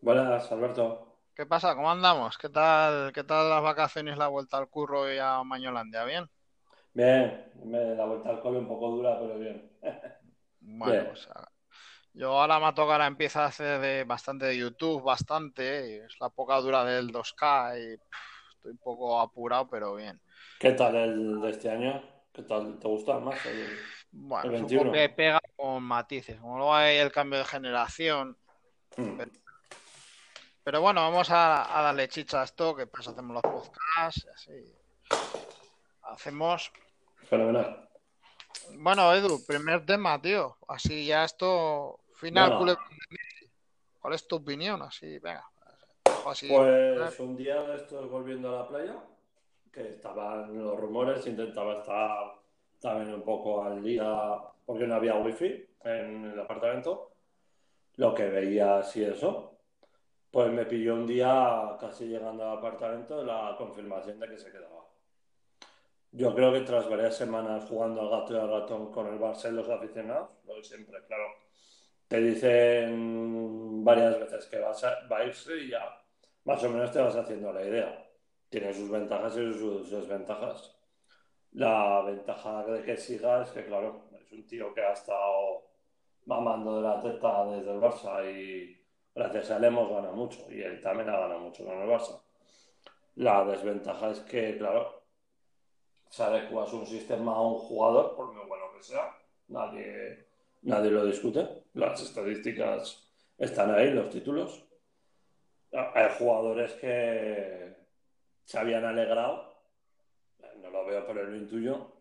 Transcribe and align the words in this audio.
Buenas, 0.00 0.50
Alberto. 0.50 1.20
¿Qué 1.34 1.46
pasa? 1.46 1.74
¿Cómo 1.74 1.90
andamos? 1.90 2.36
¿Qué 2.36 2.48
tal, 2.50 3.12
qué 3.14 3.24
tal 3.24 3.48
las 3.48 3.62
vacaciones, 3.62 4.18
la 4.18 4.28
vuelta 4.28 4.58
al 4.58 4.68
curro 4.68 5.10
y 5.12 5.16
a 5.18 5.42
Mañolandia? 5.44 6.04
¿Bien? 6.04 6.28
Bien, 6.94 7.96
la 7.96 8.04
vuelta 8.04 8.28
al 8.30 8.40
cole 8.42 8.58
un 8.58 8.68
poco 8.68 8.90
dura, 8.90 9.18
pero 9.20 9.38
bien. 9.38 9.70
Bueno, 10.60 11.04
Bien. 11.04 11.06
pues 11.06 11.26
ah, 11.34 11.48
yo 12.14 12.32
ahora 12.40 12.60
me 12.60 12.72
toca, 12.74 12.92
ahora 12.94 13.06
empieza 13.06 13.44
a 13.44 13.48
hacer 13.48 13.80
de, 13.80 14.04
bastante 14.04 14.46
de 14.46 14.58
YouTube, 14.58 15.02
bastante, 15.04 16.06
es 16.06 16.16
la 16.20 16.30
poca 16.30 16.56
dura 16.60 16.84
del 16.84 17.08
2K 17.12 17.78
y 17.78 17.96
pff, 17.98 18.54
estoy 18.56 18.72
un 18.72 18.78
poco 18.78 19.20
apurado, 19.20 19.68
pero 19.70 19.94
bien. 19.96 20.20
¿Qué 20.58 20.70
tal 20.72 20.94
el 20.96 21.40
de 21.40 21.50
este 21.50 21.68
año? 21.70 22.00
¿Qué 22.32 22.42
tal? 22.42 22.78
¿Te 22.78 22.86
gusta 22.88 23.18
más 23.18 23.44
el, 23.46 23.90
el 24.42 24.50
Bueno, 24.50 24.52
es 24.54 24.62
un 24.62 24.72
21? 24.72 24.74
copia 24.74 25.04
y 25.04 25.08
pega 25.14 25.40
con 25.56 25.82
matices, 25.82 26.40
como 26.40 26.56
luego 26.58 26.74
hay 26.74 26.96
el 26.98 27.12
cambio 27.12 27.38
de 27.38 27.44
generación, 27.44 28.36
Hmm, 28.96 29.16
pero, 29.16 29.32
pero 30.68 30.82
bueno, 30.82 31.00
vamos 31.00 31.30
a, 31.30 31.78
a 31.78 31.82
darle 31.82 32.08
chicha 32.08 32.42
a 32.42 32.44
esto, 32.44 32.76
que 32.76 32.86
pues 32.86 33.08
hacemos 33.08 33.32
los 33.32 33.42
podcasts, 33.42 34.28
así. 34.34 34.52
Hacemos 36.02 36.70
Fenomenal. 37.22 37.88
Bueno, 38.74 39.14
Edu, 39.14 39.46
primer 39.46 39.86
tema, 39.86 40.20
tío. 40.20 40.58
Así 40.68 41.06
ya 41.06 41.24
esto, 41.24 42.00
final. 42.12 42.76
¿Cuál 43.98 44.14
es 44.14 44.28
tu 44.28 44.36
opinión? 44.36 44.82
Así, 44.82 45.18
venga. 45.20 45.48
Así. 46.26 46.48
pues 46.48 47.18
un 47.18 47.34
día 47.34 47.74
estoy 47.74 48.06
volviendo 48.06 48.50
a 48.50 48.60
la 48.60 48.68
playa, 48.68 48.96
que 49.72 49.88
estaban 49.88 50.54
los 50.62 50.78
rumores, 50.78 51.26
intentaba 51.26 51.78
estar 51.78 52.34
también 52.78 53.14
un 53.14 53.22
poco 53.22 53.64
al 53.64 53.82
día, 53.82 54.38
porque 54.66 54.86
no 54.86 54.96
había 54.96 55.14
wifi 55.14 55.66
en 55.84 56.26
el 56.26 56.38
apartamento. 56.38 57.12
Lo 57.96 58.14
que 58.14 58.26
veía 58.26 58.80
así 58.80 59.02
eso. 59.02 59.54
Pues 60.30 60.50
me 60.50 60.64
pilló 60.64 60.94
un 60.94 61.06
día, 61.06 61.76
casi 61.78 62.06
llegando 62.06 62.42
al 62.44 62.56
apartamento, 62.58 63.22
la 63.22 63.54
confirmación 63.58 64.18
de 64.18 64.28
que 64.28 64.38
se 64.38 64.50
quedaba. 64.50 64.86
Yo 66.12 66.34
creo 66.34 66.52
que 66.52 66.60
tras 66.60 66.88
varias 66.88 67.16
semanas 67.16 67.64
jugando 67.68 68.00
al 68.00 68.08
gato 68.10 68.34
y 68.34 68.38
al 68.38 68.48
ratón 68.50 68.90
con 68.92 69.06
el 69.08 69.18
Barça 69.20 69.50
los 69.50 69.68
aficionados, 69.68 70.30
lo 70.46 70.54
de 70.56 70.64
siempre, 70.64 70.98
claro, 71.06 71.24
te 72.08 72.20
dicen 72.20 73.84
varias 73.84 74.18
veces 74.18 74.46
que 74.46 74.58
vas 74.58 74.82
a- 74.84 75.06
va 75.10 75.18
a 75.18 75.24
irse 75.26 75.54
y 75.56 75.68
ya 75.70 76.02
más 76.44 76.62
o 76.64 76.70
menos 76.70 76.90
te 76.92 77.00
vas 77.00 77.16
haciendo 77.16 77.52
la 77.52 77.64
idea. 77.64 78.06
Tiene 78.48 78.72
sus 78.72 78.90
ventajas 78.90 79.36
y 79.36 79.52
sus 79.54 79.90
desventajas. 79.90 80.74
La 81.52 82.02
ventaja 82.02 82.64
de 82.66 82.82
que 82.84 82.96
siga 82.96 83.42
es 83.42 83.50
que, 83.50 83.64
claro, 83.66 84.08
es 84.20 84.32
un 84.32 84.46
tío 84.46 84.74
que 84.74 84.82
ha 84.82 84.92
estado 84.92 85.70
mamando 86.26 86.76
de 86.76 86.82
la 86.88 87.00
teta 87.00 87.46
desde 87.46 87.72
el 87.72 87.80
Barça 87.80 88.24
y 88.30 88.77
gracias 89.18 89.50
a 89.50 89.56
él 89.56 89.64
hemos 89.64 89.90
ganado 89.90 90.14
mucho 90.14 90.46
y 90.48 90.62
él 90.62 90.80
también 90.80 91.08
ha 91.10 91.18
ganado 91.18 91.40
mucho 91.40 91.64
con 91.64 91.76
el 91.76 91.88
Barça. 91.88 92.20
La 93.16 93.44
desventaja 93.44 94.10
es 94.10 94.20
que, 94.20 94.56
claro, 94.56 95.02
se 96.08 96.22
adecua 96.22 96.66
su 96.66 96.86
sistema 96.86 97.34
a 97.34 97.40
un 97.40 97.58
jugador, 97.58 98.14
por 98.14 98.32
muy 98.32 98.46
bueno 98.46 98.66
que 98.76 98.82
sea, 98.82 99.12
nadie, 99.48 100.26
nadie 100.62 100.90
lo 100.92 101.04
discute. 101.04 101.64
Las 101.74 102.00
estadísticas 102.00 103.10
están 103.36 103.74
ahí, 103.74 103.90
los 103.90 104.08
títulos. 104.08 104.64
Hay 105.72 106.10
jugadores 106.16 106.72
que 106.74 107.76
se 108.44 108.58
habían 108.58 108.84
alegrado, 108.84 109.52
no 110.62 110.70
lo 110.70 110.86
veo 110.86 111.04
pero 111.06 111.24
lo 111.24 111.36
intuyo, 111.36 111.92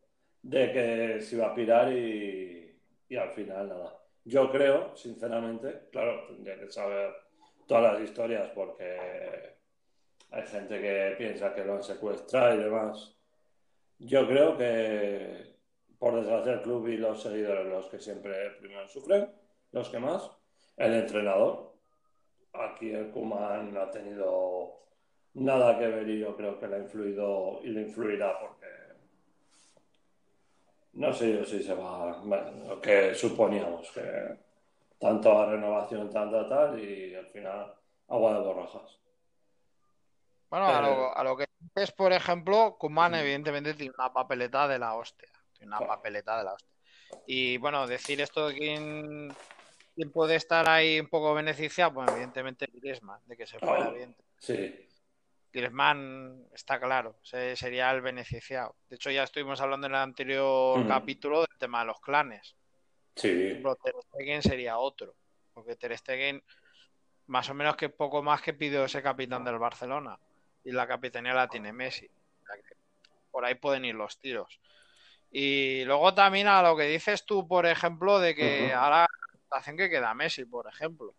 de 0.43 0.71
que 0.71 1.21
se 1.21 1.35
iba 1.35 1.47
a 1.47 1.55
pirar 1.55 1.91
y, 1.91 2.79
y 3.09 3.15
al 3.15 3.31
final 3.31 3.69
nada. 3.69 4.06
Yo 4.27 4.51
creo, 4.51 4.93
sinceramente, 4.93 5.87
claro, 5.89 6.25
tendría 6.27 6.59
que 6.59 6.69
saber 6.69 7.15
todas 7.65 7.93
las 7.93 8.01
historias 8.01 8.49
porque 8.49 9.55
hay 10.31 10.43
gente 10.47 10.81
que 10.81 11.15
piensa 11.17 11.55
que 11.55 11.63
lo 11.63 11.75
han 11.75 11.83
secuestrado 11.83 12.55
y 12.55 12.63
demás. 12.63 13.17
Yo 13.99 14.27
creo 14.27 14.57
que, 14.57 15.55
por 15.97 16.15
desgracia, 16.15 16.55
el 16.55 16.61
club 16.61 16.89
y 16.89 16.97
los 16.97 17.23
seguidores 17.23 17.67
los 17.67 17.87
que 17.87 17.99
siempre 17.99 18.49
primero 18.59 18.85
sufren, 18.89 19.31
los 19.71 19.87
que 19.87 19.99
más, 19.99 20.29
el 20.75 20.93
entrenador. 20.95 21.75
Aquí 22.51 22.91
el 22.91 23.11
Koeman 23.11 23.73
no 23.73 23.79
ha 23.79 23.89
tenido 23.89 24.87
nada 25.35 25.79
que 25.79 25.87
ver 25.87 26.09
y 26.09 26.19
yo 26.19 26.35
creo 26.35 26.59
que 26.59 26.67
le 26.67 26.75
ha 26.75 26.79
influido 26.79 27.61
y 27.63 27.69
le 27.69 27.83
influirá 27.83 28.37
porque 28.41 28.76
no 30.97 31.13
sé 31.13 31.33
yo 31.33 31.45
si 31.45 31.61
se 31.63 31.73
va, 31.73 32.17
bueno, 32.23 32.51
lo 32.67 32.81
que 32.81 33.13
suponíamos, 33.15 33.89
que 33.91 34.37
tanto 34.99 35.37
a 35.39 35.45
renovación, 35.45 36.09
tanta 36.11 36.47
tal, 36.47 36.79
y 36.79 37.13
al 37.15 37.27
final 37.27 37.73
agua 38.07 38.33
de 38.33 38.39
borrajas. 38.39 38.99
Bueno, 40.49 40.65
a 40.67 40.79
Eh, 40.79 40.81
lo, 40.81 41.17
a 41.17 41.23
lo 41.23 41.37
que 41.37 41.45
es, 41.75 41.91
por 41.91 42.13
ejemplo, 42.13 42.77
Koeman 42.79 43.15
evidentemente 43.15 43.73
tiene 43.73 43.93
una 43.97 44.11
papeleta 44.13 44.67
de 44.67 44.79
la 44.79 44.95
hostia. 44.95 45.29
Tiene 45.53 45.75
una 45.75 45.85
papeleta 45.85 46.37
de 46.37 46.43
la 46.45 46.53
hostia. 46.53 46.73
Y 47.25 47.57
bueno, 47.57 47.85
decir 47.85 48.21
esto 48.21 48.47
de 48.47 48.55
quién, 48.55 49.35
quién 49.95 50.11
puede 50.11 50.35
estar 50.35 50.67
ahí 50.69 50.99
un 50.99 51.07
poco 51.09 51.33
beneficiado, 51.33 51.93
pues 51.95 52.09
evidentemente 52.11 52.67
Griezmann, 52.73 53.21
de 53.25 53.37
que 53.37 53.45
se 53.45 53.59
fuera, 53.59 53.85
Ay, 53.85 53.91
evidentemente. 53.91 54.23
sí. 54.39 54.86
Griezmann 55.57 56.47
está 56.53 56.79
claro, 56.79 57.17
sería 57.23 57.89
el 57.91 58.01
beneficiado. 58.01 58.75
De 58.89 58.95
hecho, 58.95 59.09
ya 59.09 59.23
estuvimos 59.23 59.59
hablando 59.59 59.87
en 59.87 59.93
el 59.93 59.99
anterior 59.99 60.79
Mm, 60.79 60.87
capítulo 60.87 61.39
del 61.39 61.57
tema 61.57 61.79
de 61.79 61.85
los 61.85 61.99
clanes. 61.99 62.55
Sí. 63.15 63.29
ejemplo, 63.29 63.75
Ter 63.75 63.95
Stegen 64.03 64.41
sería 64.43 64.77
otro, 64.77 65.15
porque 65.53 65.75
Ter 65.75 65.97
Stegen 65.97 66.43
más 67.25 67.49
o 67.49 67.55
menos 67.55 67.75
que 67.75 67.89
poco 67.89 68.21
más 68.21 68.41
que 68.41 68.53
pidió 68.53 68.85
ese 68.85 69.01
capitán 69.01 69.43
del 69.43 69.57
Barcelona 69.57 70.19
y 70.63 70.71
la 70.71 70.87
capitanía 70.87 71.33
la 71.33 71.47
tiene 71.47 71.73
Messi. 71.73 72.07
Por 73.31 73.43
ahí 73.43 73.55
pueden 73.55 73.85
ir 73.85 73.95
los 73.95 74.19
tiros. 74.19 74.59
Y 75.31 75.83
luego 75.85 76.13
también 76.13 76.47
a 76.47 76.61
lo 76.61 76.77
que 76.77 76.83
dices 76.83 77.25
tú, 77.25 77.47
por 77.47 77.65
ejemplo, 77.65 78.19
de 78.19 78.35
que 78.35 78.73
ahora 78.73 79.07
la 79.51 79.57
hacen 79.57 79.75
que 79.75 79.89
queda 79.89 80.13
Messi, 80.13 80.45
por 80.45 80.67
ejemplo. 80.67 81.15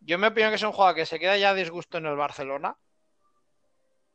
Yo 0.00 0.18
me 0.18 0.28
opino 0.28 0.48
que 0.48 0.56
es 0.56 0.62
un 0.62 0.72
jugador 0.72 0.96
que 0.96 1.06
se 1.06 1.18
queda 1.18 1.36
ya 1.36 1.50
a 1.50 1.54
disgusto 1.54 1.98
en 1.98 2.06
el 2.06 2.16
Barcelona, 2.16 2.76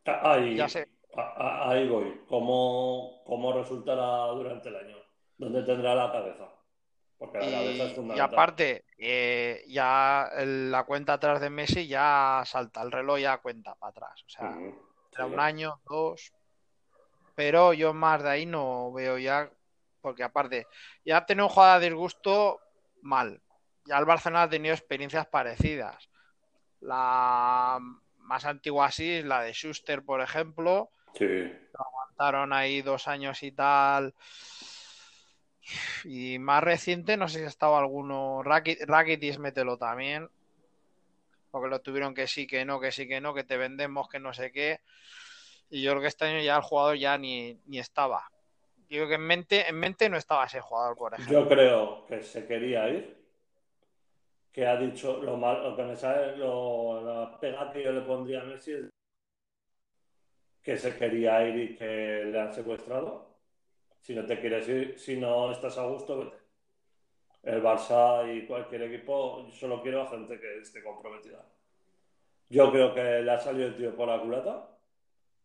ya 0.06 0.68
Ahí, 0.68 0.70
sé, 0.70 0.88
a- 1.18 1.70
ahí 1.70 1.88
voy. 1.90 2.22
¿Cómo, 2.28 3.24
cómo 3.26 3.54
resultará 3.54 4.28
durante 4.28 4.70
el 4.70 4.76
año? 4.76 4.98
¿Dónde 5.38 5.64
tendrá 5.64 5.96
la 5.96 6.12
cabeza? 6.12 6.50
Porque 7.18 7.38
la 7.40 7.52
cabeza 7.52 7.86
es 7.86 7.92
Y, 7.92 7.94
y 7.94 7.96
fundamental. 7.96 8.24
aparte, 8.24 8.86
eh, 8.98 9.64
ya 9.68 10.30
la 10.38 10.84
cuenta 10.86 11.14
atrás 11.14 11.42
de 11.42 11.50
Messi 11.50 11.88
ya 11.88 12.44
salta, 12.46 12.82
el 12.82 12.92
reloj 12.92 13.20
ya 13.20 13.38
cuenta 13.40 13.76
para 13.76 13.92
atrás. 13.92 14.24
O 14.26 14.30
sea, 14.30 15.26
un 15.28 15.40
año, 15.40 15.82
dos, 15.90 16.34
pero 17.36 17.74
yo 17.74 17.94
más 17.94 18.24
de 18.24 18.30
ahí 18.30 18.46
no 18.46 18.92
veo 18.94 19.18
ya, 19.18 19.50
porque 20.02 20.24
aparte, 20.24 20.68
ya 21.04 21.26
tener 21.26 21.44
un 21.44 21.50
jugador 21.50 21.82
de 21.82 21.88
disgusto, 21.90 22.60
mal. 23.02 23.42
Ya 23.86 23.98
el 24.00 24.06
Barcelona 24.06 24.44
ha 24.44 24.50
tenido 24.50 24.74
experiencias 24.74 25.28
parecidas. 25.28 26.10
La 26.82 27.80
más 28.26 28.46
antigua 28.46 28.88
así 28.88 29.10
es 29.10 29.26
la 29.26 29.42
de 29.42 29.54
Schuster, 29.54 30.04
por 30.04 30.22
ejemplo. 30.22 30.90
Sí. 31.14 31.52
Aguantaron 31.74 32.54
ahí 32.54 32.82
dos 32.82 33.08
años 33.08 33.42
y 33.44 33.52
tal. 33.52 34.14
Y 36.04 36.38
más 36.40 36.64
reciente, 36.64 37.18
no 37.18 37.28
sé 37.28 37.40
si 37.40 37.46
ha 37.46 37.48
estado 37.48 37.78
alguno. 37.78 38.42
Rakit- 38.44 38.86
Rakitic, 38.86 39.40
mételo 39.40 39.78
también. 39.78 40.30
Porque 41.52 41.70
lo 41.70 41.82
tuvieron 41.82 42.14
que 42.14 42.28
sí, 42.28 42.46
que 42.48 42.66
no, 42.66 42.80
que 42.80 42.92
sí, 42.92 43.08
que 43.08 43.22
no, 43.22 43.34
que 43.34 43.44
te 43.44 43.58
vendemos, 43.58 44.08
que 44.10 44.20
no 44.20 44.34
sé 44.34 44.52
qué. 44.52 44.82
Y 45.70 45.82
yo 45.82 45.92
creo 45.92 46.02
que 46.02 46.08
este 46.10 46.26
año 46.26 46.42
ya 46.42 46.58
el 46.58 46.62
jugador 46.62 46.98
ya 46.98 47.18
ni, 47.18 47.60
ni 47.66 47.80
estaba. 47.80 48.30
Yo 48.90 48.98
creo 49.00 49.08
que 49.08 49.16
en 49.16 49.22
mente, 49.26 49.68
en 49.68 49.80
mente 49.80 50.10
no 50.10 50.18
estaba 50.18 50.46
ese 50.46 50.62
jugador, 50.62 50.96
por 50.96 51.14
Yo 51.14 51.24
ejemplo. 51.24 51.48
creo 51.50 52.06
que 52.06 52.22
se 52.22 52.46
quería 52.46 52.88
ir, 52.90 53.25
que 54.56 54.66
ha 54.66 54.78
dicho 54.78 55.22
lo 55.22 55.36
mal, 55.36 55.62
lo 55.64 55.76
que 55.76 55.84
me 55.84 55.98
sale, 55.98 56.38
lo, 56.38 57.02
la 57.04 57.38
pega 57.38 57.70
que 57.74 57.84
yo 57.84 57.92
le 57.92 58.00
pondría 58.02 58.40
a 58.42 58.46
Messi 58.46 58.72
es 58.72 58.90
que 60.64 60.78
se 60.78 60.96
quería 60.98 61.46
ir 61.46 61.72
y 61.72 61.76
que 61.76 62.24
le 62.32 62.40
han 62.40 62.54
secuestrado. 62.54 63.36
Si 64.00 64.16
no 64.16 64.26
te 64.26 64.40
quieres 64.40 64.66
ir, 64.70 64.98
si 64.98 65.18
no 65.18 65.52
estás 65.52 65.78
a 65.78 65.86
gusto, 65.88 66.20
vete. 66.20 66.38
El 67.44 67.62
Barça 67.62 68.26
y 68.34 68.48
cualquier 68.48 68.84
equipo, 68.84 69.46
yo 69.46 69.52
solo 69.52 69.82
quiero 69.82 70.04
a 70.04 70.08
gente 70.08 70.40
que 70.40 70.60
esté 70.60 70.82
comprometida. 70.82 71.46
Yo 72.50 72.72
creo 72.72 72.94
que 72.94 73.22
le 73.24 73.32
ha 73.32 73.40
salido 73.40 73.68
el 73.68 73.76
tío 73.76 73.94
por 73.94 74.08
la 74.08 74.22
culata 74.22 74.70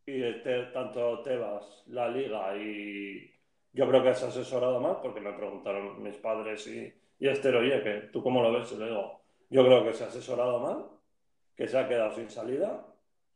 y 0.06 0.22
este, 0.22 0.66
tanto 0.66 1.20
Tebas, 1.22 1.82
la 1.88 2.08
Liga 2.08 2.56
y 2.56 3.28
yo 3.72 3.88
creo 3.88 4.04
que 4.04 4.14
se 4.14 4.26
ha 4.26 4.28
asesorado 4.28 4.80
mal 4.80 4.98
porque 5.02 5.20
me 5.20 5.32
preguntaron 5.32 6.00
mis 6.00 6.16
padres 6.16 6.64
y, 6.68 6.99
y 7.20 7.28
Esther, 7.28 7.54
oye, 7.54 7.82
que 7.82 7.92
¿tú 8.12 8.22
cómo 8.22 8.42
lo 8.42 8.52
ves? 8.52 8.72
Le 8.72 8.86
digo, 8.86 9.20
yo 9.48 9.64
creo 9.64 9.84
que 9.84 9.92
se 9.92 10.04
ha 10.04 10.08
asesorado 10.08 10.58
mal, 10.58 10.86
que 11.54 11.68
se 11.68 11.78
ha 11.78 11.86
quedado 11.88 12.10
sin 12.12 12.28
salida. 12.30 12.84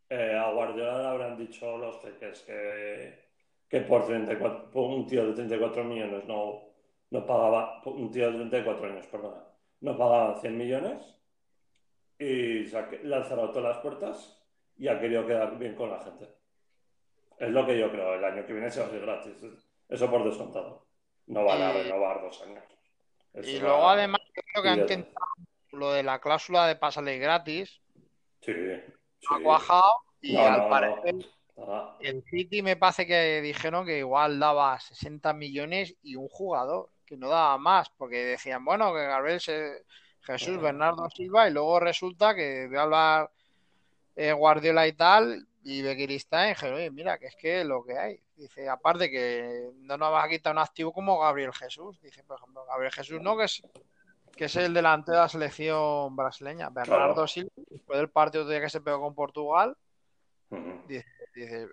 Eh, 0.08 0.34
a 0.36 0.50
Guardiola 0.50 0.98
le 0.98 1.08
habrán 1.08 1.36
dicho 1.36 1.78
los 1.78 2.00
jeques 2.02 2.40
que, 2.42 3.24
que 3.68 3.80
por, 3.82 4.04
34 4.06 4.70
por 4.70 4.90
un 4.90 5.06
tío 5.06 5.26
de 5.26 5.32
34 5.34 5.84
millones 5.84 6.24
no, 6.26 6.62
no 7.10 7.26
pagaba, 7.26 7.80
un 7.86 8.10
tío 8.10 8.26
de 8.30 8.36
34 8.38 8.86
años, 8.86 9.06
perdona, 9.06 9.44
no 9.80 9.96
pagaba 9.96 10.40
100 10.40 10.56
millones 10.58 11.18
y 12.18 12.66
se 12.66 12.78
ha- 12.78 12.90
le 12.90 13.14
han 13.16 13.24
cerrado 13.24 13.50
todas 13.50 13.74
las 13.74 13.78
puertas 13.82 14.40
y 14.76 14.88
ha 14.88 14.98
querido 15.00 15.26
quedar 15.26 15.58
bien 15.58 15.74
con 15.74 15.90
la 15.90 16.00
gente. 16.00 16.26
Es 17.38 17.50
lo 17.50 17.66
que 17.66 17.78
yo 17.78 17.90
creo. 17.90 18.14
El 18.14 18.24
año 18.24 18.46
que 18.46 18.52
viene 18.52 18.70
se 18.70 18.80
va 18.80 18.86
a 18.86 18.90
ser 18.90 19.00
gratis. 19.00 19.44
Eso 19.88 20.10
por 20.10 20.24
descontado. 20.24 20.86
No 21.26 21.44
van 21.44 21.60
a 21.62 21.72
renovar 21.72 22.20
dos 22.22 22.42
años. 22.42 22.62
Eso 23.34 23.50
Y 23.50 23.58
luego 23.58 23.88
además 23.88 24.20
creo 24.32 24.62
que 24.62 24.68
han 24.70 24.80
intentado 24.80 25.26
lo 25.72 25.92
de 25.92 26.02
la 26.02 26.20
cláusula 26.20 26.66
de 26.66 26.76
pasarle 26.76 27.18
gratis, 27.18 27.80
Sí, 28.40 28.52
sí. 29.20 29.26
ha 29.30 29.40
cuajado 29.40 29.92
y 30.20 30.34
No, 30.34 30.48
al 30.48 30.60
no, 30.60 30.68
parecer 30.68 31.14
no. 31.56 31.66
Ah, 31.66 31.96
el 32.00 32.22
City 32.30 32.62
me 32.62 32.76
parece 32.76 33.06
que 33.06 33.40
dijeron 33.40 33.86
que 33.86 33.98
igual 33.98 34.38
daba 34.38 34.78
60 34.80 35.32
millones 35.32 35.94
y 36.02 36.16
un 36.16 36.28
jugador, 36.28 36.90
que 37.06 37.16
no 37.16 37.28
daba 37.28 37.56
más, 37.58 37.90
porque 37.96 38.24
decían, 38.24 38.64
bueno, 38.64 38.92
que 38.92 39.00
Gabriel 39.06 39.40
se- 39.40 39.84
Jesús, 40.22 40.60
Bernardo 40.60 41.08
Silva, 41.10 41.48
y 41.48 41.52
luego 41.52 41.80
resulta 41.80 42.34
que 42.34 42.68
de 42.68 42.78
hablar 42.78 43.30
eh, 44.16 44.32
Guardiola 44.32 44.86
y 44.86 44.92
tal, 44.92 45.46
y 45.64 45.80
Bequirista, 45.80 46.44
y 46.44 46.50
dijeron, 46.50 46.76
oye, 46.76 46.90
mira, 46.90 47.18
que 47.18 47.26
es 47.26 47.36
que 47.36 47.64
lo 47.64 47.82
que 47.82 47.98
hay. 47.98 48.20
Dice, 48.36 48.68
aparte 48.68 49.10
que 49.10 49.70
no 49.76 49.96
nos 49.96 50.12
vas 50.12 50.26
a 50.26 50.28
quitar 50.28 50.52
un 50.52 50.58
activo 50.58 50.92
como 50.92 51.18
Gabriel 51.18 51.54
Jesús. 51.54 51.98
Dice, 52.02 52.22
por 52.22 52.36
ejemplo, 52.36 52.66
Gabriel 52.66 52.92
Jesús 52.92 53.20
no, 53.22 53.36
que 53.36 53.44
es, 53.44 53.62
que 54.36 54.44
es 54.44 54.56
el 54.56 54.74
delantero 54.74 55.16
de 55.16 55.22
la 55.22 55.28
selección 55.28 56.14
brasileña. 56.14 56.68
Bernardo 56.68 57.14
Claro. 57.14 57.26
Silva, 57.26 57.50
después 57.70 57.98
del 57.98 58.10
partido 58.10 58.44
de 58.44 58.60
que 58.60 58.68
se 58.68 58.82
pegó 58.82 59.00
con 59.00 59.14
Portugal, 59.14 59.76
dice, 60.86 61.06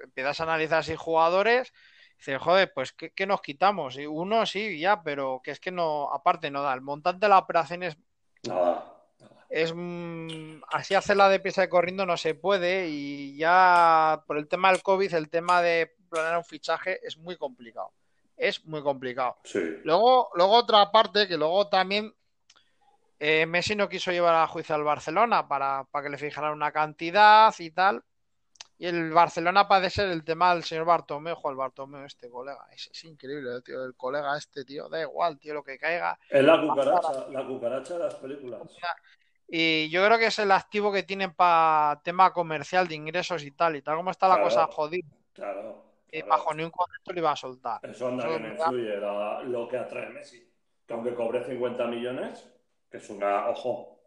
empiezas 0.04 0.40
a 0.40 0.44
analizar 0.44 0.80
así 0.80 0.96
jugadores, 0.96 1.74
dice, 2.18 2.38
joder, 2.38 2.72
pues 2.74 2.94
¿qué, 2.94 3.12
qué 3.12 3.28
nos 3.28 3.42
quitamos? 3.42 3.98
Y 3.98 4.06
uno 4.06 4.46
sí, 4.46 4.80
ya, 4.80 5.04
pero 5.04 5.42
que 5.44 5.52
es 5.52 5.60
que 5.60 5.72
no, 5.72 6.10
aparte 6.14 6.50
no 6.50 6.62
da. 6.62 6.74
El 6.74 6.82
montante 6.82 7.26
de 7.26 7.30
la 7.30 7.40
operación 7.40 7.84
es, 7.84 7.98
Nada. 8.48 9.01
Es 9.52 9.74
mm, 9.76 10.62
así 10.72 10.96
hacerla 10.96 11.28
de 11.28 11.42
pieza 11.42 11.62
de 11.62 11.70
corriendo 11.70 12.06
no 12.06 12.16
se 12.16 12.36
puede 12.36 12.88
y 12.88 13.36
ya 13.36 14.24
por 14.26 14.38
el 14.38 14.48
tema 14.48 14.72
del 14.72 14.82
COVID, 14.82 15.14
el 15.14 15.30
tema 15.30 15.62
de 15.62 15.94
planear 16.10 16.38
un 16.38 16.46
fichaje 16.46 17.06
es 17.06 17.18
muy 17.18 17.36
complicado. 17.36 17.92
Es 18.38 18.66
muy 18.66 18.82
complicado. 18.82 19.38
Sí. 19.44 19.60
Luego, 19.84 20.30
luego 20.36 20.54
otra 20.54 20.90
parte 20.90 21.28
que 21.28 21.38
luego 21.38 21.68
también 21.68 22.16
eh, 23.20 23.46
Messi 23.46 23.76
no 23.76 23.90
quiso 23.90 24.12
llevar 24.12 24.36
a 24.36 24.48
juicio 24.48 24.74
al 24.74 24.86
Barcelona 24.86 25.48
para, 25.48 25.84
para 25.92 26.04
que 26.04 26.10
le 26.12 26.18
fijaran 26.18 26.54
una 26.54 26.72
cantidad 26.72 27.54
y 27.60 27.72
tal. 27.72 28.02
Y 28.80 28.88
el 28.88 29.12
Barcelona 29.12 29.68
parece 29.68 30.02
ser 30.02 30.10
el 30.10 30.24
tema 30.24 30.56
del 30.56 30.64
señor 30.64 30.86
Bartomeu, 30.86 31.38
el 31.44 31.56
Bartomeu, 31.56 32.06
este 32.06 32.30
colega. 32.30 32.68
Es, 32.72 32.90
es 32.92 33.04
increíble, 33.04 33.62
tío, 33.64 33.84
el 33.84 33.96
colega 33.96 34.36
este, 34.38 34.64
tío. 34.64 34.90
Da 34.90 35.02
igual, 35.02 35.38
tío, 35.38 35.54
lo 35.54 35.62
que 35.62 35.78
caiga. 35.78 36.18
Es 36.30 36.44
la 36.44 36.60
cucaracha, 36.60 37.28
la 37.30 37.46
cucaracha 37.46 37.94
de 37.94 38.00
las 38.00 38.16
películas. 38.16 38.62
Y 39.54 39.90
yo 39.90 40.06
creo 40.06 40.18
que 40.18 40.28
es 40.28 40.40
el 40.40 40.50
activo 40.50 40.94
que 40.94 41.04
tienen 41.04 41.34
para 41.34 42.00
tema 42.06 42.32
comercial 42.32 42.88
de 42.88 42.96
ingresos 42.96 43.44
y 43.44 43.52
tal. 43.52 43.76
Y 43.76 43.82
tal 43.82 43.98
como 43.98 44.10
está 44.12 44.30
la 44.30 44.36
Claro. 44.36 44.50
cosa 44.50 44.68
jodida, 44.68 45.06
Claro. 45.34 45.84
eh, 46.10 46.22
claro. 46.24 46.30
bajo 46.30 46.54
ni 46.54 46.64
un 46.64 46.70
concepto 46.72 47.12
le 47.12 47.20
iba 47.20 47.32
a 47.34 47.36
soltar. 47.36 47.80
Eso 47.84 48.08
anda 48.08 48.24
Eso 48.24 48.34
que 48.34 48.40
no 48.40 48.48
me 48.48 48.54
influye 48.56 48.98
la- 48.98 49.42
lo 49.44 49.68
que 49.68 49.78
atrae 49.78 50.10
Messi. 50.10 50.50
Que 50.88 50.94
aunque 50.94 51.14
cobre 51.14 51.44
50 51.44 51.86
millones, 51.86 52.50
que 52.90 52.98
es 52.98 53.10
una, 53.10 53.50
ojo, 53.50 54.00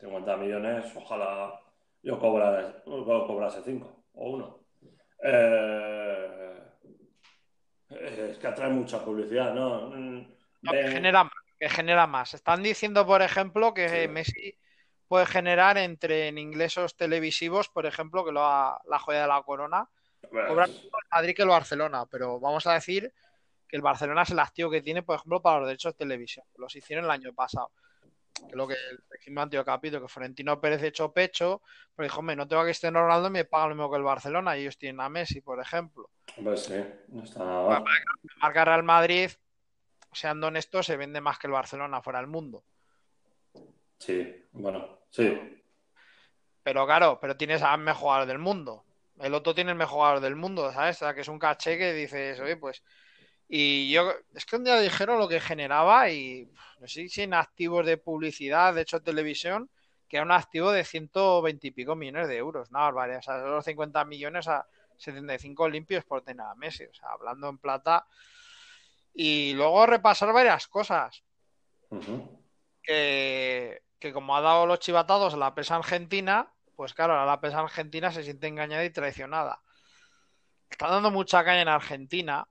50 0.00 0.34
millones, 0.38 0.90
ojalá 0.96 1.60
yo 2.02 2.18
cobra, 2.18 2.82
yo 2.86 3.04
cobrase 3.26 3.60
5 3.64 4.02
o 4.14 4.30
1. 4.30 4.60
es 7.90 8.38
que 8.38 8.46
atrae 8.46 8.70
mucha 8.70 9.04
publicidad, 9.04 9.52
¿no? 9.54 9.88
No, 9.90 10.72
que 10.72 10.88
genera 10.88 11.24
más, 11.24 11.32
que 11.58 11.68
genera 11.68 12.06
más. 12.06 12.34
Están 12.34 12.62
diciendo, 12.62 13.06
por 13.06 13.22
ejemplo, 13.22 13.72
que 13.74 13.88
Sí. 14.02 14.08
Messi 14.08 14.58
puede 15.08 15.26
generar 15.26 15.78
entre 15.78 16.28
en 16.28 16.38
ingresos 16.38 16.96
televisivos, 16.96 17.68
por 17.68 17.86
ejemplo, 17.86 18.24
que 18.24 18.32
lo 18.32 18.44
ha- 18.44 18.80
la 18.86 18.98
joya 18.98 19.22
de 19.22 19.28
la 19.28 19.42
corona, 19.42 19.88
pues, 20.30 20.48
el 20.48 20.90
Madrid 21.12 21.34
que 21.36 21.42
el 21.42 21.48
Barcelona, 21.48 22.06
pero 22.06 22.40
vamos 22.40 22.66
a 22.66 22.72
decir 22.74 23.12
que 23.68 23.76
el 23.76 23.82
Barcelona 23.82 24.22
es 24.22 24.30
el 24.30 24.38
activo 24.38 24.70
que 24.70 24.82
tiene, 24.82 25.02
por 25.02 25.16
ejemplo, 25.16 25.40
para 25.42 25.58
los 25.58 25.66
derechos 25.68 25.92
de 25.94 25.98
televisión. 25.98 26.44
Los 26.56 26.74
hicieron 26.76 27.04
el 27.04 27.10
año 27.10 27.32
pasado. 27.32 27.70
Que 28.48 28.54
lo 28.54 28.68
que 28.68 28.74
dijimos 29.12 29.26
en 29.26 29.32
el 29.32 29.38
anterior 29.38 29.64
capítulo, 29.64 30.02
que 30.02 30.08
Florentino 30.12 30.60
Pérez 30.60 30.82
echó 30.82 31.10
pecho, 31.12 31.62
pero 31.94 32.04
dijo, 32.04 32.20
hombre, 32.20 32.36
no 32.36 32.46
tengo 32.46 32.64
que 32.64 32.70
estar 32.72 32.92
Ronaldo 32.92 33.28
y 33.28 33.30
me 33.30 33.44
pagan 33.46 33.70
lo 33.70 33.74
mismo 33.76 33.90
que 33.90 33.96
el 33.96 34.02
Barcelona, 34.02 34.56
y 34.56 34.60
ellos 34.60 34.76
tienen 34.76 35.00
a 35.00 35.08
Messi, 35.08 35.40
por 35.40 35.58
ejemplo. 35.60 36.10
pues 36.44 36.64
sí, 36.64 36.84
no 37.08 37.22
está 37.24 37.44
nada 37.44 37.80
mal. 37.80 37.92
Marca 38.42 38.64
Real 38.66 38.82
Madrid, 38.82 39.30
seando 40.12 40.48
honestos, 40.48 40.84
se 40.86 40.96
vende 40.96 41.20
más 41.20 41.38
que 41.38 41.46
el 41.46 41.52
Barcelona 41.54 42.02
fuera 42.02 42.18
del 42.18 42.28
mundo. 42.28 42.62
Sí, 43.98 44.44
bueno, 44.52 45.00
sí. 45.10 45.62
Pero 46.62 46.86
claro, 46.86 47.18
pero 47.20 47.36
tienes 47.36 47.62
al 47.62 47.80
mejor 47.80 48.00
jugador 48.00 48.26
del 48.26 48.38
mundo. 48.38 48.84
El 49.18 49.34
otro 49.34 49.54
tiene 49.54 49.70
el 49.70 49.76
mejor 49.76 49.94
jugador 49.94 50.20
del 50.20 50.36
mundo, 50.36 50.72
¿sabes? 50.72 50.96
O 50.96 50.98
sea, 51.00 51.14
que 51.14 51.22
es 51.22 51.28
un 51.28 51.38
caché 51.38 51.78
que 51.78 51.92
dices, 51.92 52.38
oye, 52.40 52.56
pues. 52.56 52.82
Y 53.48 53.90
yo, 53.90 54.12
es 54.34 54.44
que 54.44 54.56
un 54.56 54.64
día 54.64 54.78
dijeron 54.80 55.18
lo 55.18 55.28
que 55.28 55.40
generaba 55.40 56.10
y 56.10 56.50
no 56.80 56.88
sé 56.88 57.08
si 57.08 57.22
en 57.22 57.34
activos 57.34 57.86
de 57.86 57.96
publicidad, 57.96 58.74
de 58.74 58.82
hecho 58.82 59.00
televisión, 59.00 59.70
que 60.08 60.16
era 60.16 60.26
un 60.26 60.32
activo 60.32 60.72
de 60.72 60.84
120 60.84 61.66
y 61.68 61.70
pico 61.70 61.94
millones 61.94 62.28
de 62.28 62.36
euros, 62.36 62.70
una 62.70 62.80
barbaridad. 62.80 63.20
O 63.20 63.22
sea, 63.22 63.38
los 63.38 63.64
50 63.64 64.04
millones 64.04 64.48
a 64.48 64.66
75 64.96 65.68
limpios 65.68 66.04
por 66.04 66.22
tener 66.22 66.44
a 66.44 66.54
Messi, 66.54 66.84
o 66.84 66.94
sea, 66.94 67.10
hablando 67.10 67.48
en 67.48 67.58
plata. 67.58 68.06
Y 69.14 69.54
luego 69.54 69.86
repasar 69.86 70.32
varias 70.32 70.68
cosas 70.68 71.22
que, 72.82 73.82
que 73.98 74.12
como 74.12 74.36
ha 74.36 74.40
dado 74.40 74.66
los 74.66 74.78
chivatados 74.80 75.34
a 75.34 75.36
la 75.36 75.54
prensa 75.54 75.76
argentina, 75.76 76.48
pues 76.76 76.92
claro, 76.94 77.14
ahora 77.14 77.26
la 77.26 77.40
prensa 77.40 77.60
argentina 77.60 78.10
se 78.12 78.22
siente 78.22 78.46
engañada 78.46 78.84
y 78.84 78.90
traicionada. 78.90 79.60
Está 80.70 80.88
dando 80.88 81.10
mucha 81.10 81.44
caña 81.44 81.62
en 81.62 81.68
Argentina, 81.68 82.46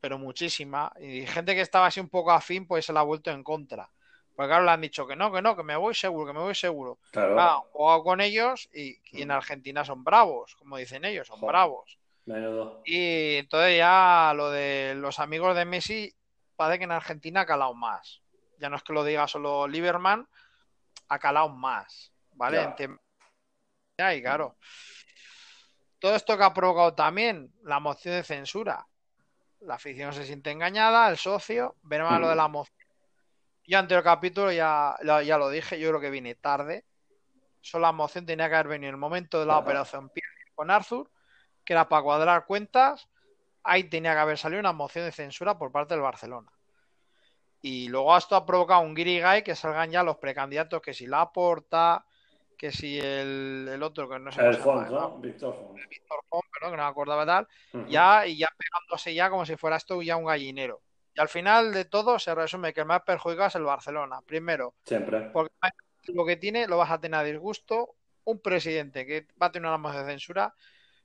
pero 0.00 0.18
muchísima, 0.18 0.92
y 1.00 1.26
gente 1.26 1.54
que 1.54 1.60
estaba 1.60 1.86
así 1.86 2.00
un 2.00 2.08
poco 2.08 2.30
afín, 2.30 2.66
pues 2.66 2.86
se 2.86 2.92
la 2.92 3.00
ha 3.00 3.04
vuelto 3.04 3.30
en 3.30 3.42
contra. 3.44 3.90
Porque 4.34 4.48
claro, 4.48 4.64
le 4.64 4.70
han 4.70 4.80
dicho 4.80 5.06
que 5.06 5.16
no, 5.16 5.30
que 5.30 5.42
no, 5.42 5.54
que 5.56 5.62
me 5.62 5.76
voy 5.76 5.94
seguro, 5.94 6.26
que 6.28 6.32
me 6.32 6.40
voy 6.44 6.54
seguro. 6.54 6.98
Claro, 7.10 7.38
Ah, 7.38 7.62
jugado 7.72 8.02
con 8.04 8.20
ellos 8.22 8.70
y, 8.72 8.98
y 9.12 9.22
en 9.22 9.30
Argentina 9.32 9.84
son 9.84 10.02
bravos, 10.02 10.54
como 10.56 10.78
dicen 10.78 11.04
ellos, 11.04 11.26
son 11.26 11.38
Joder. 11.40 11.52
bravos. 11.52 11.98
menudo. 12.24 12.80
Y 12.86 13.34
entonces 13.36 13.76
ya 13.76 14.32
lo 14.34 14.50
de 14.50 14.94
los 14.96 15.18
amigos 15.18 15.54
de 15.56 15.64
Messi 15.66 16.14
parece 16.56 16.78
que 16.78 16.84
en 16.84 16.92
Argentina 16.92 17.40
ha 17.42 17.46
calado 17.46 17.74
más. 17.74 18.22
Ya 18.58 18.70
no 18.70 18.76
es 18.76 18.82
que 18.82 18.92
lo 18.94 19.04
diga 19.04 19.26
solo 19.28 19.66
Lieberman, 19.68 20.26
ha 21.10 21.18
calado 21.18 21.48
más, 21.50 22.12
¿vale? 22.32 22.56
Ya. 22.56 22.62
En 22.62 22.74
tem- 22.76 23.00
Ya, 23.98 24.14
y 24.14 24.22
claro. 24.22 24.56
Todo 25.98 26.14
esto 26.16 26.38
que 26.38 26.44
ha 26.44 26.54
provocado 26.54 26.94
también 26.94 27.52
la 27.62 27.78
moción 27.78 28.14
de 28.14 28.22
censura. 28.24 28.86
La 29.60 29.74
afición 29.74 30.14
se 30.14 30.24
siente 30.24 30.50
engañada, 30.50 31.10
el 31.10 31.18
socio, 31.18 31.76
veremos 31.82 32.18
lo 32.18 32.28
de 32.30 32.36
la 32.36 32.48
moción. 32.48 32.74
Yo 33.66 33.78
anterior 33.78 34.02
capítulo 34.02 34.50
ya, 34.50 34.96
lo- 35.02 35.20
ya 35.20 35.36
lo 35.36 35.50
dije, 35.50 35.78
yo 35.78 35.88
creo 35.90 36.00
que 36.00 36.10
vine 36.10 36.34
tarde. 36.36 36.86
Solo 37.60 37.82
la 37.82 37.92
moción 37.92 38.24
tenía 38.24 38.48
que 38.48 38.54
haber 38.54 38.68
venido 38.68 38.88
en 38.88 38.94
el 38.94 39.00
momento 39.00 39.38
de 39.38 39.44
la 39.46 39.54
Ajá. 39.54 39.62
operación 39.62 40.10
con 40.54 40.70
Arthur, 40.70 41.10
que 41.64 41.74
era 41.74 41.88
para 41.88 42.02
cuadrar 42.02 42.46
cuentas. 42.46 43.06
Ahí 43.62 43.84
tenía 43.84 44.14
que 44.14 44.20
haber 44.20 44.38
salido 44.38 44.60
una 44.60 44.72
moción 44.72 45.04
de 45.04 45.12
censura 45.12 45.58
por 45.58 45.70
parte 45.70 45.92
del 45.92 46.00
Barcelona. 46.02 46.50
Y 47.62 47.88
luego 47.88 48.16
esto 48.16 48.36
ha 48.36 48.46
provocado 48.46 48.80
un 48.80 48.94
guirigay 48.94 49.42
que 49.42 49.54
salgan 49.54 49.90
ya 49.90 50.02
los 50.02 50.16
precandidatos, 50.16 50.80
que 50.80 50.94
si 50.94 51.06
la 51.06 51.30
porta, 51.30 52.04
que 52.56 52.72
si 52.72 52.98
el, 52.98 53.68
el 53.72 53.82
otro, 53.82 54.08
que 54.08 54.18
no 54.18 54.32
sé 54.32 54.40
El 54.42 54.56
Fons, 54.56 54.90
¿no? 54.90 55.18
Víctor 55.18 55.54
Fons. 55.54 55.80
Víctor 55.88 56.20
perdón, 56.30 56.72
que 56.72 56.76
no 56.76 56.82
me 56.82 56.88
acordaba 56.88 57.26
tal, 57.26 57.48
ya 57.88 58.26
y 58.26 58.38
ya 58.38 58.48
pegándose 58.56 59.14
ya 59.14 59.30
como 59.30 59.44
si 59.46 59.56
fuera 59.56 59.76
esto 59.76 60.00
ya 60.02 60.16
un 60.16 60.24
gallinero. 60.24 60.80
Y 61.14 61.20
al 61.20 61.28
final 61.28 61.72
de 61.72 61.84
todo 61.84 62.18
se 62.18 62.34
resume 62.34 62.72
que 62.72 62.80
el 62.80 62.86
más 62.86 63.02
perjudicado 63.02 63.48
es 63.48 63.54
el 63.56 63.64
Barcelona. 63.64 64.20
Primero, 64.24 64.74
Siempre. 64.84 65.30
porque 65.32 65.52
lo 66.08 66.24
que 66.24 66.36
tiene 66.36 66.66
lo 66.66 66.78
vas 66.78 66.90
a 66.90 67.00
tener 67.00 67.20
a 67.20 67.24
disgusto, 67.24 67.96
un 68.24 68.40
presidente 68.40 69.04
que 69.06 69.26
va 69.40 69.46
a 69.46 69.52
tener 69.52 69.68
una 69.68 69.78
moción 69.78 70.06
de 70.06 70.12
censura 70.12 70.54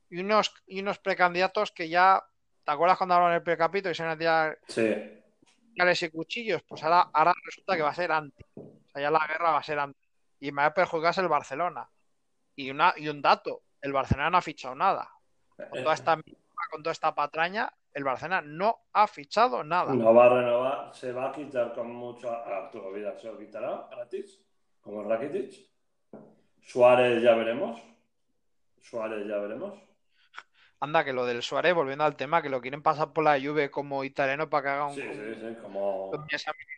y 0.10 0.20
unos, 0.20 0.54
y 0.68 0.82
unos 0.82 1.00
precandidatos 1.00 1.72
que 1.72 1.90
ya, 1.90 2.24
¿te 2.64 2.72
acuerdas 2.72 2.98
cuando 2.98 3.16
hablaron 3.16 3.34
en 3.34 3.38
el 3.38 3.44
precapito 3.44 3.90
y 3.90 3.96
se 3.96 4.04
van 4.04 4.12
a 4.12 4.18
tirar 4.18 4.60
Sí. 4.68 5.22
Puñales 5.76 6.04
y 6.04 6.10
cuchillos? 6.10 6.64
Pues 6.64 6.84
ahora, 6.84 7.10
ahora 7.14 7.34
resulta 7.44 7.76
que 7.76 7.82
va 7.82 7.90
a 7.90 7.96
ser 7.96 8.12
anti. 8.12 8.44
O 8.56 8.90
sea, 8.92 9.02
ya 9.02 9.12
la 9.12 9.26
guerra 9.28 9.52
va 9.52 9.60
a 9.60 9.64
ser 9.64 9.80
anti. 9.80 10.00
Y 10.40 10.52
me 10.52 10.62
va 10.62 10.68
a 10.68 10.74
perjudicar 10.74 11.12
es 11.12 11.18
el 11.18 11.28
Barcelona. 11.28 11.90
Y, 12.56 12.72
una, 12.72 12.94
y 12.96 13.08
un 13.10 13.22
dato, 13.22 13.64
el 13.82 13.92
Barcelona 13.92 14.30
no 14.30 14.38
ha 14.38 14.42
fichado 14.42 14.76
nada. 14.76 15.10
Con 15.58 15.84
toda 15.84 15.94
esta 15.94 16.18
con 16.72 16.82
toda 16.82 16.92
esta 16.92 17.14
patraña, 17.14 17.72
el 17.94 18.04
Barcelona 18.04 18.42
no 18.42 18.80
ha 18.94 19.08
fichado 19.08 19.64
nada. 19.64 19.94
No 19.94 20.14
va 20.14 20.26
a 20.26 20.30
renovar, 20.30 20.96
se 20.96 21.12
va 21.12 21.30
a 21.30 21.32
quitar 21.32 21.74
con 21.74 21.94
mucho 21.94 22.30
a 22.30 22.66
Arturo 22.66 22.92
Vidal, 22.92 23.18
se 23.20 23.28
lo 23.28 23.38
quitará 23.38 23.88
gratis, 23.90 24.42
como 24.82 25.04
Rakitic. 25.04 25.70
Suárez 26.62 27.22
ya 27.22 27.36
veremos. 27.36 27.82
Suárez 28.82 29.28
ya 29.28 29.38
veremos. 29.38 29.80
Anda, 30.80 31.04
que 31.04 31.14
lo 31.14 31.26
del 31.26 31.42
Suárez, 31.42 31.74
volviendo 31.74 32.04
al 32.04 32.16
tema, 32.16 32.42
que 32.42 32.50
lo 32.50 32.62
quieren 32.62 32.82
pasar 32.82 33.14
por 33.14 33.24
la 33.24 33.40
Juve 33.40 33.72
como 33.72 34.04
italiano 34.04 34.50
para 34.50 34.64
que 34.64 34.70
haga 34.70 34.88
un, 34.88 34.96
Sí, 34.96 35.02
sí, 35.02 35.36
sí, 35.40 35.56
como... 35.62 36.12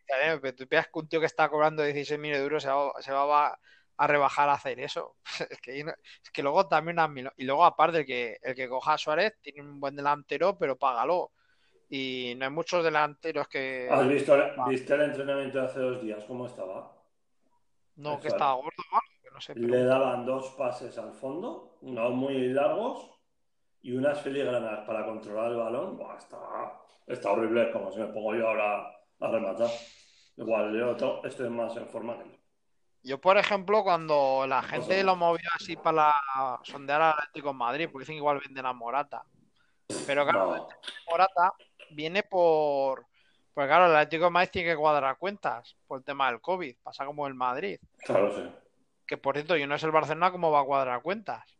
italiano, 0.05 0.39
pero 0.41 0.55
tú 0.55 0.67
piensas 0.67 0.91
que 0.91 0.99
un 0.99 1.07
tío 1.07 1.19
que 1.19 1.25
está 1.25 1.49
cobrando 1.49 1.83
16 1.83 2.19
millones 2.19 2.39
de 2.39 2.43
euros 2.43 2.63
se 2.63 2.69
va, 2.69 2.91
se 3.01 3.11
va 3.11 3.47
a 3.47 3.59
a 3.97 4.07
rebajar 4.07 4.47
a 4.49 4.53
hacer 4.53 4.79
eso. 4.79 5.15
Es 5.49 5.59
que, 5.59 5.79
es 5.79 6.31
que 6.31 6.43
luego 6.43 6.67
también 6.67 6.97
y 7.37 7.45
luego 7.45 7.65
aparte 7.65 7.99
el 7.99 8.05
que 8.05 8.37
el 8.41 8.55
que 8.55 8.69
coja 8.69 8.93
a 8.93 8.97
Suárez 8.97 9.37
tiene 9.41 9.61
un 9.61 9.79
buen 9.79 9.95
delantero, 9.95 10.57
pero 10.57 10.77
págalo. 10.77 11.31
Y 11.89 12.33
no 12.37 12.45
hay 12.45 12.51
muchos 12.51 12.83
delanteros 12.83 13.47
que. 13.47 13.87
¿Has 13.89 14.07
visto 14.07 14.37
¿viste 14.67 14.93
el 14.93 15.01
entrenamiento 15.03 15.59
de 15.59 15.65
hace 15.65 15.79
dos 15.79 16.01
días? 16.01 16.23
¿Cómo 16.25 16.45
estaba? 16.45 16.93
No, 17.95 18.19
que 18.19 18.27
estaba 18.27 18.53
gordo, 18.55 18.83
no 19.33 19.41
sé. 19.41 19.55
Le 19.55 19.83
daban 19.85 20.25
dos 20.25 20.49
pases 20.57 20.97
al 20.97 21.13
fondo, 21.13 21.77
no 21.81 22.09
muy 22.11 22.49
largos, 22.49 23.09
y 23.81 23.95
unas 23.95 24.21
filigranas 24.21 24.85
para 24.85 25.05
controlar 25.05 25.51
el 25.51 25.57
balón. 25.57 25.97
Buah, 25.97 26.17
está, 26.17 26.37
está 27.05 27.31
horrible, 27.31 27.71
como 27.71 27.91
si 27.91 27.99
me 27.99 28.07
pongo 28.07 28.35
yo 28.35 28.47
ahora 28.47 28.91
a 29.19 29.27
rematar. 29.27 29.69
Igual 30.37 30.77
yo 30.77 31.19
estoy 31.23 31.49
más 31.49 31.75
en 31.77 31.87
forma 31.87 32.17
que 32.17 32.23
él. 32.23 32.37
Yo, 33.03 33.21
por 33.21 33.37
ejemplo, 33.37 33.83
cuando 33.83 34.45
la 34.47 34.61
gente 34.61 35.03
lo 35.03 35.15
movió 35.15 35.47
así 35.55 35.75
para 35.77 36.13
sondear 36.63 37.01
al 37.01 37.13
Atlético 37.13 37.51
en 37.51 37.55
Madrid, 37.55 37.89
porque 37.91 38.03
dicen 38.03 38.15
que 38.15 38.19
igual 38.19 38.41
venden 38.45 38.65
a 38.65 38.73
Morata. 38.73 39.23
Pero 40.05 40.25
claro, 40.25 40.67
Morata 41.09 41.53
viene 41.91 42.23
por. 42.23 43.05
Pues 43.53 43.67
claro, 43.67 43.85
el 43.85 43.95
Atlético 43.95 44.25
de 44.25 44.31
Madrid 44.31 44.49
tiene 44.51 44.69
que 44.71 44.75
cuadrar 44.75 45.17
cuentas 45.17 45.77
por 45.87 45.99
el 45.99 46.03
tema 46.03 46.29
del 46.29 46.41
COVID. 46.41 46.75
Pasa 46.83 47.05
como 47.05 47.25
el 47.25 47.33
Madrid. 47.33 47.79
Claro, 47.99 48.35
sí. 48.35 48.43
Que 49.07 49.17
por 49.17 49.35
cierto, 49.35 49.55
yo 49.55 49.65
no 49.67 49.75
es 49.75 49.83
el 49.83 49.91
Barcelona, 49.91 50.31
¿cómo 50.31 50.51
va 50.51 50.59
a 50.59 50.65
cuadrar 50.65 51.01
cuentas? 51.01 51.56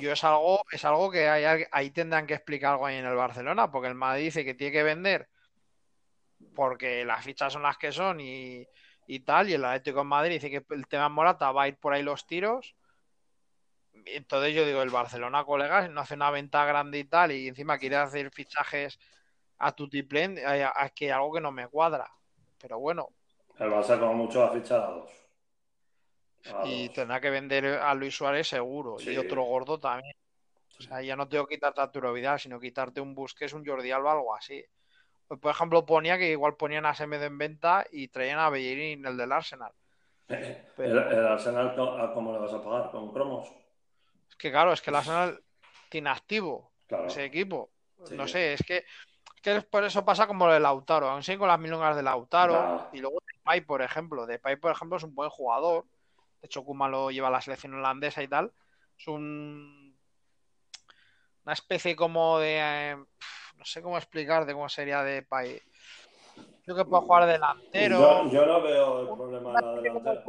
Yo 0.00 0.12
es 0.12 0.24
algo, 0.24 0.62
es 0.70 0.84
algo 0.84 1.10
que 1.10 1.28
ahí 1.70 1.90
tendrán 1.90 2.26
que 2.26 2.34
explicar 2.34 2.72
algo 2.72 2.86
ahí 2.86 2.96
en 2.96 3.06
el 3.06 3.16
Barcelona, 3.16 3.70
porque 3.70 3.88
el 3.88 3.94
Madrid 3.94 4.24
dice 4.24 4.44
que 4.44 4.54
tiene 4.54 4.72
que 4.72 4.82
vender 4.82 5.28
porque 6.54 7.04
las 7.04 7.24
fichas 7.24 7.52
son 7.52 7.62
las 7.62 7.78
que 7.78 7.92
son 7.92 8.20
y, 8.20 8.66
y 9.06 9.20
tal, 9.20 9.48
y 9.48 9.54
el 9.54 9.64
Atlético 9.64 9.98
de 9.98 10.04
Madrid 10.04 10.40
dice 10.40 10.50
que 10.50 10.64
el 10.74 10.86
tema 10.86 11.08
Morata 11.08 11.52
va 11.52 11.64
a 11.64 11.68
ir 11.68 11.76
por 11.76 11.92
ahí 11.92 12.02
los 12.02 12.26
tiros 12.26 12.74
entonces 14.06 14.54
yo 14.54 14.64
digo, 14.66 14.82
el 14.82 14.90
Barcelona, 14.90 15.44
colegas, 15.44 15.90
no 15.90 16.00
hace 16.00 16.14
una 16.14 16.30
venta 16.30 16.64
grande 16.64 16.98
y 16.98 17.04
tal, 17.04 17.32
y 17.32 17.48
encima 17.48 17.78
quiere 17.78 17.96
hacer 17.96 18.30
fichajes 18.30 18.98
a 19.58 19.72
Tutiplen, 19.72 20.38
es 20.38 20.92
que 20.94 21.12
algo 21.12 21.32
que 21.32 21.40
no 21.40 21.52
me 21.52 21.68
cuadra. 21.68 22.10
Pero 22.60 22.78
bueno. 22.78 23.08
El 23.58 23.70
Barça 23.70 23.98
como 23.98 24.14
mucho 24.14 24.42
a 24.44 24.50
fichar 24.50 24.80
a 24.82 24.90
dos. 24.90 25.10
Y 26.64 26.88
tendrá 26.90 27.20
que 27.20 27.30
vender 27.30 27.66
a 27.66 27.94
Luis 27.94 28.16
Suárez 28.16 28.48
seguro, 28.48 28.96
y 29.00 29.16
otro 29.16 29.42
gordo 29.42 29.78
también. 29.78 30.14
O 30.78 30.82
sea, 30.82 31.02
ya 31.02 31.16
no 31.16 31.28
tengo 31.28 31.46
que 31.46 31.56
quitarte 31.56 31.80
a 31.80 31.90
Turo 31.90 32.12
Vidal, 32.12 32.38
sino 32.38 32.60
quitarte 32.60 33.00
un 33.00 33.14
Busquets, 33.14 33.52
un 33.52 33.66
Jordi 33.66 33.90
Alba, 33.90 34.12
algo 34.12 34.34
así. 34.34 34.64
Pues, 35.26 35.40
por 35.40 35.50
ejemplo, 35.50 35.84
ponía 35.84 36.16
que 36.16 36.30
igual 36.30 36.56
ponían 36.56 36.86
a 36.86 36.94
Semedo 36.94 37.24
en 37.24 37.36
venta 37.36 37.84
y 37.90 38.08
traían 38.08 38.38
a 38.38 38.48
Bellerín, 38.48 39.04
el 39.04 39.16
del 39.16 39.32
Arsenal. 39.32 39.72
¿El, 40.28 41.26
Arsenal 41.26 41.74
cómo 42.14 42.32
le 42.32 42.38
vas 42.38 42.52
a 42.52 42.62
pagar? 42.62 42.90
¿Con 42.90 43.12
cromos? 43.12 43.52
que 44.38 44.50
claro, 44.50 44.72
es 44.72 44.80
que 44.80 44.90
el 44.90 44.96
Arsenal 44.96 45.42
tiene 45.88 46.10
activo 46.10 46.70
ese 47.06 47.24
equipo. 47.24 47.70
no 48.12 48.28
sé, 48.28 48.54
es 48.54 48.62
que, 48.62 48.84
por 49.70 49.84
eso 49.84 50.04
pasa 50.04 50.26
como 50.26 50.46
lo 50.46 50.52
de 50.52 50.60
Lautaro, 50.60 51.08
aún 51.08 51.22
siguen 51.22 51.40
con 51.40 51.48
las 51.48 51.58
milongas 51.58 51.96
de 51.96 52.02
Lautaro. 52.02 52.88
Y 52.92 53.00
luego 53.00 53.18
Depay, 53.26 53.62
por 53.62 53.82
ejemplo. 53.82 54.26
Depay, 54.26 54.56
por 54.56 54.70
ejemplo, 54.70 54.96
es 54.96 55.02
un 55.02 55.14
buen 55.14 55.30
jugador. 55.30 55.84
De 56.40 56.46
hecho, 56.46 56.64
Kuma 56.64 56.88
lo 56.88 57.10
lleva 57.10 57.28
a 57.28 57.32
la 57.32 57.40
selección 57.40 57.74
holandesa 57.74 58.22
y 58.22 58.28
tal. 58.28 58.52
Es 58.96 59.08
un 59.08 59.88
una 61.48 61.54
especie 61.54 61.96
como 61.96 62.38
de 62.38 62.58
eh, 62.60 62.96
no 63.56 63.64
sé 63.64 63.80
cómo 63.80 63.96
explicar 63.96 64.44
de 64.44 64.52
cómo 64.52 64.68
sería 64.68 65.02
Depay. 65.02 65.58
Yo 66.66 66.76
que 66.76 66.84
puedo 66.84 67.00
jugar 67.00 67.26
delantero. 67.26 68.28
Yo, 68.30 68.44
no 68.44 68.60
veo 68.60 69.00
el 69.00 69.16
problema 69.16 69.54
de 69.54 69.66
la 69.66 69.80
delantera. 69.80 70.24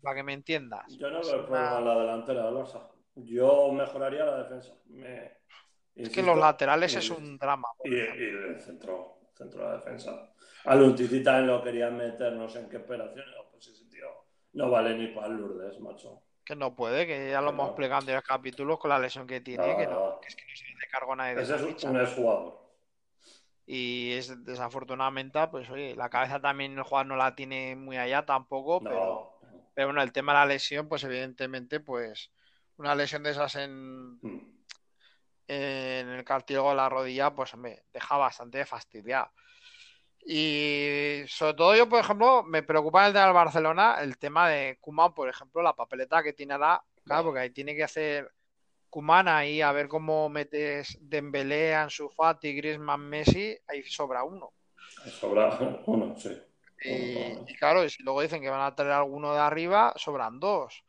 para 0.00 0.14
que 0.14 0.22
me 0.22 0.32
entiendas. 0.32 0.86
Yo 0.96 1.10
no 1.10 1.20
veo 1.20 1.40
el 1.40 1.44
problema 1.44 1.78
de 1.78 1.84
la 1.84 1.98
delantera 1.98 2.46
del 2.46 2.54
Barça. 2.54 2.88
Yo 3.16 3.72
mejoraría 3.72 4.24
la 4.24 4.44
defensa. 4.44 4.74
es 5.96 6.10
que 6.10 6.22
los 6.22 6.38
laterales 6.38 6.94
es 6.94 7.10
un 7.10 7.36
drama. 7.36 7.68
Y, 7.82 7.94
el 7.96 8.60
centro, 8.60 9.18
centro 9.34 9.60
de 9.60 9.66
la 9.70 9.76
defensa. 9.78 10.32
A 10.66 10.74
Luntiti 10.76 11.20
también 11.22 11.48
lo 11.48 11.62
querían 11.64 11.96
meter, 11.96 12.32
no 12.34 12.48
sé 12.48 12.60
en 12.60 12.68
qué 12.68 12.76
operaciones. 12.76 13.34
No 14.54 14.70
vale 14.70 14.96
ni 14.96 15.08
para 15.08 15.26
el 15.26 15.34
Lourdes, 15.34 15.80
macho. 15.80 16.22
Que 16.44 16.54
no 16.54 16.74
puede, 16.74 17.06
que 17.06 17.30
ya 17.30 17.40
lo 17.40 17.50
hemos 17.50 17.68
explicado 17.68 18.08
en 18.08 18.14
los 18.14 18.24
capítulos 18.24 18.78
con 18.78 18.90
la 18.90 18.98
lesión 18.98 19.26
que 19.26 19.40
tiene, 19.40 19.76
que, 19.76 19.86
no, 19.86 20.20
es 20.26 20.36
que 20.36 20.44
no 20.44 20.56
se 20.56 20.64
hace 20.64 20.88
cargo 20.90 21.16
nadie 21.16 21.34
de 21.34 21.42
Ese 21.42 21.54
es 21.56 21.84
un 21.84 22.00
exjugador. 22.00 22.64
Y 23.66 24.12
es 24.12 24.44
desafortunadamente, 24.44 25.40
pues 25.48 25.70
oye, 25.70 25.96
la 25.96 26.10
cabeza 26.10 26.40
también 26.40 26.76
el 26.76 26.84
jugador 26.84 27.06
no 27.06 27.16
la 27.16 27.34
tiene 27.34 27.74
muy 27.76 27.96
allá 27.96 28.26
tampoco, 28.26 28.80
pero, 28.80 29.38
pero 29.74 29.88
bueno, 29.88 30.02
el 30.02 30.12
tema 30.12 30.32
de 30.32 30.38
la 30.40 30.46
lesión, 30.46 30.86
pues 30.86 31.02
evidentemente, 31.04 31.80
pues 31.80 32.30
una 32.76 32.94
lesión 32.94 33.22
de 33.22 33.30
esas 33.30 33.54
en, 33.56 34.16
mm. 34.20 34.56
en 35.48 36.08
el 36.10 36.24
cartílago 36.24 36.70
de 36.70 36.76
la 36.76 36.90
rodilla, 36.90 37.34
pues 37.34 37.56
me 37.56 37.82
deja 37.92 38.16
bastante 38.18 38.64
fastidiado. 38.66 39.30
Y 40.26 41.22
sobre 41.28 41.54
todo 41.54 41.76
yo, 41.76 41.88
por 41.88 42.00
ejemplo, 42.00 42.42
me 42.42 42.62
preocupa 42.62 43.06
el 43.06 43.12
de 43.12 43.20
Barcelona 43.32 43.96
el 44.00 44.16
tema 44.16 44.48
de 44.48 44.78
Kuman, 44.80 45.12
por 45.12 45.28
ejemplo, 45.28 45.62
la 45.62 45.74
papeleta 45.74 46.22
que 46.22 46.32
tiene 46.32 46.54
ahora, 46.54 46.82
claro, 47.04 47.24
porque 47.24 47.40
ahí 47.40 47.50
tiene 47.50 47.76
que 47.76 47.84
hacer 47.84 48.30
Kuman 48.88 49.28
ahí 49.28 49.60
a 49.60 49.72
ver 49.72 49.88
cómo 49.88 50.28
metes 50.28 50.96
Dembélé, 51.00 51.74
Ansu 51.74 52.08
Fati, 52.08 52.54
Griezmann, 52.54 53.00
Messi, 53.00 53.58
ahí 53.66 53.82
sobra 53.82 54.24
uno. 54.24 54.52
Sobra 55.20 55.58
uno, 55.86 56.14
sí. 56.16 56.40
Y, 56.84 57.54
claro, 57.56 57.84
y 57.84 57.90
si 57.90 58.02
luego 58.02 58.20
dicen 58.20 58.42
que 58.42 58.50
van 58.50 58.60
a 58.60 58.74
traer 58.74 58.92
alguno 58.92 59.32
de 59.32 59.40
arriba, 59.40 59.94
sobran 59.96 60.38
dos. 60.38 60.84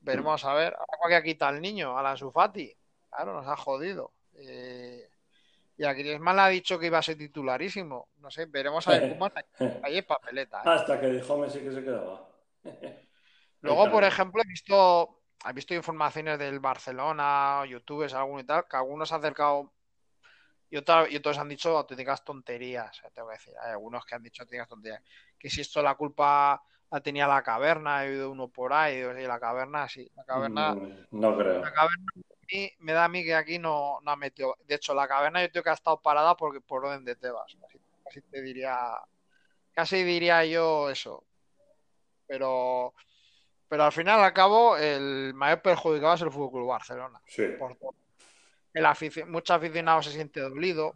Veremos 0.00 0.44
a 0.44 0.54
ver. 0.54 0.76
Ahora 0.76 1.20
que 1.20 1.30
quita 1.30 1.48
el 1.48 1.60
niño, 1.60 1.98
a 1.98 2.02
la. 2.02 2.14
Claro, 2.16 3.34
nos 3.34 3.46
ha 3.46 3.56
jodido. 3.56 4.12
Eh, 4.34 5.07
y 5.78 5.84
a 5.84 5.92
Griezmann 5.92 6.40
ha 6.40 6.48
dicho 6.48 6.76
que 6.76 6.86
iba 6.86 6.98
a 6.98 7.02
ser 7.02 7.16
titularísimo. 7.16 8.08
No 8.16 8.30
sé, 8.32 8.46
veremos 8.46 8.86
a 8.88 8.98
ver 8.98 9.10
cómo 9.10 9.30
ahí 9.84 9.98
es 9.98 10.04
papeleta. 10.04 10.58
¿eh? 10.58 10.62
Hasta 10.66 11.00
que 11.00 11.06
dijo 11.06 11.38
Messi 11.38 11.60
que 11.60 11.70
se 11.72 11.84
quedaba. 11.84 12.28
Luego, 13.60 13.90
por 13.90 14.02
ejemplo, 14.02 14.42
he 14.42 14.48
visto, 14.48 15.22
he 15.48 15.52
visto 15.52 15.74
informaciones 15.74 16.36
del 16.38 16.58
Barcelona, 16.58 17.64
youtubers, 17.66 18.12
alguno 18.14 18.40
y 18.40 18.44
tal, 18.44 18.66
que 18.68 18.76
algunos 18.76 19.12
han 19.12 19.20
acercado 19.20 19.72
y, 20.68 20.76
y 20.76 21.16
otros 21.16 21.38
han 21.38 21.48
dicho 21.48 21.78
auténticas 21.78 22.24
tonterías. 22.24 23.00
Tengo 23.14 23.28
que 23.28 23.34
decir, 23.34 23.54
hay 23.62 23.70
algunos 23.70 24.04
que 24.04 24.16
han 24.16 24.22
dicho 24.22 24.42
auténticas 24.42 24.68
tonterías. 24.68 25.02
Que 25.38 25.48
si 25.48 25.60
esto 25.60 25.78
es 25.78 25.84
la 25.84 25.94
culpa 25.94 26.60
la 26.90 27.00
tenía 27.00 27.28
la 27.28 27.42
caverna, 27.42 28.04
he 28.04 28.10
oído 28.10 28.30
uno 28.32 28.48
por 28.48 28.72
ahí, 28.72 28.96
y 28.96 29.26
la 29.26 29.38
caverna, 29.38 29.88
sí, 29.88 30.10
la 30.16 30.24
caverna. 30.24 30.74
No, 31.10 31.36
creo. 31.36 31.60
La 31.60 31.72
caverna 31.72 32.12
me 32.78 32.92
da 32.92 33.04
a 33.04 33.08
mí 33.08 33.24
que 33.24 33.34
aquí 33.34 33.58
no, 33.58 34.00
no 34.02 34.10
ha 34.10 34.16
metido. 34.16 34.56
De 34.66 34.76
hecho, 34.76 34.94
la 34.94 35.06
caverna 35.06 35.42
yo 35.42 35.50
creo 35.50 35.62
que 35.62 35.70
ha 35.70 35.74
estado 35.74 36.00
parada 36.00 36.36
porque 36.36 36.60
por 36.60 36.84
orden 36.84 37.04
de 37.04 37.16
Tebas. 37.16 37.56
Casi, 38.04 38.22
te 38.22 38.42
diría. 38.42 38.78
Casi 39.72 40.02
diría 40.02 40.44
yo 40.44 40.90
eso. 40.90 41.24
Pero. 42.26 42.94
Pero 43.68 43.84
al 43.84 43.92
final, 43.92 44.20
al 44.20 44.32
cabo, 44.32 44.78
el 44.78 45.34
mayor 45.34 45.60
perjudicado 45.60 46.14
es 46.14 46.22
el 46.22 46.30
Fútbol 46.30 46.52
Club 46.52 46.68
Barcelona. 46.68 47.20
Sí. 47.26 47.44
el 48.72 48.86
afic... 48.86 49.26
Mucho 49.26 49.52
aficionado 49.52 50.02
se 50.02 50.10
siente 50.10 50.40
dolido. 50.40 50.94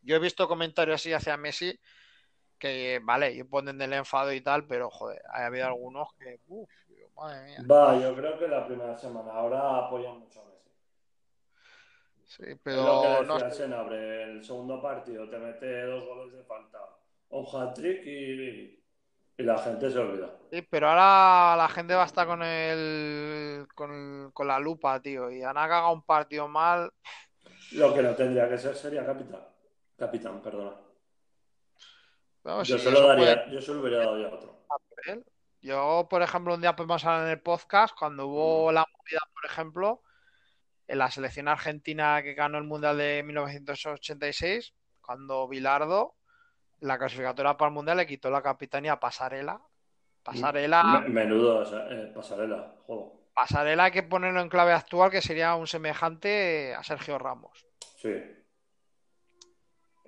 Yo 0.00 0.16
he 0.16 0.18
visto 0.18 0.48
comentarios 0.48 0.94
así 0.94 1.12
hacia 1.12 1.36
Messi 1.36 1.78
que 2.58 3.00
vale, 3.02 3.32
y 3.32 3.44
ponen 3.44 3.76
del 3.76 3.92
enfado 3.92 4.32
y 4.32 4.40
tal, 4.40 4.66
pero 4.66 4.88
joder, 4.88 5.20
ha 5.34 5.44
habido 5.44 5.66
algunos 5.66 6.14
que, 6.14 6.40
uff, 6.46 6.70
madre 7.14 7.44
mía. 7.44 7.58
Va, 7.70 7.98
yo 8.00 8.14
creo 8.14 8.38
que 8.38 8.48
la 8.48 8.66
primera 8.66 8.96
semana, 8.96 9.32
ahora 9.32 9.86
apoyan 9.86 10.20
mucho 10.20 10.40
a. 10.40 10.53
Sí, 12.36 12.44
pero 12.62 13.22
no 13.24 13.38
el 13.38 14.44
segundo 14.44 14.80
partido 14.82 15.28
te 15.28 15.38
mete 15.38 15.82
dos 15.86 16.04
goles 16.04 16.32
de 16.32 16.42
falta, 16.44 16.78
un 17.30 17.46
hat-trick 17.46 18.04
y, 18.04 18.82
y, 19.36 19.42
la 19.42 19.58
gente 19.58 19.90
se 19.90 19.98
olvida. 19.98 20.30
Sí, 20.50 20.62
pero 20.62 20.88
ahora 20.88 21.56
la 21.56 21.68
gente 21.68 21.94
va 21.94 22.02
a 22.02 22.06
estar 22.06 22.26
con 22.26 22.42
el 22.42 23.66
con, 23.74 24.30
con 24.32 24.48
la 24.48 24.58
lupa, 24.58 25.00
tío, 25.00 25.30
y 25.30 25.42
han 25.42 25.54
cagado 25.54 25.92
un 25.92 26.02
partido 26.02 26.48
mal. 26.48 26.90
Lo 27.72 27.94
que 27.94 28.02
no 28.02 28.14
tendría 28.14 28.48
que 28.48 28.58
ser 28.58 28.74
sería 28.74 29.06
capitán. 29.06 29.42
Capitán, 29.96 30.40
perdona 30.42 30.72
yo, 32.64 32.78
se 32.78 32.90
lo 32.90 33.06
daría, 33.06 33.48
yo 33.50 33.60
se 33.60 33.72
lo 33.72 33.80
hubiera 33.80 33.98
dado 33.98 34.18
ya 34.18 34.28
a 34.28 34.34
otro. 34.34 34.64
Yo, 35.62 36.06
por 36.10 36.22
ejemplo, 36.22 36.54
un 36.54 36.60
día 36.60 36.76
podemos 36.76 37.02
hablar 37.04 37.26
en 37.26 37.32
el 37.32 37.40
podcast 37.40 37.94
cuando 37.98 38.26
hubo 38.26 38.70
mm. 38.70 38.74
la 38.74 38.80
movida, 38.80 39.20
por 39.32 39.50
ejemplo, 39.50 40.02
en 40.86 40.98
la 40.98 41.10
selección 41.10 41.48
argentina 41.48 42.22
que 42.22 42.34
ganó 42.34 42.58
el 42.58 42.64
Mundial 42.64 42.98
de 42.98 43.22
1986, 43.22 44.74
cuando 45.00 45.48
Bilardo, 45.48 46.16
la 46.80 46.98
clasificatoria 46.98 47.56
para 47.56 47.68
el 47.68 47.74
Mundial, 47.74 47.96
le 47.96 48.06
quitó 48.06 48.30
la 48.30 48.42
capitanía 48.42 48.92
a 48.92 49.00
Pasarela. 49.00 49.60
Pasarela. 50.22 51.04
Menudo, 51.08 51.62
eh, 51.90 52.12
Pasarela, 52.14 52.74
Pasarela 53.34 53.84
hay 53.84 53.92
que 53.92 54.02
ponerlo 54.02 54.40
en 54.40 54.48
clave 54.48 54.72
actual, 54.72 55.10
que 55.10 55.20
sería 55.20 55.54
un 55.54 55.66
semejante 55.66 56.74
a 56.74 56.82
Sergio 56.82 57.18
Ramos. 57.18 57.66
Sí 57.96 58.12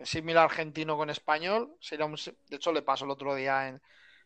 similar 0.05 0.45
argentino 0.45 0.97
con 0.97 1.11
español. 1.11 1.77
Sería 1.81 2.07
un, 2.07 2.15
de 2.15 2.57
hecho, 2.57 2.73
le 2.73 2.83
pasó 2.83 3.05
el 3.05 3.11
otro 3.11 3.35
día 3.35 3.69
en, 3.69 3.81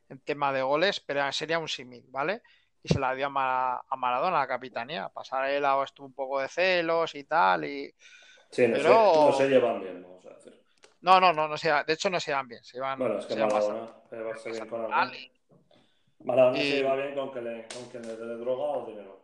en 0.09 0.19
tema 0.21 0.52
de 0.52 0.62
goles, 0.62 1.00
pero 1.00 1.30
sería 1.33 1.59
un 1.59 1.69
símil, 1.69 2.04
¿vale? 2.09 2.42
Y 2.82 2.88
se 2.88 2.99
la 2.99 3.14
dio 3.14 3.26
a, 3.26 3.96
Maradona, 3.96 4.38
a 4.38 4.40
la 4.40 4.46
capitanía. 4.46 5.08
Pasar 5.08 5.50
él 5.50 5.64
a 5.64 5.82
estuvo 5.84 6.06
un 6.06 6.14
poco 6.14 6.40
de 6.40 6.49
celos 6.49 7.14
y 7.14 7.25
tal. 7.25 7.64
Y... 7.64 7.94
Sí, 8.50 8.66
no, 8.66 8.76
pero... 8.76 9.12
se, 9.12 9.20
no 9.20 9.32
se 9.32 9.49
llevan 9.49 9.80
bien, 9.80 10.02
vamos 10.02 10.25
a 10.26 10.30
decir. 10.30 10.62
No, 11.00 11.20
no, 11.20 11.32
no, 11.32 11.49
no 11.49 11.56
se, 11.56 11.70
de 11.70 11.92
hecho 11.92 12.10
no 12.10 12.20
se 12.20 12.30
llevan 12.30 12.49
bien. 12.49 12.64
Se 12.64 12.75
llevan, 12.75 12.99
bueno, 12.99 13.18
es 13.18 13.26
que 13.26 13.37
Maradona 13.37 13.88
se 14.10 14.16
va 14.22 14.52
bien 14.52 14.68
con 14.68 14.90
Maradona 16.22 16.58
y... 16.58 16.70
se 16.70 16.76
lleva 16.76 16.96
bien 16.96 17.14
con 17.14 17.32
que 17.32 17.40
le, 17.40 17.66
con 17.68 17.88
que 17.90 17.99
le 18.00 18.16
dé 18.16 18.37
droga 18.37 18.64
o 18.64 18.87
dinero. 18.87 19.18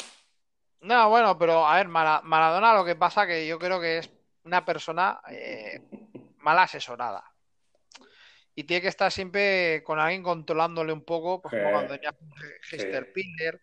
No, 0.81 1.09
bueno, 1.09 1.39
pero 1.39 1.67
a 1.67 1.77
ver, 1.77 1.89
Maradona 1.89 2.75
lo 2.75 2.85
que 2.85 2.97
pasa 2.97 3.27
que 3.27 3.47
yo 3.47 3.59
creo 3.59 3.81
que 3.81 3.99
es 3.99 4.11
una 4.45 4.65
persona 4.65 5.21
eh, 5.29 5.83
mal 6.39 6.59
asesorada 6.59 7.36
y 8.59 8.65
tiene 8.65 8.81
que 8.81 8.89
estar 8.89 9.13
siempre 9.13 9.85
con 9.85 10.01
alguien 10.01 10.23
controlándole 10.23 10.91
un 10.91 11.05
poco, 11.05 11.43
pues 11.43 11.53
como 11.53 11.71
cuando 11.73 11.93
tenía 11.93 12.17
Hester 12.73 13.13
Piller 13.13 13.61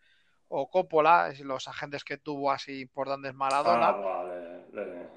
o 0.49 0.69
Coppola, 0.69 1.33
los 1.39 1.67
agentes 1.67 2.03
que 2.03 2.17
tuvo 2.17 2.51
así 2.51 2.81
importantes 2.81 3.33
Maradona. 3.33 3.89
Ah, 3.89 4.23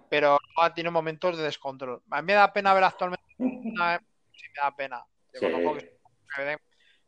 pero 0.08 0.38
tiene 0.74 0.88
momentos 0.88 1.36
de 1.36 1.44
descontrol. 1.44 2.02
A 2.10 2.22
mí 2.22 2.26
me 2.26 2.32
da 2.32 2.50
pena 2.54 2.72
ver 2.72 2.84
actualmente. 2.84 3.26
sí, 3.38 3.44
me 3.44 4.62
da 4.62 4.74
pena. 4.74 5.04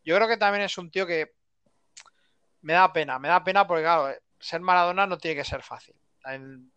Yo 0.04 0.16
creo 0.16 0.28
que 0.28 0.36
también 0.36 0.64
es 0.64 0.76
un 0.76 0.90
tío 0.90 1.06
que 1.06 1.32
me 2.60 2.74
da 2.74 2.92
pena, 2.92 3.18
me 3.18 3.28
da 3.28 3.42
pena 3.42 3.66
porque, 3.66 3.84
claro, 3.84 4.14
ser 4.38 4.60
Maradona 4.60 5.06
no 5.06 5.16
tiene 5.16 5.36
que 5.36 5.44
ser 5.44 5.62
fácil. 5.62 5.94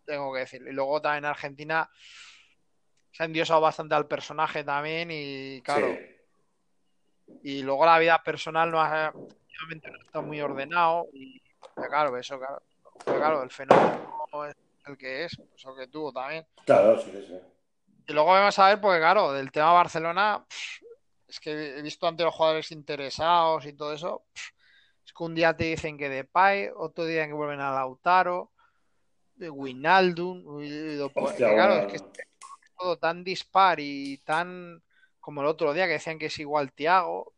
tengo 0.06 0.32
que 0.32 0.40
decir. 0.40 0.62
Y 0.66 0.72
luego 0.72 1.02
también 1.02 1.24
en 1.24 1.30
Argentina 1.30 1.90
se 3.12 3.22
ha 3.22 3.26
endiosado 3.26 3.60
bastante 3.60 3.94
al 3.94 4.06
personaje 4.06 4.64
también 4.64 5.10
y 5.10 5.60
claro. 5.62 5.96
Y 7.42 7.62
luego 7.62 7.86
la 7.86 7.98
vida 7.98 8.22
personal 8.22 8.70
no 8.70 8.80
ha, 8.80 9.12
no 10.14 10.22
muy 10.22 10.40
ordenado 10.40 11.06
y 11.12 11.40
claro, 11.74 12.16
eso 12.16 12.38
claro, 12.38 12.62
claro, 13.04 13.42
el 13.42 13.50
fenómeno 13.50 14.46
es 14.48 14.56
el 14.86 14.96
que 14.96 15.24
es, 15.24 15.38
eso 15.54 15.74
que 15.74 15.86
tuvo 15.86 16.12
también. 16.12 16.46
Claro, 16.64 16.98
sí, 17.00 17.10
sí. 17.12 17.38
Y 18.08 18.12
luego 18.12 18.30
vamos 18.30 18.58
a 18.58 18.68
ver, 18.68 18.80
porque 18.80 18.98
claro, 18.98 19.32
del 19.32 19.52
tema 19.52 19.72
Barcelona, 19.72 20.44
es 21.28 21.38
que 21.38 21.78
he 21.78 21.82
visto 21.82 22.06
ante 22.06 22.24
los 22.24 22.34
jugadores 22.34 22.72
interesados 22.72 23.64
y 23.66 23.74
todo 23.74 23.92
eso. 23.92 24.24
es 25.04 25.12
que 25.12 25.22
un 25.22 25.34
día 25.34 25.56
te 25.56 25.64
dicen 25.64 25.96
que 25.96 26.08
de 26.08 26.24
Pai, 26.24 26.70
otro 26.74 27.04
día 27.04 27.26
que 27.26 27.32
vuelven 27.32 27.60
a 27.60 27.72
Lautaro, 27.72 28.50
de 29.36 29.48
Winaldum, 29.50 30.42
claro, 31.36 31.86
es 31.88 32.02
que 32.02 32.22
todo 32.82 32.98
tan 32.98 33.22
dispar 33.22 33.78
y 33.80 34.18
tan 34.18 34.82
como 35.20 35.40
el 35.40 35.46
otro 35.46 35.72
día 35.72 35.86
que 35.86 35.94
decían 35.94 36.18
que 36.18 36.26
es 36.26 36.38
igual 36.38 36.72
Tiago. 36.72 37.32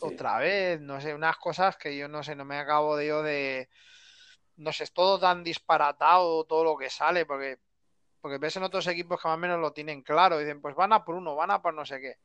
Otra 0.00 0.38
vez, 0.38 0.80
no 0.80 1.00
sé, 1.00 1.14
unas 1.14 1.36
cosas 1.38 1.76
que 1.76 1.96
yo 1.96 2.06
no 2.06 2.22
sé, 2.22 2.36
no 2.36 2.44
me 2.44 2.58
acabo 2.58 2.96
de 2.96 3.06
yo 3.08 3.22
de. 3.22 3.68
No 4.56 4.72
sé, 4.72 4.84
es 4.84 4.92
todo 4.92 5.18
tan 5.18 5.42
disparatado, 5.42 6.44
todo 6.44 6.64
lo 6.64 6.76
que 6.76 6.88
sale, 6.88 7.26
porque, 7.26 7.58
porque 8.20 8.38
ves 8.38 8.56
en 8.56 8.62
otros 8.62 8.86
equipos 8.86 9.20
que 9.20 9.28
más 9.28 9.36
o 9.36 9.40
menos 9.40 9.58
lo 9.60 9.72
tienen 9.72 10.02
claro, 10.02 10.38
dicen, 10.38 10.60
pues 10.60 10.74
van 10.74 10.92
a 10.92 11.04
por 11.04 11.14
uno, 11.14 11.34
van 11.34 11.50
a 11.50 11.60
por 11.60 11.74
no 11.74 11.84
sé 11.84 12.00
qué. 12.00 12.18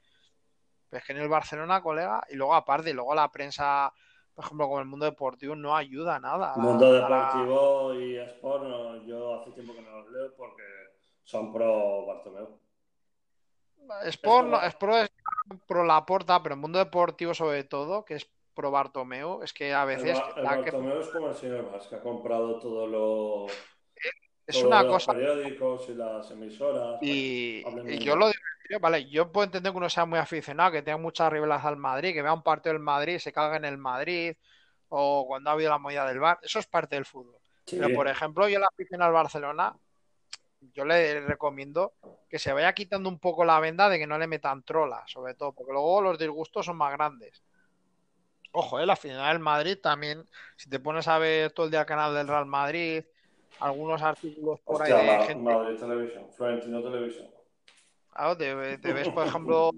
Pero 0.90 1.00
es 1.00 1.06
que 1.06 1.14
en 1.14 1.20
el 1.20 1.28
Barcelona, 1.28 1.82
colega, 1.82 2.24
y 2.30 2.36
luego 2.36 2.54
aparte, 2.54 2.92
y 2.92 2.94
luego 2.94 3.16
la 3.16 3.32
prensa, 3.32 3.92
por 4.34 4.46
ejemplo, 4.46 4.70
con 4.70 4.80
el 4.80 4.86
mundo 4.86 5.06
deportivo, 5.06 5.56
no 5.56 5.76
ayuda 5.76 6.20
nada. 6.20 6.54
El 6.56 6.62
mundo 6.62 6.94
deportivo 6.94 7.94
y 7.96 8.18
Sport, 8.18 9.06
yo 9.08 9.42
hace 9.42 9.52
tiempo 9.52 9.74
que 9.74 9.82
no 9.82 10.02
los 10.02 10.12
leo 10.12 10.34
porque 10.36 10.81
son 11.24 11.52
pro 11.54 12.06
Bartomeu. 12.06 12.60
Sport, 14.06 14.48
no, 14.48 14.62
es 14.62 14.76
pro, 14.76 14.98
es 14.98 15.12
pro 15.68 15.84
Laporta, 15.84 16.42
pero 16.42 16.56
en 16.56 16.62
mundo 16.62 16.80
deportivo 16.80 17.34
sobre 17.34 17.64
todo, 17.64 18.06
que 18.06 18.16
es 18.16 18.30
pro 18.54 18.72
Bartomeu, 18.72 19.42
es 19.44 19.54
que 19.54 19.74
a 19.74 19.86
veces... 19.86 20.22
El, 20.36 20.44
Bartomeu 20.44 21.00
es 21.00 21.08
como 21.08 21.30
el 21.30 21.36
señor 21.36 21.72
Vaz, 21.72 21.88
que 21.88 21.96
ha 21.96 22.02
comprado 22.02 22.60
todos 22.60 22.90
los... 22.90 23.52
Es 24.48 24.64
una 24.64 24.86
cosa... 24.86 25.14
Los 25.14 25.22
periódicos 25.22 25.90
y 25.90 25.94
las 25.94 26.32
emisoras. 26.32 26.98
Y, 27.02 27.64
yo 28.00 28.16
lo 28.16 28.28
digo, 28.28 28.80
vale, 28.80 29.10
yo 29.10 29.32
puedo 29.32 29.46
entender 29.46 29.72
que 29.72 29.78
uno 29.78 29.90
sea 29.90 30.06
muy 30.06 30.20
aficionado, 30.20 30.72
que 30.72 30.82
tenga 30.82 30.98
muchas 30.98 31.32
ribelas 31.32 31.64
al 31.66 31.78
Madrid, 31.78 32.14
que 32.14 32.22
vea 32.22 32.34
un 32.34 32.44
partido 32.44 32.74
del 32.74 32.82
Madrid, 32.82 33.20
se 33.20 33.32
caga 33.32 33.58
en 33.58 33.66
el 33.66 33.78
Madrid, 33.78 34.36
o 34.90 35.26
cuando 35.28 35.50
ha 35.50 35.54
habido 35.54 35.70
la 35.70 35.78
movida 35.78 36.06
del 36.06 36.20
bar, 36.20 36.40
eso 36.42 36.60
es 36.60 36.68
parte 36.68 36.96
del 36.96 37.06
fútbol. 37.06 37.40
Pero, 37.70 37.94
por 37.94 38.08
ejemplo, 38.08 38.50
yo 38.50 38.60
la 38.60 38.68
afición 38.68 39.02
al 39.02 39.14
Barcelona, 39.14 39.74
yo 40.74 40.86
le 40.86 41.22
recomiendo 41.22 41.94
que 42.30 42.40
se 42.40 42.54
vaya 42.54 42.74
quitando 42.74 43.10
un 43.10 43.20
poco 43.20 43.44
la 43.44 43.60
venda 43.60 43.90
de 43.90 44.00
que 44.00 44.08
no 44.08 44.18
le 44.18 44.28
metan 44.28 44.64
trola, 44.64 45.04
sobre 45.08 45.34
todo, 45.34 45.52
porque 45.54 45.74
luego 45.74 46.02
los 46.02 46.18
disgustos 46.18 46.66
son 46.66 46.78
más 46.78 46.94
grandes. 46.94 47.44
Ojo, 48.54 48.80
¿eh? 48.80 48.86
la 48.86 48.96
final 48.96 49.34
del 49.34 49.42
Madrid 49.42 49.78
también, 49.82 50.26
si 50.58 50.70
te 50.70 50.80
pones 50.80 51.08
a 51.08 51.18
ver 51.18 51.52
todo 51.52 51.66
el 51.66 51.72
día 51.72 51.82
el 51.82 51.86
canal 51.86 52.14
del 52.14 52.28
Real 52.28 52.46
Madrid, 52.46 53.04
algunos 53.60 54.02
artículos 54.02 54.60
por 54.62 54.82
ahí 54.82 54.92
de 54.92 55.26
gente. 55.26 55.54
Madrid 55.54 55.80
Televisión, 55.80 56.28
Florentino 56.32 56.82
Televisión. 56.82 57.30
Claro, 58.14 58.38
te, 58.38 58.54
ves, 58.54 59.08
por 59.10 59.26
ejemplo, 59.26 59.72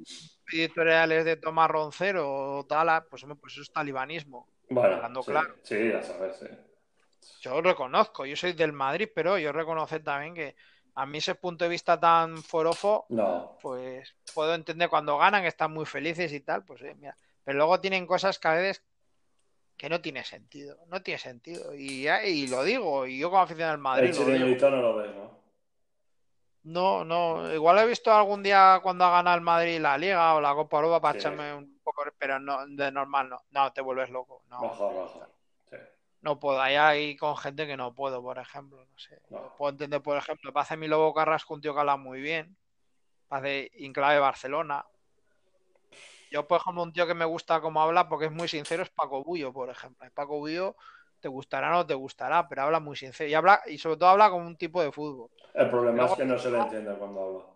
editoriales 0.52 1.24
de 1.24 1.38
Tomás 1.38 1.70
Roncero 1.70 2.58
o 2.58 2.66
tal, 2.66 3.06
pues, 3.10 3.24
pues 3.40 3.54
eso 3.54 3.62
es 3.62 3.72
talibanismo. 3.72 4.48
Bueno, 4.70 5.22
sí, 5.22 5.32
claro. 5.32 5.56
sí, 5.62 5.92
a 5.92 6.02
saber, 6.02 6.34
sí. 6.34 6.48
Yo 7.42 7.62
reconozco, 7.62 8.26
yo 8.26 8.36
soy 8.36 8.54
del 8.54 8.74
Madrid, 8.74 9.08
pero 9.14 9.38
yo 9.38 9.52
reconozco 9.52 10.02
también 10.02 10.34
que 10.34 10.56
a 10.96 11.06
mí 11.06 11.18
ese 11.18 11.36
punto 11.36 11.66
de 11.66 11.70
vista 11.70 12.00
tan 12.00 12.38
forofo, 12.38 13.06
no. 13.10 13.58
pues 13.62 14.16
puedo 14.34 14.54
entender 14.54 14.90
cuando 14.90 15.18
ganan, 15.18 15.46
están 15.46 15.72
muy 15.72 15.86
felices 15.86 16.32
y 16.34 16.40
tal, 16.42 16.64
pues 16.64 16.82
eh, 16.82 16.96
mira. 16.96 17.18
Pero 17.44 17.58
luego 17.58 17.80
tienen 17.80 18.06
cosas 18.06 18.40
que 18.40 18.48
a 18.48 18.54
veces 18.54 18.84
que 19.76 19.90
no 19.90 20.02
tiene 20.02 20.24
sentido, 20.24 20.78
no 20.88 21.02
tiene 21.02 21.18
sentido. 21.18 21.74
Y, 21.76 22.08
y 22.08 22.48
lo 22.48 22.64
digo, 22.64 23.06
y 23.06 23.18
yo 23.18 23.30
como 23.30 23.42
aficionado 23.42 23.74
al 23.74 23.80
Madrid. 23.80 24.16
El 24.18 24.60
no 24.60 24.82
lo 24.82 24.96
ves, 24.96 25.16
¿no? 25.16 25.44
No, 26.64 27.04
no, 27.04 27.54
igual 27.54 27.80
he 27.80 27.86
visto 27.86 28.10
algún 28.14 28.42
día 28.42 28.80
cuando 28.82 29.04
ha 29.04 29.12
ganado 29.12 29.36
el 29.36 29.44
Madrid 29.44 29.82
la 29.82 29.98
Liga 29.98 30.34
o 30.36 30.40
la 30.40 30.56
Copa 30.56 30.78
Europa 30.78 31.02
para 31.02 31.20
echarme 31.20 31.54
un 31.54 31.82
poco, 31.84 32.04
pero 32.18 32.40
no, 32.40 32.66
de 32.66 32.90
normal 32.90 33.30
no, 33.30 33.42
no, 33.52 33.74
te 33.74 33.82
vuelves 33.82 34.10
loco. 34.10 34.44
No, 34.50 34.62
no 36.24 36.40
puedo. 36.40 36.62
Hay 36.62 36.76
ahí 36.76 37.16
con 37.18 37.38
gente 37.38 37.68
que 37.68 37.78
no 37.78 37.94
puedo, 37.94 38.22
por 38.22 38.40
ejemplo. 38.40 38.86
No 38.86 38.98
sé. 38.98 39.22
Puedo 39.58 39.72
entender, 39.72 40.02
por 40.02 40.18
ejemplo, 40.18 40.52
hace 40.56 40.78
mi 40.78 40.88
Lobo 40.88 41.14
Carrasco 41.14 41.54
un 41.54 41.62
tío 41.62 41.74
que 41.74 41.82
habla 41.82 41.98
muy 41.98 42.22
bien. 42.22 42.56
Hace 43.30 43.70
Inclave 43.76 44.20
Barcelona. 44.20 44.86
Yo, 46.32 46.48
por 46.48 46.62
ejemplo, 46.62 46.82
un 46.82 46.94
tío 46.94 47.06
que 47.06 47.14
me 47.14 47.26
gusta 47.26 47.60
cómo 47.60 47.82
habla 47.82 48.08
porque 48.08 48.26
es 48.26 48.32
muy 48.32 48.48
sincero 48.48 48.84
es 48.84 48.90
Paco 48.90 49.24
Bullo, 49.24 49.52
por 49.52 49.70
ejemplo. 49.70 50.10
Paco 50.14 50.38
Bullo 50.38 50.76
te 51.20 51.28
gustará 51.28 51.70
o 51.70 51.74
no 51.74 51.86
te 51.86 51.94
gustará, 51.94 52.48
pero 52.48 52.64
habla 52.64 52.80
muy 52.80 52.96
sincero. 52.96 53.30
Y 53.30 53.34
habla, 53.34 53.62
y 53.66 53.78
sobre 53.78 53.98
todo 53.98 54.10
habla 54.10 54.30
como 54.30 54.48
un 54.48 54.56
tipo 54.56 54.82
de 54.82 54.92
fútbol. 54.92 55.30
El 55.54 55.70
problema 55.70 56.06
es 56.06 56.16
que 56.16 56.26
no 56.26 56.40
se 56.40 56.50
le 56.50 56.60
entiende 56.60 56.96
cuando 56.96 57.22
habla. 57.22 57.53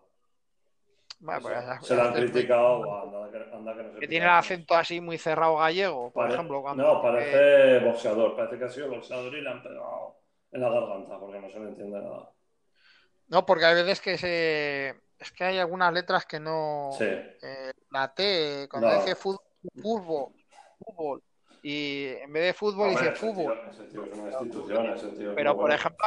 Pues 1.20 1.42
se 1.82 1.96
lo 1.96 2.02
han 2.02 2.12
criticado, 2.12 3.02
anda, 3.02 3.30
que, 3.32 3.38
no 3.38 3.92
se 3.92 4.00
Que 4.00 4.08
tiene 4.08 4.26
el 4.26 4.30
acento 4.30 4.74
así 4.74 5.00
muy 5.00 5.18
cerrado 5.18 5.56
gallego, 5.56 6.12
por 6.12 6.30
ejemplo. 6.30 6.62
Cuando, 6.62 6.84
no, 6.84 7.02
parece 7.02 7.80
boxeador, 7.80 8.36
parece 8.36 8.58
que 8.58 8.64
ha 8.64 8.68
sido 8.68 8.90
boxeador 8.90 9.34
y 9.34 9.40
le 9.40 9.50
han 9.50 9.62
pegado 9.62 10.16
en 10.52 10.60
la 10.60 10.70
garganta 10.70 11.18
porque 11.18 11.40
no 11.40 11.50
se 11.50 11.58
le 11.58 11.68
entiende 11.70 12.00
nada. 12.00 12.30
No, 13.26 13.44
porque 13.44 13.64
hay 13.64 13.74
veces 13.74 14.00
que 14.00 14.16
se. 14.16 14.94
Es 15.18 15.32
que 15.32 15.42
hay 15.42 15.58
algunas 15.58 15.92
letras 15.92 16.24
que 16.24 16.38
no. 16.38 16.90
Sí. 16.96 17.04
Eh, 17.04 17.72
la 17.90 18.14
T, 18.14 18.68
cuando 18.70 18.94
dice 18.94 19.16
fútbol, 19.16 19.44
fútbol, 19.82 20.32
fútbol, 20.78 21.22
y 21.62 22.06
en 22.06 22.32
vez 22.32 22.44
de 22.44 22.54
fútbol 22.54 22.90
dice 22.90 23.10
fútbol. 23.10 23.58
Pero, 25.34 25.56
por 25.56 25.72
ejemplo, 25.72 26.06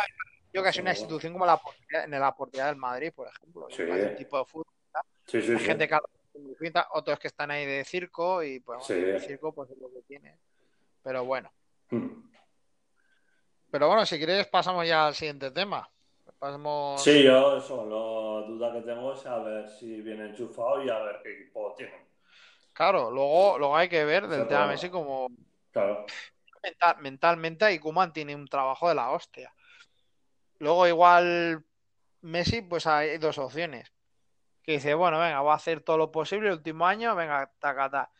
yo 0.53 0.63
que 0.63 0.69
es 0.69 0.77
una 0.77 0.91
institución 0.91 1.33
como 1.33 1.45
la 1.45 1.59
en 1.89 2.11
la 2.11 2.33
portería 2.33 2.67
del 2.67 2.77
Madrid, 2.77 3.11
por 3.13 3.27
ejemplo. 3.27 3.67
Sí. 3.69 3.81
un 3.83 4.15
tipo 4.15 4.39
de 4.39 4.45
fútbol 4.45 4.80
Sí, 5.27 5.41
sí, 5.41 5.51
Hay 5.53 5.59
gente 5.59 5.87
que 5.87 5.97
otros 6.93 7.19
que 7.19 7.27
están 7.27 7.51
ahí 7.51 7.65
de 7.65 7.83
circo 7.83 8.43
y 8.43 8.59
pues 8.59 8.89
el 8.89 9.19
circo 9.21 9.53
pues 9.53 9.69
es 9.71 9.77
lo 9.77 9.91
que 9.91 10.01
tiene. 10.01 10.37
Pero 11.03 11.25
bueno. 11.25 11.51
Hmm. 11.89 12.29
Pero 13.69 13.87
bueno, 13.87 14.05
si 14.05 14.17
quieres 14.17 14.47
pasamos 14.47 14.87
ya 14.87 15.07
al 15.07 15.15
siguiente 15.15 15.51
tema. 15.51 15.89
Pasamos... 16.37 17.01
Sí, 17.03 17.23
yo 17.23 17.57
eso, 17.57 17.85
la 17.85 18.47
duda 18.47 18.73
que 18.73 18.81
tengo 18.81 19.13
es 19.13 19.25
a 19.25 19.37
ver 19.39 19.69
si 19.69 20.01
viene 20.01 20.29
enchufado 20.29 20.83
y 20.83 20.89
a 20.89 20.99
ver 20.99 21.19
qué 21.23 21.33
equipo 21.33 21.73
tiene. 21.77 22.07
Claro, 22.73 23.11
luego, 23.11 23.59
luego 23.59 23.75
hay 23.75 23.87
que 23.89 24.03
ver 24.05 24.27
del 24.27 24.47
tema 24.47 24.65
Messi 24.65 24.89
como 24.89 25.29
claro. 25.71 26.05
mentalmente 26.99 27.71
y 27.71 27.79
Kuman 27.79 28.11
tiene 28.11 28.35
un 28.35 28.47
trabajo 28.47 28.89
de 28.89 28.95
la 28.95 29.11
hostia. 29.11 29.53
Luego 30.57 30.87
igual 30.87 31.63
Messi, 32.21 32.61
pues 32.61 32.87
hay 32.87 33.17
dos 33.17 33.37
opciones 33.37 33.90
que 34.63 34.73
dice, 34.73 34.93
bueno, 34.93 35.19
venga, 35.19 35.41
voy 35.41 35.51
a 35.51 35.55
hacer 35.55 35.81
todo 35.81 35.97
lo 35.97 36.11
posible 36.11 36.49
el 36.49 36.55
último 36.55 36.85
año, 36.85 37.15
venga, 37.15 37.51
tacata. 37.59 38.11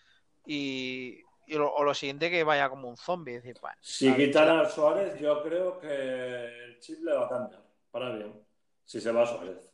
Y, 0.46 1.22
y 1.46 1.56
lo, 1.56 1.72
o 1.74 1.84
lo 1.84 1.94
siguiente 1.94 2.32
que 2.32 2.44
vaya 2.44 2.70
como 2.70 2.90
un 2.90 2.98
zombie. 2.98 3.34
Decir, 3.34 3.58
si 3.80 4.14
quitan 4.16 4.50
a 4.60 4.66
Suárez, 4.66 5.20
yo 5.20 5.44
creo 5.44 5.80
que 5.80 6.66
el 6.66 6.80
chip 6.80 7.04
le 7.04 7.14
va 7.14 7.26
a 7.26 7.30
cambiar, 7.30 7.62
para 7.92 8.10
bien, 8.12 8.46
si 8.86 9.00
se 9.00 9.12
va 9.12 9.24
a 9.24 9.26
Suárez. 9.26 9.72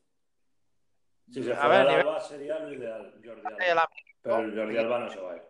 Si 1.32 1.44
se 1.44 1.54
fuera 1.54 1.82
a 1.82 2.00
Alba 2.00 2.20
sería 2.20 2.60
lo 2.60 2.74
ideal, 2.74 3.14
Jordi 3.24 3.42
Alba. 3.70 3.90
Pero 4.22 4.40
el 4.40 4.58
Jordi 4.58 4.78
Alba 4.78 5.00
no 5.00 5.10
se 5.10 5.20
va 5.20 5.34
a 5.34 5.36
ir. 5.36 5.44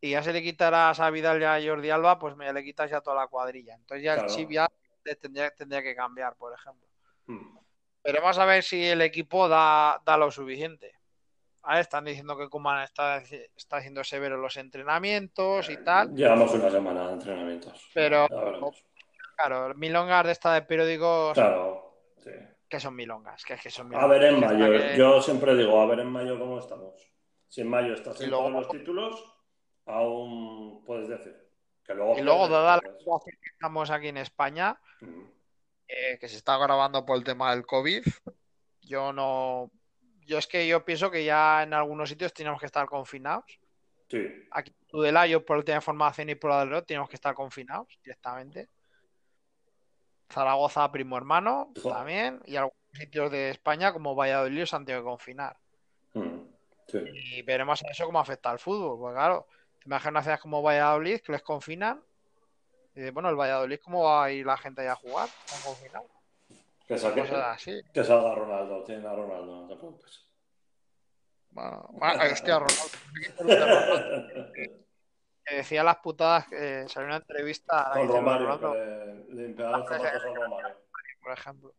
Y 0.00 0.10
ya 0.10 0.22
se 0.22 0.32
le 0.32 0.42
quitarás 0.42 1.00
a 1.00 1.10
Vidal 1.10 1.40
y 1.40 1.44
a 1.44 1.58
Jordi 1.60 1.90
Alba, 1.90 2.18
pues 2.18 2.36
me 2.36 2.52
le 2.52 2.62
quitas 2.62 2.90
ya 2.90 3.00
toda 3.00 3.16
la 3.16 3.26
cuadrilla. 3.28 3.74
Entonces 3.74 4.04
ya 4.04 4.14
el 4.14 4.26
chip 4.26 4.50
ya 4.50 4.68
tendría, 5.20 5.50
tendría 5.50 5.82
que 5.82 5.96
cambiar, 5.96 6.36
por 6.36 6.52
ejemplo. 6.52 6.86
Mm. 7.26 7.58
Pero 8.06 8.20
vamos 8.22 8.38
a 8.38 8.44
ver 8.44 8.62
si 8.62 8.84
el 8.86 9.02
equipo 9.02 9.48
da, 9.48 10.00
da 10.04 10.16
lo 10.16 10.30
suficiente. 10.30 10.92
A 11.62 11.72
ver, 11.72 11.80
están 11.80 12.04
diciendo 12.04 12.38
que 12.38 12.48
Kuman 12.48 12.84
está, 12.84 13.16
está 13.18 13.78
haciendo 13.78 14.04
severo 14.04 14.36
los 14.36 14.56
entrenamientos 14.56 15.68
y 15.68 15.82
tal. 15.82 16.14
Llevamos 16.14 16.52
una 16.54 16.70
semana 16.70 17.08
de 17.08 17.12
entrenamientos. 17.14 17.90
Pero-. 17.92 18.28
Claro, 19.36 19.74
milongas 19.74 20.24
de 20.26 20.32
esta 20.32 20.54
de 20.54 20.62
periódicos 20.62 21.34
Claro, 21.34 21.98
sí. 22.24 22.30
que 22.68 22.80
son 22.80 22.94
milongas, 22.94 23.44
que 23.44 23.54
es 23.54 23.60
que 23.60 23.68
son 23.70 23.86
A 23.86 23.88
milongas. 23.88 24.10
ver 24.10 24.22
en 24.32 24.40
mayo, 24.40 24.70
que- 24.70 24.96
yo 24.96 25.20
siempre 25.20 25.54
digo, 25.56 25.78
a 25.80 25.86
ver 25.86 25.98
en 26.00 26.06
mayo 26.06 26.38
cómo 26.38 26.58
estamos. 26.60 26.94
Si 27.48 27.60
en 27.60 27.68
mayo 27.68 27.92
estás 27.92 28.18
en 28.22 28.30
luego- 28.30 28.44
todos 28.48 28.60
los 28.60 28.68
títulos, 28.70 29.34
aún 29.86 30.84
puedes 30.86 31.08
decir. 31.08 31.36
Que 31.84 31.94
luego 31.94 32.16
Y 32.16 32.22
luego, 32.22 32.48
dada 32.48 32.76
la 32.76 32.80
pierdes. 32.80 33.00
situación 33.00 33.36
que 33.42 33.48
estamos 33.50 33.90
aquí 33.90 34.08
en 34.08 34.16
España, 34.16 34.80
Mm. 35.00 35.22
Eh, 35.88 36.18
que 36.18 36.28
se 36.28 36.36
está 36.36 36.56
grabando 36.58 37.04
por 37.04 37.16
el 37.16 37.24
tema 37.24 37.54
del 37.54 37.64
COVID, 37.66 38.04
yo 38.82 39.12
no. 39.12 39.70
Yo 40.26 40.38
es 40.38 40.46
que 40.46 40.66
yo 40.66 40.84
pienso 40.84 41.10
que 41.10 41.24
ya 41.24 41.62
en 41.62 41.72
algunos 41.72 42.08
sitios 42.08 42.32
tenemos 42.32 42.58
que 42.58 42.66
estar 42.66 42.86
confinados. 42.86 43.44
Sí, 44.08 44.26
Aquí 44.52 44.70
en 44.70 44.86
Tudela, 44.86 45.26
yo 45.26 45.44
por 45.44 45.58
el 45.58 45.64
tema 45.64 45.76
de 45.76 45.82
formación 45.82 46.30
y 46.30 46.34
por 46.34 46.50
la 46.50 46.60
del 46.60 46.72
otro, 46.72 46.86
tenemos 46.86 47.08
que 47.08 47.16
estar 47.16 47.34
confinados 47.34 47.88
directamente. 48.02 48.68
Zaragoza, 50.28 50.90
primo 50.90 51.16
hermano, 51.16 51.72
también. 51.82 52.40
Y 52.46 52.56
algunos 52.56 52.76
sitios 52.92 53.30
de 53.30 53.50
España, 53.50 53.92
como 53.92 54.14
Valladolid, 54.14 54.64
se 54.64 54.76
han 54.76 54.84
tenido 54.84 55.02
que 55.02 55.08
confinar. 55.08 55.56
Mm. 56.14 56.38
sí. 56.88 56.98
Y 57.14 57.42
veremos 57.42 57.82
a 57.84 57.90
eso 57.90 58.06
cómo 58.06 58.18
afecta 58.18 58.50
al 58.50 58.58
fútbol. 58.58 58.98
Porque 58.98 59.14
claro, 59.14 59.46
te 59.78 59.86
imaginas 59.86 60.10
una 60.10 60.22
ciudad 60.22 60.40
como 60.40 60.62
Valladolid 60.62 61.20
que 61.20 61.32
les 61.32 61.42
confinan. 61.42 62.02
Y 62.96 63.00
dices, 63.00 63.12
bueno, 63.12 63.28
el 63.28 63.36
Valladolid, 63.36 63.78
¿cómo 63.84 64.04
va 64.04 64.24
a 64.24 64.30
ir 64.32 64.46
la 64.46 64.56
gente 64.56 64.80
allá 64.80 64.92
a 64.92 64.96
jugar? 64.96 65.28
Que, 66.88 66.94
Cosas 66.94 67.30
así. 67.54 67.82
que 67.92 68.02
salga 68.02 68.34
Ronaldo, 68.34 68.82
tiene 68.84 69.06
a 69.06 69.12
Ronaldo, 69.14 69.60
no 69.62 69.68
te 69.68 69.76
preocupes. 69.76 70.24
Bueno, 71.50 71.86
bueno, 71.92 72.22
hostia, 72.32 72.58
Ronaldo. 72.58 72.84
Que 75.44 75.54
decía 75.56 75.84
las 75.84 75.98
putadas 75.98 76.48
que 76.48 76.88
salió 76.88 77.06
una 77.08 77.16
entrevista 77.16 77.92
a 77.92 77.98
Con 77.98 78.08
Romario, 78.08 78.46
Ronaldo, 78.46 78.74
le 79.28 79.64
a 79.64 79.72
Romario. 80.18 80.76
por 81.22 81.32
ejemplo. 81.32 81.74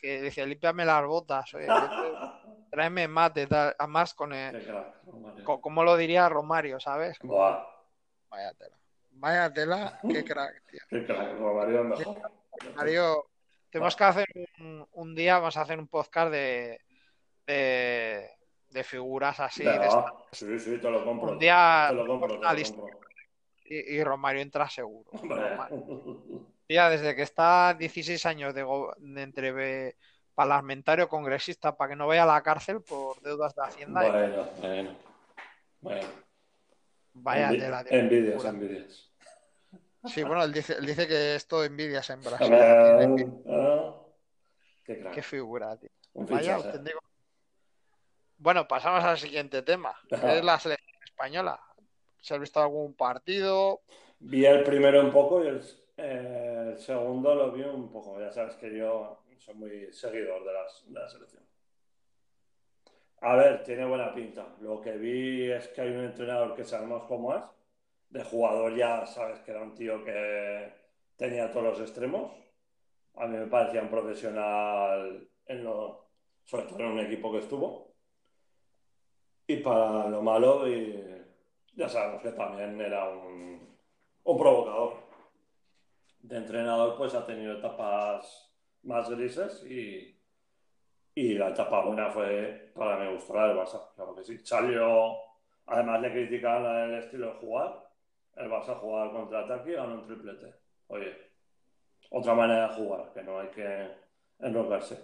Que 0.00 0.22
decía, 0.22 0.46
límpiame 0.46 0.84
las 0.84 1.04
botas, 1.04 1.52
oye, 1.54 1.66
tráeme 2.70 3.08
mate, 3.08 3.48
tal. 3.48 3.74
Además, 3.76 4.14
con 4.14 4.32
el, 4.32 4.52
Qué 4.52 4.64
crack, 4.64 5.02
Romario. 5.04 5.44
co- 5.44 5.60
¿cómo 5.60 5.82
lo 5.82 5.96
diría 5.96 6.28
Romario, 6.28 6.78
sabes? 6.78 7.18
Como, 7.18 7.32
Buah, 7.34 7.66
Vaya 8.30 8.54
tela. 8.54 8.77
Vaya 9.20 9.52
tela, 9.52 9.98
qué 10.08 10.24
crack, 10.24 10.62
tío. 10.70 10.80
qué 10.88 11.04
crack, 11.04 11.38
Romario 11.38 11.80
es 11.80 11.98
mejor. 11.98 12.32
Mario, 12.76 13.26
tenemos 13.70 13.96
que 13.96 14.04
hacer 14.04 14.26
un, 14.60 14.86
un 14.92 15.14
día, 15.14 15.38
vamos 15.38 15.56
a 15.56 15.62
hacer 15.62 15.78
un 15.78 15.88
podcast 15.88 16.30
de, 16.30 16.80
de, 17.46 18.30
de 18.70 18.84
figuras 18.84 19.40
así. 19.40 19.64
de 19.64 19.70
Venga, 19.70 19.86
esta- 19.86 20.14
sí, 20.32 20.58
sí, 20.58 20.78
te 20.78 20.90
lo 20.90 21.04
compro. 21.04 21.32
Un 21.32 21.38
día 21.38 21.86
te 21.88 21.94
lo 21.96 22.06
compro, 22.06 22.28
te 22.28 22.38
una 22.38 22.52
lo 22.52 22.58
lista. 22.58 22.76
compro. 22.80 22.98
y, 23.64 23.96
y 23.96 24.04
Romario 24.04 24.40
entra 24.42 24.68
seguro. 24.68 25.10
Ya 26.70 26.90
desde 26.90 27.16
que 27.16 27.22
está 27.22 27.72
16 27.72 28.26
años 28.26 28.52
de, 28.54 28.62
go- 28.62 28.92
de 28.98 29.22
entre 29.22 29.96
parlamentario 30.34 31.08
congresista 31.08 31.74
para 31.74 31.88
que 31.88 31.96
no 31.96 32.06
vaya 32.06 32.24
a 32.24 32.26
la 32.26 32.42
cárcel 32.42 32.82
por 32.82 33.18
deudas 33.22 33.54
de 33.54 33.62
Hacienda. 33.64 34.06
y- 34.06 34.10
Bueno, 34.10 34.48
bueno. 34.60 34.96
Bueno. 35.80 36.08
vaya 37.14 37.48
tela 37.52 37.82
de 37.84 37.98
envidias, 37.98 38.44
envidias. 38.44 39.07
Sí, 40.08 40.22
bueno, 40.22 40.42
él 40.42 40.52
dice, 40.52 40.74
él 40.74 40.86
dice 40.86 41.06
que 41.06 41.34
esto 41.34 41.64
envidias 41.64 42.08
en 42.10 42.20
Brasil. 42.22 42.52
Ah, 42.52 43.06
ah, 43.48 43.94
Qué 45.12 45.22
figura, 45.22 45.76
tío. 45.76 45.90
Vaya 46.14 46.56
auténtico. 46.56 47.00
Bueno, 48.38 48.66
pasamos 48.66 49.04
al 49.04 49.18
siguiente 49.18 49.62
tema. 49.62 49.94
Es 50.10 50.44
la 50.44 50.58
selección 50.58 51.02
española. 51.04 51.60
¿Se 52.20 52.34
ha 52.34 52.38
visto 52.38 52.60
algún 52.60 52.94
partido? 52.94 53.82
Vi 54.20 54.44
el 54.44 54.62
primero 54.62 55.00
un 55.00 55.10
poco 55.10 55.44
y 55.44 55.48
el, 55.48 55.62
eh, 55.96 56.70
el 56.72 56.78
segundo 56.78 57.34
lo 57.34 57.52
vi 57.52 57.62
un 57.62 57.90
poco. 57.90 58.20
Ya 58.20 58.30
sabes 58.30 58.56
que 58.56 58.76
yo 58.76 59.22
soy 59.38 59.54
muy 59.54 59.92
seguidor 59.92 60.44
de, 60.44 60.52
las, 60.52 60.84
de 60.86 61.00
la 61.00 61.08
selección. 61.08 61.42
A 63.20 63.34
ver, 63.34 63.64
tiene 63.64 63.84
buena 63.84 64.14
pinta. 64.14 64.46
Lo 64.60 64.80
que 64.80 64.96
vi 64.96 65.50
es 65.50 65.68
que 65.68 65.80
hay 65.80 65.90
un 65.90 66.04
entrenador 66.04 66.54
que 66.54 66.64
sabemos 66.64 67.04
cómo 67.04 67.34
es. 67.34 67.42
De 68.08 68.24
jugador 68.24 68.74
ya 68.74 69.06
sabes 69.06 69.40
que 69.40 69.50
era 69.50 69.62
un 69.62 69.74
tío 69.74 70.02
que 70.04 70.72
tenía 71.16 71.50
todos 71.50 71.66
los 71.66 71.80
extremos. 71.80 72.32
A 73.14 73.26
mí 73.26 73.36
me 73.36 73.46
parecía 73.46 73.82
un 73.82 73.90
profesional, 73.90 75.28
en 75.46 75.64
lo, 75.64 76.08
sobre 76.44 76.64
todo 76.64 76.80
en 76.80 76.86
un 76.86 77.00
equipo 77.00 77.32
que 77.32 77.38
estuvo. 77.38 77.94
Y 79.46 79.56
para 79.58 80.08
lo 80.08 80.22
malo, 80.22 80.68
y 80.68 81.04
ya 81.74 81.88
sabemos 81.88 82.22
que 82.22 82.32
también 82.32 82.80
era 82.80 83.08
un, 83.08 83.76
un 84.24 84.38
provocador. 84.38 85.08
De 86.20 86.36
entrenador, 86.36 86.96
pues 86.96 87.14
ha 87.14 87.26
tenido 87.26 87.58
etapas 87.58 88.52
más 88.82 89.08
grises 89.10 89.64
y, 89.64 90.18
y 91.14 91.34
la 91.34 91.48
etapa 91.48 91.84
buena 91.84 92.10
fue, 92.10 92.72
para 92.74 92.98
mi 92.98 93.12
gusto, 93.14 93.34
la 93.34 93.48
del 93.48 93.56
Barça. 93.56 93.92
Claro 93.94 94.14
que 94.14 94.24
sí. 94.24 94.38
Salió, 94.44 95.16
además 95.66 96.00
le 96.02 96.12
criticaban 96.12 96.90
el 96.90 96.98
estilo 96.98 97.28
de 97.28 97.38
jugar. 97.40 97.87
El 98.38 98.50
Barça 98.50 98.74
jugaba 98.76 99.04
al 99.04 99.12
contraataque 99.12 99.70
y 99.72 99.74
ganó 99.74 99.94
un 99.94 100.06
triplete. 100.06 100.54
Oye, 100.88 101.12
otra 102.10 102.34
manera 102.34 102.68
de 102.68 102.74
jugar, 102.74 103.12
que 103.12 103.22
no 103.22 103.40
hay 103.40 103.48
que 103.48 103.90
enrocarse. 104.38 104.94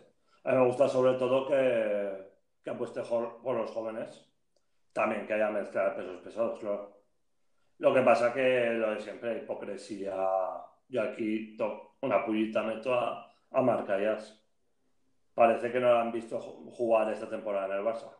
A 0.44 0.52
mí 0.52 0.58
me 0.58 0.66
gusta 0.66 0.88
sobre 0.88 1.14
todo 1.14 1.46
que, 1.46 2.32
que 2.62 2.70
apueste 2.70 3.02
por 3.02 3.56
los 3.56 3.70
jóvenes. 3.70 4.30
También 4.92 5.26
que 5.26 5.34
haya 5.34 5.50
mezcla 5.50 5.90
de 5.90 5.96
pesos 5.96 6.20
pesados, 6.20 6.60
claro. 6.60 7.02
Lo 7.78 7.92
que 7.92 8.02
pasa 8.02 8.32
que 8.32 8.70
lo 8.74 8.92
de 8.92 9.00
siempre, 9.00 9.38
hipocresía. 9.38 10.14
Yo 10.88 11.02
aquí 11.02 11.56
una 12.02 12.24
pullita 12.24 12.62
meto 12.62 12.94
a, 12.94 13.34
a 13.50 13.62
Marcayas. 13.62 14.40
Parece 15.34 15.72
que 15.72 15.80
no 15.80 15.90
lo 15.92 15.98
han 15.98 16.12
visto 16.12 16.38
ju- 16.38 16.70
jugar 16.72 17.10
esta 17.12 17.28
temporada 17.28 17.66
en 17.66 17.80
el 17.80 17.84
Barça. 17.84 18.14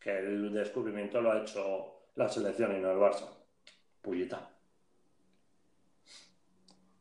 Que 0.00 0.18
el 0.18 0.52
descubrimiento 0.52 1.20
lo 1.20 1.30
ha 1.30 1.38
hecho 1.38 2.08
la 2.16 2.28
selección 2.28 2.76
y 2.76 2.80
no 2.80 2.90
el 2.90 2.98
Barça. 2.98 3.37
Pullita. 4.08 4.38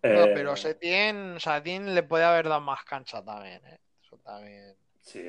No, 0.03 0.25
Eh, 0.25 0.31
pero 0.35 0.57
Setién, 0.57 1.39
Setién 1.39 1.95
le 1.95 2.03
puede 2.03 2.25
haber 2.25 2.49
dado 2.49 2.59
más 2.59 2.83
cancha 2.83 3.23
también, 3.23 3.65
¿eh? 3.65 3.79
Eso 4.01 4.17
también. 4.17 4.75
Sí. 4.99 5.23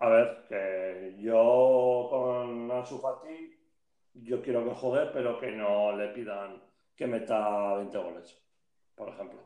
A 0.00 0.08
ver, 0.08 0.46
que 0.48 1.16
yo 1.20 2.06
con 2.10 2.70
Ansu 2.70 2.98
Fati, 2.98 3.58
yo 4.14 4.42
quiero 4.42 4.64
que 4.64 4.74
juegue, 4.74 5.10
pero 5.12 5.38
que 5.38 5.52
no 5.52 5.94
le 5.94 6.08
pidan 6.08 6.62
que 6.96 7.06
meta 7.06 7.74
20 7.74 7.98
goles, 7.98 8.42
por 8.94 9.10
ejemplo. 9.10 9.40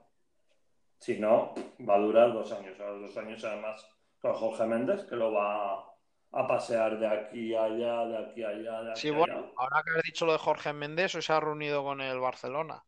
Si 0.98 1.18
no, 1.18 1.52
va 1.86 1.96
a 1.96 2.00
durar 2.00 2.32
dos 2.32 2.52
años. 2.52 2.78
A 2.78 2.90
los 2.90 3.02
dos 3.02 3.16
años, 3.16 3.44
además, 3.44 3.84
con 4.20 4.34
Jorge 4.34 4.66
Méndez, 4.66 5.04
que 5.04 5.16
lo 5.16 5.32
va 5.32 5.95
a 6.32 6.46
pasear 6.46 6.98
de 6.98 7.06
aquí 7.06 7.54
a 7.54 7.64
allá, 7.64 8.04
de 8.06 8.18
aquí 8.18 8.42
a 8.42 8.48
allá, 8.48 8.82
de 8.82 8.90
aquí 8.90 9.00
Sí, 9.00 9.08
a 9.08 9.18
bueno, 9.18 9.52
ahora 9.56 9.82
que 9.84 9.98
has 9.98 10.02
dicho 10.02 10.26
lo 10.26 10.32
de 10.32 10.38
Jorge 10.38 10.72
Méndez, 10.72 11.14
hoy 11.14 11.22
se 11.22 11.32
ha 11.32 11.40
reunido 11.40 11.82
con 11.82 12.00
el 12.00 12.20
Barcelona 12.20 12.84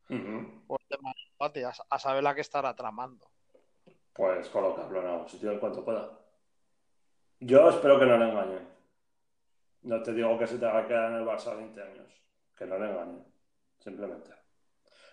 por 0.67 0.81
el 0.81 0.89
tema 0.89 1.13
empate, 1.33 1.65
a, 1.65 1.73
a 1.89 1.99
saber 1.99 2.23
la 2.23 2.35
que 2.35 2.41
estará 2.41 2.75
tramando. 2.75 3.31
Pues 4.13 4.49
colocarlo 4.49 5.01
en 5.01 5.07
algún 5.07 5.29
sitio 5.29 5.53
en 5.53 5.61
cuanto 5.61 5.85
pueda. 5.85 6.11
Yo 7.41 7.69
espero 7.71 8.01
que 8.01 8.07
no 8.07 8.19
le 8.19 8.29
engañen. 8.29 8.69
No 9.83 10.03
te 10.03 10.13
digo 10.13 10.37
que 10.37 10.47
se 10.47 10.59
te 10.59 10.67
haga 10.67 10.89
quedar 10.89 11.13
en 11.13 11.19
el 11.19 11.25
Barça 11.27 11.57
20 11.57 11.81
años. 11.81 12.13
Que 12.57 12.67
no 12.67 12.79
le 12.79 12.91
engañen. 12.91 13.25
Simplemente. 13.79 14.33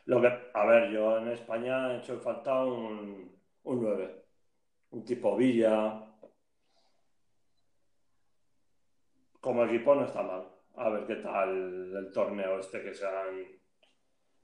Lo 0.05 0.19
que, 0.21 0.49
a 0.53 0.65
ver, 0.65 0.89
yo 0.89 1.17
en 1.19 1.27
España 1.29 1.93
he 1.93 1.97
hecho 1.97 2.19
falta 2.19 2.63
un, 2.63 3.39
un 3.63 3.83
9. 3.83 4.25
Un 4.89 5.05
tipo 5.05 5.35
Villa. 5.37 6.01
Como 9.45 9.63
equipo 9.65 9.93
no 9.93 10.05
está 10.05 10.23
mal. 10.23 10.43
A 10.75 10.89
ver 10.89 11.05
qué 11.05 11.17
tal 11.17 11.49
el 11.95 12.11
torneo 12.11 12.57
este 12.59 12.81
que 12.81 12.95
se 12.95 13.05
han, 13.05 13.45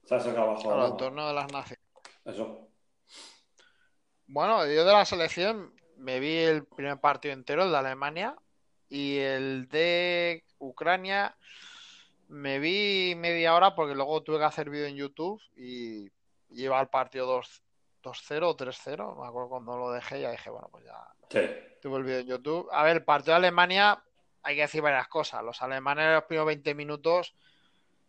se 0.04 0.14
han 0.14 0.20
sacado 0.20 0.50
abajo. 0.50 0.62
Claro, 0.62 0.86
el 0.86 0.96
torneo 0.96 1.26
de 1.26 1.34
las 1.34 1.52
naciones. 1.52 1.84
Eso. 2.24 2.68
Bueno, 4.28 4.64
yo 4.66 4.84
de 4.84 4.92
la 4.92 5.04
selección 5.04 5.74
me 5.96 6.20
vi 6.20 6.36
el 6.38 6.64
primer 6.66 7.00
partido 7.00 7.34
entero, 7.34 7.64
el 7.64 7.72
de 7.72 7.78
Alemania, 7.78 8.36
y 8.88 9.18
el 9.18 9.66
de 9.68 10.44
Ucrania 10.58 11.36
me 12.28 12.60
vi 12.60 13.14
media 13.16 13.56
hora 13.56 13.74
porque 13.74 13.96
luego 13.96 14.22
tuve 14.22 14.38
que 14.38 14.44
hacer 14.44 14.70
vídeo 14.70 14.86
en 14.86 14.94
YouTube 14.94 15.42
y 15.56 16.08
lleva 16.48 16.80
el 16.80 16.86
partido 16.86 17.26
2 17.26 17.60
2-0 18.04 18.42
o 18.44 18.56
3-0, 18.56 19.20
me 19.20 19.26
acuerdo 19.26 19.48
cuando 19.48 19.76
lo 19.76 19.90
dejé, 19.90 20.20
ya 20.20 20.30
dije, 20.30 20.48
bueno, 20.48 20.68
pues 20.70 20.84
ya 20.84 20.96
Sí. 21.28 21.40
tuve 21.80 21.98
el 21.98 22.04
vídeo 22.04 22.18
en 22.20 22.26
YouTube. 22.28 22.68
A 22.70 22.84
ver, 22.84 22.98
el 22.98 23.04
partido 23.04 23.32
de 23.32 23.38
Alemania 23.38 24.00
hay 24.42 24.56
que 24.56 24.62
decir 24.62 24.82
varias 24.82 25.08
cosas. 25.08 25.42
Los 25.42 25.62
alemanes 25.62 26.06
en 26.06 26.14
los 26.14 26.24
primeros 26.24 26.46
20 26.46 26.74
minutos, 26.74 27.34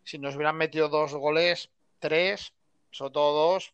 si 0.03 0.17
nos 0.17 0.35
hubieran 0.35 0.57
metido 0.57 0.89
dos 0.89 1.13
goles, 1.13 1.69
tres, 1.99 2.53
sobre 2.91 3.11
todo 3.11 3.53
dos, 3.53 3.73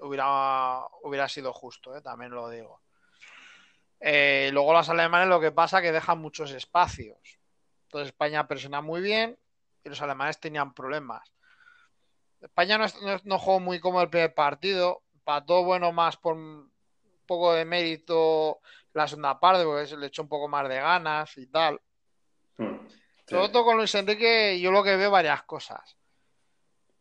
hubiera, 0.00 0.86
hubiera 1.02 1.28
sido 1.28 1.52
justo, 1.52 1.96
¿eh? 1.96 2.02
también 2.02 2.32
lo 2.32 2.48
digo. 2.48 2.80
Eh, 4.00 4.50
luego 4.52 4.72
los 4.72 4.88
alemanes 4.88 5.28
lo 5.28 5.40
que 5.40 5.52
pasa 5.52 5.78
es 5.78 5.84
que 5.84 5.92
dejan 5.92 6.18
muchos 6.18 6.50
espacios. 6.50 7.18
Entonces 7.84 8.08
España 8.08 8.46
presiona 8.46 8.80
muy 8.80 9.00
bien 9.00 9.38
y 9.82 9.88
los 9.88 10.02
alemanes 10.02 10.38
tenían 10.38 10.74
problemas. 10.74 11.32
España 12.40 12.76
no, 12.76 12.86
no, 13.24 13.38
jugó 13.38 13.60
muy 13.60 13.80
cómodo 13.80 14.02
el 14.02 14.10
primer 14.10 14.34
partido, 14.34 15.02
para 15.24 15.46
todo 15.46 15.64
bueno 15.64 15.92
más 15.92 16.18
por 16.18 16.34
un 16.34 16.70
poco 17.26 17.54
de 17.54 17.64
mérito 17.64 18.60
la 18.94 19.08
segunda 19.08 19.38
parte, 19.38 19.64
porque 19.64 19.86
se 19.86 19.96
le 19.96 20.06
echó 20.06 20.22
un 20.22 20.28
poco 20.28 20.48
más 20.48 20.68
de 20.68 20.76
ganas 20.76 21.36
y 21.36 21.46
tal. 21.48 21.80
Todo 23.26 23.64
con 23.64 23.76
Luis 23.76 23.94
Enrique, 23.94 24.58
yo 24.60 24.70
lo 24.70 24.82
que 24.82 24.96
veo 24.96 25.10
varias 25.10 25.42
cosas. 25.42 25.96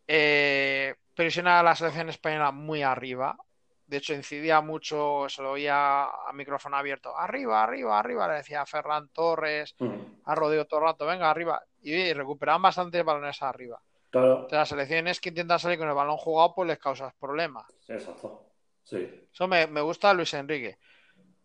Eh, 0.08 0.96
presiona 1.14 1.60
a 1.60 1.64
la 1.64 1.76
selección 1.76 2.10
española 2.10 2.52
muy 2.52 2.82
arriba. 2.82 3.38
De 3.86 3.98
hecho, 3.98 4.14
incidía 4.14 4.62
mucho, 4.62 5.28
se 5.30 5.44
lo 5.44 5.52
oía 5.52 6.06
a 6.06 6.34
micrófono 6.34 6.78
abierto. 6.78 7.16
Arriba, 7.16 7.62
arriba, 7.62 8.00
arriba, 8.00 8.28
le 8.28 8.36
decía 8.36 8.62
a 8.62 8.66
Ferran 8.66 9.10
Torres, 9.10 9.76
hmm. 9.78 10.24
a 10.26 10.36
Rodrigo 10.36 10.66
todo 10.66 10.80
el 10.80 10.86
rato, 10.88 11.06
venga, 11.06 11.30
arriba. 11.30 11.62
Y, 11.82 12.12
recuperaban 12.14 12.62
bastante 12.62 13.04
balones 13.04 13.42
arriba. 13.42 13.80
Claro. 14.10 14.48
las 14.52 14.70
selecciones 14.70 15.20
que 15.20 15.30
intentan 15.30 15.58
salir 15.58 15.80
con 15.80 15.88
el 15.88 15.96
balón 15.96 16.18
jugado, 16.18 16.54
pues 16.56 16.68
les 16.68 16.78
causas 16.78 17.14
problemas. 17.20 17.66
Exacto. 17.88 18.46
Sí. 18.84 19.28
Eso 19.32 19.48
me, 19.48 19.66
me 19.66 19.82
gusta 19.82 20.14
Luis 20.14 20.34
Enrique. 20.36 20.78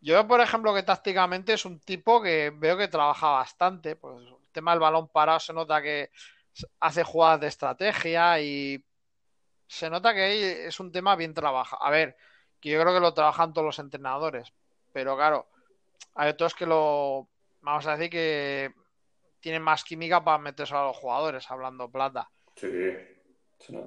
Yo, 0.01 0.27
por 0.27 0.41
ejemplo, 0.41 0.75
que 0.75 0.83
tácticamente 0.83 1.55
es 1.55 1.65
un 1.65 1.81
tipo 1.81 2.23
que 2.23 2.53
veo 2.55 2.77
que 2.77 2.89
trabaja 2.89 3.31
bastante. 3.31 3.97
Pues 3.97 4.19
el 4.27 4.37
tema 4.53 4.73
del 4.73 4.81
balón 4.81 5.09
parado 5.09 5.41
se 5.41 5.53
nota 5.53 5.83
que 5.83 6.11
hace 6.81 7.03
jugadas 7.03 7.41
de 7.41 7.47
estrategia 7.49 8.41
y 8.41 8.85
se 9.67 9.91
nota 9.91 10.15
que 10.15 10.67
es 10.67 10.81
un 10.81 10.93
tema 10.93 11.17
bien 11.17 11.35
trabajado. 11.35 11.83
A 11.83 11.91
ver, 11.91 12.17
que 12.61 12.71
yo 12.71 12.81
creo 12.81 12.95
que 12.95 13.01
lo 13.01 13.15
trabajan 13.15 13.53
todos 13.53 13.67
los 13.67 13.79
entrenadores, 13.79 14.53
pero 14.93 15.17
claro, 15.17 15.49
hay 16.15 16.31
otros 16.31 16.55
que 16.55 16.67
lo, 16.67 17.29
vamos 17.61 17.87
a 17.87 17.97
decir 17.97 18.11
que 18.11 18.73
tienen 19.41 19.63
más 19.63 19.85
química 19.85 20.25
para 20.25 20.39
meterse 20.39 20.75
a 20.75 20.83
los 20.83 20.97
jugadores, 20.97 21.51
hablando 21.51 21.91
plata. 21.91 22.31
Sí. 22.57 22.69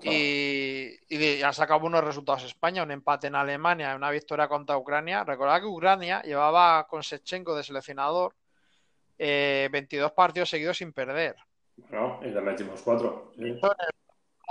Y, 0.03 0.99
y, 1.09 1.37
ya 1.37 1.53
sacado 1.53 1.79
buenos 1.79 2.03
resultados 2.03 2.43
España, 2.43 2.83
un 2.83 2.91
empate 2.91 3.27
en 3.27 3.35
Alemania, 3.35 3.95
una 3.95 4.11
victoria 4.11 4.47
contra 4.47 4.77
Ucrania. 4.77 5.23
Recordad 5.23 5.61
que 5.61 5.67
Ucrania 5.67 6.21
llevaba 6.21 6.85
con 6.87 7.03
Sechenko 7.03 7.55
de 7.55 7.63
seleccionador 7.63 8.35
22 9.17 10.09
eh, 10.09 10.13
partidos 10.15 10.49
seguidos 10.49 10.77
sin 10.77 10.93
perder. 10.93 11.35
Bueno, 11.89 12.19
y 12.23 12.29
le 12.29 12.41
metimos 12.41 12.81
cuatro. 12.81 13.31
En 13.37 13.47
el 13.47 13.59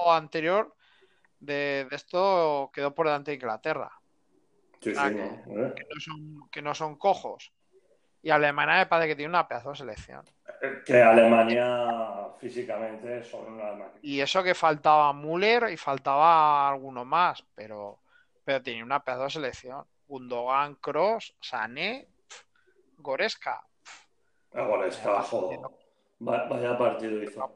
anterior 0.08 0.74
de, 1.38 1.86
esto 1.90 2.70
quedó 2.72 2.94
por 2.94 3.06
delante 3.06 3.32
de 3.32 3.36
Inglaterra. 3.36 3.90
Sí, 4.80 4.94
sí, 4.94 5.00
¿Eh? 5.00 5.74
que, 5.76 5.84
no 5.94 6.00
son, 6.00 6.50
que 6.50 6.62
no 6.62 6.74
son 6.74 6.96
cojos. 6.96 7.52
Y 8.22 8.30
Alemania 8.30 8.76
me 8.76 8.86
parece 8.86 9.08
que 9.08 9.16
tiene 9.16 9.30
una 9.30 9.48
pedazo 9.48 9.70
de 9.70 9.76
selección. 9.76 10.24
Que 10.84 11.02
Alemania 11.02 12.28
físicamente 12.38 13.24
son 13.24 13.54
una 13.54 13.72
máquina. 13.72 14.00
Y 14.02 14.20
eso 14.20 14.42
que 14.42 14.54
faltaba 14.54 15.12
Müller 15.12 15.70
y 15.70 15.76
faltaba 15.76 16.68
alguno 16.68 17.04
más, 17.04 17.42
pero, 17.54 18.00
pero 18.44 18.62
tenía 18.62 18.84
una 18.84 19.02
pedazo 19.02 19.24
de 19.24 19.30
selección. 19.30 19.84
Gundogan, 20.06 20.74
Cross, 20.74 21.34
Sané, 21.40 22.08
Goreska. 22.98 23.62
Goreska, 24.52 25.22
joder. 25.22 25.60
Vaya 26.18 26.76
partido 26.76 27.22
hizo. 27.22 27.54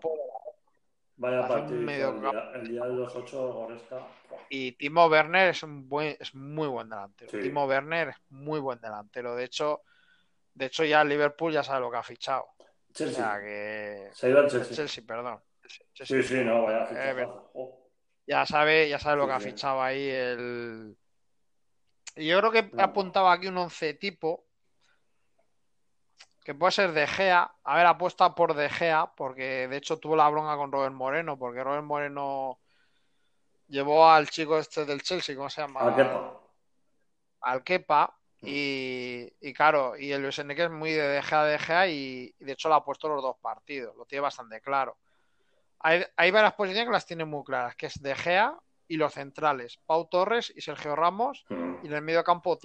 Vaya 1.16 1.46
partido 1.46 1.78
El, 2.54 2.68
día, 2.68 2.84
de 2.84 2.94
los 2.94 3.14
ocho, 3.14 3.52
Goreska. 3.52 3.98
Y 4.48 4.72
Timo 4.72 5.06
Werner 5.06 5.50
es 5.50 5.62
un 5.62 5.88
buen, 5.88 6.16
es 6.18 6.34
muy 6.34 6.68
buen 6.68 6.88
delantero. 6.88 7.30
Timo 7.30 7.66
Werner 7.66 8.10
es 8.10 8.16
muy 8.30 8.60
buen 8.60 8.80
delantero. 8.80 9.34
De 9.34 9.44
hecho, 9.44 9.82
de 10.54 10.66
hecho, 10.66 10.84
ya 10.84 11.02
Liverpool 11.02 11.52
ya 11.52 11.64
sabe 11.64 11.80
lo 11.80 11.90
que 11.90 11.96
ha 11.96 12.02
fichado. 12.02 12.46
Chelsea. 12.92 13.24
O 13.24 13.28
sea 13.28 13.40
que. 13.40 14.10
Se 14.12 14.26
ha 14.26 14.30
ido 14.30 14.38
al 14.38 14.50
Chelsea. 14.50 14.76
Chelsea, 14.76 15.04
perdón. 15.04 15.42
Sí, 15.92 16.22
sí, 16.22 16.44
no, 16.44 16.64
vaya 16.64 16.86
eh, 16.90 17.28
Ya 18.26 18.46
sabe, 18.46 18.88
ya 18.88 18.98
sabe 18.98 19.16
lo 19.16 19.26
que 19.26 19.32
ha 19.32 19.40
fichado 19.40 19.82
ahí 19.82 20.08
el. 20.08 20.96
Y 22.16 22.28
yo 22.28 22.38
creo 22.38 22.52
que 22.52 22.70
he 22.76 22.82
apuntado 22.82 23.28
aquí 23.28 23.48
un 23.48 23.58
once 23.58 23.94
tipo. 23.94 24.46
Que 26.44 26.54
puede 26.54 26.72
ser 26.72 26.92
De 26.92 27.06
Gea. 27.06 27.52
A 27.64 27.76
ver, 27.76 27.86
apuesta 27.86 28.34
por 28.34 28.54
De 28.54 28.68
Gea, 28.68 29.12
porque 29.16 29.66
de 29.66 29.76
hecho 29.76 29.98
tuvo 29.98 30.14
la 30.14 30.28
bronca 30.28 30.56
con 30.56 30.70
Robert 30.70 30.94
Moreno, 30.94 31.38
porque 31.38 31.64
Robert 31.64 31.84
Moreno 31.84 32.60
llevó 33.66 34.08
al 34.08 34.28
chico 34.28 34.58
este 34.58 34.84
del 34.84 35.02
Chelsea, 35.02 35.34
¿cómo 35.34 35.48
se 35.48 35.62
llama? 35.62 35.80
Al 35.80 35.96
Kepa. 35.96 36.40
Al 37.40 37.64
Kepa 37.64 38.14
y, 38.44 39.52
claro, 39.54 39.96
y 39.96 40.12
el 40.12 40.22
Luis 40.22 40.38
Enrique 40.38 40.64
es 40.64 40.70
muy 40.70 40.92
de 40.92 41.08
De 41.08 41.22
Gea, 41.22 41.88
y, 41.88 42.34
de 42.38 42.52
hecho 42.52 42.68
lo 42.68 42.76
ha 42.76 42.84
puesto 42.84 43.08
los 43.08 43.22
dos 43.22 43.36
partidos, 43.40 43.96
lo 43.96 44.04
tiene 44.04 44.22
bastante 44.22 44.60
claro. 44.60 44.96
Hay, 45.80 46.30
varias 46.30 46.54
posiciones 46.54 46.86
que 46.86 46.92
las 46.92 47.06
tiene 47.06 47.24
muy 47.24 47.44
claras, 47.44 47.76
que 47.76 47.86
es 47.86 48.00
De 48.00 48.14
Gea 48.14 48.58
y 48.88 48.96
los 48.96 49.12
centrales, 49.12 49.78
Pau 49.86 50.08
Torres 50.08 50.52
y 50.54 50.60
Sergio 50.60 50.96
Ramos, 50.96 51.44
y 51.50 51.86
en 51.86 51.92
el 51.92 52.02
medio 52.02 52.24
campo 52.24 52.58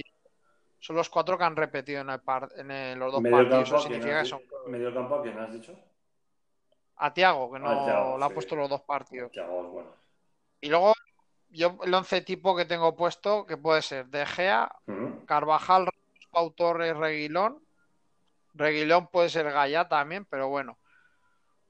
son 0.80 0.96
los 0.96 1.10
cuatro 1.10 1.38
que 1.38 1.44
han 1.44 1.56
repetido 1.56 2.02
en, 2.02 2.10
el 2.10 2.22
en 2.56 3.00
los 3.00 3.12
dos 3.12 3.24
partidos. 3.30 3.68
Eso 3.68 3.80
significa 3.80 4.22
que 4.22 4.26
son. 4.26 4.42
¿Medio 4.68 4.94
campo 4.94 5.16
a 5.16 5.22
quién 5.22 5.38
has 5.38 5.52
dicho? 5.52 5.78
A 6.96 7.14
Tiago, 7.14 7.52
que 7.52 7.60
no 7.60 8.18
lo 8.18 8.26
ha 8.26 8.30
puesto 8.30 8.56
los 8.56 8.70
dos 8.70 8.82
partidos. 8.82 9.32
bueno. 9.34 9.94
Y 10.62 10.70
luego 10.70 10.94
yo 11.50 11.78
el 11.84 11.94
once 11.94 12.22
tipo 12.22 12.56
que 12.56 12.66
tengo 12.66 12.96
puesto, 12.96 13.46
que 13.46 13.58
puede 13.58 13.82
ser 13.82 14.08
De 14.08 14.26
Gea, 14.26 14.72
Carvajal, 15.26 15.90
Pau 16.32 16.52
Torres, 16.52 16.96
Reguilón. 16.96 17.64
Reguilón 18.54 19.08
puede 19.08 19.30
ser 19.30 19.52
Gaya 19.52 19.88
también, 19.88 20.26
pero 20.26 20.50
bueno. 20.50 20.80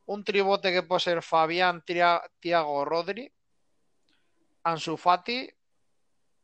Un 0.05 0.23
tribote 0.23 0.71
que 0.71 0.83
puede 0.83 1.01
ser 1.01 1.21
Fabián, 1.21 1.83
Tiago, 1.83 2.85
Rodri. 2.85 3.31
Ansu 4.63 4.97
Fati, 4.97 5.49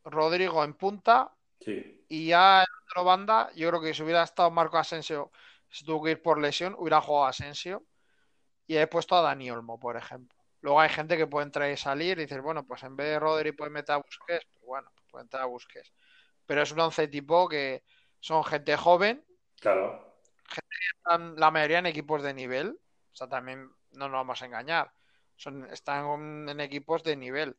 Rodrigo 0.03 0.63
en 0.63 0.73
punta. 0.73 1.35
Y 2.07 2.27
ya 2.27 2.59
en 2.59 2.67
otra 2.89 3.01
banda, 3.01 3.51
yo 3.55 3.69
creo 3.69 3.81
que 3.81 3.93
si 3.93 4.03
hubiera 4.03 4.23
estado 4.23 4.51
Marco 4.51 4.77
Asensio, 4.77 5.31
si 5.69 5.83
tuvo 5.83 6.03
que 6.03 6.11
ir 6.11 6.21
por 6.21 6.39
lesión, 6.39 6.75
hubiera 6.77 7.01
jugado 7.01 7.25
Asensio. 7.25 7.83
Y 8.67 8.77
he 8.77 8.87
puesto 8.87 9.15
a 9.15 9.21
Dani 9.21 9.51
Olmo, 9.51 9.79
por 9.79 9.97
ejemplo. 9.97 10.44
Luego 10.65 10.79
hay 10.79 10.89
gente 10.89 11.15
que 11.15 11.27
puede 11.27 11.45
entrar 11.45 11.69
y 11.69 11.77
salir 11.77 12.17
y 12.17 12.21
dices, 12.21 12.41
bueno, 12.41 12.65
pues 12.65 12.81
en 12.81 12.95
vez 12.95 13.05
de 13.05 13.19
Rodri 13.19 13.51
puede 13.51 13.69
meter 13.69 13.93
a 13.93 13.97
Busquets, 13.97 14.47
pues 14.51 14.65
bueno, 14.65 14.89
pues 14.95 15.05
puede 15.11 15.21
entrar 15.21 15.43
a 15.43 15.45
Busquets. 15.45 15.93
Pero 16.47 16.63
es 16.63 16.71
un 16.71 16.79
once 16.79 17.07
tipo 17.07 17.47
que 17.47 17.83
son 18.19 18.43
gente 18.43 18.75
joven. 18.75 19.23
Claro. 19.59 20.17
Gente 20.49 20.75
que 20.79 20.97
están 20.97 21.35
la 21.35 21.51
mayoría 21.51 21.77
en 21.77 21.85
equipos 21.85 22.23
de 22.23 22.33
nivel. 22.33 22.79
O 23.11 23.15
sea, 23.15 23.29
también 23.29 23.69
no 23.91 24.09
nos 24.09 24.13
vamos 24.13 24.41
a 24.41 24.45
engañar. 24.47 24.91
Son, 25.35 25.71
están 25.71 26.49
en 26.49 26.59
equipos 26.59 27.03
de 27.03 27.15
nivel. 27.15 27.55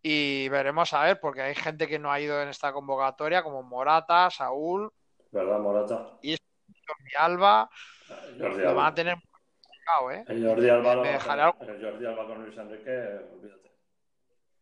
Y 0.00 0.48
veremos 0.48 0.94
a 0.94 1.02
ver, 1.02 1.20
porque 1.20 1.42
hay 1.42 1.54
gente 1.54 1.86
que 1.86 1.98
no 1.98 2.10
ha 2.10 2.18
ido 2.18 2.40
en 2.40 2.48
esta 2.48 2.72
convocatoria, 2.72 3.42
como 3.42 3.62
Morata, 3.62 4.30
Saúl. 4.30 4.90
¿Verdad, 5.32 5.58
Morata? 5.58 6.16
Y 6.22 6.34
Jordi 6.86 7.14
Alba. 7.18 7.68
Jordi 8.38 8.62
Alba. 8.62 8.72
van 8.72 8.86
a 8.86 8.94
tener 8.94 9.16
¿eh? 10.10 10.24
El 10.28 10.46
Jordi 10.46 10.68
Alba, 10.68 10.92
el 10.92 11.20
Jordi 11.20 12.06
Alba 12.06 12.26
con 12.26 12.44
Luis 12.44 12.56
Enrique, 12.58 13.20
olvídate. 13.32 13.72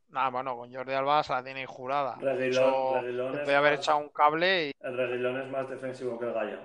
Nah, 0.08 0.30
bueno, 0.30 0.56
con 0.56 0.72
Jordi 0.72 0.92
Alba 0.92 1.22
se 1.22 1.32
la 1.32 1.42
tiene 1.42 1.66
jurada. 1.66 2.16
Reguilón, 2.20 3.32
puede 3.32 3.56
haber 3.56 3.74
echado 3.74 3.98
un 3.98 4.10
cable 4.10 4.68
y... 4.68 4.72
El 4.80 4.96
Reguilón 4.96 5.40
es 5.40 5.48
más 5.48 5.68
defensivo 5.68 6.18
que 6.18 6.26
el 6.26 6.32
Gallo. 6.32 6.58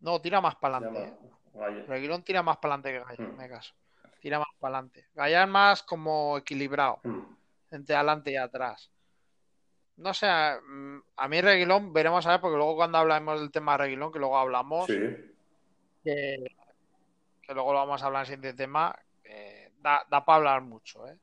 No, 0.00 0.20
tira 0.20 0.40
más 0.40 0.56
para 0.56 0.78
adelante. 0.78 1.14
¿eh? 1.56 1.84
Reguilón 1.86 2.22
tira 2.22 2.42
más 2.42 2.56
para 2.56 2.74
adelante 2.74 2.92
que 2.92 3.16
Gallo, 3.16 3.32
mm. 3.32 3.36
me 3.36 3.48
caso. 3.48 3.74
Tira 4.20 4.38
más 4.38 4.48
para 4.58 4.78
adelante. 4.78 5.06
Gallo 5.14 5.42
es 5.42 5.48
más 5.48 5.82
como 5.82 6.38
equilibrado. 6.38 6.98
Mm. 7.04 7.20
Entre 7.70 7.94
adelante 7.94 8.32
y 8.32 8.36
atrás. 8.36 8.90
No 9.96 10.12
sé, 10.12 10.26
mm, 10.26 10.98
a 11.16 11.28
mí 11.28 11.40
Reguilón 11.40 11.92
veremos 11.92 12.26
a 12.26 12.32
ver, 12.32 12.40
porque 12.40 12.56
luego 12.56 12.74
cuando 12.74 12.98
hablamos 12.98 13.40
del 13.40 13.52
tema 13.52 13.72
de 13.72 13.78
Reguilón, 13.78 14.10
que 14.10 14.18
luego 14.18 14.36
hablamos, 14.36 14.86
sí 14.86 15.33
que, 16.04 16.46
luego 17.48 17.72
lo 17.72 17.78
vamos 17.80 18.02
a 18.02 18.06
hablar 18.06 18.22
en 18.22 18.26
siguiente 18.26 18.54
tema, 18.54 18.94
da, 19.80 20.24
para 20.24 20.36
hablar 20.36 20.62
mucho. 20.62 21.06
¿eh? 21.08 21.16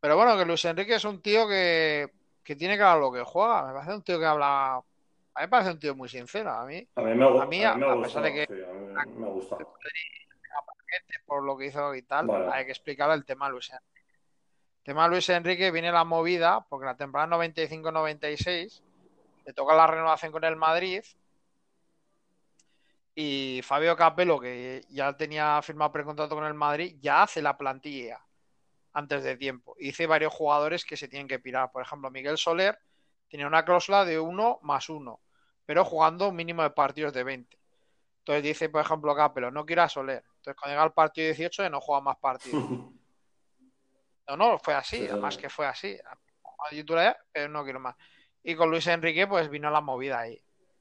Pero 0.00 0.16
bueno, 0.16 0.36
que 0.36 0.44
Luis 0.44 0.64
Enrique 0.64 0.94
es 0.94 1.04
un 1.04 1.20
tío 1.20 1.48
que, 1.48 2.10
tiene 2.44 2.76
que 2.76 2.82
hablar 2.82 3.00
lo 3.00 3.12
que 3.12 3.22
juega. 3.22 3.66
Me 3.66 3.72
parece 3.72 3.94
un 3.94 4.02
tío 4.02 4.18
que 4.18 4.26
habla. 4.26 4.76
A 4.76 5.40
mí 5.40 5.42
me 5.42 5.48
parece 5.48 5.70
un 5.72 5.78
tío 5.78 5.94
muy 5.94 6.08
sincero. 6.08 6.50
A 6.50 6.64
mí, 6.64 6.86
a 6.94 7.02
mí 7.02 7.14
me, 7.14 7.24
a 7.24 7.46
mí, 7.46 7.64
a, 7.64 8.02
pesar 8.02 8.22
de 8.22 8.32
que. 8.32 8.46
me 9.16 9.28
gusta. 9.28 9.56
Por 11.26 11.44
lo 11.44 11.56
que 11.58 11.66
hizo 11.66 11.94
y 11.94 12.02
tal, 12.02 12.30
hay 12.50 12.64
que 12.64 12.70
explicar 12.70 13.10
el 13.10 13.24
tema 13.24 13.50
Luis 13.50 13.70
Enrique. 13.70 14.08
El 14.78 14.84
tema 14.84 15.04
de 15.04 15.10
Luis 15.10 15.28
Enrique 15.28 15.70
viene 15.70 15.92
la 15.92 16.04
movida, 16.04 16.64
porque 16.66 16.86
la 16.86 16.96
temporada 16.96 17.36
95-96 17.36 18.80
le 19.44 19.52
toca 19.52 19.74
la 19.74 19.86
renovación 19.86 20.32
con 20.32 20.44
el 20.44 20.56
Madrid 20.56 21.02
Y 23.20 23.62
Fabio 23.64 23.96
Capello, 23.96 24.38
que 24.38 24.84
ya 24.90 25.12
tenía 25.16 25.60
firmado 25.60 25.90
precontrato 25.90 26.36
con 26.36 26.44
el 26.44 26.54
Madrid, 26.54 26.98
ya 27.00 27.24
hace 27.24 27.42
la 27.42 27.58
plantilla 27.58 28.24
antes 28.92 29.24
de 29.24 29.36
tiempo. 29.36 29.74
Y 29.76 29.86
dice 29.86 30.06
varios 30.06 30.32
jugadores 30.32 30.84
que 30.84 30.96
se 30.96 31.08
tienen 31.08 31.26
que 31.26 31.40
pirar. 31.40 31.72
Por 31.72 31.82
ejemplo, 31.82 32.12
Miguel 32.12 32.38
Soler 32.38 32.78
tenía 33.28 33.48
una 33.48 33.64
cláusula 33.64 34.04
de 34.04 34.20
1 34.20 34.60
más 34.62 34.88
1, 34.88 35.20
pero 35.66 35.84
jugando 35.84 36.28
un 36.28 36.36
mínimo 36.36 36.62
de 36.62 36.70
partidos 36.70 37.12
de 37.12 37.24
20. 37.24 37.58
Entonces 38.20 38.44
dice, 38.44 38.68
por 38.68 38.82
ejemplo, 38.82 39.16
Capello, 39.16 39.50
no 39.50 39.66
quiero 39.66 39.82
a 39.82 39.88
Soler. 39.88 40.22
Entonces 40.36 40.54
cuando 40.54 40.74
llega 40.74 40.84
el 40.84 40.92
partido 40.92 41.26
18 41.26 41.64
ya 41.64 41.70
no 41.70 41.80
juega 41.80 42.00
más 42.00 42.18
partidos. 42.18 42.62
No, 44.28 44.36
no, 44.36 44.58
fue 44.58 44.74
así, 44.74 44.98
Sí, 44.98 45.08
además 45.08 45.38
que 45.38 45.48
fue 45.48 45.66
así. 45.66 45.98
Pero 47.32 47.48
no 47.48 47.64
quiero 47.64 47.80
más. 47.80 47.96
Y 48.42 48.54
con 48.54 48.70
Luis 48.70 48.86
Enrique, 48.86 49.26
pues 49.26 49.48
vino 49.48 49.70
la 49.70 49.80
movida 49.80 50.20
ahí. 50.20 50.38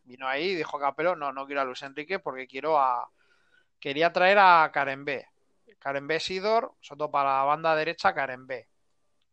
Vino 0.08 0.28
ahí 0.28 0.52
y 0.52 0.56
dijo 0.56 0.80
Capello, 0.80 1.16
no, 1.16 1.34
no 1.34 1.46
quiero 1.46 1.62
a 1.62 1.66
Luis 1.66 1.82
Enrique 1.84 2.20
porque 2.20 2.48
quiero 2.48 2.80
a. 2.80 3.10
Quería 3.80 4.12
traer 4.14 4.38
a 4.40 4.70
Karen 4.74 5.04
B. 5.06 5.28
Karen 5.80 6.08
B. 6.08 6.20
Sidor, 6.20 6.74
todo 6.88 7.12
para 7.12 7.38
la 7.40 7.44
banda 7.44 7.76
derecha, 7.76 8.14
Karen 8.14 8.48
B. 8.48 8.68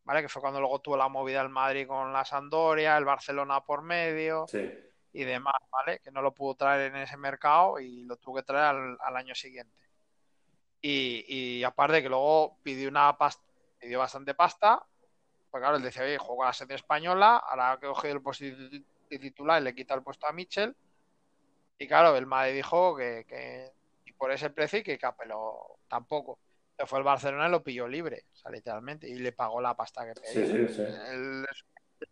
¿Vale? 0.03 0.21
Que 0.23 0.29
fue 0.29 0.43
cuando 0.43 0.61
luego 0.61 0.81
tuvo 0.81 0.97
la 0.97 1.09
movida 1.09 1.41
el 1.41 1.49
Madrid 1.49 1.87
con 1.87 2.13
la 2.13 2.25
Sampdoria, 2.25 2.99
el 2.99 3.05
Barcelona 3.07 3.63
por 3.65 3.83
medio 3.83 4.47
Sí. 4.49 4.71
y 5.13 5.25
demás, 5.25 5.55
¿vale? 5.71 6.01
Que 6.01 6.11
no 6.11 6.21
lo 6.21 6.35
pudo 6.35 6.57
traer 6.57 6.93
en 6.93 6.97
ese 7.01 7.17
mercado 7.17 7.79
y 7.81 8.03
lo 8.05 8.17
tuvo 8.17 8.37
que 8.37 8.43
traer 8.43 8.65
al, 8.77 8.99
al 9.01 9.17
año 9.17 9.35
siguiente. 9.35 9.73
Y, 10.83 11.25
y 11.29 11.65
aparte 11.65 12.03
que 12.03 12.09
luego 12.11 12.59
pidió 12.63 12.91
una 12.91 13.17
pasta, 13.17 13.43
pidió 13.79 13.99
bastante 14.01 14.35
pasta, 14.35 14.85
pues 15.51 15.61
claro, 15.63 15.77
él 15.77 15.83
decía, 15.83 16.03
oye, 16.03 16.19
juego 16.19 16.43
a 16.43 16.47
la 16.49 16.53
selección 16.53 16.77
española, 16.77 17.37
ahora 17.37 17.79
que 17.81 17.87
he 17.87 17.89
cogido 17.89 18.15
el 18.17 18.23
de 19.09 19.19
titular 19.19 19.63
le 19.63 19.75
quita 19.75 19.95
el 19.95 20.03
puesto 20.03 20.27
a 20.27 20.33
Mitchell. 20.33 20.75
Y 21.79 21.87
claro, 21.87 22.17
el 22.17 22.27
Madrid 22.27 22.55
dijo 22.55 22.97
que, 22.97 23.25
que 23.29 23.73
y 24.05 24.13
por 24.13 24.31
ese 24.31 24.51
precio 24.51 24.79
y 24.79 24.83
que 24.83 24.99
Capello 24.99 25.79
tampoco. 25.89 26.39
Se 26.77 26.87
fue 26.87 26.99
el 26.99 27.05
Barcelona 27.05 27.47
y 27.47 27.51
lo 27.53 27.63
pilló 27.63 27.87
libre, 27.87 28.25
o 28.33 28.37
sea, 28.37 28.51
literalmente, 28.51 29.09
y 29.09 29.15
le 29.15 29.31
pagó 29.33 29.61
la 29.61 29.77
pasta 29.77 30.05
que 30.05 30.21
pedía. 30.21 30.47
Sí, 30.47 30.67
sí, 30.69 30.75
sí. 30.75 30.83
El, 30.83 31.47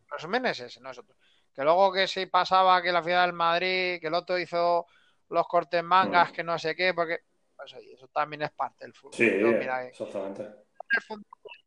resumen 0.09 0.46
es 0.46 0.61
ese, 0.61 0.81
no 0.81 0.90
es 0.90 0.98
otro. 0.98 1.16
Que 1.52 1.64
luego 1.64 1.92
que 1.92 2.07
si 2.07 2.26
pasaba 2.26 2.81
que 2.81 2.92
la 2.92 3.02
ciudad 3.02 3.26
del 3.26 3.33
Madrid, 3.33 4.00
que 4.00 4.07
el 4.07 4.14
otro 4.14 4.38
hizo 4.38 4.87
los 5.31 5.48
cortes 5.48 5.83
mangas, 5.83 6.31
Mm. 6.31 6.33
que 6.35 6.44
no 6.44 6.59
sé 6.59 6.76
qué, 6.76 6.94
porque 6.94 7.20
pues, 7.57 7.74
oye, 7.74 7.94
eso 7.94 8.07
también 8.09 8.42
es 8.42 8.52
parte 8.52 8.85
del 8.85 8.94
fútbol. 8.94 9.14
Sí, 9.14 9.28
Yo, 9.40 9.48
mira, 9.48 9.87
exactamente. 9.87 10.42
el 10.42 11.02
fútbol 11.02 11.24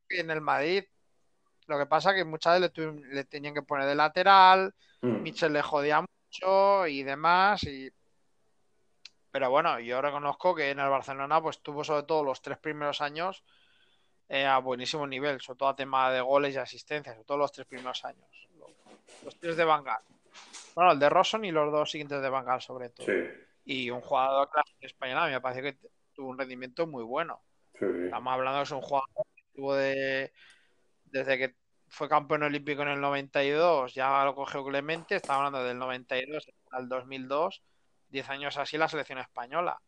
y 0.09 0.19
en 0.19 0.31
el 0.31 0.41
Madrid, 0.41 0.83
lo 1.67 1.77
que 1.77 1.85
pasa 1.87 2.13
que 2.13 2.23
muchas 2.23 2.61
veces 2.61 2.77
le, 2.77 3.13
le 3.13 3.23
tenían 3.25 3.53
que 3.53 3.61
poner 3.63 3.87
de 3.87 3.95
lateral, 3.95 4.73
Mm. 5.05 5.21
Mitchell 5.21 5.53
le 5.53 5.61
jodía 5.61 6.01
mucho 6.01 6.87
y 6.87 7.03
demás, 7.03 7.63
y 7.63 7.91
pero 9.31 9.49
bueno, 9.49 9.79
yo 9.79 10.01
reconozco 10.01 10.55
que 10.55 10.71
en 10.71 10.79
el 10.79 10.89
Barcelona 10.89 11.41
pues 11.41 11.59
tuvo 11.59 11.83
sobre 11.83 12.03
todo 12.03 12.23
los 12.23 12.41
tres 12.41 12.57
primeros 12.57 13.01
años 13.01 13.43
eh, 14.29 14.45
a 14.45 14.57
buenísimo 14.59 15.05
nivel, 15.05 15.41
sobre 15.41 15.57
todo 15.59 15.69
a 15.69 15.75
tema 15.75 16.09
de 16.09 16.21
goles 16.21 16.55
y 16.55 16.57
asistencias, 16.57 17.15
sobre 17.15 17.25
todo 17.25 17.37
los 17.37 17.51
tres 17.51 17.67
primeros 17.67 18.03
años. 18.05 18.27
Los, 18.57 18.71
los 19.23 19.39
tres 19.39 19.57
de 19.57 19.65
Bangal. 19.65 20.01
Bueno, 20.73 20.93
el 20.93 20.99
de 20.99 21.09
Rosson 21.09 21.45
y 21.45 21.51
los 21.51 21.71
dos 21.71 21.91
siguientes 21.91 22.21
de 22.21 22.29
Bangal 22.29 22.61
sobre 22.61 22.89
todo. 22.89 23.05
Sí, 23.05 23.13
Y 23.65 23.89
un 23.91 24.01
jugador 24.01 24.49
clase 24.49 24.73
español 24.79 25.19
a 25.19 25.25
mí 25.27 25.33
me 25.33 25.41
parece 25.41 25.61
que 25.61 25.77
tuvo 26.13 26.29
un 26.29 26.39
rendimiento 26.39 26.87
muy 26.87 27.03
bueno. 27.03 27.41
sí. 27.77 27.85
Estamos 28.05 28.33
hablando 28.33 28.59
de 28.59 28.63
que 28.63 28.63
es 28.63 28.71
un 28.71 28.81
jugador 28.81 29.27
que 29.35 29.43
tuvo 29.53 29.75
de 29.75 30.33
desde 31.05 31.37
que 31.37 31.55
fue 31.87 32.09
campeón 32.09 32.43
olímpico 32.43 32.81
en 32.81 32.89
el 32.89 33.01
92, 33.01 33.93
ya 33.93 34.23
lo 34.25 34.35
cogió 34.35 34.65
Clemente, 34.65 35.15
estamos 35.15 35.45
hablando 35.45 35.63
del 35.63 35.77
92 35.77 36.47
al 36.71 36.89
2002, 36.89 37.61
10 38.09 38.29
años 38.29 38.57
así 38.57 38.77
la 38.77 38.87
selección 38.89 39.19
española. 39.19 39.79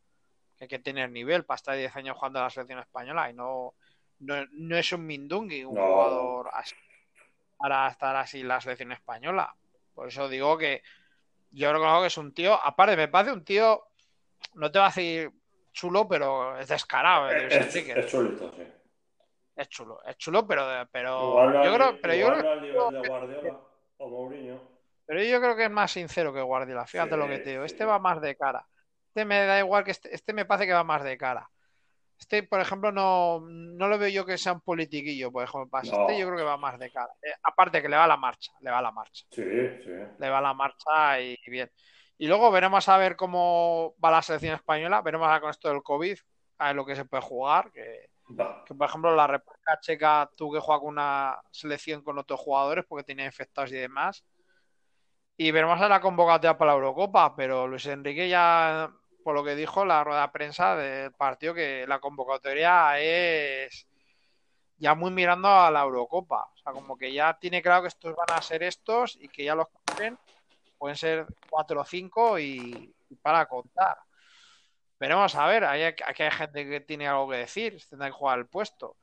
Que 0.58 0.64
hay 0.66 0.68
que 0.70 0.80
tener 0.80 1.12
nivel 1.12 1.46
para 1.46 1.56
estar 1.58 1.76
10 1.76 1.96
años 1.96 2.16
jugando 2.18 2.40
a 2.40 2.44
la 2.44 2.50
selección 2.50 2.80
española 2.80 3.30
y 3.30 3.34
no, 3.34 3.76
no, 4.20 4.36
no 4.52 4.78
es 4.78 4.92
un 4.92 5.06
Mindungui, 5.06 5.64
un 5.64 5.76
No. 5.76 5.82
jugador 5.82 6.50
así 6.54 6.76
para 7.58 7.88
estar 7.90 8.16
así 8.16 8.42
en 8.42 8.48
la 8.48 8.62
selección 8.62 8.92
española. 8.92 9.54
Por 9.94 10.08
eso 10.08 10.30
digo 10.30 10.58
que 10.58 10.84
yo 11.52 11.72
reconozco 11.74 12.02
que 12.02 12.08
es 12.08 12.18
un 12.18 12.34
tío, 12.34 12.54
aparte 12.54 12.96
me 12.96 13.08
parece 13.08 13.34
un 13.34 13.44
tío, 13.44 13.84
no 14.54 14.72
te 14.72 14.80
va 14.80 14.86
a 14.86 14.90
decir 14.90 15.32
chulo, 15.74 16.08
pero 16.08 16.58
es 16.60 16.68
descarado. 16.68 17.32
eh, 17.32 17.48
Es, 17.52 17.76
es 17.76 18.06
chulito, 18.12 18.52
sí. 18.56 18.64
Es 19.58 19.70
chulo, 19.70 20.00
es 20.06 20.15
chulo, 20.17 20.46
pero, 20.48 20.88
pero 20.91 21.30
Igual 21.30 21.65
yo 21.65 21.74
creo, 21.74 22.02
pero 22.02 22.13
yo 22.13 22.28
creo, 22.28 22.62
nivel 22.62 23.02
de 23.02 23.10
Guardiola 23.10 23.60
o 23.98 24.08
Mourinho. 24.10 24.62
pero 25.06 25.24
yo 25.24 25.41
creo 25.41 25.56
que 25.56 25.63
es 25.65 25.72
más 25.72 25.91
sincero 25.91 26.32
que 26.34 26.41
Guardiola. 26.41 26.86
Fíjate 26.86 27.15
Sí, 27.15 27.17
lo 27.17 27.28
que 27.28 27.39
te 27.39 27.50
digo. 27.52 27.63
sí. 27.63 27.74
Este 27.74 27.84
va 27.86 27.98
más 28.00 28.22
de 28.22 28.36
cara. 28.38 28.65
Este 29.08 29.26
me 29.26 29.46
da 29.46 29.58
igual 29.60 29.84
que 29.84 29.91
este, 29.91 30.13
este 30.13 30.32
me 30.34 30.46
parece 30.46 30.67
que 30.67 30.74
va 30.74 30.84
más 30.84 31.04
de 31.04 31.17
cara. 31.17 31.50
Este, 32.20 32.43
por 32.43 32.60
ejemplo, 32.60 32.91
no, 32.91 33.39
no 33.41 33.88
lo 33.88 33.98
veo 33.98 34.10
yo 34.10 34.26
que 34.26 34.38
sea 34.38 34.54
un 34.54 34.62
politiquillo, 34.62 35.32
por 35.32 35.43
ejemplo. 35.43 35.80
No. 35.84 36.02
Este 36.02 36.20
yo 36.20 36.28
creo 36.28 36.38
que 36.38 36.43
va 36.43 36.58
más 36.58 36.78
de 36.80 36.91
cara. 36.91 37.10
Eh, 37.22 37.34
aparte 37.43 37.82
que 37.82 37.89
le 37.89 37.98
va 37.98 38.06
la 38.08 38.17
marcha, 38.17 38.52
le 38.62 38.70
va 38.72 38.82
la 38.82 38.91
marcha. 38.91 39.26
Sí, 39.32 39.43
sí. 39.84 39.91
Le 40.20 40.30
va 40.30 40.39
la 40.41 40.54
marcha 40.54 41.20
y 41.20 41.36
bien. 41.48 41.72
Y 42.20 42.28
luego 42.28 42.52
veremos 42.52 42.88
a 42.89 42.98
ver 42.98 43.15
cómo 43.15 43.96
va 44.04 44.12
la 44.12 44.22
selección 44.22 44.54
española. 44.56 45.02
Veremos 45.02 45.28
a 45.28 45.34
ver 45.34 45.41
con 45.41 45.50
esto 45.52 45.70
del 45.70 45.84
COVID, 45.84 46.17
a 46.60 46.67
ver 46.67 46.76
lo 46.76 46.86
que 46.86 46.96
se 46.96 47.06
puede 47.06 47.22
jugar. 47.24 47.72
Que, 47.72 48.10
Que, 48.66 48.76
por 48.76 48.88
ejemplo, 48.88 49.16
la 49.16 49.28
República 49.28 49.80
Checa 49.80 50.30
tuvo 50.36 50.54
que 50.54 50.60
jugar 50.60 50.80
con 50.80 50.90
una 50.90 51.40
selección 51.52 52.02
con 52.02 52.18
otros 52.18 52.40
jugadores 52.40 52.86
porque 52.88 53.06
tenía 53.06 53.26
infectados 53.26 53.72
y 53.72 53.76
demás. 53.76 54.24
Y 55.38 55.52
veremos 55.52 55.80
a 55.80 55.88
la 55.88 56.02
convocatoria 56.02 56.58
para 56.58 56.72
la 56.72 56.78
Eurocopa, 56.78 57.36
pero 57.36 57.68
Luis 57.68 57.86
Enrique 57.86 58.28
ya, 58.28 58.92
por 59.24 59.36
lo 59.36 59.44
que 59.44 59.56
dijo 59.56 59.86
la 59.86 60.04
rueda 60.04 60.24
de 60.24 60.28
prensa 60.30 60.76
del 60.76 61.12
partido, 61.13 61.54
que 61.54 61.86
la 61.88 62.00
convocatoria 62.00 63.00
es 63.00 63.88
ya 64.78 64.94
muy 64.96 65.12
mirando 65.12 65.48
a 65.48 65.72
la 65.72 65.84
Eurocopa. 65.84 66.50
O 66.54 66.58
sea, 66.58 66.74
como 66.74 66.98
que 66.98 67.13
ya 67.13 67.38
tiene 67.40 67.62
claro 67.62 67.84
que 67.84 67.90
estos 67.90 68.16
van 68.16 68.38
a 68.38 68.42
ser 68.42 68.63
estos 68.63 69.18
y 69.22 69.30
que 69.30 69.46
ya 69.46 69.56
los 69.56 69.68
cogen, 69.70 70.18
pueden 70.78 70.98
ser 70.98 71.26
cuatro 71.50 71.82
o 71.82 71.86
cinco 71.86 72.38
y 72.40 72.94
para 73.22 73.46
contar. 73.46 73.98
Veremos 75.00 75.36
a 75.36 75.46
ver, 75.48 75.64
hay- 75.64 75.84
aquí 75.84 76.24
hay 76.24 76.32
gente 76.32 76.68
que 76.68 76.80
tiene 76.82 77.08
algo 77.08 77.30
que 77.30 77.38
decir, 77.38 77.78
tendrá 77.90 78.08
que 78.08 78.14
jugar 78.14 78.40
el 78.40 78.48
puesto. 78.48 78.96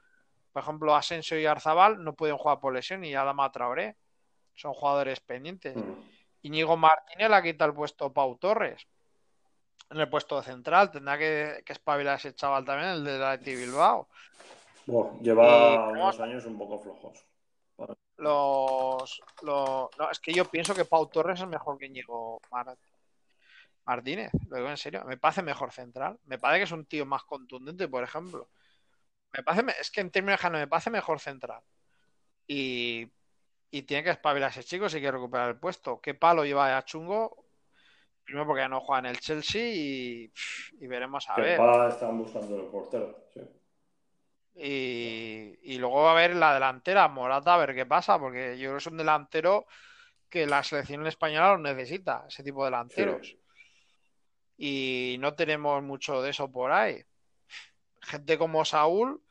Por 0.52 0.62
ejemplo, 0.62 0.94
Asensio 0.94 1.38
y 1.38 1.46
Arzabal 1.46 2.02
no 2.02 2.14
pueden 2.14 2.36
jugar 2.36 2.60
por 2.60 2.72
lesión 2.72 3.04
y 3.04 3.14
Adama 3.14 3.50
Traoré 3.52 3.96
son 4.54 4.72
jugadores 4.72 5.20
pendientes. 5.20 5.76
Mm. 5.76 5.92
Íñigo 6.42 6.76
Martínez 6.76 7.28
le 7.28 7.36
ha 7.36 7.42
quitado 7.42 7.70
el 7.70 7.76
puesto 7.76 8.12
Pau 8.12 8.36
Torres 8.38 8.86
en 9.90 9.98
el 10.00 10.08
puesto 10.08 10.40
central. 10.42 10.90
Tendrá 10.90 11.16
que, 11.18 11.62
que 11.64 11.72
espabilar 11.72 12.16
ese 12.18 12.34
chaval 12.34 12.64
también, 12.64 12.90
el 12.90 13.04
de 13.04 13.18
la 13.18 13.32
Athletic 13.32 13.58
Bilbao. 13.58 14.08
Bueno, 14.86 15.18
lleva 15.22 15.88
unos 15.88 16.20
años 16.20 16.44
un 16.44 16.58
poco 16.58 16.78
flojos. 16.78 17.24
Los, 18.16 19.22
los- 19.42 19.88
no, 19.98 20.10
es 20.10 20.20
que 20.20 20.32
yo 20.32 20.44
pienso 20.44 20.74
que 20.74 20.84
Pau 20.84 21.06
Torres 21.08 21.40
es 21.40 21.46
mejor 21.48 21.78
que 21.78 21.86
Íñigo 21.86 22.40
Mar- 22.50 22.76
Martínez. 23.86 24.30
Lo 24.48 24.56
digo 24.56 24.70
en 24.70 24.76
serio. 24.76 25.04
Me 25.04 25.16
parece 25.16 25.42
mejor 25.42 25.72
central. 25.72 26.18
Me 26.24 26.38
parece 26.38 26.60
que 26.60 26.64
es 26.64 26.72
un 26.72 26.86
tío 26.86 27.06
más 27.06 27.24
contundente, 27.24 27.88
por 27.88 28.02
ejemplo. 28.02 28.48
Me 29.32 29.42
parece, 29.42 29.80
es 29.80 29.90
que 29.90 30.00
en 30.00 30.10
términos 30.10 30.40
generales 30.40 30.66
me 30.66 30.70
parece 30.70 30.90
mejor 30.90 31.20
central. 31.20 31.62
Y, 32.46 33.10
y 33.70 33.82
tiene 33.82 34.04
que 34.04 34.10
espabilar 34.10 34.50
ese 34.50 34.64
chico 34.64 34.88
si 34.88 34.98
quiere 34.98 35.12
recuperar 35.12 35.48
el 35.50 35.58
puesto. 35.58 36.00
¿Qué 36.00 36.14
palo 36.14 36.44
lleva 36.44 36.76
a 36.76 36.84
Chungo? 36.84 37.44
Primero 38.22 38.46
porque 38.46 38.62
ya 38.62 38.68
no 38.68 38.80
juega 38.80 39.00
en 39.00 39.06
el 39.06 39.20
Chelsea 39.20 39.74
y, 39.74 40.32
y 40.80 40.86
veremos 40.86 41.28
a 41.28 41.36
ver. 41.36 41.58
pa 41.58 41.88
están 41.88 42.16
buscando 42.16 42.56
el 42.56 42.66
portero. 42.68 43.28
Sí. 43.34 43.40
Y, 44.56 45.58
y 45.74 45.78
luego 45.78 46.08
a 46.08 46.14
ver 46.14 46.36
la 46.36 46.54
delantera, 46.54 47.08
Morata, 47.08 47.54
a 47.54 47.58
ver 47.58 47.74
qué 47.74 47.86
pasa, 47.86 48.18
porque 48.18 48.56
yo 48.56 48.68
creo 48.68 48.72
que 48.74 48.78
es 48.78 48.86
un 48.86 48.96
delantero 48.96 49.66
que 50.30 50.46
la 50.46 50.62
selección 50.62 51.06
española 51.06 51.52
lo 51.52 51.58
necesita, 51.58 52.24
ese 52.28 52.42
tipo 52.42 52.64
de 52.64 52.70
delanteros. 52.70 53.26
Sí. 53.26 53.43
Y 54.56 55.16
no 55.20 55.34
tenemos 55.34 55.82
mucho 55.82 56.22
de 56.22 56.30
eso 56.30 56.50
por 56.50 56.72
ahí. 56.72 57.04
Gente 58.02 58.38
como 58.38 58.64
Saúl, 58.64 59.22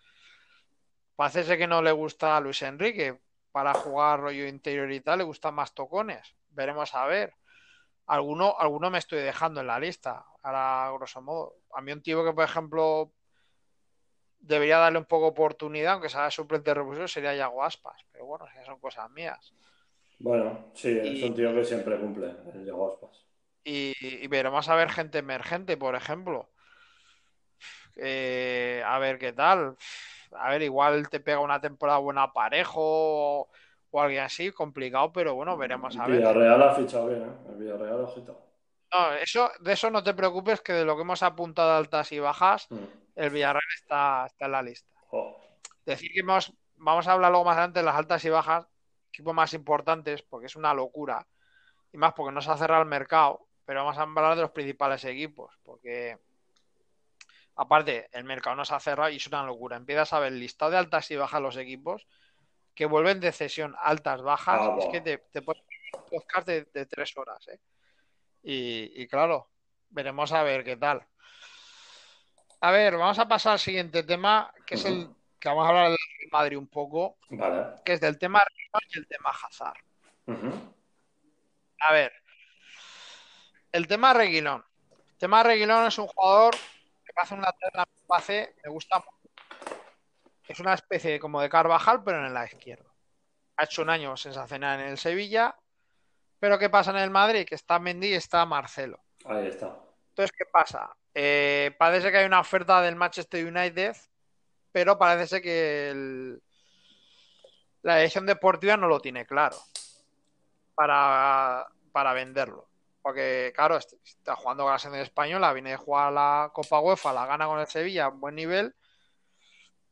parece 1.16 1.44
ser 1.44 1.58
que 1.58 1.68
no 1.68 1.82
le 1.82 1.92
gusta 1.92 2.36
a 2.36 2.40
Luis 2.40 2.62
Enrique. 2.62 3.20
Para 3.52 3.76
jugar 3.76 4.20
rollo 4.20 4.48
interior 4.48 4.92
y 4.92 5.00
tal, 5.02 5.20
le 5.20 5.26
gustan 5.26 5.54
más 5.54 5.76
tocones. 5.76 6.36
Veremos 6.50 6.96
a 6.96 7.06
ver. 7.06 7.36
Alguno, 8.08 8.56
alguno 8.58 8.90
me 8.90 8.98
estoy 8.98 9.20
dejando 9.20 9.62
en 9.62 9.68
la 9.68 9.80
lista, 9.80 10.26
ahora 10.42 10.92
grosso 10.98 11.22
modo. 11.22 11.58
A 11.74 11.82
mí 11.82 11.92
un 11.92 12.02
tío 12.02 12.26
que, 12.26 12.34
por 12.34 12.44
ejemplo, 12.44 13.14
debería 14.40 14.78
darle 14.80 14.98
un 14.98 15.06
poco 15.06 15.28
oportunidad, 15.28 15.94
aunque 15.94 16.10
sea 16.10 16.30
suplente 16.32 16.74
revulsivo, 16.74 17.08
sería 17.08 17.36
Yago 17.36 17.64
Aspas. 17.64 18.06
Pero 18.12 18.26
bueno, 18.26 18.46
son 18.66 18.80
cosas 18.80 19.10
mías. 19.12 19.54
Bueno, 20.20 20.72
sí, 20.74 20.98
es 21.02 21.24
un 21.24 21.36
tío 21.36 21.54
que 21.54 21.64
siempre 21.64 21.98
cumple, 21.98 22.36
el 22.54 22.64
Diego 22.64 22.92
Aspas. 22.92 23.26
Y, 23.64 23.94
y 24.00 24.28
veremos 24.28 24.68
a 24.70 24.76
ver 24.76 24.90
gente 24.90 25.20
emergente, 25.20 25.78
por 25.78 25.96
ejemplo. 25.96 26.50
Eh, 27.96 28.84
a 28.86 29.00
ver 29.00 29.18
qué 29.20 29.34
tal. 29.34 29.78
A 30.32 30.50
ver, 30.50 30.64
igual 30.64 31.10
te 31.10 31.20
pega 31.20 31.40
una 31.40 31.62
temporada 31.62 32.00
buena 32.00 32.34
parejo 32.34 33.48
o, 33.92 34.02
alguien 34.02 34.24
así, 34.24 34.52
complicado, 34.52 35.12
pero 35.12 35.36
bueno, 35.36 35.56
veremos 35.56 35.96
a 35.98 36.08
ver. 36.08 36.18
Villarreal 36.18 36.64
ha 36.64 36.74
fichado 36.74 37.08
bien, 37.08 37.22
¿eh? 37.22 37.50
El 37.50 37.56
Villarreal 37.58 38.04
ha 38.04 38.08
fichado. 38.08 38.42
No, 38.92 39.14
eso, 39.14 39.52
de 39.60 39.74
eso 39.74 39.92
no 39.92 40.04
te 40.04 40.14
preocupes, 40.14 40.62
que 40.62 40.74
de 40.74 40.86
lo 40.86 40.96
que 40.96 41.04
hemos 41.04 41.22
apuntado 41.24 41.76
altas 41.78 42.12
y 42.12 42.20
bajas, 42.20 42.68
Mm. 42.72 42.78
el 43.16 43.30
Villarreal 43.30 43.64
está, 43.76 44.26
está 44.26 44.46
en 44.46 44.52
la 44.52 44.62
lista. 44.64 44.90
Decir 45.86 46.12
que 46.12 46.22
hemos, 46.22 46.52
vamos 46.76 47.08
a 47.08 47.12
hablar 47.12 47.30
luego 47.30 47.46
más 47.46 47.58
adelante 47.58 47.80
de 47.80 47.86
las 47.86 47.96
altas 47.96 48.26
y 48.26 48.30
bajas, 48.30 48.66
equipos 49.10 49.34
más 49.36 49.54
importantes, 49.54 50.24
porque 50.24 50.48
es 50.48 50.56
una 50.56 50.74
locura. 50.74 51.28
Y 51.92 51.98
más 51.98 52.14
porque 52.14 52.34
no 52.34 52.42
se 52.42 52.50
ha 52.50 52.58
cerrado 52.58 52.82
el 52.82 52.88
mercado, 52.88 53.46
pero 53.66 53.84
vamos 53.84 53.98
a 53.98 54.02
hablar 54.04 54.36
de 54.36 54.42
los 54.44 54.52
principales 54.52 55.04
equipos, 55.06 55.58
porque 55.64 56.18
aparte, 57.56 58.10
el 58.12 58.24
mercado 58.24 58.56
no 58.56 58.66
se 58.66 58.74
ha 58.74 58.80
cerrado 58.80 59.10
y 59.10 59.18
es 59.18 59.28
una 59.28 59.44
locura. 59.44 59.78
Empiezas 59.78 60.14
a 60.14 60.20
ver 60.20 60.32
listado 60.34 60.72
de 60.72 60.78
altas 60.78 61.10
y 61.12 61.16
bajas 61.16 61.42
los 61.42 61.58
equipos 61.58 62.08
que 62.76 62.86
vuelven 62.86 63.20
de 63.20 63.32
cesión 63.32 63.76
altas, 63.82 64.22
bajas. 64.22 64.60
Ah, 64.62 64.78
es 64.80 64.88
que 64.88 65.02
te, 65.02 65.18
te 65.32 65.42
puedes 65.42 65.62
un 65.94 66.06
podcast 66.10 66.48
de, 66.48 66.64
de 66.74 66.86
tres 66.88 67.16
horas, 67.18 67.48
¿eh? 67.48 67.60
Y, 68.42 69.04
y 69.04 69.08
claro, 69.08 69.50
veremos 69.90 70.32
a 70.32 70.44
ver 70.44 70.64
qué 70.64 70.76
tal. 70.76 71.06
A 72.62 72.72
ver, 72.72 72.98
vamos 72.98 73.20
a 73.20 73.28
pasar 73.28 73.54
al 73.54 73.60
siguiente 73.60 74.04
tema, 74.04 74.52
que 74.66 74.76
es 74.76 74.86
el 74.86 75.10
que 75.40 75.50
vamos 75.50 75.66
a 75.66 75.70
hablar 75.70 75.88
Real 75.90 75.98
Madrid 76.32 76.58
un 76.58 76.68
poco, 76.68 77.18
Vale. 77.30 77.76
que 77.84 77.94
es 77.94 78.02
del 78.02 78.18
tema 78.18 78.42
y 78.90 78.98
el 78.98 79.08
tema 79.08 79.30
Hazard. 79.30 79.78
A 81.82 81.94
ver, 81.94 82.14
el 83.74 83.88
tema 83.88 84.14
Reguilón. 84.14 84.64
El 85.12 85.18
tema 85.18 85.44
Reguilón 85.44 85.86
es 85.88 85.98
un 85.98 86.08
jugador 86.08 86.56
que 86.56 87.12
me 87.16 87.22
hace 87.22 87.34
una 87.34 87.52
terna 87.52 87.86
pase, 88.08 88.56
me 88.64 88.70
gusta 88.72 89.00
mucho. 89.00 89.34
Es 90.48 90.60
una 90.60 90.74
especie 90.74 91.20
como 91.20 91.42
de 91.42 91.50
Carvajal, 91.50 92.04
pero 92.04 92.26
en 92.26 92.34
la 92.34 92.46
izquierda. 92.46 92.90
Ha 93.58 93.66
hecho 93.66 93.82
un 93.82 93.90
año 93.90 94.16
sensacional 94.18 94.80
en 94.80 94.88
el 94.88 94.98
Sevilla, 94.98 95.56
pero 96.40 96.58
¿qué 96.60 96.70
pasa 96.70 96.92
en 96.92 96.98
el 96.98 97.10
Madrid? 97.10 97.46
Que 97.46 97.56
está 97.56 97.80
Mendy 97.80 98.08
y 98.10 98.14
está 98.14 98.46
Marcelo. 98.46 99.00
Ahí 99.26 99.48
está. 99.48 99.76
Entonces, 100.10 100.32
¿qué 100.38 100.46
pasa? 100.46 100.96
Eh, 101.14 101.76
parece 101.78 102.12
que 102.12 102.18
hay 102.18 102.26
una 102.26 102.40
oferta 102.40 102.82
del 102.82 102.96
Manchester 102.96 103.46
United, 103.46 103.96
pero 104.72 104.98
parece 104.98 105.28
ser 105.28 105.42
que 105.42 105.90
el- 105.92 106.42
la 107.84 107.98
dirección 107.98 108.26
deportiva 108.26 108.78
no 108.78 108.88
lo 108.88 109.00
tiene 109.00 109.26
claro 109.26 109.58
para, 110.76 111.68
para 111.92 112.14
venderlo. 112.14 112.68
Porque, 113.04 113.52
claro, 113.56 113.78
est- 113.78 113.94
está 114.04 114.36
jugando 114.36 114.64
con 114.64 114.72
la 114.74 114.80
selección 114.80 115.04
española, 115.04 115.54
viene 115.54 115.72
de 115.72 115.78
jugar 115.78 116.12
la 116.12 116.50
Copa 116.54 116.80
UEFA, 116.80 117.14
la 117.14 117.26
gana 117.28 117.46
con 117.46 117.60
el 117.60 117.68
Sevilla, 117.68 118.08
buen 118.08 118.34
nivel. 118.34 118.74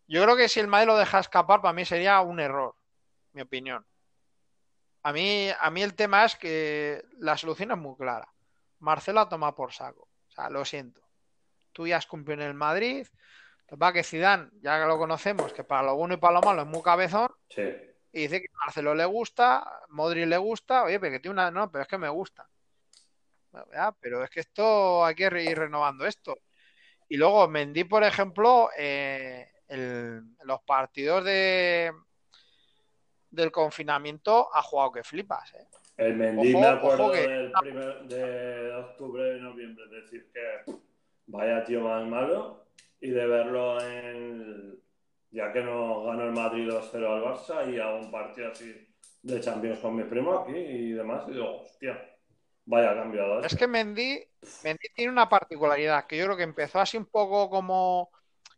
Yo 0.08 0.24
creo 0.24 0.36
que 0.36 0.50
si 0.50 0.60
el 0.60 0.68
Madrid 0.68 0.88
lo 0.88 0.98
deja 0.98 1.20
escapar, 1.20 1.62
para 1.62 1.74
mí 1.74 1.86
sería 1.86 2.20
un 2.22 2.40
error, 2.40 2.76
mi 3.34 3.42
opinión. 3.44 3.86
A 5.04 5.14
mí, 5.14 5.50
a 5.60 5.70
mí 5.70 5.84
el 5.84 5.94
tema 5.96 6.26
es 6.26 6.36
que 6.36 7.04
la 7.20 7.38
solución 7.38 7.72
es 7.72 7.78
muy 7.78 7.96
clara. 7.98 8.28
Marcelo 8.80 9.20
a 9.20 9.30
tomar 9.30 9.54
por 9.56 9.72
saco. 9.74 10.08
O 10.30 10.32
sea, 10.32 10.50
lo 10.50 10.64
siento. 10.66 11.02
Tú 11.74 11.88
ya 11.88 11.98
has 11.98 12.08
cumplido 12.08 12.42
en 12.42 12.48
el 12.48 12.54
Madrid. 12.54 13.08
Lo 13.70 13.94
que 13.94 14.04
Zidane, 14.04 14.50
ya 14.62 14.80
que 14.82 14.86
lo 14.88 14.98
conocemos, 14.98 15.54
que 15.54 15.64
para 15.64 15.84
lo 15.84 15.96
bueno 15.96 16.14
y 16.16 16.18
para 16.18 16.34
lo 16.36 16.42
malo 16.42 16.62
es 16.64 16.68
muy 16.68 16.82
cabezón, 16.82 17.30
Sí. 17.50 17.62
y 18.12 18.22
dice 18.24 18.42
que 18.42 18.48
Marcelo 18.66 18.94
le 18.94 19.06
gusta, 19.06 19.66
Modric 19.90 20.28
le 20.28 20.38
gusta, 20.38 20.84
oye, 20.84 21.00
pero 21.00 21.14
que 21.14 21.20
tiene 21.22 21.34
una, 21.34 21.52
no, 21.52 21.72
pero 21.72 21.84
es 21.84 21.88
que 21.88 21.98
me 21.98 22.10
gusta. 22.10 22.50
Ya, 23.74 23.94
pero 24.00 24.24
es 24.24 24.30
que 24.30 24.40
esto 24.42 25.04
hay 25.04 25.16
que 25.16 25.30
ir 25.44 25.58
renovando 25.58 26.06
esto. 26.06 26.38
Y 27.10 27.18
luego 27.18 27.48
Mendy, 27.48 27.84
por 27.84 28.04
ejemplo, 28.04 28.70
eh, 28.78 29.48
el- 29.68 30.22
los 30.44 30.62
partidos 30.62 31.24
de 31.26 31.92
del 33.30 33.52
confinamiento 33.52 34.50
ha 34.54 34.62
jugado 34.62 34.92
que 34.92 35.04
flipas, 35.04 35.54
¿eh? 35.54 35.66
El 35.98 36.16
Mendy 36.16 36.54
Ojo, 36.54 36.60
me 36.60 36.68
acuerdo 36.68 37.12
que- 37.12 37.20
del 37.30 37.52
primer, 37.62 38.00
de 38.02 38.74
octubre 38.76 39.38
y 39.38 39.42
noviembre, 39.42 39.86
es 39.86 39.92
decir, 40.04 40.30
que 40.34 40.74
vaya 41.28 41.64
tío 41.64 41.82
más 41.82 42.06
malo 42.08 42.66
y 43.00 43.10
de 43.10 43.26
verlo 43.28 43.82
en. 43.82 44.80
Ya 45.34 45.54
que 45.54 45.62
no 45.64 46.04
ganó 46.04 46.26
el 46.26 46.34
Madrid 46.34 46.68
2-0 46.70 47.14
al 47.14 47.24
Barça 47.24 47.74
y 47.74 47.80
a 47.80 47.88
un 47.94 48.12
partido 48.12 48.52
así 48.52 48.86
de 49.22 49.40
Champions 49.40 49.80
con 49.80 49.96
mi 49.96 50.04
primo 50.04 50.40
aquí 50.40 50.52
y 50.58 50.92
demás, 50.92 51.24
y 51.30 51.32
digo, 51.32 51.62
hostia, 51.62 52.11
vaya 52.72 52.96
cambiado. 52.96 53.40
Es 53.44 53.54
este. 53.54 53.58
que 53.58 53.68
Mendy, 53.68 54.26
Mendy 54.64 54.88
tiene 54.96 55.12
una 55.12 55.30
particularidad 55.30 56.06
que 56.08 56.18
yo 56.18 56.26
creo 56.26 56.38
que 56.38 56.44
empezó 56.44 56.80
así 56.80 56.98
un 56.98 57.06
poco 57.08 57.50
como, 57.50 58.12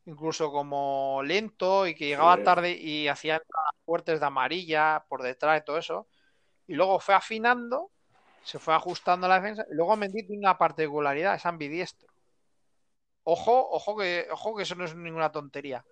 incluso 0.06 0.52
como 0.52 1.22
lento 1.24 1.88
y 1.88 1.96
que 1.96 2.08
llegaba 2.08 2.38
Sí. 2.38 2.44
tarde 2.44 2.72
y 2.72 3.08
hacía 3.08 3.42
fuertes 3.86 4.20
de 4.20 4.26
amarilla 4.26 5.06
por 5.10 5.22
detrás 5.24 5.62
y 5.62 5.66
todo 5.66 5.78
eso. 5.78 6.08
Y 6.68 6.76
luego 6.76 7.00
fue 7.00 7.16
afinando, 7.16 7.92
se 8.44 8.60
fue 8.60 8.74
ajustando 8.76 9.28
la 9.28 9.36
defensa. 9.40 9.66
Y 9.72 9.76
luego 9.76 9.96
Mendy 9.98 10.26
tiene 10.28 10.40
una 10.48 10.58
particularidad, 10.58 11.36
es 11.36 11.46
ambidiestro. 11.46 12.08
Ojo, 13.24 13.70
ojo 13.72 13.98
que, 13.98 14.28
ojo 14.32 14.56
que 14.56 14.64
eso 14.64 14.76
no 14.76 14.86
es 14.86 14.96
ninguna 14.96 15.32
tontería. 15.32 15.86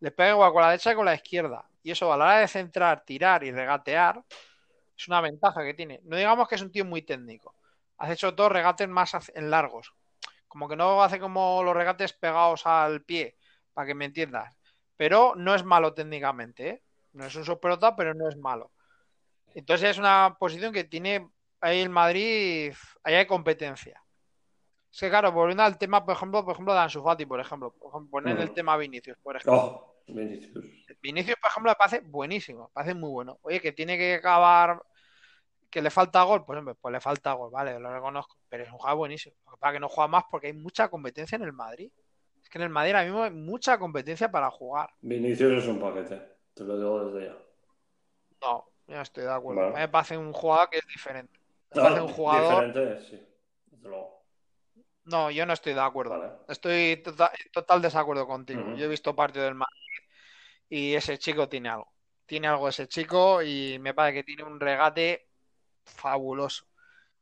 Le 0.00 0.10
pega 0.12 0.30
igual 0.32 0.52
con 0.52 0.62
la 0.62 0.70
derecha 0.70 0.90
que 0.90 0.96
con 0.96 1.04
la 1.06 1.14
izquierda. 1.14 1.68
Y 1.82 1.90
eso 1.92 2.12
a 2.12 2.16
la 2.16 2.24
hora 2.26 2.38
de 2.38 2.48
centrar, 2.48 3.04
tirar 3.04 3.44
y 3.44 3.52
regatear, 3.52 4.22
es 5.02 5.08
una 5.08 5.20
ventaja 5.20 5.64
que 5.64 5.74
tiene. 5.74 6.00
No 6.04 6.16
digamos 6.16 6.48
que 6.48 6.54
es 6.54 6.62
un 6.62 6.70
tío 6.70 6.84
muy 6.84 7.02
técnico. 7.02 7.54
Hace 7.98 8.14
hecho 8.14 8.34
todos 8.34 8.52
regates 8.52 8.88
más 8.88 9.14
en 9.34 9.50
largos. 9.50 9.92
Como 10.48 10.68
que 10.68 10.76
no 10.76 11.02
hace 11.02 11.18
como 11.18 11.62
los 11.62 11.74
regates 11.74 12.12
pegados 12.12 12.66
al 12.66 13.02
pie, 13.02 13.36
para 13.74 13.86
que 13.86 13.94
me 13.94 14.04
entiendas. 14.04 14.56
Pero 14.96 15.34
no 15.36 15.54
es 15.54 15.64
malo 15.64 15.94
técnicamente, 15.94 16.68
¿eh? 16.68 16.82
No 17.14 17.26
es 17.26 17.34
un 17.34 17.44
superota, 17.44 17.96
pero 17.96 18.14
no 18.14 18.28
es 18.28 18.36
malo. 18.36 18.70
Entonces 19.54 19.90
es 19.90 19.98
una 19.98 20.36
posición 20.38 20.72
que 20.72 20.84
tiene 20.84 21.28
ahí 21.60 21.80
el 21.80 21.90
Madrid, 21.90 22.72
ahí 23.02 23.14
hay 23.14 23.26
competencia. 23.26 24.00
Es 24.92 25.00
que 25.00 25.08
claro, 25.08 25.32
volviendo 25.32 25.62
al 25.62 25.78
tema, 25.78 26.04
por 26.04 26.14
ejemplo, 26.14 26.44
por 26.44 26.52
ejemplo, 26.52 26.74
de 26.74 26.80
Ansu 26.80 27.02
Fati, 27.02 27.26
por 27.26 27.40
ejemplo, 27.40 27.74
poner 28.10 28.38
el 28.38 28.44
Ujú. 28.44 28.54
tema 28.54 28.76
Vinicius, 28.76 29.16
por 29.22 29.36
ejemplo. 29.36 29.54
Oh, 29.54 30.02
Vinicius. 30.06 30.52
Vinicius, 31.00 31.36
por 31.40 31.50
ejemplo, 31.50 31.70
me 31.70 31.76
parece 31.76 32.00
buenísimo, 32.00 32.64
me 32.64 32.72
parece 32.72 32.94
muy 32.94 33.10
bueno. 33.10 33.38
Oye, 33.42 33.60
que 33.60 33.72
tiene 33.72 33.96
que 33.96 34.14
acabar, 34.14 34.82
que 35.72 35.80
le 35.80 35.90
falta 35.90 36.22
gol, 36.22 36.44
pues 36.44 36.58
hombre, 36.58 36.74
pues 36.74 36.92
le 36.92 37.00
falta 37.00 37.32
gol, 37.32 37.50
vale, 37.50 37.80
lo 37.80 37.90
reconozco, 37.92 38.36
pero 38.46 38.62
es 38.62 38.70
un 38.70 38.76
jugador 38.76 38.98
buenísimo. 38.98 39.34
Lo 39.50 39.72
que 39.72 39.80
no 39.80 39.88
juega 39.88 40.06
más 40.06 40.24
porque 40.30 40.48
hay 40.48 40.52
mucha 40.52 40.88
competencia 40.88 41.36
en 41.36 41.42
el 41.42 41.54
Madrid. 41.54 41.90
Es 42.42 42.48
que 42.50 42.58
en 42.58 42.64
el 42.64 42.68
Madrid 42.68 42.92
ahora 42.92 43.04
mismo 43.04 43.22
hay 43.22 43.30
mucha 43.30 43.78
competencia 43.78 44.30
para 44.30 44.50
jugar. 44.50 44.90
Vinicius 45.00 45.62
es 45.62 45.68
un 45.68 45.80
paquete, 45.80 46.20
te 46.52 46.64
lo 46.64 46.76
digo 46.76 47.04
desde 47.06 47.28
ya. 47.28 47.38
No, 48.42 48.66
yo 48.86 48.96
no 48.96 49.02
estoy 49.02 49.24
de 49.24 49.32
acuerdo. 49.32 49.70
Me 49.70 49.88
parece 49.88 50.18
un 50.18 50.32
jugador 50.34 50.68
que 50.68 50.78
es 50.78 50.86
diferente. 50.86 51.40
Me 51.70 51.76
No, 51.76 51.82
parece 51.82 52.00
un 52.02 52.08
jugador. 52.08 52.66
Diferente, 52.66 53.06
sí, 53.08 53.28
desde 53.66 53.88
luego. 53.88 54.24
No, 55.04 55.30
yo 55.30 55.46
no 55.46 55.54
estoy 55.54 55.72
de 55.72 55.80
acuerdo. 55.80 56.18
Vale. 56.18 56.32
Estoy 56.48 57.02
tota- 57.02 57.32
en 57.32 57.50
total 57.50 57.80
desacuerdo 57.80 58.26
contigo. 58.26 58.60
Yo 58.76 58.84
he 58.84 58.88
visto 58.88 59.16
partido 59.16 59.46
del 59.46 59.54
Madrid 59.54 59.78
y 60.68 60.94
ese 60.94 61.16
chico 61.18 61.48
tiene 61.48 61.70
algo. 61.70 61.90
Tiene 62.26 62.48
algo 62.48 62.68
ese 62.68 62.86
chico 62.88 63.42
y 63.42 63.78
me 63.80 63.94
parece 63.94 64.18
que 64.18 64.24
tiene 64.24 64.44
un 64.44 64.60
regate 64.60 65.28
fabuloso. 65.84 66.66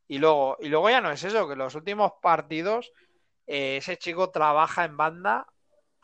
Y 0.09 0.19
luego, 0.19 0.57
y 0.61 0.69
luego 0.69 0.91
ya 0.91 1.01
no 1.01 1.11
es 1.11 1.23
eso, 1.23 1.49
que 1.49 1.57
los 1.57 1.75
últimos 1.75 2.13
partidos 2.21 2.93
eh, 3.47 3.77
ese 3.77 3.97
chico 3.97 4.31
trabaja 4.31 4.85
en 4.85 4.97
banda, 4.97 5.47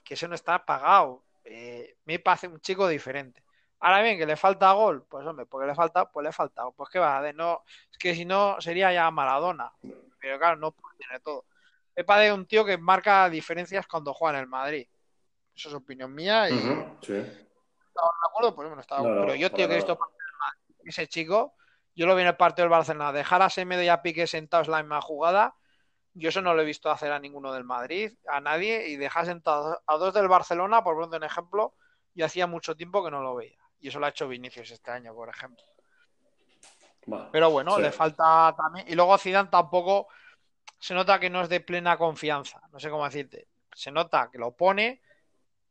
que 0.04 0.14
eso 0.14 0.28
no 0.28 0.34
está 0.34 0.64
pagado. 0.64 1.24
Eh, 1.44 1.96
me 2.04 2.18
parece 2.18 2.48
un 2.48 2.60
chico 2.60 2.88
diferente. 2.88 3.42
Ahora 3.80 4.02
bien, 4.02 4.16
que 4.18 4.26
le 4.26 4.36
falta 4.36 4.72
gol, 4.72 5.04
pues 5.08 5.26
hombre, 5.26 5.46
porque 5.46 5.66
le 5.66 5.74
falta, 5.74 6.10
pues 6.10 6.24
le 6.24 6.32
falta. 6.32 6.70
Pues 6.70 6.88
qué 6.90 6.98
va, 6.98 7.20
de 7.20 7.32
no, 7.32 7.62
es 7.90 7.98
que 7.98 8.14
si 8.14 8.24
no 8.24 8.60
sería 8.60 8.92
ya 8.92 9.10
Maradona. 9.10 9.72
Pero 10.18 10.38
claro, 10.38 10.56
no 10.56 10.72
puede 10.72 10.96
tener 10.96 11.20
todo. 11.20 11.44
Me 11.94 12.04
parece 12.04 12.32
un 12.32 12.46
tío 12.46 12.64
que 12.64 12.78
marca 12.78 13.28
diferencias 13.28 13.86
cuando 13.86 14.14
juega 14.14 14.38
en 14.38 14.42
el 14.42 14.48
Madrid. 14.48 14.86
Eso 15.54 15.68
es 15.68 15.74
opinión 15.74 16.14
mía 16.14 16.50
y 16.50 16.58
Sí. 17.00 17.14
estaba 17.14 18.10
de 18.10 18.28
acuerdo, 18.28 18.54
pues 18.54 18.68
bueno, 18.68 18.80
estaba 18.80 19.02
No, 19.02 19.14
no, 19.14 19.20
Pero 19.22 19.34
yo, 19.34 19.50
tío, 19.50 19.66
que 19.66 19.74
he 19.74 19.76
visto 19.76 19.98
ese 20.84 21.06
chico, 21.06 21.54
yo 21.96 22.06
lo 22.06 22.14
vi 22.14 22.22
en 22.22 22.28
el 22.28 22.36
partido 22.36 22.64
del 22.64 22.70
Barcelona, 22.70 23.10
dejar 23.12 23.42
a 23.42 23.50
Semedo 23.50 23.82
y 23.82 23.88
a 23.88 24.02
Piqué 24.02 24.26
sentados 24.28 24.68
en 24.68 24.72
la 24.72 24.82
misma 24.82 25.00
jugada, 25.00 25.56
yo 26.14 26.28
eso 26.28 26.40
no 26.40 26.54
lo 26.54 26.62
he 26.62 26.64
visto 26.64 26.90
hacer 26.90 27.10
a 27.10 27.18
ninguno 27.18 27.52
del 27.52 27.64
Madrid, 27.64 28.12
a 28.28 28.40
nadie, 28.40 28.86
y 28.88 28.96
dejar 28.96 29.26
sentados 29.26 29.78
a 29.86 29.96
dos 29.96 30.14
del 30.14 30.28
Barcelona, 30.28 30.84
por 30.84 30.94
poner 30.94 31.18
un 31.20 31.24
ejemplo, 31.24 31.74
yo 32.14 32.24
hacía 32.24 32.46
mucho 32.46 32.76
tiempo 32.76 33.04
que 33.04 33.10
no 33.10 33.20
lo 33.22 33.34
veía. 33.34 33.58
Y 33.80 33.88
eso 33.88 33.98
lo 33.98 34.06
ha 34.06 34.10
hecho 34.10 34.26
Vinicius 34.28 34.70
este 34.70 34.90
año, 34.90 35.14
por 35.14 35.28
ejemplo. 35.28 35.64
Pero 37.30 37.50
bueno, 37.50 37.76
Sí. 37.76 37.82
le 37.82 37.92
falta 37.92 38.54
también. 38.56 38.86
Y 38.88 38.94
luego 38.94 39.16
Zidane 39.18 39.48
tampoco 39.48 40.08
se 40.78 40.94
nota 40.94 41.20
que 41.20 41.30
no 41.30 41.42
es 41.42 41.48
de 41.48 41.60
plena 41.60 41.96
confianza. 41.96 42.60
No 42.72 42.80
sé 42.80 42.90
cómo 42.90 43.04
decirte. 43.04 43.46
Se 43.74 43.90
nota 43.92 44.28
que 44.32 44.38
lo 44.38 44.52
pone, 44.56 45.00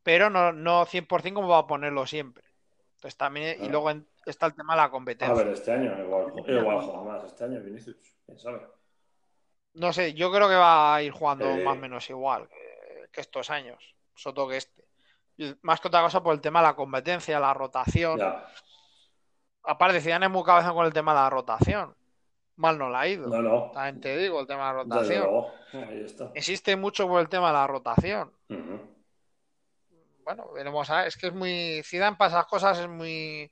pero 0.04 0.30
no, 0.30 0.54
no 0.54 0.86
100% 0.86 1.34
como 1.34 1.50
va 1.50 1.60
a 1.60 1.68
ponerlo 1.68 2.06
siempre. 2.08 2.46
Entonces 2.96 3.18
también. 3.18 3.62
Y 3.64 3.68
luego 3.70 3.90
en- 3.90 4.08
está 4.32 4.46
el 4.48 4.56
tema 4.56 4.74
de 4.74 4.78
la 4.78 4.84
A 4.86 4.92
competencia. 4.92 5.36
ver, 5.36 5.48
este 5.54 5.72
año 5.72 5.98
igual, 6.04 6.34
igual 6.48 6.82
juega 6.82 7.02
más. 7.04 7.24
Este 7.26 7.44
año 7.44 7.62
Vinicius, 7.62 7.98
quién 8.26 8.40
sabe. 8.40 8.68
No 9.74 9.92
sé, 9.94 10.14
yo 10.14 10.32
creo 10.32 10.48
que 10.48 10.56
va 10.56 10.96
a 10.96 11.02
ir 11.04 11.12
jugando 11.12 11.46
Eh. 11.50 11.64
más 11.64 11.76
o 11.78 11.80
menos 11.80 12.10
igual 12.10 12.48
que, 12.48 13.10
que 13.12 13.22
estos 13.22 13.50
años. 13.50 13.96
Soto 14.16 14.48
que 14.48 14.58
este. 14.58 14.84
Más 15.64 15.82
que 15.82 15.90
otra 15.90 16.02
cosa 16.02 16.24
por 16.24 16.34
el 16.34 16.40
tema 16.42 16.60
de 16.62 16.68
la 16.68 16.76
competencia, 16.76 17.40
la 17.42 17.54
rotación. 17.54 18.18
Ya. 18.18 18.48
Aparte, 19.64 20.00
Zidane 20.00 20.28
es 20.28 20.32
muy 20.32 20.44
cabeza 20.44 20.72
con 20.72 20.86
el 20.86 20.94
tema 20.94 21.14
de 21.14 21.20
la 21.20 21.30
rotación. 21.30 21.94
mal 22.56 22.78
no 22.78 22.90
la 22.90 23.02
ha 23.02 23.08
ido. 23.10 23.28
No, 23.28 23.42
no. 23.42 23.72
También 23.72 24.00
te 24.00 24.16
digo, 24.18 24.40
el 24.40 24.48
tema 24.48 24.68
de 24.70 24.74
la 24.78 24.84
rotación. 24.84 25.28
Ahí 25.74 26.02
está. 26.06 26.32
Existe 26.34 26.76
mucho 26.78 27.06
por 27.08 27.20
el 27.20 27.28
tema 27.28 27.48
de 27.48 27.54
la 27.54 27.68
rotación. 27.68 28.32
Bueno, 30.24 30.52
veremos. 30.54 30.90
a. 30.90 31.06
Es 31.06 31.18
que 31.18 31.28
es 31.28 31.34
muy. 31.34 31.82
Zidane 31.84 32.16
para 32.16 32.30
esas 32.30 32.46
cosas 32.46 32.80
es 32.80 32.88
muy. 32.88 33.52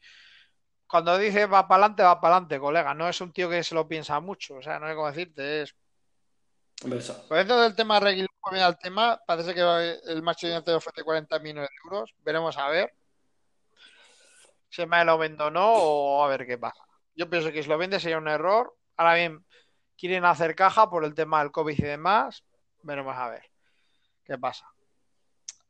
Cuando 0.94 1.18
dice 1.18 1.48
va 1.48 1.68
para 1.68 1.86
adelante, 1.86 2.04
va 2.04 2.22
para 2.22 2.36
adelante, 2.36 2.60
colega. 2.60 2.94
No 2.94 3.10
es 3.10 3.20
un 3.20 3.34
tío 3.34 3.50
que 3.50 3.64
se 3.64 3.74
lo 3.74 3.88
piensa 3.88 4.20
mucho. 4.20 4.58
O 4.58 4.62
sea, 4.62 4.78
no 4.78 4.88
sé 4.88 4.94
cómo 4.94 5.08
decirte. 5.08 5.64
Es. 5.64 5.76
Por 6.80 7.38
dentro 7.40 7.60
del 7.62 7.76
tema 7.76 8.00
Reguilón, 8.00 8.28
volviendo 8.40 8.68
al 8.68 8.78
tema, 8.78 9.20
parece 9.26 9.56
que 9.56 9.62
el 10.06 10.22
Manchester 10.22 10.56
United 10.56 10.76
ofrece 10.76 11.04
40 11.04 11.40
millones 11.40 11.68
de 11.68 11.76
euros. 11.84 12.14
Veremos 12.20 12.56
a 12.60 12.70
ver. 12.70 12.94
Si 14.70 14.86
me 14.86 15.04
lo 15.04 15.18
vendo 15.18 15.48
o 15.48 15.50
no, 15.50 15.74
o 15.74 16.24
a 16.24 16.28
ver 16.28 16.46
qué 16.46 16.60
pasa. 16.60 16.84
Yo 17.16 17.28
pienso 17.28 17.52
que 17.52 17.64
si 17.64 17.70
lo 17.70 17.80
vende 17.80 18.00
sería 18.00 18.20
un 18.20 18.28
error. 18.28 18.76
Ahora 18.96 19.16
bien, 19.16 19.44
quieren 19.98 20.26
hacer 20.26 20.54
caja 20.54 20.92
por 20.92 21.06
el 21.06 21.16
tema 21.16 21.40
del 21.40 21.52
COVID 21.52 21.76
y 21.76 21.82
demás. 21.82 22.44
Veremos 22.84 23.18
a 23.18 23.30
ver 23.30 23.50
qué 24.24 24.38
pasa. 24.38 24.72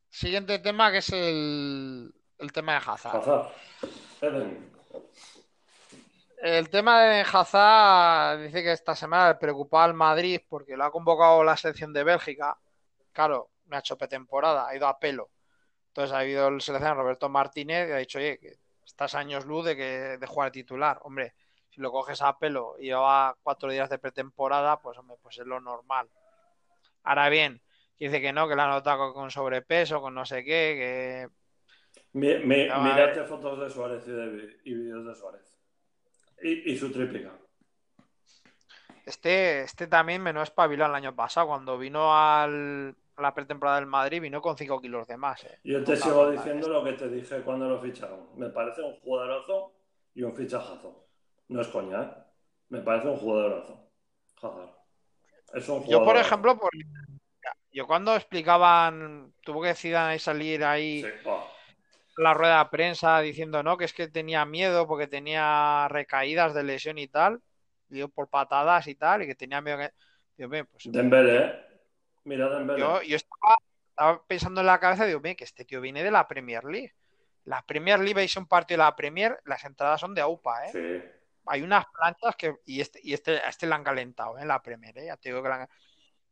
Siguiente 0.09 0.59
tema 0.59 0.91
que 0.91 0.97
es 0.97 1.09
el, 1.11 2.13
el 2.39 2.51
tema 2.51 2.73
de 2.73 2.81
Hazard. 2.85 3.21
Hazard. 3.21 4.72
El 6.43 6.69
tema 6.69 7.01
de 7.03 7.21
Hazard 7.21 8.41
dice 8.41 8.61
que 8.63 8.73
esta 8.73 8.97
semana 8.97 9.29
le 9.29 9.35
preocupaba 9.35 9.85
al 9.85 9.93
Madrid 9.93 10.41
porque 10.49 10.75
lo 10.75 10.83
ha 10.83 10.91
convocado 10.91 11.41
la 11.41 11.55
selección 11.55 11.93
de 11.93 12.03
Bélgica. 12.03 12.57
Claro, 13.13 13.51
me 13.67 13.77
ha 13.77 13.79
hecho 13.79 13.97
pretemporada, 13.97 14.67
ha 14.67 14.75
ido 14.75 14.85
a 14.85 14.99
pelo. 14.99 15.29
Entonces 15.87 16.13
ha 16.13 16.19
habido 16.19 16.49
el 16.49 16.59
seleccionado 16.59 17.01
Roberto 17.01 17.29
Martínez 17.29 17.87
y 17.87 17.91
ha 17.93 17.97
dicho, 17.97 18.17
oye, 18.17 18.39
que 18.39 18.57
estás 18.85 19.15
años 19.15 19.45
luz 19.45 19.63
de, 19.63 19.77
que, 19.77 20.17
de 20.17 20.27
jugar 20.27 20.51
titular. 20.51 20.99
Hombre, 21.03 21.33
si 21.69 21.79
lo 21.79 21.93
coges 21.93 22.21
a 22.21 22.37
pelo 22.37 22.75
y 22.77 22.87
lleva 22.87 23.37
cuatro 23.41 23.71
días 23.71 23.89
de 23.89 23.99
pretemporada, 23.99 24.81
pues 24.81 24.97
hombre, 24.97 25.15
pues 25.21 25.37
es 25.37 25.45
lo 25.45 25.61
normal. 25.61 26.09
Ahora 27.03 27.29
bien, 27.29 27.61
dice 27.97 28.19
que 28.19 28.33
no, 28.33 28.49
que 28.49 28.57
la 28.57 28.65
ha 28.65 28.67
notado 28.67 29.13
con 29.13 29.31
sobrepeso, 29.31 30.01
con 30.01 30.13
no 30.13 30.25
sé 30.25 30.43
qué, 30.43 31.29
que 31.29 31.29
No, 32.67 32.83
ver. 32.83 33.25
fotos 33.27 33.61
de 33.61 33.69
Suárez 33.69 34.03
y, 34.07 34.11
de, 34.11 34.57
y 34.65 34.73
vídeos 34.73 35.05
de 35.05 35.15
Suárez. 35.15 35.52
Su 36.77 36.91
tríplica. 36.91 37.31
Este, 39.05 39.61
este 39.63 39.87
también 39.87 40.21
me 40.21 40.33
no 40.33 40.41
espabiló 40.41 40.85
el 40.85 40.95
año 40.95 41.15
pasado. 41.15 41.47
Cuando 41.47 41.77
vino 41.77 42.15
al, 42.15 42.95
a 43.15 43.21
la 43.21 43.33
pretemporada 43.33 43.77
del 43.77 43.85
Madrid, 43.87 44.21
vino 44.21 44.41
con 44.41 44.57
5 44.57 44.79
kilos 44.81 45.07
de 45.07 45.17
más. 45.17 45.43
eh. 45.43 45.59
Yo 45.63 45.83
te 45.83 45.95
sigo 45.95 46.31
diciendo 46.31 46.67
lo 46.69 46.83
que 46.83 46.93
te 46.93 47.09
dije 47.09 47.41
cuando 47.41 47.67
lo 47.67 47.79
ficharon. 47.79 48.27
Me 48.37 48.49
parece 48.49 48.81
un 48.81 48.99
jugadorazo 49.01 49.73
y 50.15 50.23
un 50.23 50.33
fichajazo. 50.35 51.07
No 51.49 51.61
es 51.61 51.67
coña, 51.67 52.01
¿eh? 52.01 52.11
Me 52.69 52.79
parece 52.79 53.07
un 53.09 53.17
jugadorazo. 53.17 53.89
Hazard. 54.41 54.69
Es 55.53 55.67
un 55.69 55.85
Yo, 55.85 56.03
por 56.03 56.17
ejemplo, 56.17 56.57
por... 56.57 56.69
yo 57.71 57.85
cuando 57.85 58.15
explicaban, 58.15 59.33
tuvo 59.41 59.61
que 59.61 59.75
Zidane 59.75 60.17
salir 60.19 60.63
ahí 60.63 61.03
Sí. 61.03 61.09
La 62.17 62.33
rueda 62.33 62.63
de 62.63 62.69
prensa 62.69 63.19
diciendo 63.21 63.63
no, 63.63 63.77
que 63.77 63.85
es 63.85 63.93
que 63.93 64.07
tenía 64.07 64.45
miedo 64.45 64.87
porque 64.87 65.07
tenía 65.07 65.87
recaídas 65.89 66.53
de 66.53 66.63
lesión 66.63 66.97
y 66.97 67.07
tal, 67.07 67.41
dio 67.87 68.09
por 68.09 68.29
patadas 68.29 68.87
y 68.87 68.95
tal, 68.95 69.23
y 69.23 69.27
que 69.27 69.35
tenía 69.35 69.61
miedo 69.61 69.77
que. 69.77 69.91
Dios 70.37 70.49
mío, 70.49 70.65
pues 70.71 70.83
Dembélé, 70.91 71.37
¿eh? 71.45 71.59
Mira 72.23 72.49
Dembélé. 72.49 72.79
yo, 72.79 73.01
yo 73.03 73.15
estaba, 73.15 73.57
estaba 73.89 74.23
pensando 74.25 74.61
en 74.61 74.67
la 74.67 74.79
cabeza, 74.79 75.05
digo, 75.05 75.19
bien, 75.19 75.35
que 75.35 75.43
este 75.43 75.65
tío 75.65 75.79
viene 75.81 76.03
de 76.03 76.09
la 76.11 76.27
Premier 76.27 76.63
League. 76.63 76.93
La 77.45 77.61
Premier 77.61 77.99
League, 77.99 78.13
veis 78.15 78.35
un 78.37 78.47
partido 78.47 78.77
de 78.79 78.85
la 78.85 78.95
Premier, 78.95 79.39
las 79.45 79.63
entradas 79.65 79.99
son 79.99 80.15
de 80.15 80.21
AUPA, 80.21 80.67
¿eh? 80.67 80.71
Sí. 80.71 81.09
Hay 81.45 81.61
unas 81.61 81.85
planchas 81.87 82.35
que. 82.35 82.55
Y 82.65 82.79
este, 82.81 82.99
y 83.03 83.13
este, 83.13 83.37
a 83.39 83.49
este 83.49 83.67
le 83.67 83.75
han 83.75 83.83
calentado, 83.83 84.37
¿eh? 84.37 84.41
En 84.41 84.47
la 84.47 84.61
Premier, 84.61 84.97
¿eh? 84.97 85.05
Ya 85.07 85.17
te 85.17 85.29
digo 85.29 85.43
que 85.43 85.49
la 85.49 85.55
han- 85.63 85.69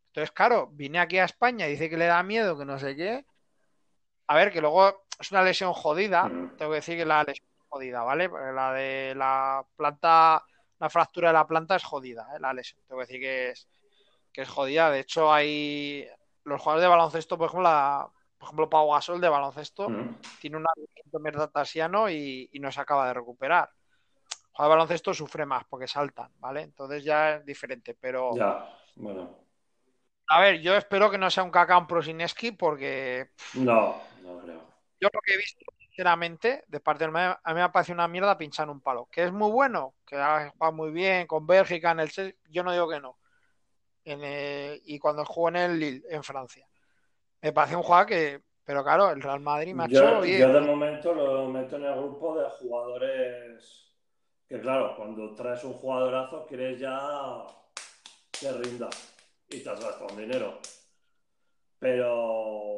Entonces, 0.07 0.31
claro, 0.31 0.67
vine 0.71 0.99
aquí 0.99 1.19
a 1.19 1.25
España 1.25 1.67
y 1.67 1.71
dice 1.71 1.89
que 1.89 1.97
le 1.97 2.05
da 2.05 2.23
miedo, 2.23 2.57
que 2.57 2.65
no 2.65 2.79
sé 2.79 2.95
qué. 2.95 3.25
A 4.27 4.35
ver, 4.35 4.51
que 4.51 4.61
luego 4.61 5.05
es 5.21 5.31
una 5.31 5.43
lesión 5.43 5.73
jodida. 5.73 6.29
Tengo 6.57 6.71
que 6.71 6.75
decir 6.75 6.97
que 6.97 7.05
la 7.05 7.23
lesión 7.23 7.47
es 7.59 7.65
jodida, 7.69 8.03
¿vale? 8.03 8.29
Porque 8.29 8.51
la 8.51 8.73
de 8.73 9.13
la 9.15 9.65
planta, 9.75 10.43
la 10.79 10.89
fractura 10.89 11.29
de 11.29 11.33
la 11.33 11.47
planta 11.47 11.75
es 11.75 11.83
jodida, 11.83 12.27
¿eh? 12.35 12.39
La 12.39 12.53
lesión. 12.53 12.81
Tengo 12.87 12.99
que 13.01 13.07
decir 13.07 13.21
que 13.21 13.49
es, 13.51 13.67
que 14.33 14.41
es 14.41 14.49
jodida. 14.49 14.89
De 14.91 14.99
hecho, 14.99 15.31
hay 15.31 16.07
los 16.43 16.59
jugadores 16.61 16.83
de 16.83 16.89
baloncesto, 16.89 17.37
por 17.37 17.47
ejemplo, 17.47 17.63
la, 17.69 18.09
por 18.37 18.47
ejemplo, 18.47 18.69
Pau 18.69 18.91
Gasol 18.91 19.21
de 19.21 19.29
baloncesto 19.29 19.89
Mm. 19.89 20.15
tiene 20.39 20.57
un 20.57 20.65
abierto 20.67 21.19
metatarsino 21.19 22.09
y, 22.09 22.49
y 22.51 22.59
no 22.59 22.71
se 22.71 22.81
acaba 22.81 23.07
de 23.07 23.13
recuperar. 23.13 23.69
El 23.71 24.55
jugador 24.55 24.71
de 24.71 24.75
baloncesto 24.77 25.13
sufre 25.13 25.45
más 25.45 25.63
porque 25.69 25.87
saltan, 25.87 26.31
¿vale? 26.39 26.61
Entonces 26.61 27.03
ya 27.03 27.35
es 27.35 27.45
diferente. 27.45 27.95
Pero, 27.99 28.35
Ya, 28.35 28.67
bueno. 28.95 29.37
a 30.27 30.41
ver, 30.41 30.59
yo 30.61 30.75
espero 30.75 31.09
que 31.11 31.17
no 31.17 31.29
sea 31.29 31.43
un 31.43 31.51
Kaká 31.51 31.77
un 31.77 31.87
Prosineski 31.87 32.51
porque 32.53 33.29
No, 33.53 34.01
no 34.23 34.39
creo. 34.39 34.70
Yo 35.01 35.09
lo 35.11 35.19
que 35.21 35.33
he 35.33 35.37
visto, 35.37 35.65
sinceramente, 35.79 36.63
de 36.67 36.79
parte 36.79 37.03
del 37.03 37.11
Madrid, 37.11 37.35
a 37.43 37.49
mí 37.49 37.55
me 37.55 37.63
ha 37.63 37.71
parecido 37.71 37.95
una 37.95 38.07
mierda 38.07 38.37
pinchar 38.37 38.69
un 38.69 38.81
palo. 38.81 39.07
Que 39.11 39.23
es 39.23 39.31
muy 39.31 39.51
bueno, 39.51 39.95
que 40.05 40.15
ha 40.15 40.51
jugado 40.51 40.73
muy 40.73 40.91
bien 40.91 41.25
con 41.25 41.47
Bélgica 41.47 41.91
en 41.91 42.01
el 42.01 42.35
yo 42.49 42.63
no 42.63 42.71
digo 42.71 42.87
que 42.87 42.99
no. 42.99 43.17
En 44.05 44.79
y 44.85 44.99
cuando 44.99 45.25
jugó 45.25 45.49
en 45.49 45.55
el 45.55 45.79
Lille, 45.79 46.03
en 46.09 46.23
Francia. 46.23 46.67
Me 47.41 47.51
parece 47.51 47.75
un 47.75 47.83
jugador 47.83 48.07
que, 48.07 48.41
pero 48.63 48.83
claro, 48.83 49.09
el 49.09 49.21
Real 49.21 49.39
Madrid 49.39 49.73
me 49.73 49.83
ha 49.83 49.85
hecho, 49.87 50.03
Yo, 50.03 50.19
oye, 50.19 50.39
yo 50.39 50.53
de 50.53 50.61
momento 50.61 51.13
lo 51.13 51.47
meto 51.47 51.75
en 51.77 51.85
el 51.85 51.95
grupo 51.95 52.39
de 52.39 52.49
jugadores 52.51 53.95
que, 54.47 54.59
claro, 54.59 54.95
cuando 54.95 55.33
traes 55.33 55.63
un 55.63 55.73
jugadorazo 55.73 56.45
quieres 56.45 56.79
ya 56.79 57.47
que 58.39 58.51
rinda 58.51 58.89
y 59.49 59.63
te 59.63 59.69
has 59.69 59.79
gastado 59.79 60.13
un 60.13 60.17
dinero. 60.17 60.59
Pero 61.79 62.70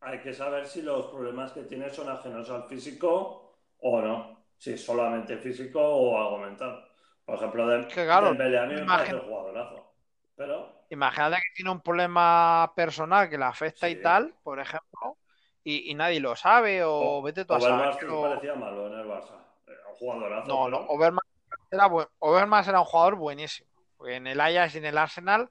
hay 0.00 0.20
que 0.20 0.32
saber 0.32 0.66
si 0.66 0.82
los 0.82 1.06
problemas 1.06 1.52
que 1.52 1.62
tienes 1.64 1.94
son 1.94 2.08
ajenos 2.08 2.48
al 2.50 2.64
físico 2.64 3.58
o 3.78 4.00
no. 4.00 4.44
Si 4.56 4.72
es 4.72 4.84
solamente 4.84 5.36
físico 5.38 5.80
o 5.80 6.18
algo 6.18 6.38
mental. 6.38 6.86
Por 7.24 7.36
ejemplo, 7.36 7.66
de, 7.66 7.86
Que 7.88 8.04
claro, 8.04 8.28
Dembélé 8.28 8.58
a 8.58 8.66
mí 8.66 8.74
me 8.74 8.84
parece 8.84 9.12
imagino- 9.12 9.22
un 9.22 9.28
jugadorazo. 9.28 9.92
Pero 10.36 10.80
Imagínate 10.90 11.36
que 11.36 11.54
tiene 11.54 11.70
un 11.70 11.80
problema 11.80 12.72
personal 12.74 13.28
que 13.30 13.38
le 13.38 13.44
afecta 13.44 13.86
Sí. 13.86 13.92
y 13.92 14.02
tal, 14.02 14.34
por 14.42 14.58
ejemplo, 14.58 15.18
y, 15.62 15.90
y 15.90 15.94
nadie 15.94 16.18
lo 16.18 16.34
sabe, 16.34 16.82
o, 16.82 16.92
O- 17.18 17.22
vete 17.22 17.44
tú 17.44 17.54
a 17.54 17.60
saber. 17.60 17.96
te 17.96 18.06
o- 18.08 18.22
parecía 18.22 18.54
malo 18.56 18.88
en 18.88 18.98
el 18.98 19.06
Barça. 19.06 19.36
Era 19.66 19.88
un 19.88 19.94
jugadorazo. 19.96 20.48
No, 20.48 20.64
pero- 20.64 20.80
no, 20.80 20.86
Overmars 20.88 21.28
era, 21.70 21.86
buen- 21.86 22.08
Overmars 22.18 22.66
era 22.68 22.80
un 22.80 22.86
jugador 22.86 23.14
buenísimo. 23.16 23.70
Porque 23.96 24.16
en 24.16 24.26
el 24.26 24.40
Ajax 24.40 24.74
y 24.74 24.78
en 24.78 24.86
el 24.86 24.98
Arsenal 24.98 25.50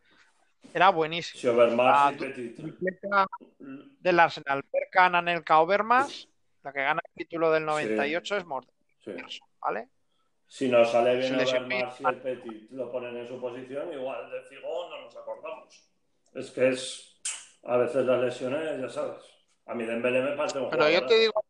era 0.73 0.89
buenísimo. 0.89 1.55
Petit. 2.17 2.55
Tripleta 2.55 3.27
del 3.59 4.19
Arsenal, 4.19 4.63
Berkan, 4.71 5.15
Anelka, 5.15 5.59
Overmars, 5.59 6.27
la 6.63 6.71
que 6.73 6.81
gana 6.81 7.01
el 7.05 7.13
título 7.13 7.51
del 7.51 7.65
98 7.65 8.37
es 8.37 8.45
Morten, 8.45 8.73
Sí. 9.03 9.11
¿vale? 9.59 9.89
Si 10.47 10.67
nos 10.67 10.91
sale 10.91 11.15
bien 11.17 11.35
Overmars 11.35 11.99
y 12.01 12.05
el 12.07 12.15
Petit 12.21 12.71
lo 12.71 12.91
ponen 12.91 13.17
en 13.17 13.27
su 13.27 13.39
posición, 13.39 13.93
igual 13.93 14.29
de 14.31 14.41
Figo 14.43 14.89
no 14.89 15.01
nos 15.01 15.15
acordamos. 15.15 15.89
Es 16.33 16.51
que 16.51 16.69
es. 16.69 17.05
A 17.63 17.75
veces 17.77 18.05
las 18.05 18.21
lesiones, 18.21 18.79
ya 18.79 18.89
sabes. 18.89 19.21
A 19.65 19.73
mí 19.75 19.83
Dembélé 19.83 20.21
me 20.21 20.31
parece 20.37 20.59
un 20.59 20.69
Pero 20.69 20.83
yo 20.89 21.05
te 21.05 21.15
jugadorazo. 21.15 21.19
digo, 21.21 21.45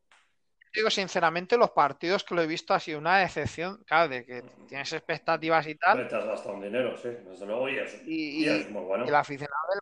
digo 0.73 0.89
sinceramente, 0.89 1.57
los 1.57 1.71
partidos 1.71 2.23
que 2.23 2.35
lo 2.35 2.41
he 2.41 2.47
visto 2.47 2.73
ha 2.73 2.79
sido 2.79 2.99
una 2.99 3.17
decepción, 3.17 3.83
claro, 3.85 4.09
de 4.09 4.25
que 4.25 4.43
tienes 4.67 4.91
expectativas 4.93 5.65
y 5.67 5.75
tal, 5.75 6.07
Te 6.07 6.15
has 6.15 6.25
gastado 6.25 6.55
un 6.55 6.61
dinero, 6.61 6.95
sí, 6.97 7.09
desde 7.09 7.45
luego, 7.45 7.69
y 7.69 7.77
es, 7.79 8.01
y, 8.05 8.43
y 8.43 8.47
es 8.47 8.69
muy 8.69 8.83
bueno. 8.83 9.05
y 9.05 9.09
el 9.09 9.15
aficionado 9.15 9.63
del 9.73 9.79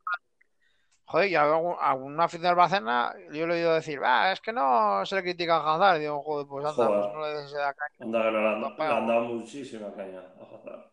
Joder, 1.09 1.37
a 1.37 1.43
algún- 1.43 1.75
algún 1.79 2.19
aficionado 2.19 2.49
del 2.49 2.57
Barcelona, 2.57 3.13
yo 3.31 3.47
le 3.47 3.53
he 3.53 3.57
oído 3.59 3.73
decir, 3.75 4.01
"Ah, 4.03 4.33
es 4.33 4.41
que 4.41 4.51
no 4.51 5.05
se 5.05 5.15
le 5.15 5.23
critica 5.23 5.55
a 5.55 5.75
Hazard. 5.75 5.99
Digo, 5.99 6.21
joder, 6.21 6.47
pues 6.47 6.65
anda, 6.65 6.85
Joder. 6.85 6.99
pues 7.01 7.13
no 7.13 7.21
le 7.21 7.33
des 7.43 7.51
de 7.53 7.63
acá. 7.63 7.85
Anda 8.01 8.23
que 8.23 8.31
no 8.31 8.41
le 8.41 8.47
han, 8.49 8.59
No, 8.61 8.75
le 8.77 8.83
han 8.83 9.07
dado 9.07 9.21
muchísima 9.21 9.93
caña 9.95 10.19
a 10.19 10.55
Hazard. 10.55 10.91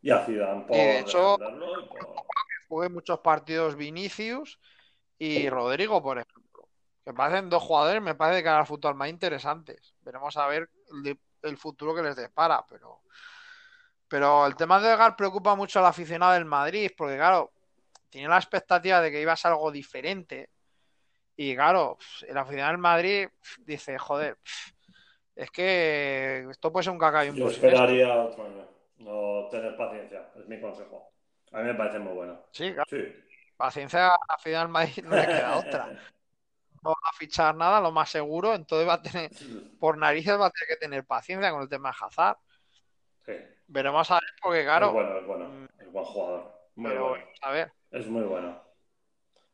Y 0.00 0.10
a 0.12 0.18
Zidane 0.24 0.60
por 0.64 0.76
Y 0.76 0.78
de 0.78 0.98
hecho- 1.00 1.34
y 1.34 1.88
por- 1.88 2.24
Jugué 2.68 2.88
muchos 2.88 3.18
partidos 3.18 3.74
Vinicius 3.74 4.60
y 5.18 5.48
Rodrigo, 5.50 6.00
por 6.00 6.18
ejemplo. 6.18 6.37
Que 7.08 7.14
parecen 7.14 7.48
dos 7.48 7.62
jugadores, 7.62 8.02
me 8.02 8.14
parece 8.14 8.42
que 8.42 8.50
al 8.50 8.66
fútbol 8.66 8.94
más 8.94 9.08
interesantes. 9.08 9.94
Veremos 10.02 10.36
a 10.36 10.46
ver 10.46 10.68
el, 10.92 11.18
el 11.40 11.56
futuro 11.56 11.94
que 11.94 12.02
les 12.02 12.14
depara, 12.14 12.62
pero. 12.68 13.00
Pero 14.06 14.46
el 14.46 14.54
tema 14.56 14.78
de 14.78 14.90
Edgar 14.92 15.16
preocupa 15.16 15.54
mucho 15.54 15.78
al 15.78 15.86
aficionado 15.86 16.34
del 16.34 16.44
Madrid, 16.44 16.90
porque 16.94 17.16
claro, 17.16 17.50
tenía 18.10 18.28
la 18.28 18.36
expectativa 18.36 19.00
de 19.00 19.10
que 19.10 19.22
iba 19.22 19.32
a 19.32 19.36
ser 19.36 19.52
algo 19.52 19.72
diferente. 19.72 20.50
Y 21.34 21.54
claro, 21.54 21.96
el 22.26 22.36
aficionado 22.36 22.72
del 22.72 22.78
Madrid 22.78 23.28
dice, 23.60 23.96
joder, 23.96 24.36
es 25.34 25.50
que 25.50 26.46
esto 26.50 26.70
puede 26.70 26.84
ser 26.84 26.92
un 26.92 26.98
caca 26.98 27.24
y 27.24 27.30
un 27.30 27.36
Yo 27.36 27.44
posible". 27.46 27.68
esperaría 27.70 28.22
otro 28.22 28.44
año. 28.44 28.68
No 28.98 29.48
tener 29.50 29.74
paciencia, 29.78 30.30
es 30.36 30.46
mi 30.46 30.60
consejo. 30.60 31.10
A 31.52 31.60
mí 31.60 31.68
me 31.68 31.74
parece 31.74 32.00
muy 32.00 32.12
bueno. 32.12 32.38
Sí, 32.52 32.74
claro, 32.74 32.84
Sí. 32.90 32.98
paciencia 33.56 34.08
al 34.14 34.42
del 34.44 34.68
Madrid 34.68 35.02
no 35.04 35.16
le 35.16 35.26
queda 35.26 35.56
otra. 35.56 35.88
no 36.90 37.08
a 37.08 37.12
fichar 37.16 37.54
nada, 37.54 37.80
lo 37.80 37.92
más 37.92 38.10
seguro, 38.10 38.54
entonces 38.54 38.88
va 38.88 38.94
a 38.94 39.02
tener, 39.02 39.30
por 39.78 39.96
narices 39.98 40.38
va 40.38 40.46
a 40.46 40.50
tener 40.50 40.68
que 40.68 40.76
tener 40.76 41.04
paciencia 41.04 41.50
con 41.50 41.62
el 41.62 41.68
tema 41.68 41.90
de 41.90 41.96
Hazard. 42.06 42.36
Sí. 43.26 43.32
Veremos 43.66 44.10
a 44.10 44.14
ver, 44.14 44.22
porque 44.42 44.64
claro. 44.64 44.86
Es 44.88 44.92
bueno, 44.92 45.18
es 45.18 45.26
bueno. 45.26 45.68
Es 45.78 45.92
buen 45.92 46.04
jugador. 46.04 46.52
Muy 46.76 46.90
pero, 46.90 47.08
bueno. 47.10 47.24
a 47.42 47.50
ver. 47.50 47.72
Es 47.90 48.06
muy 48.06 48.22
bueno. 48.22 48.62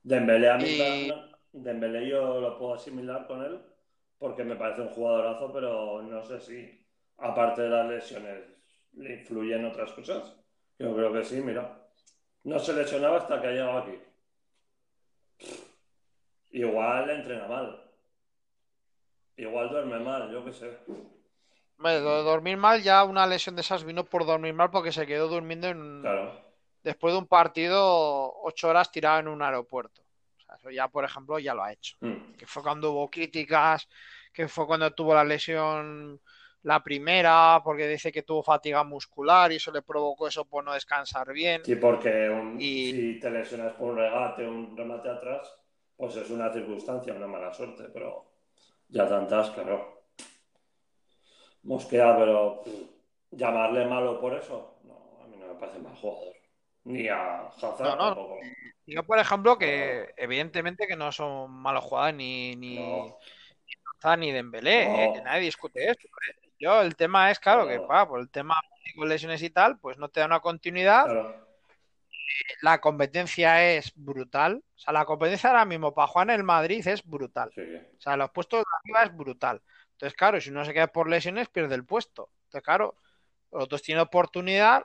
Dembélé 0.02 0.50
a 0.50 0.56
mí 0.56 0.64
Y- 0.66 1.12
Dembélé 1.52 2.08
yo 2.08 2.40
lo 2.40 2.58
puedo 2.58 2.74
asimilar 2.74 3.26
con 3.26 3.42
él 3.44 3.60
porque 4.18 4.42
me 4.44 4.56
parece 4.56 4.82
un 4.82 4.88
jugadorazo, 4.88 5.52
pero 5.52 6.02
no 6.02 6.24
sé 6.24 6.40
si, 6.40 6.86
aparte 7.18 7.62
de 7.62 7.68
las 7.68 7.88
lesiones, 7.88 8.42
le 8.94 9.14
influyen 9.14 9.64
otras 9.64 9.92
cosas. 9.92 10.34
Yo 10.78 10.94
creo 10.94 11.12
que 11.12 11.24
sí, 11.24 11.40
mira. 11.40 11.80
No 12.44 12.58
se 12.58 12.72
lesionaba 12.72 13.18
hasta 13.18 13.40
que 13.40 13.46
ha 13.48 13.50
llegado 13.52 13.78
aquí. 13.78 13.98
Igual 16.54 17.10
entrena 17.10 17.48
mal. 17.48 17.80
Igual 19.36 19.68
duerme 19.70 19.98
mal, 19.98 20.30
yo 20.30 20.44
qué 20.44 20.52
sé. 20.52 20.78
De 21.78 22.00
dormir 22.00 22.56
mal, 22.56 22.80
ya 22.80 23.02
una 23.02 23.26
lesión 23.26 23.56
de 23.56 23.62
esas 23.62 23.82
vino 23.82 24.04
por 24.04 24.24
dormir 24.24 24.54
mal 24.54 24.70
porque 24.70 24.92
se 24.92 25.04
quedó 25.06 25.26
durmiendo 25.26 25.66
en, 25.66 26.00
Claro. 26.02 26.40
después 26.84 27.12
de 27.12 27.18
un 27.18 27.26
partido 27.26 28.32
ocho 28.42 28.68
horas 28.68 28.92
tirado 28.92 29.18
en 29.18 29.26
un 29.28 29.42
aeropuerto. 29.42 30.02
O 30.38 30.40
sea, 30.40 30.54
eso 30.54 30.70
ya, 30.70 30.86
por 30.86 31.04
ejemplo, 31.04 31.40
ya 31.40 31.54
lo 31.54 31.64
ha 31.64 31.72
hecho. 31.72 31.96
Mm. 32.00 32.34
Que 32.38 32.46
fue 32.46 32.62
cuando 32.62 32.92
hubo 32.92 33.10
críticas, 33.10 33.88
que 34.32 34.46
fue 34.46 34.64
cuando 34.66 34.92
tuvo 34.92 35.12
la 35.12 35.24
lesión 35.24 36.20
la 36.62 36.82
primera, 36.82 37.60
porque 37.64 37.88
dice 37.88 38.10
que 38.12 38.22
tuvo 38.22 38.42
fatiga 38.44 38.84
muscular 38.84 39.50
y 39.52 39.56
eso 39.56 39.70
le 39.72 39.82
provocó 39.82 40.28
eso 40.28 40.44
por 40.46 40.64
no 40.64 40.72
descansar 40.72 41.30
bien. 41.32 41.62
Sí, 41.64 41.74
porque 41.76 42.30
un- 42.30 42.58
Y- 42.60 42.92
si 42.92 43.20
te 43.20 43.28
lesionas 43.28 43.72
por 43.74 43.90
un 43.90 43.98
regate, 43.98 44.46
un 44.46 44.74
remate 44.76 45.10
atrás, 45.10 45.54
pues 45.96 46.16
es 46.16 46.30
una 46.30 46.52
circunstancia, 46.52 47.12
una 47.14 47.26
mala 47.26 47.52
suerte, 47.52 47.84
pero 47.92 48.24
ya 48.88 49.08
tantas, 49.08 49.50
claro. 49.50 50.02
Mosquea, 51.62 52.16
pero 52.16 52.62
llamarle 53.30 53.86
malo 53.86 54.20
por 54.20 54.34
eso, 54.34 54.78
no, 54.84 55.18
a 55.22 55.26
mí 55.26 55.36
no 55.36 55.46
me 55.46 55.54
parece 55.54 55.78
mal 55.78 55.94
jugador. 55.96 56.34
Ni 56.84 57.08
a 57.08 57.46
Hazard 57.48 57.80
No, 57.80 57.96
no. 57.96 58.04
tampoco. 58.06 58.38
Yo, 58.86 59.02
por 59.04 59.18
ejemplo, 59.18 59.56
que 59.56 60.12
evidentemente 60.18 60.86
que 60.86 60.96
no 60.96 61.10
son 61.10 61.50
malos 61.50 61.84
jugadores 61.84 62.16
ni, 62.16 62.54
ni, 62.56 62.76
No, 62.76 63.18
Hazard 63.98 64.18
ni 64.18 64.30
Dembélé, 64.32 65.04
eh, 65.04 65.12
que 65.14 65.22
nadie 65.22 65.44
discute 65.46 65.90
esto. 65.90 66.06
eh. 66.06 66.50
Yo, 66.58 66.82
el 66.82 66.94
tema 66.96 67.30
es, 67.30 67.38
claro, 67.38 67.66
que 67.66 67.80
pa, 67.80 68.06
por 68.06 68.20
el 68.20 68.30
tema 68.30 68.56
de 68.96 69.06
lesiones 69.06 69.42
y 69.42 69.50
tal, 69.50 69.78
pues 69.78 69.96
no 69.98 70.08
te 70.08 70.20
da 70.20 70.26
una 70.26 70.40
continuidad. 70.40 71.04
claro. 71.04 71.44
La 72.62 72.80
competencia 72.80 73.72
es 73.74 73.92
brutal. 73.94 74.62
O 74.74 74.78
sea, 74.78 74.92
la 74.92 75.04
competencia 75.04 75.50
ahora 75.50 75.64
mismo 75.64 75.94
para 75.94 76.08
Juan 76.08 76.30
en 76.30 76.36
el 76.36 76.42
Madrid 76.44 76.86
es 76.86 77.04
brutal. 77.04 77.50
Sí. 77.54 77.62
O 77.62 78.00
sea, 78.00 78.16
los 78.16 78.30
puestos 78.30 78.60
de 78.60 78.64
arriba 78.82 79.02
es 79.10 79.16
brutal. 79.16 79.62
Entonces, 79.92 80.16
claro, 80.16 80.40
si 80.40 80.50
uno 80.50 80.64
se 80.64 80.72
queda 80.72 80.88
por 80.88 81.08
lesiones, 81.08 81.48
pierde 81.48 81.74
el 81.74 81.84
puesto. 81.84 82.30
Entonces, 82.44 82.62
claro, 82.64 82.96
los 83.52 83.64
otros 83.64 83.82
tienen 83.82 84.02
oportunidad. 84.02 84.84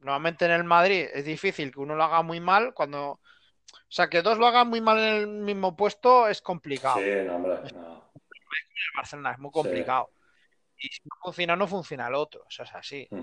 Normalmente 0.00 0.44
en 0.44 0.52
el 0.52 0.64
Madrid 0.64 1.08
es 1.12 1.24
difícil 1.24 1.72
que 1.72 1.80
uno 1.80 1.96
lo 1.96 2.04
haga 2.04 2.22
muy 2.22 2.40
mal 2.40 2.72
cuando. 2.74 3.10
O 3.10 3.20
sea, 3.90 4.08
que 4.08 4.22
dos 4.22 4.38
lo 4.38 4.46
hagan 4.46 4.68
muy 4.68 4.80
mal 4.80 4.98
en 4.98 5.14
el 5.16 5.26
mismo 5.26 5.76
puesto 5.76 6.28
es 6.28 6.40
complicado. 6.40 6.98
Sí, 6.98 7.10
no, 7.26 7.36
hombre, 7.36 7.72
no. 7.74 8.08
Barcelona 8.96 9.32
es 9.32 9.38
muy 9.38 9.50
Sí. 9.50 9.52
complicado. 9.54 10.10
Y 10.78 10.88
si 10.88 11.00
no 11.04 11.16
funciona, 11.22 11.56
no 11.56 11.66
funciona 11.66 12.06
el 12.08 12.14
otro. 12.14 12.44
Eso 12.48 12.62
es 12.62 12.74
así. 12.74 13.08
Mm. 13.10 13.22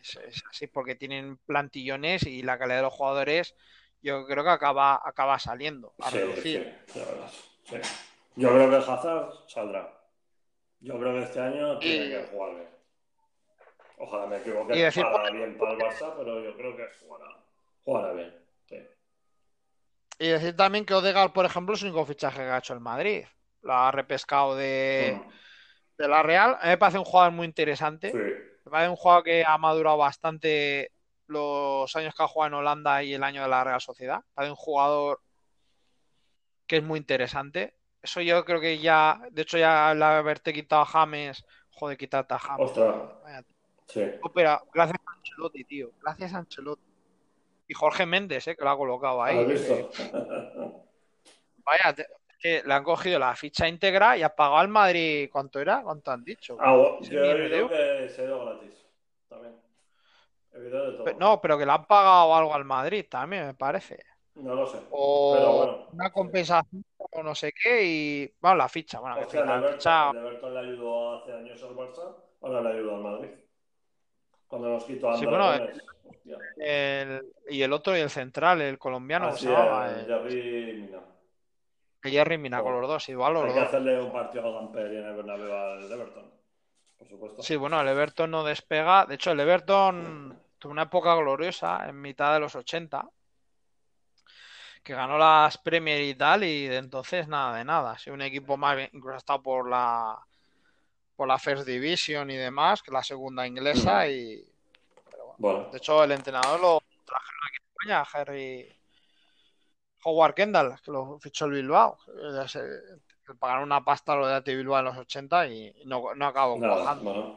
Es, 0.00 0.16
es 0.16 0.42
así 0.48 0.66
porque 0.66 0.94
tienen 0.94 1.36
plantillones 1.38 2.24
y 2.26 2.42
la 2.42 2.58
calidad 2.58 2.76
de 2.78 2.82
los 2.82 2.92
jugadores, 2.94 3.54
yo 4.02 4.26
creo 4.26 4.42
que 4.44 4.50
acaba, 4.50 5.00
acaba 5.04 5.38
saliendo 5.38 5.94
a 6.00 6.10
Sí, 6.10 6.16
reducir. 6.18 6.78
sí, 6.86 7.00
sí. 7.64 7.76
Yo 8.36 8.48
creo 8.48 8.70
que 8.70 8.76
Hazard 8.76 9.32
saldrá. 9.48 9.96
Yo 10.80 10.98
creo 10.98 11.12
que 11.12 11.22
este 11.24 11.40
año 11.40 11.78
tiene 11.78 12.06
Y- 12.06 12.10
que 12.10 12.28
jugar 12.30 12.54
bien. 12.54 12.68
Ojalá 13.98 14.26
me 14.26 14.38
equivoque 14.38 14.74
Y 14.74 14.80
decir, 14.80 15.04
bien 15.32 15.58
para 15.58 15.72
el 15.72 15.78
Barça, 15.78 16.14
pero 16.16 16.42
yo 16.42 16.56
creo 16.56 16.74
que 16.74 16.86
jugará, 17.02 17.26
jugará 17.84 18.12
bien. 18.14 18.34
Sí. 18.66 18.78
Y 20.18 20.28
decir 20.28 20.56
también 20.56 20.86
que 20.86 20.94
Odegaard, 20.94 21.32
por 21.32 21.44
ejemplo, 21.44 21.74
es 21.74 21.82
el 21.82 21.88
único 21.88 22.06
fichaje 22.06 22.38
que 22.38 22.44
ha 22.48 22.58
hecho 22.58 22.72
el 22.72 22.80
Madrid. 22.80 23.24
Lo 23.60 23.74
ha 23.74 23.90
repescado 23.92 24.56
de, 24.56 25.20
Mm, 25.22 25.30
de 25.98 26.08
la 26.08 26.22
Real. 26.22 26.54
A 26.60 26.64
mí 26.64 26.68
me 26.70 26.78
parece 26.78 26.98
un 26.98 27.04
jugador 27.04 27.32
muy 27.32 27.46
interesante. 27.46 28.10
sí. 28.12 28.46
Me 28.64 28.70
parece 28.70 28.90
un 28.90 28.96
jugador 28.96 29.24
que 29.24 29.44
ha 29.44 29.58
madurado 29.58 29.96
bastante 29.96 30.92
los 31.26 31.94
años 31.96 32.14
que 32.14 32.22
ha 32.22 32.28
jugado 32.28 32.48
en 32.48 32.54
Holanda 32.54 33.02
y 33.02 33.14
el 33.14 33.22
año 33.22 33.42
de 33.42 33.48
la 33.48 33.64
Real 33.64 33.80
Sociedad. 33.80 34.18
Me 34.18 34.34
parece 34.34 34.50
un 34.50 34.56
jugador 34.56 35.20
que 36.66 36.76
es 36.78 36.82
muy 36.82 36.98
interesante. 36.98 37.74
Eso 38.02 38.20
yo 38.20 38.44
creo 38.44 38.60
que 38.60 38.78
ya, 38.78 39.20
de 39.30 39.42
hecho, 39.42 39.58
ya 39.58 39.90
al 39.90 40.02
haberte 40.02 40.52
quitado 40.52 40.82
a 40.82 40.86
James, 40.86 41.44
joder, 41.70 41.96
quitarte 41.98 42.34
a 42.34 42.38
James. 42.38 42.70
Ostras, 42.70 42.94
Vaya 43.22 43.44
sí. 43.86 44.02
No, 44.22 44.32
pero 44.32 44.58
gracias 44.72 44.98
a 45.06 45.12
Ancelotti, 45.12 45.64
tío. 45.64 45.90
Gracias 46.02 46.32
a 46.34 46.38
Ancelotti. 46.38 46.82
Y 47.68 47.74
Jorge 47.74 48.06
Méndez, 48.06 48.48
eh, 48.48 48.56
que 48.56 48.64
lo 48.64 48.70
ha 48.70 48.76
colocado 48.76 49.22
ahí. 49.22 49.38
¿Has 49.38 49.46
visto? 49.48 49.90
que- 49.90 50.82
vaya, 51.64 51.94
te- 51.94 52.06
que 52.40 52.62
le 52.64 52.74
han 52.74 52.82
cogido 52.84 53.18
la 53.18 53.36
ficha 53.36 53.68
íntegra 53.68 54.16
y 54.16 54.22
ha 54.22 54.34
pagado 54.34 54.58
al 54.58 54.68
Madrid. 54.68 55.28
¿Cuánto 55.30 55.60
era? 55.60 55.82
¿Cuánto 55.82 56.10
han 56.10 56.24
dicho? 56.24 56.56
Ah, 56.60 56.74
bueno, 56.74 56.98
Sí, 57.02 57.10
yo 57.14 57.20
he 57.20 57.34
mira, 57.34 57.56
oído 57.56 57.68
que 57.68 58.08
se 58.08 58.22
ha 58.22 58.24
ido 58.24 58.44
gratis. 58.44 58.86
También. 59.28 59.54
He 60.52 60.58
oído 60.58 60.86
de 60.86 60.92
todo. 60.92 61.04
Pe- 61.04 61.14
No, 61.18 61.40
pero 61.40 61.58
que 61.58 61.66
le 61.66 61.72
han 61.72 61.84
pagado 61.84 62.34
algo 62.34 62.54
al 62.54 62.64
Madrid 62.64 63.06
también, 63.08 63.46
me 63.46 63.54
parece. 63.54 63.98
No 64.36 64.54
lo 64.54 64.66
sé. 64.66 64.78
O 64.90 65.32
Pero 65.32 65.52
bueno. 65.52 65.86
una 65.92 66.10
compensación 66.10 66.84
o 66.96 67.22
no 67.22 67.34
sé 67.34 67.52
qué 67.52 67.84
y... 67.84 68.34
Bueno, 68.40 68.56
la 68.56 68.68
ficha, 68.68 69.00
bueno, 69.00 69.16
Hostia, 69.20 69.40
el 69.40 69.46
la 69.46 69.54
Everton, 69.58 69.72
ficha... 69.74 70.10
el 70.10 70.16
Everton 70.16 70.54
le 70.54 70.60
ayudó 70.60 71.14
hace 71.22 71.32
años 71.32 71.62
al 71.62 71.76
Barça, 71.76 72.16
ahora 72.42 72.60
le 72.62 72.68
ayudó 72.78 72.96
al 72.96 73.02
Madrid. 73.02 73.28
Cuando 74.48 74.68
nos 74.70 74.84
quitó 74.84 75.10
a 75.10 75.16
Sí, 75.16 75.26
bueno, 75.26 75.44
Gómez. 75.58 75.82
Hostia. 76.04 76.38
el- 76.58 77.32
y 77.48 77.62
el 77.62 77.72
otro 77.72 77.96
y 77.96 78.00
el 78.00 78.10
central, 78.10 78.60
el 78.62 78.78
colombiano, 78.78 79.28
Así 79.28 79.46
se 79.46 79.52
llamaba, 79.52 79.86
es, 80.00 80.08
el- 80.08 80.30
Jerry 80.30 80.72
Mina. 80.82 80.98
El 82.02 82.10
Jerry 82.10 82.38
Mina 82.38 82.62
con 82.62 82.80
los 82.80 82.88
dos, 82.88 83.08
igual 83.08 83.34
los 83.34 83.44
Hay 83.44 83.52
que 83.52 83.58
dos. 83.60 83.68
hacerle 83.68 84.00
un 84.00 84.12
partido 84.12 84.46
a 84.48 84.60
Gamper 84.60 84.92
y 84.92 84.96
en 84.96 85.04
el 85.04 85.14
Bernabéu 85.16 85.52
al 85.52 85.92
Everton. 85.92 86.30
Por 86.98 87.08
supuesto. 87.08 87.42
Sí, 87.42 87.56
bueno, 87.56 87.80
el 87.80 87.88
Everton 87.88 88.30
no 88.30 88.44
despega. 88.44 89.06
De 89.06 89.14
hecho, 89.16 89.32
el 89.32 89.40
Everton 89.40 90.38
tuvo 90.58 90.72
una 90.72 90.82
época 90.82 91.14
gloriosa 91.14 91.88
en 91.88 92.00
mitad 92.00 92.34
de 92.34 92.40
los 92.40 92.54
80, 92.54 93.08
que 94.82 94.94
ganó 94.94 95.18
las 95.18 95.58
Premier 95.58 96.00
y 96.02 96.14
tal, 96.14 96.44
y 96.44 96.66
de 96.66 96.76
entonces 96.76 97.28
nada 97.28 97.56
de 97.56 97.64
nada. 97.64 97.92
Ha 97.92 97.98
sido 97.98 98.14
un 98.14 98.22
equipo 98.22 98.56
más 98.56 98.76
bien, 98.76 98.90
incluso 98.92 99.14
ha 99.14 99.18
estado 99.18 99.42
por 99.42 99.68
la 99.68 100.18
por 101.16 101.28
la 101.28 101.38
First 101.38 101.66
Division 101.66 102.30
y 102.30 102.36
demás, 102.36 102.82
que 102.82 102.90
la 102.90 103.02
segunda 103.02 103.46
inglesa, 103.46 104.08
y 104.08 104.42
Bueno, 105.36 105.68
de 105.70 105.76
hecho 105.76 106.02
el 106.02 106.12
entrenador 106.12 106.58
lo 106.58 106.82
trajeron 107.04 107.40
aquí 107.46 107.56
en 107.58 107.68
España, 107.68 108.06
Harry 108.14 108.79
Howard 110.04 110.34
Kendall, 110.34 110.76
que 110.82 110.90
lo 110.90 111.18
fichó 111.20 111.46
el 111.46 111.52
Bilbao. 111.52 111.98
Eh, 112.08 112.48
se- 112.48 112.60
pagaron 113.38 113.64
una 113.64 113.84
pasta 113.84 114.16
lo 114.16 114.26
de 114.26 114.34
AT 114.34 114.56
Bilbao 114.56 114.78
en 114.80 114.84
los 114.86 114.96
80 114.96 115.46
y 115.46 115.72
no, 115.86 116.14
no 116.16 116.26
acabó 116.26 116.58
nada, 116.58 116.74
cuajando. 116.74 117.12
bueno. 117.12 117.36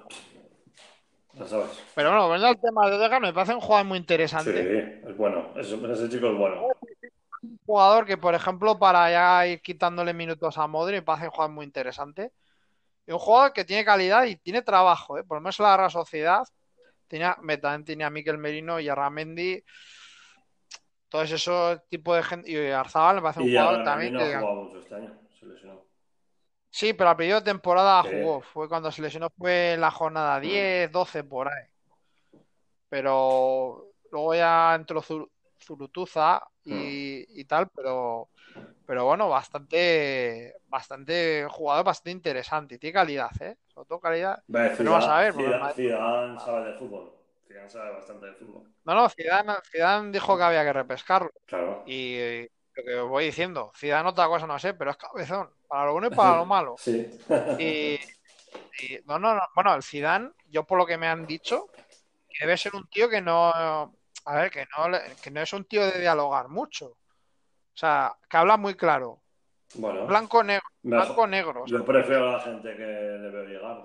Ya 1.33 1.47
sabes. 1.47 1.69
Pero 1.95 2.09
bueno, 2.09 2.23
volviendo 2.27 2.47
al 2.47 2.59
tema 2.61 2.89
de 2.89 2.95
Odegaard, 2.95 3.21
me 3.21 3.33
parece 3.33 3.53
un 3.55 3.61
jugador 3.61 3.85
muy 3.87 3.97
Sí, 3.97 4.01
interesante. 4.01 5.01
es 5.07 5.17
bueno. 5.17 5.49
Ese, 5.55 5.75
ese 5.75 6.09
chico 6.09 6.27
es 6.27 6.37
bueno. 6.37 6.67
Un 7.43 7.59
jugador 7.65 8.05
que, 8.05 8.17
por 8.17 8.33
ejemplo, 8.35 8.77
para 8.79 9.11
ya 9.11 9.47
ir 9.47 9.61
quitándole 9.61 10.13
minutos 10.13 10.57
a 10.57 10.65
Modri, 10.67 10.95
me 10.95 11.01
parece 11.01 11.25
un 11.25 11.31
jugador 11.31 11.53
muy 11.53 11.65
interesante. 11.65 12.31
Y 13.05 13.11
un 13.11 13.19
jugador 13.19 13.51
que 13.53 13.65
tiene 13.65 13.83
calidad 13.83 14.23
y 14.25 14.37
tiene 14.37 14.61
trabajo, 14.61 15.17
¿eh? 15.17 15.23
Por 15.23 15.37
lo 15.37 15.41
menos 15.41 15.59
en 15.59 15.65
la 15.65 15.77
Real 15.77 15.91
Sociedad. 15.91 16.43
Tenía, 17.07 17.35
también 17.61 17.83
tenía 17.85 18.07
a 18.07 18.09
Miquel 18.09 18.37
Merino 18.37 18.79
y 18.79 18.89
a 18.89 18.95
Ramendi. 18.95 19.63
Todos 21.13 21.31
esos 21.31 21.87
tipos 21.89 22.15
de 22.17 22.23
gente. 22.23 22.49
Y 22.51 22.71
Arzabal 22.71 23.17
me 23.17 23.21
parece 23.21 23.41
un 23.41 23.49
jugador 23.51 23.83
también 23.83 24.13
no 24.13 24.19
que. 24.19 24.35
jugado 24.35 24.55
mucho 24.63 24.79
este 24.79 24.95
año. 24.95 25.13
Se 25.39 25.45
lesionó. 25.45 25.85
Sí, 26.71 26.93
pero 26.93 27.11
al 27.11 27.15
principio 27.15 27.39
de 27.39 27.45
temporada 27.51 28.01
Sí. 28.01 28.09
jugó. 28.09 28.41
Fue 28.41 28.67
cuando 28.67 28.91
se 28.91 29.03
lesionó, 29.03 29.29
fue 29.37 29.73
en 29.73 29.81
la 29.81 29.91
jornada 29.91 30.39
10, 30.39 30.91
12 30.91 31.23
por 31.23 31.49
ahí. 31.49 31.67
Pero 32.89 33.91
luego 34.11 34.33
ya 34.33 34.73
entró 34.73 35.03
Zur- 35.03 35.29
Zurutuza 35.61 36.41
y, 36.63 37.25
y 37.39 37.45
tal, 37.45 37.69
pero, 37.69 38.29
pero 38.87 39.05
bueno, 39.05 39.29
bastante, 39.29 40.55
bastante 40.65 41.45
jugador, 41.47 41.85
bastante 41.85 42.09
interesante. 42.09 42.73
Y 42.75 42.77
tiene 42.79 42.93
calidad, 42.95 43.29
¿eh? 43.39 43.57
Sobre 43.67 43.87
todo 43.87 43.99
calidad. 43.99 44.43
Pero 44.51 44.91
vamos 44.93 45.07
a 45.07 45.19
ver, 45.19 45.33
Zidane 45.75 46.39
sabe 46.39 46.71
de 46.71 46.73
fútbol. 46.73 47.11
Zidane 47.53 47.69
sabe 47.69 47.91
bastante 47.91 48.25
de 48.25 48.33
fútbol. 48.33 48.63
No, 48.85 48.95
no, 48.95 49.09
Zidane, 49.09 49.53
Zidane 49.71 50.11
dijo 50.11 50.35
que 50.37 50.43
había 50.43 50.63
que 50.63 50.73
repescarlo. 50.73 51.31
Claro. 51.45 51.83
Y 51.85 52.15
eh, 52.15 52.51
lo 52.75 52.83
que 52.83 52.95
os 52.95 53.09
voy 53.09 53.25
diciendo, 53.25 53.71
Zidane 53.75 54.09
otra 54.09 54.27
cosa 54.27 54.47
no 54.47 54.57
sé, 54.57 54.73
pero 54.73 54.91
es 54.91 54.97
cabezón. 54.97 55.49
Para 55.67 55.85
lo 55.85 55.91
bueno 55.93 56.07
y 56.07 56.09
para 56.15 56.37
lo 56.37 56.45
malo. 56.45 56.75
Sí. 56.79 57.07
Y, 57.59 57.93
y- 58.83 58.99
no, 59.05 59.19
no, 59.19 59.35
no. 59.35 59.41
Bueno, 59.55 59.75
el 59.75 59.83
Zidane, 59.83 60.31
yo 60.47 60.63
por 60.65 60.77
lo 60.79 60.85
que 60.85 60.97
me 60.97 61.07
han 61.07 61.25
dicho, 61.27 61.67
que 62.29 62.45
debe 62.45 62.57
ser 62.57 62.75
un 62.75 62.87
tío 62.87 63.07
que 63.09 63.21
no, 63.21 63.49
a 63.51 64.35
ver, 64.35 64.49
que 64.51 64.65
no, 64.75 64.97
que 65.21 65.29
no 65.31 65.41
es 65.41 65.53
un 65.53 65.65
tío 65.65 65.85
de 65.85 65.99
dialogar 65.99 66.49
mucho. 66.49 66.87
O 66.87 67.75
sea, 67.77 68.15
que 68.29 68.37
habla 68.37 68.57
muy 68.57 68.73
claro. 68.75 69.19
Bueno, 69.75 70.05
Blanco 70.05 70.43
negro, 70.43 70.67
blanco 70.83 71.25
negro. 71.25 71.65
Yo 71.65 71.83
prefiero 71.83 72.29
a 72.29 72.33
la 72.33 72.39
gente 72.41 72.75
que 72.75 72.83
veo 72.85 73.43
llegar. 73.45 73.81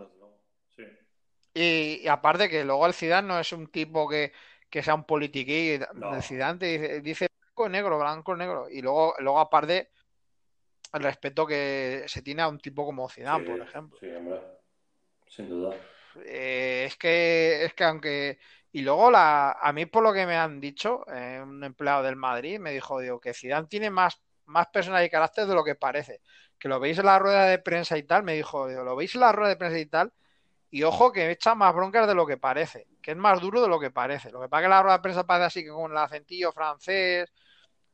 Y, 1.55 2.01
y 2.03 2.09
aparte 2.09 2.49
que 2.49 2.64
luego 2.64 2.86
el 2.86 2.94
Zidane 2.94 3.28
no 3.28 3.38
es 3.38 3.53
un 3.53 3.68
tipo 3.68 4.09
que, 4.09 4.32
que 4.70 4.82
sea 4.82 4.94
un 4.94 5.05
politiquí. 5.05 5.78
No. 5.94 6.14
El 6.14 6.22
Zidane 6.22 6.59
dice, 6.59 7.01
dice 7.01 7.28
blanco 7.40 7.68
negro, 7.68 7.99
blanco 7.99 8.36
negro. 8.36 8.68
Y 8.70 8.82
luego, 8.82 9.14
luego 9.18 9.40
aparte, 9.40 9.90
el 10.92 11.03
respeto 11.03 11.46
que 11.46 12.05
se 12.07 12.22
tiene 12.22 12.42
a 12.42 12.49
un 12.49 12.59
tipo 12.59 12.84
como 12.84 13.09
Zidane, 13.09 13.44
Sí, 13.44 13.51
por 13.51 13.61
ejemplo. 13.61 13.99
Sí, 14.01 14.11
hombre. 14.11 14.40
Sin 15.26 15.49
duda. 15.49 15.76
Eh, 16.24 16.84
es 16.86 16.96
que, 16.96 17.64
es 17.64 17.74
que 17.74 17.84
aunque. 17.84 18.38
Y 18.70 18.82
luego 18.82 19.11
la, 19.11 19.53
a 19.53 19.72
mí 19.72 19.86
por 19.86 20.03
lo 20.03 20.12
que 20.12 20.26
me 20.26 20.36
han 20.36 20.61
dicho, 20.61 21.05
eh, 21.11 21.40
un 21.42 21.64
empleado 21.64 22.03
del 22.03 22.16
Madrid 22.16 22.59
me 22.59 22.70
dijo, 22.70 23.01
digo, 23.01 23.18
que 23.18 23.32
Zidane 23.32 23.66
tiene 23.66 23.90
más, 23.90 24.20
más 24.44 24.66
personalidad 24.68 25.07
y 25.07 25.11
carácter 25.11 25.46
de 25.46 25.55
lo 25.55 25.64
que 25.64 25.74
parece. 25.74 26.20
Que 26.59 26.68
lo 26.68 26.78
veis 26.78 26.99
en 26.99 27.07
la 27.07 27.18
rueda 27.18 27.46
de 27.46 27.59
prensa 27.59 27.96
y 27.96 28.03
tal, 28.03 28.24
me 28.24 28.34
dijo, 28.34 28.68
digo, 28.68 28.84
lo 28.84 28.94
veis 28.94 29.14
en 29.14 29.22
la 29.22 29.32
rueda 29.32 29.51
de 29.51 29.57
prensa 29.57 29.78
y 29.78 29.86
tal, 29.86 30.12
y 30.70 30.82
ojo 30.82 31.12
que 31.12 31.30
echa 31.30 31.54
más 31.54 31.74
broncas 31.74 32.06
de 32.06 32.14
lo 32.14 32.26
que 32.26 32.36
parece, 32.36 32.86
que 33.02 33.12
es 33.12 33.16
más 33.16 33.40
duro 33.40 33.62
de 33.62 33.68
lo 33.68 33.80
que 33.80 33.90
parece. 33.90 34.30
Lo 34.30 34.40
que 34.40 34.48
pasa 34.48 34.62
es 34.62 34.66
que 34.66 34.70
la 34.70 34.82
rueda 34.82 34.96
de 34.98 35.02
prensa 35.02 35.26
parece 35.26 35.46
así 35.46 35.64
que 35.64 35.70
con 35.70 35.90
el 35.92 35.96
acentillo 35.98 36.52
francés, 36.52 37.32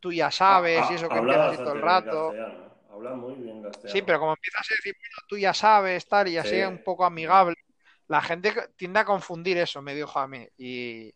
tú 0.01 0.13
ya 0.13 0.31
sabes, 0.31 0.85
Ah, 0.89 0.93
y 0.93 0.95
eso 0.95 1.09
que 1.09 1.19
empieza 1.19 1.47
así 1.47 1.57
todo 1.59 1.75
el 1.75 1.83
rato. 1.83 2.29
castellano. 2.31 2.65
Habla 2.91 3.11
muy 3.15 3.35
bien 3.37 3.63
castellano. 3.63 3.93
Sí, 3.99 4.03
pero 4.03 4.19
como 4.21 4.33
empiezas 4.33 4.67
a 4.71 4.75
decir, 4.75 4.95
bueno, 4.95 5.27
tú 5.29 5.39
ya 5.39 5.55
sabes, 5.55 6.07
tal, 6.09 6.29
y 6.29 6.37
así 6.39 6.51
Sí. 6.51 6.63
un 6.63 6.79
poco 6.79 7.05
amigable, 7.05 7.55
la 8.09 8.21
gente 8.23 8.53
tiende 8.77 9.01
a 9.01 9.05
confundir 9.05 9.59
eso, 9.59 9.81
me 9.83 9.95
dijo 9.95 10.19
a 10.19 10.29
mí. 10.29 10.47
Y, 10.59 11.13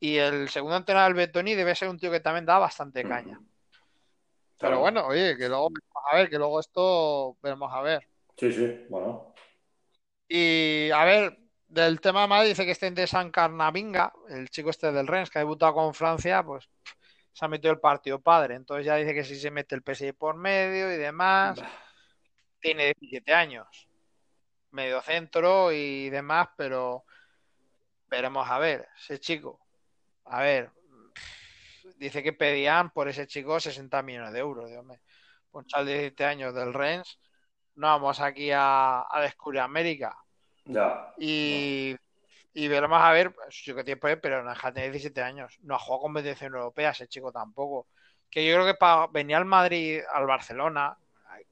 y 0.00 0.16
el 0.18 0.48
segundo 0.48 0.76
entrenador 0.76 1.14
del 1.14 1.26
Betoni 1.26 1.54
debe 1.54 1.74
ser 1.74 1.88
un 1.88 1.98
tío 1.98 2.10
que 2.10 2.20
también 2.20 2.46
da 2.46 2.58
bastante 2.58 3.04
caña. 3.06 3.40
Pero 4.58 4.58
Claro. 4.58 4.80
bueno, 4.80 5.06
oye, 5.06 5.36
que 5.38 5.48
luego, 5.48 5.70
a 6.12 6.16
ver, 6.16 6.28
que 6.30 6.36
luego 6.38 6.60
esto 6.60 7.36
veremos 7.42 7.72
a 7.72 7.80
ver. 7.82 8.06
Sí, 8.36 8.52
sí, 8.52 8.86
bueno. 8.88 9.29
Y 10.32 10.92
a 10.92 11.04
ver, 11.04 11.40
del 11.66 12.00
tema 12.00 12.22
de 12.22 12.28
Madrid 12.28 12.50
dice 12.50 12.64
que 12.64 12.70
este 12.70 12.88
de 12.92 13.08
San 13.08 13.32
Carnavinga, 13.32 14.12
el 14.28 14.48
chico 14.48 14.70
este 14.70 14.92
del 14.92 15.08
Rennes 15.08 15.28
que 15.28 15.38
ha 15.38 15.42
debutado 15.42 15.74
con 15.74 15.92
Francia, 15.92 16.44
pues 16.44 16.68
pff, 16.68 16.92
se 17.32 17.44
ha 17.44 17.48
metido 17.48 17.72
el 17.72 17.80
partido 17.80 18.20
padre. 18.20 18.54
Entonces 18.54 18.86
ya 18.86 18.94
dice 18.94 19.12
que 19.12 19.24
si 19.24 19.34
se 19.34 19.50
mete 19.50 19.74
el 19.74 19.82
PSG 19.82 20.14
por 20.16 20.36
medio 20.36 20.94
y 20.94 20.98
demás, 20.98 21.60
Bah, 21.60 21.68
tiene 22.60 22.94
17 23.00 23.34
años, 23.34 23.88
medio 24.70 25.02
centro 25.02 25.72
y 25.72 26.10
demás, 26.10 26.48
pero 26.56 27.04
veremos 28.06 28.48
a 28.48 28.60
ver, 28.60 28.86
ese 29.00 29.18
chico. 29.18 29.58
A 30.26 30.42
ver, 30.42 30.70
pff, 31.12 31.96
dice 31.96 32.22
que 32.22 32.32
pedían 32.32 32.90
por 32.90 33.08
ese 33.08 33.26
chico 33.26 33.58
60 33.58 34.00
millones 34.02 34.32
de 34.32 34.38
euros. 34.38 34.70
Dios 34.70 34.84
mío. 34.84 35.00
Un 35.50 35.66
chaval 35.66 35.86
de 35.86 35.92
17 35.94 36.24
años 36.24 36.54
del 36.54 36.72
Rennes, 36.72 37.18
no 37.80 37.86
vamos 37.86 38.20
aquí 38.20 38.50
a, 38.52 39.06
a 39.10 39.20
descubrir 39.22 39.60
América. 39.60 40.14
Ya. 40.66 41.14
Y, 41.18 41.96
y 42.52 42.68
veremos 42.68 43.00
a 43.00 43.10
ver, 43.12 43.32
pues, 43.32 43.62
yo 43.64 43.74
que 43.74 43.84
tiempo 43.84 44.06
es, 44.08 44.18
pero 44.18 44.44
de 44.44 44.72
tener 44.72 44.90
17 44.90 45.22
años. 45.22 45.58
No 45.62 45.74
ha 45.74 45.78
jugado 45.78 46.02
competición 46.02 46.54
europea 46.54 46.90
ese 46.90 47.08
chico 47.08 47.32
tampoco. 47.32 47.86
Que 48.30 48.46
yo 48.46 48.54
creo 48.54 48.66
que 48.66 48.74
para 48.74 49.06
venir 49.06 49.36
al 49.36 49.46
Madrid, 49.46 50.00
al 50.12 50.26
Barcelona, 50.26 50.96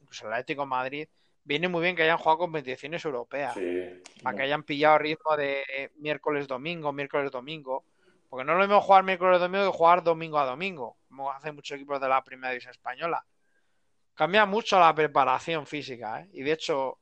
incluso 0.01 0.27
al 0.27 0.35
Atlético 0.35 0.63
de 0.63 0.69
Madrid, 0.69 1.09
viene 1.45 1.67
muy 1.67 1.81
bien 1.81 1.97
que 1.97 2.03
hayan 2.03 2.19
jugado 2.19 2.39
competiciones 2.41 3.03
europeas. 3.07 3.55
Sí. 3.55 4.03
Para 4.23 4.37
que 4.37 4.43
hayan 4.43 4.65
pillado 4.65 4.99
ritmo 4.99 5.35
de 5.35 5.91
miércoles, 5.97 6.47
domingo, 6.47 6.93
miércoles, 6.93 7.31
domingo. 7.31 7.85
Porque 8.29 8.45
no 8.45 8.53
es 8.53 8.59
lo 8.59 8.65
mismo 8.65 8.83
jugar 8.83 9.03
miércoles, 9.03 9.41
domingo 9.41 9.73
que 9.73 9.79
jugar 9.79 10.03
domingo 10.03 10.39
a 10.39 10.45
domingo, 10.45 10.99
como 11.09 11.33
hacen 11.33 11.55
muchos 11.55 11.77
equipos 11.77 11.99
de 11.99 12.09
la 12.09 12.23
primera 12.23 12.51
división 12.51 12.73
española. 12.73 13.25
Cambia 14.19 14.47
mucho 14.47 14.81
la 14.81 14.93
preparación 14.93 15.65
física, 15.65 16.23
¿eh? 16.23 16.29
Y 16.33 16.43
de 16.43 16.51
hecho, 16.51 16.99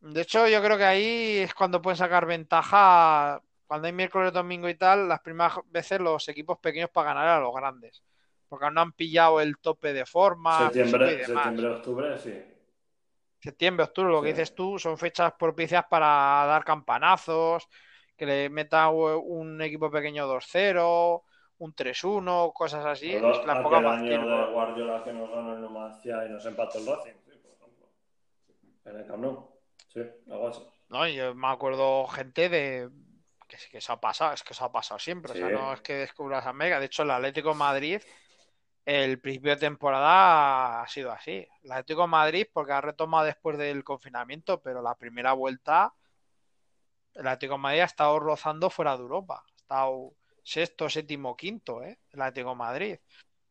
de 0.00 0.20
hecho, 0.20 0.46
yo 0.46 0.62
creo 0.62 0.76
que 0.76 0.84
ahí 0.84 1.38
es 1.38 1.54
cuando 1.54 1.80
pueden 1.80 1.96
sacar 1.96 2.26
ventaja. 2.26 3.40
Cuando 3.66 3.86
hay 3.86 3.94
miércoles, 3.94 4.30
domingo 4.30 4.68
y 4.68 4.74
tal, 4.74 5.08
las 5.08 5.20
primeras 5.20 5.54
veces 5.64 6.00
los 6.00 6.28
equipos 6.28 6.58
pequeños 6.58 6.90
para 6.90 7.14
ganar 7.14 7.28
a 7.28 7.40
los 7.40 7.54
grandes. 7.54 8.02
Porque 8.46 8.66
aún 8.66 8.74
no 8.74 8.82
han 8.82 8.92
pillado 8.92 9.40
el 9.40 9.56
tope 9.56 9.94
de 9.94 10.04
forma 10.04 10.64
Septiembre, 10.64 11.24
septiembre, 11.24 11.68
octubre, 11.68 12.18
sí. 12.18 12.44
Septiembre, 13.40 13.84
octubre, 13.84 14.12
lo 14.12 14.20
que 14.20 14.28
dices 14.28 14.54
tú, 14.54 14.78
son 14.78 14.98
fechas 14.98 15.32
propicias 15.38 15.86
para 15.88 16.06
dar 16.46 16.64
campanazos, 16.64 17.66
que 18.14 18.26
le 18.26 18.50
meta 18.50 18.90
un 18.90 19.62
equipo 19.62 19.90
pequeño 19.90 20.26
2-0, 20.26 21.22
un 21.58 21.74
3-1, 21.74 22.52
cosas 22.52 22.84
así. 22.84 23.12
Es 23.12 23.22
Aquel 23.22 23.46
la 23.46 23.60
época 23.60 23.80
más 23.80 24.00
año 24.00 24.10
de 24.10 24.52
Guardiola 24.52 25.04
que 25.04 25.12
nos 25.12 25.30
ganó 25.30 25.54
el 25.54 25.60
Numancia 25.60 26.26
y 26.26 26.30
nos 26.30 26.44
empató 26.46 26.78
el 26.78 26.86
Racing, 26.86 27.12
sí, 27.24 27.38
por 27.42 27.52
ejemplo. 27.52 27.88
En 28.84 28.96
el 28.96 29.06
Camp 29.06 29.22
Nou. 29.22 29.50
Sí, 29.88 30.00
algo 30.30 30.48
así. 30.48 30.66
¿no? 30.88 31.06
Y 31.06 31.14
Yo 31.14 31.34
me 31.34 31.48
acuerdo 31.48 32.06
gente 32.08 32.48
de 32.48 32.90
que 33.46 33.58
sí 33.58 33.70
que 33.70 33.80
se 33.80 33.92
ha 33.92 34.00
pasado, 34.00 34.32
es 34.32 34.42
que 34.42 34.54
se 34.54 34.64
ha 34.64 34.72
pasado 34.72 34.98
siempre. 34.98 35.32
O 35.32 35.34
sea, 35.34 35.48
no 35.48 35.72
es 35.72 35.80
que 35.80 35.94
descubras 35.94 36.46
América. 36.46 36.80
De 36.80 36.86
hecho, 36.86 37.02
el 37.02 37.10
Atlético 37.10 37.50
de 37.50 37.54
Madrid, 37.54 38.02
el 38.84 39.20
principio 39.20 39.52
de 39.52 39.60
temporada 39.60 40.82
ha 40.82 40.88
sido 40.88 41.12
así. 41.12 41.46
El 41.62 41.72
Atlético 41.72 42.02
de 42.02 42.08
Madrid, 42.08 42.46
porque 42.52 42.72
ha 42.72 42.80
retomado 42.80 43.24
después 43.24 43.56
del 43.58 43.84
confinamiento, 43.84 44.60
pero 44.60 44.82
la 44.82 44.94
primera 44.94 45.32
vuelta, 45.32 45.94
el 47.14 47.26
Atlético 47.26 47.54
de 47.54 47.60
Madrid 47.60 47.80
ha 47.80 47.84
estado 47.84 48.18
rozando 48.18 48.70
fuera 48.70 48.96
de 48.96 49.02
Europa. 49.02 49.44
Ha 49.46 49.56
estado 49.56 50.12
sexto, 50.44 50.88
séptimo, 50.88 51.36
quinto, 51.36 51.82
¿eh? 51.82 51.98
El 52.10 52.22
Atlético 52.22 52.50
de 52.50 52.56
Madrid. 52.56 52.98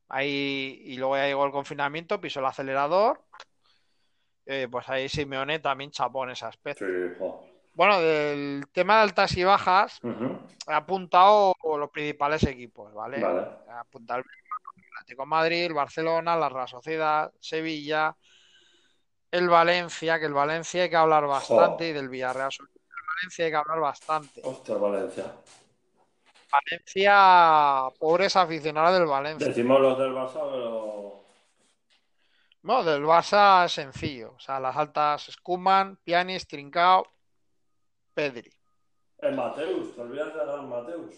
Ahí, 0.07 0.81
y 0.85 0.95
luego 0.97 1.17
ya 1.17 1.25
llegó 1.25 1.45
el 1.45 1.51
confinamiento, 1.51 2.21
pisó 2.21 2.39
el 2.39 2.45
acelerador. 2.45 3.25
Eh, 4.45 4.67
pues 4.69 4.87
ahí 4.89 5.09
Simeone 5.09 5.59
también 5.59 5.91
chapó 5.91 6.23
en 6.23 6.31
ese 6.31 6.45
aspecto. 6.45 6.85
Sí. 6.85 7.15
Bueno, 7.73 7.99
del 7.99 8.65
tema 8.71 8.97
de 8.97 9.01
altas 9.03 9.35
y 9.35 9.43
bajas, 9.43 9.99
Ujú. 10.03 10.39
he 10.67 10.73
apuntado 10.73 11.55
los 11.77 11.89
principales 11.89 12.43
equipos, 12.43 12.93
¿vale? 12.93 13.19
Vale. 13.19 13.47
He 13.67 13.71
apuntado 13.71 14.19
el 14.19 14.25
Atlético 14.99 15.23
de 15.23 15.27
Madrid, 15.27 15.65
el 15.65 15.73
Barcelona, 15.73 16.35
la 16.35 16.49
Real 16.49 16.67
Sociedad, 16.67 17.31
Sevilla, 17.39 18.15
el 19.31 19.49
Valencia, 19.49 20.19
que 20.19 20.27
el 20.27 20.33
Valencia 20.33 20.83
hay 20.83 20.89
que 20.91 20.95
hablar 20.95 21.25
bastante, 21.25 21.89
y 21.89 21.93
del 21.93 22.09
Villarreal 22.09 22.51
Valencia 23.15 23.45
hay 23.45 23.51
que 23.51 23.57
hablar 23.57 23.79
bastante. 23.79 24.41
Hostia, 24.43 24.75
Valencia. 24.75 25.33
Valencia, 26.53 27.89
pobres 27.99 28.35
aficionados 28.35 28.99
del 28.99 29.07
Valencia. 29.07 29.47
Decimos 29.47 29.79
los 29.81 29.97
del 29.97 30.13
Barça, 30.13 30.39
pero. 30.51 31.23
No, 32.61 32.83
del 32.83 33.03
Barça 33.03 33.65
es 33.65 33.71
sencillo. 33.73 34.33
O 34.35 34.39
sea, 34.39 34.59
las 34.59 34.75
altas 34.77 35.23
Skuman, 35.31 35.97
Pianis, 36.03 36.47
Trincao, 36.47 37.05
Pedri. 38.13 38.51
El 39.17 39.35
Mateus, 39.35 39.95
te 39.95 40.01
olvidas 40.01 40.33
del 40.33 40.45
gran 40.47 40.69
Mateus. 40.69 41.15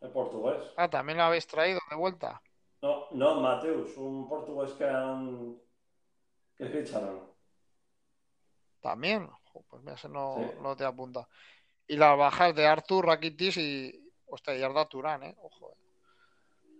El 0.00 0.10
portugués. 0.10 0.62
Ah, 0.76 0.88
también 0.90 1.18
lo 1.18 1.24
habéis 1.24 1.46
traído 1.46 1.80
de 1.90 1.96
vuelta. 1.96 2.40
No, 2.82 3.06
no, 3.12 3.40
Mateus, 3.40 3.96
un 3.96 4.28
portugués 4.28 4.72
que 4.72 4.84
han. 4.88 5.56
que 6.56 6.66
ficharon. 6.66 7.32
También. 8.80 9.28
Pues 9.70 9.82
mira, 9.82 9.94
ese 9.94 10.08
no, 10.10 10.36
Sí. 10.38 10.58
no 10.60 10.76
te 10.76 10.84
apunta. 10.84 11.26
Y 11.88 11.96
las 11.96 12.16
bajas 12.18 12.54
de 12.54 12.66
Artur, 12.66 13.06
Rakitic 13.06 13.56
y. 13.56 14.02
Hostia, 14.26 14.56
y 14.56 14.62
Arda 14.62 14.88
Turán, 14.88 15.22
¿eh? 15.22 15.36
Ojo. 15.40 15.70
eh. 15.70 15.76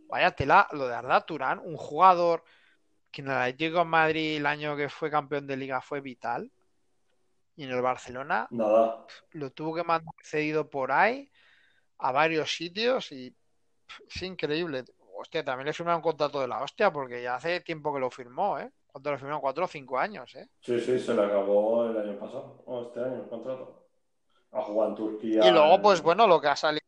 Vaya 0.09 0.30
tela, 0.32 0.66
lo 0.72 0.86
de 0.88 0.94
Arda 0.94 1.20
Turán, 1.24 1.61
un 1.61 1.76
jugador 1.76 2.42
que 3.11 3.22
en 3.22 3.28
el 3.28 3.34
Atlético 3.34 3.78
de 3.78 3.84
Madrid 3.84 4.36
el 4.36 4.46
año 4.46 4.76
que 4.76 4.88
fue 4.88 5.11
campeón 5.11 5.46
de 5.46 5.57
liga 5.57 5.80
fue 5.80 6.00
vital. 6.00 6.50
Y 7.57 7.64
en 7.64 7.70
el 7.70 7.80
Barcelona 7.80 8.46
Nada. 8.50 9.07
lo 9.30 9.50
tuvo 9.50 9.74
que 9.74 9.82
mandar 9.82 10.12
cedido 10.22 10.68
por 10.68 10.92
ahí 10.92 11.30
a 11.98 12.12
varios 12.12 12.54
sitios 12.54 13.11
y 13.12 13.34
es 14.14 14.22
increíble. 14.22 14.84
Hostia, 15.18 15.42
también 15.42 15.66
le 15.66 15.72
firmaron 15.72 16.00
un 16.00 16.02
contrato 16.02 16.40
de 16.42 16.48
la 16.48 16.62
hostia 16.62 16.92
porque 16.92 17.22
ya 17.22 17.36
hace 17.36 17.61
tiempo 17.61 17.94
que 17.94 18.00
lo 18.00 18.11
firmó, 18.11 18.59
¿eh? 18.59 18.70
¿Cuánto 18.86 19.11
lo 19.11 19.18
firmó? 19.18 19.40
Cuatro 19.40 19.64
o 19.64 19.68
cinco 19.68 19.98
años, 19.98 20.34
¿eh? 20.34 20.48
Sí, 20.61 20.78
sí, 20.80 20.98
se 21.00 21.14
le 21.14 21.24
acabó 21.24 21.86
el 21.86 21.96
año 21.96 22.18
pasado. 22.18 22.62
O 22.66 22.82
este 22.82 23.00
año 23.00 23.22
el 23.22 23.28
contrato. 23.30 23.86
A 24.57 24.62
jugar 24.62 24.88
en 24.90 24.94
Turquía. 24.94 25.46
Y 25.46 25.50
luego, 25.50 25.80
pues 25.82 25.98
en- 26.00 26.04
bueno, 26.04 26.26
lo 26.26 26.40
que 26.40 26.48
ha 26.48 26.57
salido 26.57 26.84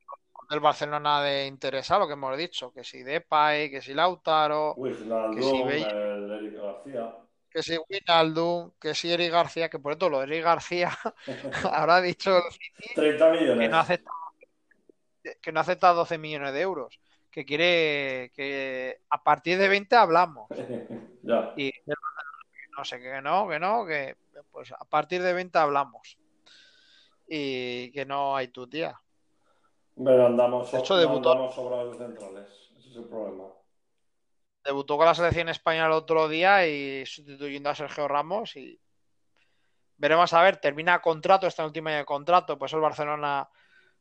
del 0.48 0.60
Barcelona 0.60 1.22
de 1.22 1.46
interesar, 1.46 2.00
lo 2.00 2.06
que 2.06 2.14
hemos 2.14 2.36
dicho, 2.36 2.72
que 2.72 2.82
si 2.82 3.02
Depay, 3.02 3.70
que 3.70 3.82
si 3.82 3.92
Lautaro, 3.92 4.74
que 4.76 5.42
si 5.42 5.62
Wijnaldum, 5.62 6.24
el 6.24 6.30
Eric 6.32 6.54
García. 6.62 7.16
que 7.50 7.62
si 7.62 7.76
Wijnaldum, 7.88 8.70
que 8.80 8.94
si 8.94 9.12
Eric 9.12 9.30
García, 9.30 9.68
que 9.68 9.78
por 9.78 9.92
cierto 9.92 10.08
lo 10.08 10.20
de 10.20 10.24
Eric 10.24 10.44
García 10.44 10.90
habrá 11.82 12.00
dicho 12.00 12.36
el 12.38 12.42
City 12.52 12.94
30 12.94 13.32
que 13.32 13.68
no 13.68 13.78
acepta, 13.78 14.10
que 15.42 15.52
no 15.52 15.60
acepta 15.60 15.92
12 15.92 16.16
millones 16.16 16.54
de 16.54 16.60
euros, 16.62 16.98
que 17.30 17.44
quiere 17.44 18.32
que 18.34 19.02
a 19.10 19.22
partir 19.22 19.58
de 19.58 19.68
20 19.68 19.96
hablamos. 19.96 20.48
ya. 21.22 21.52
Y 21.56 21.72
no 22.76 22.84
sé, 22.84 23.00
que 23.00 23.20
no, 23.20 23.48
que 23.48 23.58
no, 23.58 23.84
que 23.84 24.16
pues 24.50 24.72
a 24.72 24.84
partir 24.84 25.22
de 25.22 25.32
20 25.34 25.58
hablamos. 25.58 26.16
Y 27.28 27.90
que 27.92 28.04
no 28.06 28.34
hay 28.36 28.48
tu 28.48 28.66
tía. 28.68 28.98
Pero 30.02 30.26
andamos, 30.26 30.72
De 30.72 30.78
hecho, 30.78 30.94
no 30.94 31.00
debutó- 31.00 31.32
andamos 31.32 31.54
sobrados 31.54 31.96
centrales. 31.98 32.48
Ese 32.78 32.90
es 32.90 32.96
el 32.96 33.04
problema. 33.04 33.44
Debutó 34.64 34.96
con 34.96 35.06
la 35.06 35.14
selección 35.14 35.48
española 35.48 35.86
el 35.86 35.92
otro 35.92 36.28
día 36.28 36.66
y 36.66 37.04
sustituyendo 37.06 37.70
a 37.70 37.74
Sergio 37.74 38.08
Ramos 38.08 38.56
y 38.56 38.80
Veremos 40.00 40.32
a 40.32 40.42
ver, 40.42 40.58
termina 40.58 41.00
contrato, 41.02 41.48
está 41.48 41.62
en 41.62 41.64
el 41.64 41.68
último 41.70 41.88
año 41.88 41.98
de 41.98 42.04
contrato, 42.04 42.56
pues 42.56 42.72
el 42.72 42.78
Barcelona 42.78 43.48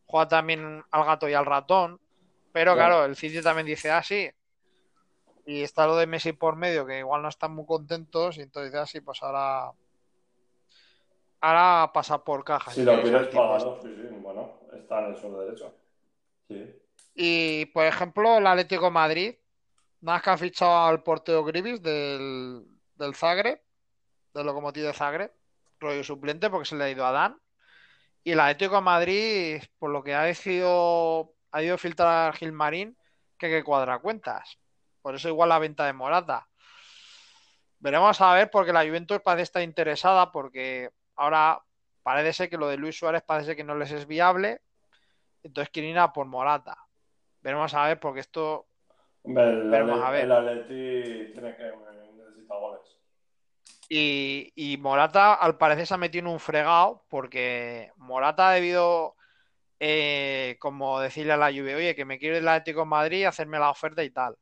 juega 0.06 0.28
también 0.28 0.84
al 0.92 1.04
gato 1.06 1.28
y 1.28 1.34
al 1.34 1.44
ratón. 1.48 2.00
Pero 2.54 2.76
Claro. 2.76 2.90
claro, 2.98 3.06
el 3.06 3.16
City 3.16 3.42
también 3.42 3.66
dice 3.66 3.90
así. 3.90 4.30
y 5.48 5.64
está 5.64 5.88
lo 5.88 5.96
de 5.96 6.06
Messi 6.08 6.34
por 6.34 6.56
medio, 6.58 6.86
que 6.86 7.00
igual 7.00 7.22
no 7.24 7.30
están 7.30 7.56
muy 7.56 7.66
contentos. 7.66 8.38
Y 8.38 8.42
entonces 8.42 8.72
dice 8.72 8.82
así, 8.82 9.02
pues 9.02 9.24
ahora. 9.24 9.72
Ahora 11.42 11.92
pasa 11.94 12.24
por 12.24 12.44
caja. 12.44 12.72
Si 12.72 12.84
lo 12.84 12.96
sí, 12.98 13.10
sí, 13.82 14.16
bueno, 14.22 14.60
está 14.74 15.00
en 15.00 15.14
el 15.14 15.18
suelo 15.18 15.40
derecho. 15.40 15.74
Sí. 16.48 16.76
Y 17.14 17.66
por 17.68 17.86
ejemplo, 17.86 18.38
el 18.38 18.48
Atlético 18.48 18.86
de 18.86 18.92
Madrid, 18.92 19.36
nada 20.02 20.18
más 20.18 20.24
que 20.24 20.30
ha 20.30 20.38
fichado 20.38 20.86
al 20.86 21.04
portero 21.04 21.44
Grivis 21.44 21.82
del, 21.82 22.66
del 22.96 23.16
Zagreb, 23.16 23.62
del 24.34 24.46
Lokomotiv 24.46 24.84
de 24.84 24.94
Zagreb, 24.94 25.32
rollo 25.80 26.04
suplente 26.04 26.50
porque 26.50 26.66
se 26.66 26.76
le 26.76 26.86
ha 26.86 26.90
ido 26.90 27.06
a 27.06 27.12
Dan. 27.12 27.40
Y 28.24 28.32
el 28.32 28.40
Atlético 28.40 28.76
de 28.76 28.82
Madrid, 28.82 29.64
por 29.80 29.92
lo 29.92 30.04
que 30.04 30.14
ha 30.14 30.24
decidido, 30.24 31.34
ha 31.52 31.64
ido 31.64 31.76
a 31.76 31.78
filtrar 31.78 32.36
Gilmarín, 32.36 32.98
que 33.38 33.50
que 33.50 33.64
cuadrar 33.64 34.02
cuentas. 34.02 34.58
Por 35.02 35.16
eso 35.16 35.30
igual 35.30 35.50
la 35.50 35.60
venta 35.60 35.86
de 35.86 35.94
Morata. 35.94 36.48
Veremos 37.80 38.20
a 38.22 38.34
ver 38.34 38.50
porque 38.50 38.74
la 38.74 38.86
Juventus 38.86 39.22
parece 39.22 39.44
estar 39.44 39.62
interesada 39.62 40.32
porque 40.32 40.90
ahora 41.18 41.62
parece 42.04 42.34
ser 42.34 42.50
que 42.50 42.58
lo 42.58 42.68
de 42.68 42.78
Luis 42.78 42.98
Suárez 42.98 43.22
parece 43.24 43.56
que 43.56 43.64
no 43.64 43.76
les 43.76 43.92
es 43.92 44.08
viable. 44.08 44.62
Entonces 45.44 45.70
quieren 45.70 45.92
ir 45.92 46.00
a 46.00 46.14
por 46.14 46.26
Morata. 46.26 46.78
Veremos 47.42 47.74
a 47.74 47.88
ver 47.88 48.00
porque 48.00 48.22
esto 48.22 48.68
el, 49.36 49.70
Veremos 49.70 50.02
a 50.02 50.10
ver. 50.12 50.24
el 50.24 50.32
Atleti 50.32 51.34
tiene 51.34 51.56
que 51.56 51.72
necesita 52.16 52.56
goles. 52.56 52.82
Y, 53.90 54.52
y 54.56 54.78
Morata 54.78 55.34
al 55.34 55.58
parecer 55.58 55.88
se 55.88 55.94
ha 55.94 55.98
metido 55.98 56.28
en 56.28 56.34
un 56.34 56.40
fregado 56.40 57.04
porque 57.10 57.92
Morata 57.98 58.50
ha 58.50 58.54
debido, 58.54 59.16
eh, 59.80 60.58
como 60.60 61.00
decirle 61.00 61.34
a 61.34 61.38
la 61.38 61.52
Juve, 61.52 61.76
oye, 61.76 61.96
que 61.96 62.06
me 62.06 62.20
quiero 62.20 62.36
ir 62.38 62.42
al 62.44 62.50
Atlético 62.50 62.82
de 62.82 62.88
Madrid, 62.88 63.26
hacerme 63.26 63.60
la 63.60 63.70
oferta 63.70 64.04
y 64.04 64.10
tal. 64.10 64.38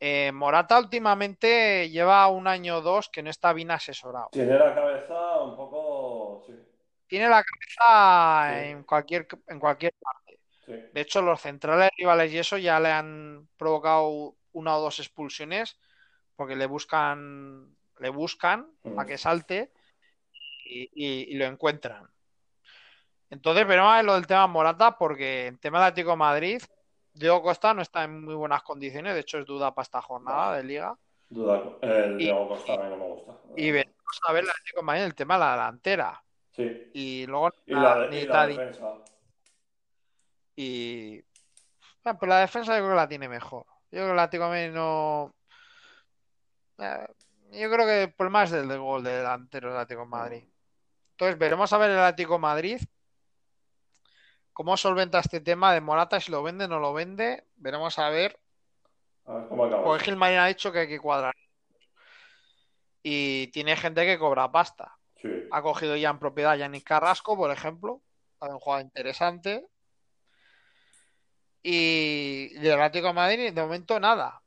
Eh, 0.00 0.30
Morata 0.32 0.78
últimamente 0.78 1.90
lleva 1.90 2.28
un 2.28 2.46
año 2.46 2.76
o 2.76 2.80
dos 2.80 3.08
que 3.08 3.22
no 3.22 3.30
está 3.30 3.52
bien 3.52 3.72
asesorado. 3.72 4.28
Tiene 4.30 4.56
la 4.56 4.72
cabeza 4.74 5.37
Tiene 7.08 7.28
la 7.28 7.42
cabeza 7.42 8.52
Sí. 8.62 8.68
en 8.70 8.82
cualquier, 8.84 9.26
en 9.48 9.58
cualquier 9.58 9.94
parte. 10.00 10.38
sí. 10.66 10.72
De 10.92 11.00
hecho, 11.00 11.22
los 11.22 11.40
centrales 11.40 11.90
rivales 11.96 12.30
y 12.32 12.38
eso 12.38 12.58
ya 12.58 12.78
le 12.78 12.90
han 12.92 13.48
provocado 13.56 14.34
una 14.52 14.76
o 14.76 14.80
dos 14.82 14.98
expulsiones 15.00 15.78
porque 16.36 16.54
le 16.56 16.66
buscan, 16.66 17.74
le 17.98 18.10
buscan 18.10 18.70
Mm. 18.82 18.94
para 18.94 19.06
que 19.08 19.16
salte 19.18 19.72
y, 20.64 20.82
y- 20.94 21.34
y 21.34 21.34
lo 21.38 21.46
encuentran. 21.46 22.08
Entonces, 23.30 23.64
a 23.64 23.66
ver 23.66 24.04
lo 24.04 24.14
del 24.14 24.26
tema 24.26 24.46
Morata 24.46 24.96
porque 24.98 25.46
en 25.46 25.58
tema 25.58 25.80
de 25.80 25.86
Atlético 25.86 26.10
de 26.12 26.16
Madrid, 26.16 26.62
Diego 27.14 27.42
Costa 27.42 27.72
no 27.74 27.82
está 27.82 28.04
en 28.04 28.22
muy 28.24 28.34
buenas 28.34 28.62
condiciones, 28.62 29.14
de 29.14 29.20
hecho 29.20 29.38
es 29.38 29.46
duda 29.46 29.74
para 29.74 29.82
esta 29.84 30.00
jornada 30.02 30.56
de 30.56 30.64
liga. 30.64 30.96
Duda. 31.30 31.62
El 31.82 32.12
Y- 32.20 32.24
Diego 32.24 32.48
Costa 32.48 32.74
a 32.74 32.76
mí 32.78 32.90
no 32.90 32.96
me 32.96 33.04
gusta. 33.06 33.32
Y 33.56 33.70
veremos 33.70 34.20
a 34.26 34.32
ver 34.32 34.44
el 34.44 34.50
Atlético 34.50 34.80
de 34.80 34.84
Madrid 34.86 35.02
el 35.04 35.14
tema 35.14 35.34
de 35.34 35.40
la 35.40 35.50
delantera. 35.52 36.22
Sí. 36.58 36.90
Y 36.92 37.26
luego 37.26 37.52
Y 37.66 37.72
la, 37.74 37.98
de- 38.00 38.20
y 38.20 38.26
la 38.26 38.46
defensa. 38.48 38.94
Y. 40.56 41.24
Ah, 42.04 42.18
pero 42.18 42.30
la 42.30 42.40
defensa 42.40 42.72
yo 42.76 42.78
creo 42.82 42.90
que 42.90 42.96
la 42.96 43.08
tiene 43.08 43.28
mejor. 43.28 43.64
Yo 43.90 44.00
creo 44.00 44.08
que 44.08 44.14
Madrid 44.48 44.72
no. 44.72 45.34
Eh, 46.78 47.06
Yo 47.52 47.70
creo 47.70 47.86
que 47.86 48.08
problema 48.08 48.42
es 48.42 48.50
del, 48.50 48.68
del 48.68 48.78
gol 48.80 49.02
de 49.04 49.12
delantero 49.12 49.68
del 49.70 49.78
Atlético 49.78 50.02
de 50.02 50.08
Madrid. 50.08 50.44
Entonces 51.12 51.38
veremos 51.38 51.72
a 51.72 51.78
ver 51.78 51.90
el 51.92 51.98
Atlético 51.98 52.34
de 52.34 52.38
Madrid. 52.40 52.80
Cómo 54.52 54.76
solventa 54.76 55.20
este 55.20 55.40
tema 55.40 55.72
de 55.72 55.80
Morata, 55.80 56.18
si 56.20 56.32
lo 56.32 56.42
vende 56.42 56.64
o 56.64 56.68
no 56.68 56.80
lo 56.80 56.92
vende. 56.92 57.44
Veremos 57.56 57.96
a 58.00 58.10
ver. 58.10 58.38
A 59.26 59.34
ver 59.34 59.48
cómo 59.48 59.64
acaba. 59.64 59.84
Porque 59.84 60.04
Gilmarín 60.06 60.38
ha 60.38 60.46
dicho 60.46 60.72
que 60.72 60.80
hay 60.80 60.88
que 60.88 60.98
cuadrar. 60.98 61.34
Y 63.02 63.46
tiene 63.48 63.76
gente 63.76 64.04
que 64.04 64.18
cobra 64.18 64.50
pasta. 64.50 64.97
Ha 65.50 65.62
cogido 65.62 65.96
ya 65.96 66.10
en 66.10 66.18
propiedad 66.18 66.52
a 66.52 66.56
Yannick 66.56 66.84
Carrasco, 66.84 67.36
por 67.36 67.50
ejemplo. 67.50 68.02
Ha 68.40 68.46
un 68.48 68.58
jugador 68.60 68.84
interesante. 68.84 69.66
Y 71.62 72.54
del 72.60 72.80
Atlético 72.80 73.08
de 73.08 73.12
Madrid, 73.14 73.52
de 73.52 73.62
momento, 73.62 73.98
nada. 74.00 74.42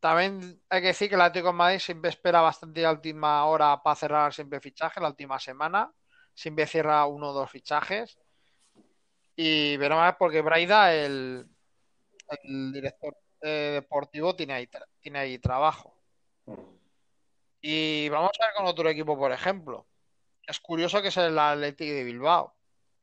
También 0.00 0.60
hay 0.68 0.80
que 0.80 0.88
decir 0.88 1.08
que 1.08 1.14
el 1.14 1.20
Atlético 1.20 1.48
de 1.48 1.58
Madrid 1.58 1.78
siempre 1.78 2.10
espera 2.10 2.40
bastante 2.40 2.82
la 2.82 2.92
última 2.92 3.44
hora 3.46 3.82
para 3.82 3.96
cerrar 3.96 4.34
siempre 4.34 4.60
fichajes, 4.60 5.02
la 5.02 5.10
última 5.10 5.38
semana. 5.38 5.92
Siempre 6.34 6.66
cierra 6.66 7.06
uno 7.06 7.30
o 7.30 7.32
dos 7.32 7.50
fichajes. 7.50 8.18
Y 9.36 9.76
veremos 9.76 10.04
ver 10.04 10.16
porque 10.18 10.42
Braida, 10.42 10.94
el, 10.94 11.46
el 12.42 12.72
director 12.72 13.16
eh, 13.42 13.70
deportivo, 13.74 14.34
tiene 14.36 14.54
ahí, 14.54 14.68
tiene 15.00 15.18
ahí 15.18 15.38
trabajo. 15.38 15.94
Mm. 16.46 16.54
Y 17.62 18.08
vamos 18.08 18.30
a 18.40 18.46
ver 18.46 18.54
con 18.54 18.66
otro 18.66 18.88
equipo, 18.88 19.18
por 19.18 19.32
ejemplo. 19.32 19.86
Es 20.50 20.58
curioso 20.58 21.00
que 21.00 21.08
es 21.08 21.16
el 21.16 21.38
Athletic 21.38 21.88
de 21.88 22.02
Bilbao. 22.02 22.52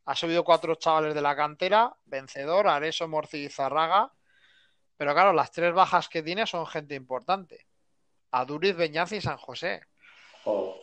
Ha 0.04 0.16
subido 0.16 0.44
cuatro 0.44 0.76
chavales 0.76 1.16
de 1.16 1.22
la 1.22 1.34
cantera, 1.34 1.96
vencedor, 2.04 2.68
Areso, 2.68 3.08
Morci 3.08 3.46
y 3.46 3.50
Zarraga. 3.50 4.12
Pero 4.98 5.14
claro, 5.14 5.32
las 5.32 5.50
tres 5.54 5.74
bajas 5.74 6.10
que 6.10 6.22
tiene 6.22 6.46
son 6.46 6.68
gente 6.68 6.94
importante. 6.94 7.66
Aduriz, 8.32 8.76
Beñaz 8.76 9.14
y 9.14 9.22
San 9.22 9.38
José. 9.38 9.82
Joder. 10.44 10.76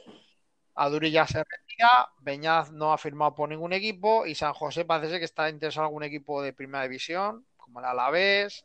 Aduriz 0.76 1.12
ya 1.12 1.26
se 1.26 1.44
retira, 1.44 2.10
Beñaz 2.20 2.72
no 2.72 2.94
ha 2.94 2.98
firmado 2.98 3.34
por 3.34 3.50
ningún 3.50 3.74
equipo 3.74 4.24
y 4.24 4.34
San 4.34 4.54
José 4.54 4.86
parece 4.86 5.10
ser 5.10 5.18
que 5.18 5.26
está 5.26 5.50
interesado 5.50 5.84
en 5.84 5.88
algún 5.88 6.04
equipo 6.04 6.40
de 6.40 6.54
primera 6.54 6.84
división, 6.84 7.44
como 7.58 7.80
el 7.80 7.84
Alavés. 7.84 8.64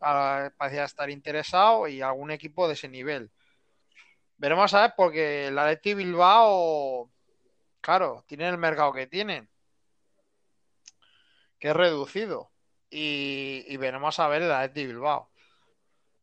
Ah, 0.00 0.50
Parecía 0.56 0.84
estar 0.84 1.10
interesado 1.10 1.88
y 1.88 2.00
algún 2.00 2.30
equipo 2.30 2.68
de 2.68 2.74
ese 2.74 2.88
nivel. 2.88 3.28
Veremos 4.40 4.72
a 4.72 4.80
ver 4.80 4.94
porque 4.96 5.48
el 5.48 5.58
Athletic 5.58 5.98
Bilbao, 5.98 7.10
claro, 7.82 8.24
tienen 8.26 8.46
el 8.48 8.56
mercado 8.56 8.90
que 8.90 9.06
tienen, 9.06 9.50
que 11.58 11.68
es 11.68 11.76
reducido. 11.76 12.50
Y, 12.88 13.66
y 13.68 13.76
veremos 13.76 14.18
a 14.18 14.28
ver 14.28 14.40
el 14.40 14.50
Athletic 14.50 14.86
Bilbao. 14.86 15.30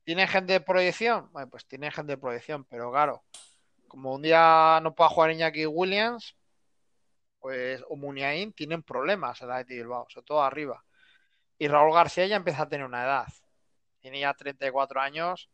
¿Tiene 0.03 0.25
gente 0.25 0.53
de 0.53 0.61
proyección? 0.61 1.31
Bueno, 1.31 1.47
pues 1.51 1.67
tiene 1.67 1.91
gente 1.91 2.13
de 2.13 2.17
proyección, 2.17 2.65
pero 2.65 2.89
claro, 2.91 3.23
como 3.87 4.15
un 4.15 4.23
día 4.23 4.79
no 4.81 4.95
pueda 4.95 5.11
jugar 5.11 5.29
Iñaki 5.29 5.67
Williams, 5.67 6.35
pues 7.39 7.83
o 7.87 7.95
Muniain 7.95 8.51
tienen 8.51 8.81
problemas 8.81 9.39
el 9.43 9.51
Athletic 9.51 9.77
Bilbao, 9.77 10.07
sobre 10.09 10.25
todo 10.25 10.41
arriba. 10.41 10.83
Y 11.59 11.67
Raúl 11.67 11.93
García 11.93 12.25
ya 12.25 12.37
empieza 12.37 12.63
a 12.63 12.67
tener 12.67 12.87
una 12.87 13.03
edad. 13.03 13.27
Tiene 13.99 14.21
ya 14.21 14.33
34 14.33 15.01
años 15.01 15.51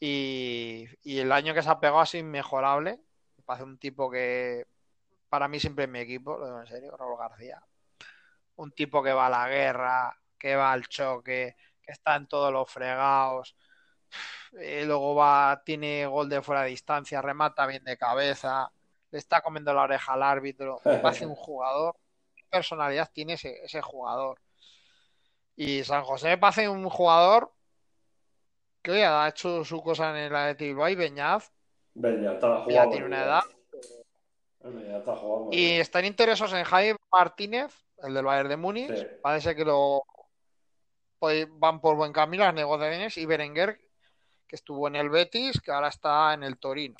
y, 0.00 0.86
y 1.02 1.18
el 1.18 1.32
año 1.32 1.54
que 1.54 1.62
se 1.62 1.70
ha 1.70 1.80
pegado 1.80 2.00
ha 2.00 2.06
sido 2.06 2.24
inmejorable. 2.24 3.00
Me 3.36 3.42
parece 3.44 3.64
un 3.64 3.78
tipo 3.78 4.10
que 4.10 4.66
para 5.28 5.48
mí 5.48 5.60
siempre 5.60 5.84
es 5.84 5.90
mi 5.90 6.00
equipo, 6.00 6.38
lo 6.38 6.46
digo 6.46 6.60
en 6.60 6.66
serio, 6.66 6.96
Raúl 6.96 7.18
García. 7.18 7.62
Un 8.56 8.72
tipo 8.72 9.02
que 9.02 9.12
va 9.12 9.26
a 9.26 9.30
la 9.30 9.48
guerra, 9.48 10.18
que 10.38 10.56
va 10.56 10.72
al 10.72 10.86
choque, 10.88 11.56
que 11.82 11.92
está 11.92 12.16
en 12.16 12.26
todos 12.26 12.52
los 12.52 12.70
fregados. 12.70 13.56
Eh, 14.52 14.84
luego 14.86 15.14
va, 15.14 15.62
tiene 15.64 16.06
gol 16.06 16.28
de 16.28 16.42
fuera 16.42 16.62
de 16.62 16.70
distancia, 16.70 17.20
remata 17.22 17.66
bien 17.66 17.84
de 17.84 17.98
cabeza, 17.98 18.70
le 19.10 19.18
está 19.18 19.40
comiendo 19.42 19.74
la 19.74 19.82
oreja 19.82 20.14
al 20.14 20.22
árbitro. 20.22 20.80
Me 20.84 20.98
parece 20.98 21.26
un 21.26 21.34
jugador. 21.34 21.96
¿Qué 22.34 22.44
personalidad 22.50 23.10
tiene 23.12 23.34
ese, 23.34 23.62
ese 23.64 23.82
jugador? 23.82 24.40
Y 25.56 25.84
San 25.84 26.04
José 26.04 26.28
me 26.28 26.38
parece 26.38 26.68
un 26.68 26.88
jugador 26.88 27.52
que 28.82 28.92
oye, 28.92 29.04
ha 29.04 29.28
hecho 29.28 29.64
su 29.64 29.82
cosa 29.82 30.10
en 30.10 30.16
el 30.16 30.34
Athletic 30.34 30.68
Bilbao 30.68 30.88
y 30.88 30.94
Beñaz 30.94 31.50
Beñat 31.98 32.34
está 32.34 32.48
jugando. 32.48 32.70
ya 32.70 32.88
tiene 32.88 33.06
una 33.06 33.22
edad. 33.22 33.42
Está 34.62 35.16
jugando. 35.16 35.48
Y 35.52 35.72
están 35.72 36.04
interesados 36.04 36.52
en 36.52 36.64
Jaime 36.64 36.98
Martínez, 37.12 37.74
el 38.02 38.14
del 38.14 38.24
Bayern 38.24 38.48
de 38.48 38.56
Múnich. 38.56 38.96
Sí. 38.96 39.06
Parece 39.22 39.54
que 39.56 39.64
lo 39.64 40.02
pues, 41.18 41.46
van 41.50 41.80
por 41.80 41.96
buen 41.96 42.12
camino 42.12 42.44
las 42.44 42.54
negociaciones. 42.54 43.16
Y 43.16 43.26
Berenguer, 43.26 43.80
que 44.46 44.56
estuvo 44.56 44.86
en 44.86 44.96
el 44.96 45.10
Betis, 45.10 45.60
que 45.60 45.72
ahora 45.72 45.88
está 45.88 46.34
en 46.34 46.44
el 46.44 46.58
Torino. 46.58 46.94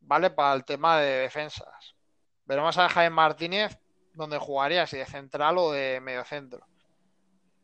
Vale, 0.00 0.30
para 0.30 0.54
el 0.54 0.64
tema 0.64 0.98
de 0.98 1.20
defensas. 1.20 1.94
Veremos 2.44 2.76
a 2.76 2.88
Jaime 2.88 3.14
Martínez 3.14 3.78
dónde 4.14 4.38
jugaría, 4.38 4.86
si 4.86 4.96
de 4.96 5.06
central 5.06 5.58
o 5.58 5.72
de 5.72 6.00
mediocentro. 6.00 6.66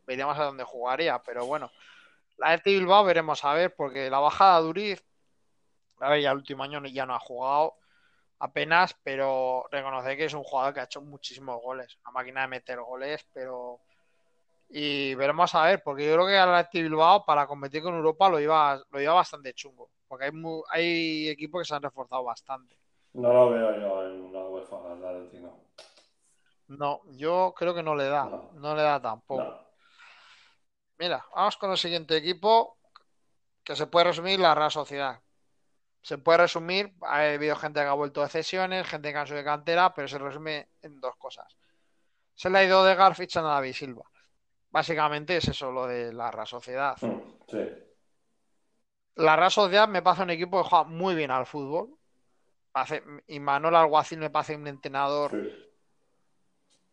Veremos 0.06 0.38
a 0.38 0.44
dónde 0.44 0.64
jugaría, 0.64 1.20
pero 1.20 1.46
bueno. 1.46 1.70
La 2.38 2.56
de 2.56 2.62
Bilbao 2.64 3.04
veremos 3.04 3.44
a 3.44 3.52
ver, 3.54 3.74
porque 3.74 4.08
la 4.08 4.20
bajada 4.20 4.58
de 4.58 4.66
Duriz, 4.66 5.04
a 6.00 6.10
ver, 6.10 6.22
ya 6.22 6.30
el 6.30 6.38
último 6.38 6.62
año 6.62 6.82
ya 6.86 7.04
no 7.04 7.14
ha 7.14 7.18
jugado 7.20 7.74
apenas, 8.38 8.94
pero 9.02 9.64
reconocer 9.70 10.16
que 10.16 10.26
es 10.26 10.34
un 10.34 10.44
jugador 10.44 10.72
que 10.72 10.80
ha 10.80 10.84
hecho 10.84 11.00
muchísimos 11.00 11.60
goles, 11.60 11.98
una 12.02 12.12
máquina 12.12 12.42
de 12.42 12.48
meter 12.48 12.80
goles, 12.80 13.26
pero 13.32 13.80
y 14.70 15.14
veremos 15.14 15.54
a 15.54 15.64
ver, 15.64 15.82
porque 15.82 16.06
yo 16.06 16.14
creo 16.14 16.26
que 16.26 16.36
al 16.36 16.54
Athletic 16.54 16.82
Bilbao 16.82 17.24
para 17.24 17.46
competir 17.46 17.82
con 17.82 17.94
Europa 17.94 18.28
lo 18.28 18.38
iba, 18.38 18.80
lo 18.90 19.00
iba 19.00 19.14
bastante 19.14 19.54
chungo. 19.54 19.90
porque 20.06 20.30
hay, 20.70 21.28
equipos 21.28 21.62
que 21.62 21.68
se 21.68 21.74
han 21.74 21.82
reforzado 21.82 22.24
bastante. 22.24 22.76
No 23.14 23.32
lo 23.32 23.50
veo 23.50 23.80
yo 23.80 24.06
en 24.06 24.32
la 24.32 24.44
UEFA, 24.44 24.76
la 25.00 25.12
no. 25.40 25.68
No, 26.68 27.00
yo 27.16 27.54
creo 27.56 27.74
que 27.74 27.82
no 27.82 27.94
le 27.94 28.04
da, 28.04 28.24
No. 28.24 28.50
no 28.54 28.74
le 28.74 28.82
da 28.82 29.00
tampoco. 29.00 29.42
No. 29.42 29.67
Mira, 30.98 31.24
vamos 31.34 31.56
con 31.56 31.70
el 31.70 31.78
siguiente 31.78 32.16
equipo, 32.16 32.78
que 33.62 33.76
se 33.76 33.86
puede 33.86 34.06
resumir 34.06 34.40
la 34.40 34.54
Real 34.54 34.70
Sociedad. 34.70 35.20
Se 36.02 36.18
puede 36.18 36.38
resumir, 36.38 36.92
ha 37.02 37.22
habido 37.32 37.54
gente 37.56 37.80
que 37.80 37.86
ha 37.86 37.92
vuelto 37.92 38.22
de 38.22 38.28
cesiones, 38.28 38.86
gente 38.86 39.12
que 39.12 39.18
ha 39.18 39.26
subido 39.26 39.38
de 39.38 39.44
cantera, 39.44 39.94
pero 39.94 40.08
se 40.08 40.18
resume 40.18 40.70
en 40.82 41.00
dos 41.00 41.16
cosas. 41.16 41.46
Se 42.34 42.48
le 42.50 42.58
ha 42.58 42.64
ido 42.64 42.84
de 42.84 42.94
Garfield 42.94 43.36
a 43.38 43.42
David 43.42 43.72
Silva. 43.72 44.04
Básicamente 44.70 45.36
es 45.36 45.48
eso 45.48 45.70
lo 45.72 45.86
de 45.86 46.12
la 46.12 46.30
Real 46.30 46.46
Sociedad. 46.46 46.96
Mm, 47.00 47.20
Sí. 47.48 47.66
La 49.16 49.34
Real 49.34 49.50
Sociedad 49.50 49.88
me 49.88 50.00
parece 50.02 50.22
un 50.22 50.30
equipo 50.30 50.62
que 50.62 50.68
juega 50.68 50.84
muy 50.84 51.14
bien 51.14 51.30
al 51.32 51.46
fútbol. 51.46 51.98
Y 53.26 53.40
Manuel 53.40 53.74
Alguacil 53.74 54.18
me 54.18 54.30
parece 54.30 54.54
un 54.54 54.68
entrenador 54.68 55.32
sí. 55.32 55.72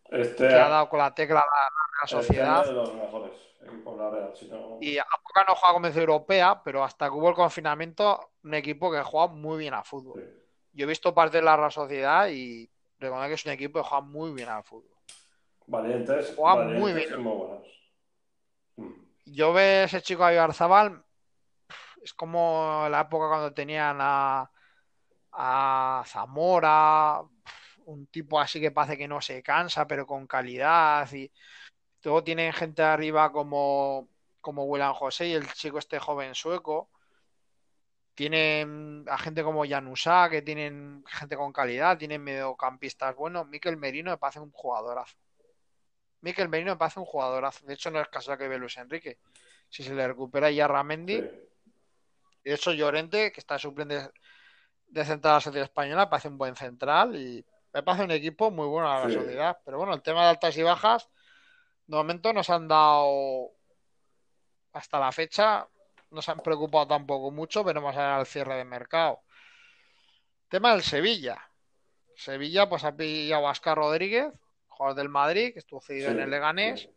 Este, 0.09 0.47
que 0.47 0.55
ha 0.55 0.69
dado 0.69 0.89
con 0.89 0.97
la 0.99 1.13
tecla 1.13 1.41
a 1.41 1.45
la, 1.45 1.51
la 1.51 1.69
Real 1.69 2.03
este 2.03 2.15
Sociedad. 2.17 2.61
es 2.61 2.67
de 2.69 2.73
los 2.73 2.93
mejores 2.95 3.31
equipos, 3.65 3.97
la. 3.97 4.35
Si 4.35 4.45
no, 4.47 4.79
Y 4.79 4.97
a 4.97 5.05
no 5.47 5.55
juega 5.55 5.73
como 5.73 5.87
europea, 5.87 6.61
pero 6.63 6.83
hasta 6.83 7.07
que 7.07 7.13
hubo 7.15 7.29
el 7.29 7.35
confinamiento, 7.35 8.31
un 8.43 8.53
equipo 8.53 8.91
que 8.91 9.01
juega 9.03 9.27
muy 9.33 9.57
bien 9.59 9.73
al 9.73 9.83
fútbol. 9.85 10.19
sí. 10.19 10.45
Yo 10.73 10.85
he 10.85 10.87
visto 10.89 11.13
parte 11.15 11.37
de 11.37 11.43
la 11.43 11.55
Real 11.57 11.71
Sociedad 11.71 12.27
y 12.29 12.69
reconozco 12.99 13.29
que 13.29 13.33
es 13.35 13.45
un 13.45 13.51
equipo 13.53 13.81
que 13.81 13.87
juega 13.89 14.05
muy 14.05 14.31
bien 14.33 14.49
al 14.49 14.63
fútbol. 14.63 14.95
Valientes, 15.67 16.25
Juega 16.35 16.55
valientes 16.55 16.79
muy 16.79 16.93
bien. 16.93 17.07
muy 17.23 17.35
buenos. 17.37 17.67
Mm, 18.79 18.93
Yo 19.25 19.53
veo 19.53 19.85
ese 19.85 20.01
chico 20.01 20.23
a 20.23 20.29
Arzabal, 20.43 21.03
es 22.01 22.13
como 22.13 22.87
la 22.89 23.01
época 23.01 23.27
cuando 23.29 23.53
tenían 23.53 23.97
a, 23.99 24.51
a 25.33 26.03
Zamora, 26.07 27.21
un 27.85 28.07
tipo 28.07 28.39
así 28.39 28.59
que 28.61 28.71
parece 28.71 28.97
que 28.97 29.07
no 29.07 29.21
se 29.21 29.43
cansa, 29.43 29.87
pero 29.87 30.05
con 30.07 30.27
calidad. 30.27 31.11
Y 31.13 31.31
luego 32.05 32.23
tienen 32.23 32.53
gente 32.53 32.83
arriba 32.83 33.31
como, 33.31 34.07
como 34.41 34.63
William 34.65 34.93
José 34.93 35.27
y 35.27 35.33
el 35.33 35.51
chico 35.53 35.79
este 35.79 35.99
joven 35.99 36.35
sueco. 36.35 36.89
Tienen 38.13 39.05
a 39.09 39.17
gente 39.17 39.43
como 39.43 39.65
Janusa, 39.67 40.29
que 40.29 40.41
tienen 40.41 41.03
gente 41.05 41.35
con 41.35 41.51
calidad, 41.51 41.97
tienen 41.97 42.23
mediocampistas 42.23 43.13
buenos. 43.15 43.45
Miquel 43.47 43.75
Merino 43.75 44.11
me 44.11 44.17
parece 44.17 44.39
un 44.39 44.51
jugadorazo. 44.51 45.17
Miquel 46.21 46.47
Merino 46.47 46.71
me 46.71 46.77
parece 46.77 46.99
un 46.99 47.05
jugadorazo. 47.05 47.65
De 47.65 47.73
hecho, 47.73 47.91
no 47.91 47.99
es 47.99 48.07
casual 48.07 48.37
que 48.37 48.47
ve 48.47 48.57
Luis 48.57 48.77
Enrique. 48.77 49.17
Si 49.67 49.83
se 49.83 49.93
le 49.93 50.07
recupera 50.07 50.49
ya 50.49 50.67
Ramendi, 50.67 51.19
sí. 51.19 51.29
de 52.45 52.53
hecho, 52.53 52.71
Llorente, 52.71 53.31
que 53.33 53.39
está 53.41 53.59
suplente 53.59 54.11
de 54.87 55.05
central 55.05 55.33
a 55.33 55.37
la 55.37 55.41
sociedad 55.41 55.65
española, 55.65 56.09
parece 56.09 56.29
un 56.29 56.37
buen 56.37 56.55
central 56.55 57.15
y 57.17 57.45
me 57.73 57.83
parece 57.83 58.05
un 58.05 58.11
equipo 58.11 58.49
muy 58.49 58.67
bueno 58.67 58.89
a 58.89 59.01
la 59.01 59.09
Sí. 59.09 59.15
sociedad. 59.15 59.57
Pero 59.65 59.77
bueno, 59.77 59.93
el 59.93 60.01
tema 60.01 60.23
de 60.23 60.29
altas 60.29 60.55
y 60.57 60.63
bajas, 60.63 61.09
de 61.87 61.95
momento 61.95 62.33
nos 62.33 62.49
han 62.49 62.67
dado 62.67 63.51
hasta 64.73 64.99
la 64.99 65.11
fecha, 65.11 65.67
no 66.11 66.21
se 66.21 66.31
han 66.31 66.39
preocupado 66.39 66.87
tampoco 66.87 67.31
mucho, 67.31 67.63
veremos 67.63 67.95
a 67.95 67.99
ver 67.99 68.09
al 68.09 68.25
cierre 68.25 68.55
de 68.55 68.65
mercado. 68.65 69.21
Tema 70.49 70.71
del 70.71 70.83
Sevilla. 70.83 71.37
Sevilla, 72.15 72.69
pues 72.69 72.83
ha 72.83 72.95
pillado 72.95 73.47
a 73.47 73.51
Oscar 73.51 73.77
Rodríguez, 73.77 74.33
jugador 74.67 74.97
del 74.97 75.09
Madrid, 75.09 75.53
que 75.53 75.59
estuvo 75.59 75.81
cedido 75.81 76.09
Sí, 76.09 76.15
en 76.15 76.21
el 76.21 76.29
Leganés. 76.29 76.89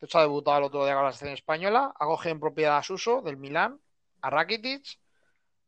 De 0.00 0.06
hecho, 0.06 0.18
ha 0.18 0.22
debutado 0.22 0.58
el 0.58 0.64
otro 0.64 0.84
día 0.84 0.94
con 0.94 1.04
la 1.04 1.12
selección 1.12 1.34
española. 1.34 1.94
Ha 1.98 2.04
cogido 2.06 2.32
en 2.32 2.40
propiedad 2.40 2.78
a 2.78 2.82
Suso 2.82 3.22
del 3.22 3.36
Milán, 3.36 3.80
a 4.20 4.30
Rakitic, 4.30 4.98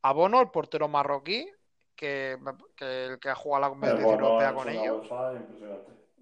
a 0.02 0.12
Bono, 0.12 0.40
el 0.40 0.50
portero 0.50 0.88
marroquí, 0.88 1.50
que, 1.94 2.36
que 2.76 3.06
el 3.06 3.18
que 3.18 3.30
ha 3.30 3.34
jugado 3.34 3.62
la 3.62 3.68
competición 3.70 4.20
europea 4.20 4.54
con 4.54 4.68
ellos. 4.68 5.08
bolsa. 5.08 5.32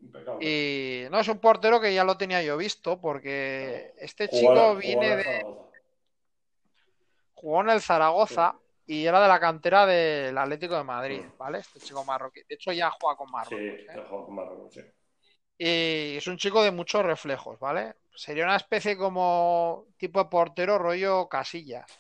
Impecable. 0.05 0.45
Y 0.47 1.09
no 1.11 1.19
es 1.19 1.29
un 1.29 1.39
portero 1.39 1.81
que 1.81 1.95
ya 1.95 2.05
lo 2.05 2.17
tenía 2.17 2.43
yo 2.43 2.57
visto, 2.57 3.01
porque 3.01 3.93
este 3.99 4.29
chico 4.29 4.77
viene 4.77 5.17
de. 5.17 5.47
Jugó 7.35 7.61
en 7.63 7.71
el 7.71 7.81
Zaragoza 7.81 8.55
y 8.87 9.05
era 9.07 9.21
de 9.21 9.29
la 9.29 9.41
cantera 9.41 9.87
del 9.87 10.37
Atlético 10.37 10.77
de 10.77 10.85
Madrid. 10.85 11.23
¿vale? 11.39 11.59
Este 11.59 11.81
chico 11.81 12.05
marroquí. 12.05 12.41
De 12.49 12.55
hecho, 12.55 12.73
ya 12.73 12.91
juega 12.91 13.17
con 13.17 13.27
Sí, 13.29 13.33
Marruecos. 13.33 13.81
¿eh? 13.81 13.87
dejó 14.01 14.25
con 14.27 14.35
Marruecos, 14.35 14.75
sí. 14.75 14.81
Y 15.57 16.17
es 16.17 16.27
un 16.27 16.37
chico 16.37 16.63
de 16.63 16.71
muchos 16.73 17.05
reflejos, 17.05 17.59
¿vale? 17.61 17.95
Sería 18.15 18.45
una 18.45 18.57
especie 18.57 18.97
como 18.97 19.87
tipo 19.97 20.19
de 20.23 20.29
portero 20.29 20.79
rollo 20.79 21.29
Casillas. 21.29 21.91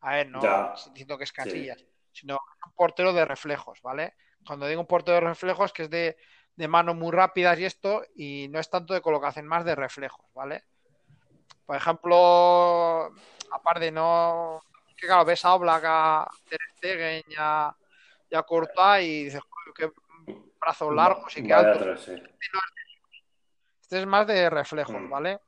A 0.00 0.14
ver, 0.16 0.28
no 0.28 0.40
Ya. 0.42 0.74
diciendo 0.92 1.18
que 1.18 1.24
es 1.24 1.30
Sí. 1.30 1.34
Casillas, 1.36 1.84
sino 2.12 2.38
un 2.66 2.72
portero 2.74 3.12
de 3.12 3.24
reflejos, 3.24 3.80
¿vale? 3.82 4.14
Cuando 4.46 4.66
digo 4.66 4.80
un 4.80 4.86
portero 4.86 5.16
de 5.16 5.20
reflejos, 5.22 5.72
que 5.72 5.84
es 5.84 5.90
de, 5.90 6.16
de 6.58 6.66
manos 6.66 6.96
muy 6.96 7.12
rápidas 7.12 7.56
y 7.60 7.64
esto, 7.64 8.02
y 8.16 8.48
no 8.50 8.58
es 8.58 8.68
tanto 8.68 8.92
de 8.92 9.00
colocación, 9.00 9.46
más 9.46 9.64
de 9.64 9.76
reflejos, 9.76 10.26
¿vale? 10.34 10.64
Por 11.64 11.76
ejemplo, 11.76 13.14
aparte 13.52 13.92
no... 13.92 14.60
Que 14.96 15.06
claro, 15.06 15.24
ves 15.24 15.44
a 15.44 15.54
Oblak, 15.54 15.84
a 15.86 16.28
Ter 16.48 16.58
Stegen 16.76 17.22
a, 17.38 17.72
y 18.28 18.34
a 18.34 18.42
Courtois 18.42 19.04
y 19.04 19.24
dices, 19.26 19.40
"Joder, 19.40 19.92
qué 20.26 20.42
brazos 20.60 20.92
largos 20.92 21.36
y 21.36 21.44
qué 21.44 21.54
Vaya 21.54 21.70
altos. 21.70 22.02
sí. 22.04 22.12
Este 23.80 24.00
es 24.00 24.06
más 24.08 24.26
de 24.26 24.50
reflejos, 24.50 25.00
Mm. 25.00 25.10
¿vale? 25.10 25.40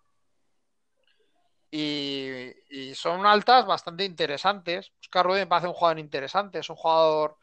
Y, 1.72 2.52
y 2.70 2.94
son 2.94 3.26
altas 3.26 3.66
bastante 3.66 4.04
interesantes. 4.04 4.92
Oscar 5.00 5.26
Ruiz 5.26 5.40
me 5.40 5.46
parece 5.48 5.66
un 5.66 5.74
jugador 5.74 5.98
interesante, 5.98 6.60
es 6.60 6.70
un 6.70 6.76
jugador 6.76 7.36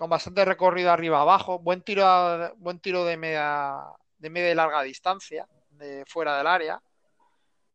con 0.00 0.08
bastante 0.08 0.46
recorrido 0.46 0.90
arriba 0.90 1.20
abajo, 1.20 1.58
buen 1.58 1.82
tiro, 1.82 2.06
a- 2.06 2.54
buen 2.56 2.80
tiro 2.80 3.04
de 3.04 3.18
media, 3.18 3.84
de 4.16 4.30
media 4.30 4.50
y 4.50 4.54
larga 4.54 4.80
distancia, 4.80 5.46
de 5.68 6.06
fuera 6.06 6.38
del 6.38 6.46
área. 6.46 6.82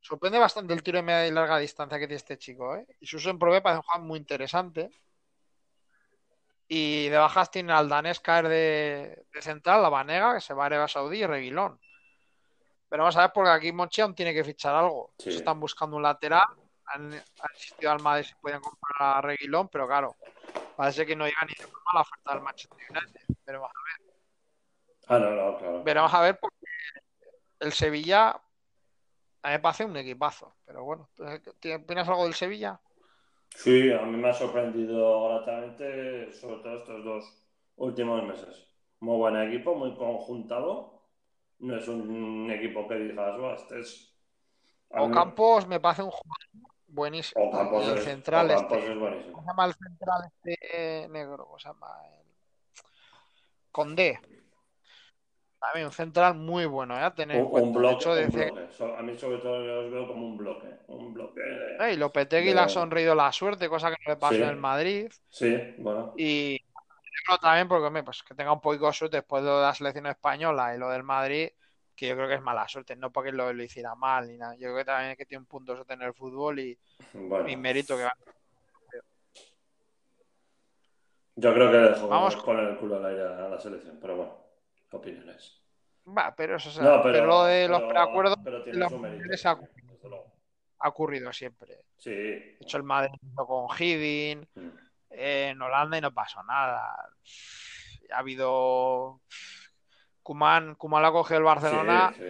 Sorprende 0.01 0.39
bastante 0.39 0.73
el 0.73 0.81
tiro 0.81 0.97
de 0.97 1.03
media 1.03 1.27
y 1.27 1.31
larga 1.31 1.59
distancia 1.59 1.99
que 1.99 2.07
tiene 2.07 2.17
este 2.17 2.39
chico, 2.39 2.75
¿eh? 2.75 2.87
Y 2.99 3.05
su 3.05 3.17
uso 3.17 3.29
en 3.29 3.37
pro 3.37 3.51
me 3.51 3.61
parece 3.61 3.77
un 3.77 3.83
jugador 3.83 4.07
muy 4.07 4.17
interesante. 4.17 4.89
Y 6.67 7.09
de 7.09 7.17
bajas 7.19 7.51
tiene 7.51 7.73
al 7.73 7.89
danés 7.89 8.19
caer 8.19 8.47
de, 8.47 9.25
de 9.31 9.41
central, 9.43 9.83
la 9.83 9.89
Vanega, 9.89 10.33
que 10.33 10.41
se 10.41 10.55
va 10.55 10.63
a 10.63 10.65
Arabia 10.65 10.87
Saudí 10.87 11.19
y 11.19 11.27
Reguilón. 11.27 11.79
Pero 12.89 13.03
vamos 13.03 13.17
a 13.17 13.21
ver, 13.21 13.31
porque 13.35 13.51
aquí 13.51 13.71
Monchi 13.71 14.01
aún 14.01 14.15
tiene 14.15 14.33
que 14.33 14.43
fichar 14.43 14.73
algo. 14.73 15.13
Sí. 15.19 15.29
Se 15.31 15.37
están 15.37 15.59
buscando 15.59 15.95
un 15.95 16.01
lateral. 16.01 16.47
Han, 16.87 17.13
han 17.13 17.51
insistido 17.55 17.91
al 17.91 18.01
Madrid 18.01 18.25
si 18.25 18.35
podían 18.35 18.61
comprar 18.61 19.17
a 19.17 19.21
Reguilón, 19.21 19.67
pero 19.69 19.87
claro, 19.87 20.15
parece 20.75 21.05
que 21.05 21.15
no 21.15 21.25
llega 21.25 21.41
ni 21.47 21.53
de 21.53 21.67
forma 21.67 21.91
la 21.93 22.01
oferta 22.01 22.33
del 22.33 22.41
Manchester 22.43 22.79
United. 22.89 23.35
Pero 23.43 23.61
vamos 23.61 23.75
a 23.75 24.01
ver, 24.03 24.15
Ah, 25.07 25.19
no, 25.19 25.31
no, 25.31 25.57
claro. 25.57 25.83
veremos 25.83 26.13
a 26.13 26.21
ver, 26.21 26.39
porque 26.39 26.57
el 27.59 27.71
Sevilla 27.73 28.29
a 28.31 29.47
mí 29.49 29.53
me 29.53 29.59
parece 29.59 29.85
un 29.85 29.95
equipazo. 29.97 30.55
Pero 30.65 30.83
bueno, 30.83 31.09
¿te 31.59 31.75
opinas 31.75 32.07
algo 32.07 32.23
del 32.23 32.33
Sevilla? 32.33 32.79
Sí, 33.49 33.91
a 33.91 34.01
mí 34.01 34.17
me 34.17 34.29
ha 34.29 34.33
sorprendido 34.33 35.29
gratamente, 35.29 36.31
sobre 36.33 36.61
todo 36.63 36.77
estos 36.77 37.03
dos 37.05 37.47
últimos 37.77 38.23
meses. 38.23 38.67
Muy 38.99 39.17
buen 39.17 39.37
equipo, 39.37 39.75
muy 39.75 39.95
conjuntado. 39.95 41.03
No 41.59 41.77
es 41.77 41.87
un 41.87 42.49
equipo 42.51 42.87
que 42.87 42.95
digas, 42.95 43.37
"Buah, 43.37 43.55
este 43.55 43.79
es. 43.79 44.11
a 44.91 44.97
mí- 45.01 45.05
Ocampos 45.05 45.67
me 45.67 45.79
parece 45.79 46.03
un 46.03 46.11
jugador 46.11 46.74
buenísimo. 46.87 47.45
Ocampos 47.45 47.85
y 47.85 47.89
el 47.89 47.99
central 47.99 48.51
este. 48.51 48.91
es 48.91 48.99
buenísimo. 48.99 49.33
¿Cómo 49.33 49.43
se 49.43 49.47
llama 49.51 49.65
el 49.65 49.73
central 49.73 50.31
este 50.33 51.07
negro? 51.09 51.45
¿Cómo 51.45 51.59
se 51.59 51.67
llama? 51.69 51.87
El... 52.05 52.25
Condé. 53.71 54.19
También 55.59 55.87
un 55.87 55.91
central 55.93 56.35
muy 56.35 56.65
bueno, 56.65 56.95
¿eh? 56.95 57.01
A 57.01 57.13
tener 57.15 57.37
en 57.37 57.45
Un, 57.45 57.73
De 57.73 57.79
bloque, 57.79 57.95
hecho, 57.95 58.11
un 58.11 58.31
bloque. 58.31 58.97
A 58.97 59.01
mí, 59.01 59.17
sobre 59.17 59.37
todo, 59.39 59.65
yo 59.65 59.81
los 59.81 59.91
veo 59.91 60.07
como 60.07 60.27
un 60.27 60.37
bloque. 60.37 60.67
Un 60.87 61.13
bloque. 61.13 61.41
de- 61.41 61.77
Eh, 61.89 61.93
y 61.93 61.97
Lopetegui 61.97 62.49
de- 62.49 62.55
le 62.55 62.61
ha 62.61 62.69
sonreído 62.69 63.15
la 63.15 63.31
suerte, 63.31 63.67
cosa 63.67 63.89
que 63.89 63.97
no 64.05 64.11
le 64.13 64.17
pasó 64.17 64.35
Sí. 64.35 64.41
en 64.43 64.49
el 64.49 64.57
Madrid. 64.57 65.11
Sí, 65.29 65.73
bueno. 65.79 66.13
Y 66.17 66.59
también, 67.41 67.67
porque 67.67 68.03
pues 68.03 68.21
que 68.21 68.35
tenga 68.35 68.51
un 68.51 68.61
poquito 68.61 68.85
de 68.85 68.93
suerte 68.93 69.17
después 69.17 69.43
de 69.43 69.49
de 69.49 69.61
la 69.61 69.73
selección 69.73 70.05
española 70.05 70.75
y 70.75 70.77
lo 70.77 70.89
del 70.89 71.01
Madrid, 71.03 71.49
que 71.95 72.07
yo 72.09 72.15
creo 72.15 72.27
que 72.27 72.35
es 72.35 72.41
mala 72.41 72.67
suerte, 72.67 72.95
no 72.95 73.11
porque 73.11 73.31
lo, 73.31 73.51
lo 73.53 73.63
hiciera 73.63 73.95
mal 73.95 74.27
ni 74.27 74.37
nada. 74.37 74.53
Yo 74.55 74.61
creo 74.67 74.77
que 74.77 74.85
también 74.85 75.11
es 75.11 75.17
que 75.17 75.25
tiene 75.25 75.39
un 75.41 75.45
punto 75.47 75.73
suerte 75.75 75.93
en 75.93 76.01
el 76.01 76.13
fútbol 76.13 76.59
y, 76.59 76.77
Bueno. 77.13 77.47
y 77.49 77.55
mérito 77.55 77.95
que 77.97 78.03
va. 78.03 78.13
Yo 81.37 81.53
creo 81.53 81.69
que 81.71 81.77
dejó 81.77 82.07
Vamos. 82.07 82.35
con 82.37 82.57
el 82.59 82.77
culo 82.77 82.95
al 82.97 83.05
aire 83.07 83.21
a 83.23 83.49
la 83.49 83.59
selección, 83.59 83.97
pero 83.99 84.15
bueno, 84.15 84.37
opiniones. 84.91 85.61
Va, 86.07 86.33
pero 86.35 86.55
eso 86.55 86.69
o 86.69 86.71
sea, 86.71 86.83
No, 86.83 87.01
pero, 87.03 87.25
lo 87.25 87.43
de 87.45 87.67
los 87.67 87.79
pero- 87.79 87.89
preacuerdos 87.89 88.37
pero 88.43 88.63
tiene 88.63 88.79
los 88.79 88.91
su 88.91 88.99
mérito, 88.99 89.49
ha- 90.79 90.87
ocurrido 90.87 91.33
siempre. 91.33 91.79
Sí. 91.97 92.11
De 92.11 92.57
hecho, 92.61 92.77
el 92.77 92.83
Madrid 92.83 93.11
con 93.35 93.67
Hiddink, 93.77 94.47
Mm. 94.55 94.69
eh, 95.09 95.47
en 95.49 95.61
Holanda 95.61 95.97
y 95.97 96.01
no 96.01 96.13
pasó 96.13 96.43
nada. 96.43 97.09
Ha 98.11 98.17
habido. 98.19 99.19
Kuman, 100.25 100.75
Kuman 100.75 101.03
la 101.03 101.11
cogió 101.11 101.37
el 101.37 101.43
Barcelona 101.43 102.11
Sí, 102.17 102.23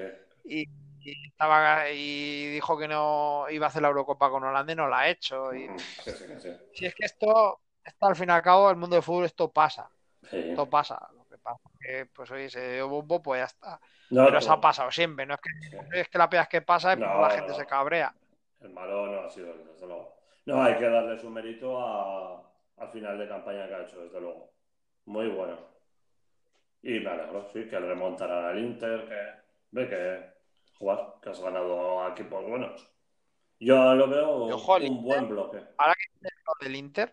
sí. 0.44 0.60
y 0.62 0.70
y, 1.08 1.28
estaba, 1.28 1.88
y 1.92 2.48
dijo 2.50 2.78
que 2.80 2.88
no 2.88 3.46
iba 3.52 3.68
a 3.68 3.70
hacer 3.70 3.84
la 3.84 3.90
Eurocopa 3.90 4.32
con 4.32 4.44
Holanda 4.44 4.74
y 4.74 4.76
no 4.76 4.88
la 4.88 5.00
ha 5.02 5.08
hecho. 5.10 5.54
Y, 5.54 5.68
Sí, 6.04 6.12
sí, 6.12 6.26
sí. 6.40 6.50
si 6.74 6.86
es 6.88 6.96
que 6.96 7.06
esto, 7.06 7.62
esto, 7.84 8.06
al 8.08 8.16
fin 8.16 8.30
y 8.30 8.32
al 8.32 8.42
cabo, 8.42 8.72
el 8.72 8.76
mundo 8.76 8.96
del 8.96 9.04
fútbol, 9.04 9.26
esto 9.26 9.52
pasa. 9.52 9.88
Esto 10.24 10.68
pasa. 10.68 10.98
Lo 11.16 11.26
que 11.30 11.38
pasa 11.38 11.60
es 11.74 11.80
que, 11.80 12.06
pues 12.08 12.32
oye, 12.32 12.50
se 12.50 12.74
dio 12.74 12.90
bombo, 12.90 13.22
pues 13.22 13.40
ya 13.42 13.46
está. 13.46 13.80
No, 14.10 14.26
Pero 14.26 14.40
eso 14.40 14.50
no, 14.50 14.56
ha 14.56 14.62
pasado 14.62 14.92
siempre. 14.92 15.28
No 15.28 15.36
es 15.36 15.42
que, 15.42 16.00
es 16.02 16.10
que 16.10 16.18
la 16.18 16.28
pegas 16.28 16.48
que 16.48 16.62
pasa 16.64 16.94
es 16.94 16.98
No, 17.00 17.06
porque 17.06 17.22
la 17.22 17.30
gente 17.30 17.54
se 17.54 17.66
cabrea. 17.68 18.16
el 18.62 18.70
malo 18.72 19.06
no 19.06 19.20
ha 19.22 19.30
sido 19.30 19.54
desde 19.56 19.86
luego. 19.86 20.18
No, 20.48 20.64
hay 20.64 20.76
que 20.78 20.90
darle 20.90 21.20
su 21.20 21.30
mérito 21.30 21.80
a- 21.80 22.42
al 22.78 22.90
final 22.92 23.18
de 23.20 23.28
campaña 23.28 23.68
que 23.68 23.76
ha 23.76 23.82
hecho, 23.84 24.02
desde 24.02 24.20
luego. 24.20 24.50
Muy 25.06 25.28
bueno. 25.28 25.75
Y 26.88 27.00
me 27.00 27.10
alegro, 27.10 27.50
sí, 27.52 27.68
que 27.68 27.80
remontarán 27.80 28.46
al 28.46 28.60
Inter, 28.60 29.08
que 29.10 29.42
ve 29.72 29.90
que 29.90 30.74
jugar, 30.78 31.16
que 31.20 31.30
has 31.32 31.42
ganado 31.42 32.04
a 32.04 32.10
equipos 32.10 32.46
buenos. 32.46 32.88
Yo 33.60 33.96
lo 33.96 34.08
veo 34.08 34.30
ojo, 34.54 34.76
un 34.76 34.84
Inter- 34.84 35.04
buen 35.04 35.28
bloque. 35.30 35.58
Lo 35.58 36.54
del 36.62 36.76
Inter, 36.76 37.12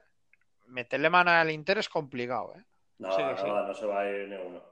meterle 0.66 1.08
mano 1.08 1.30
al 1.30 1.50
Inter 1.50 1.78
es 1.78 1.88
complicado, 1.88 2.52
¿eh? 2.54 2.62
No, 2.98 3.12
Sí, 3.12 3.22
no 3.22 3.74
se 3.74 3.86
va 3.86 4.00
a 4.00 4.10
ir 4.10 4.28
ninguno. 4.28 4.62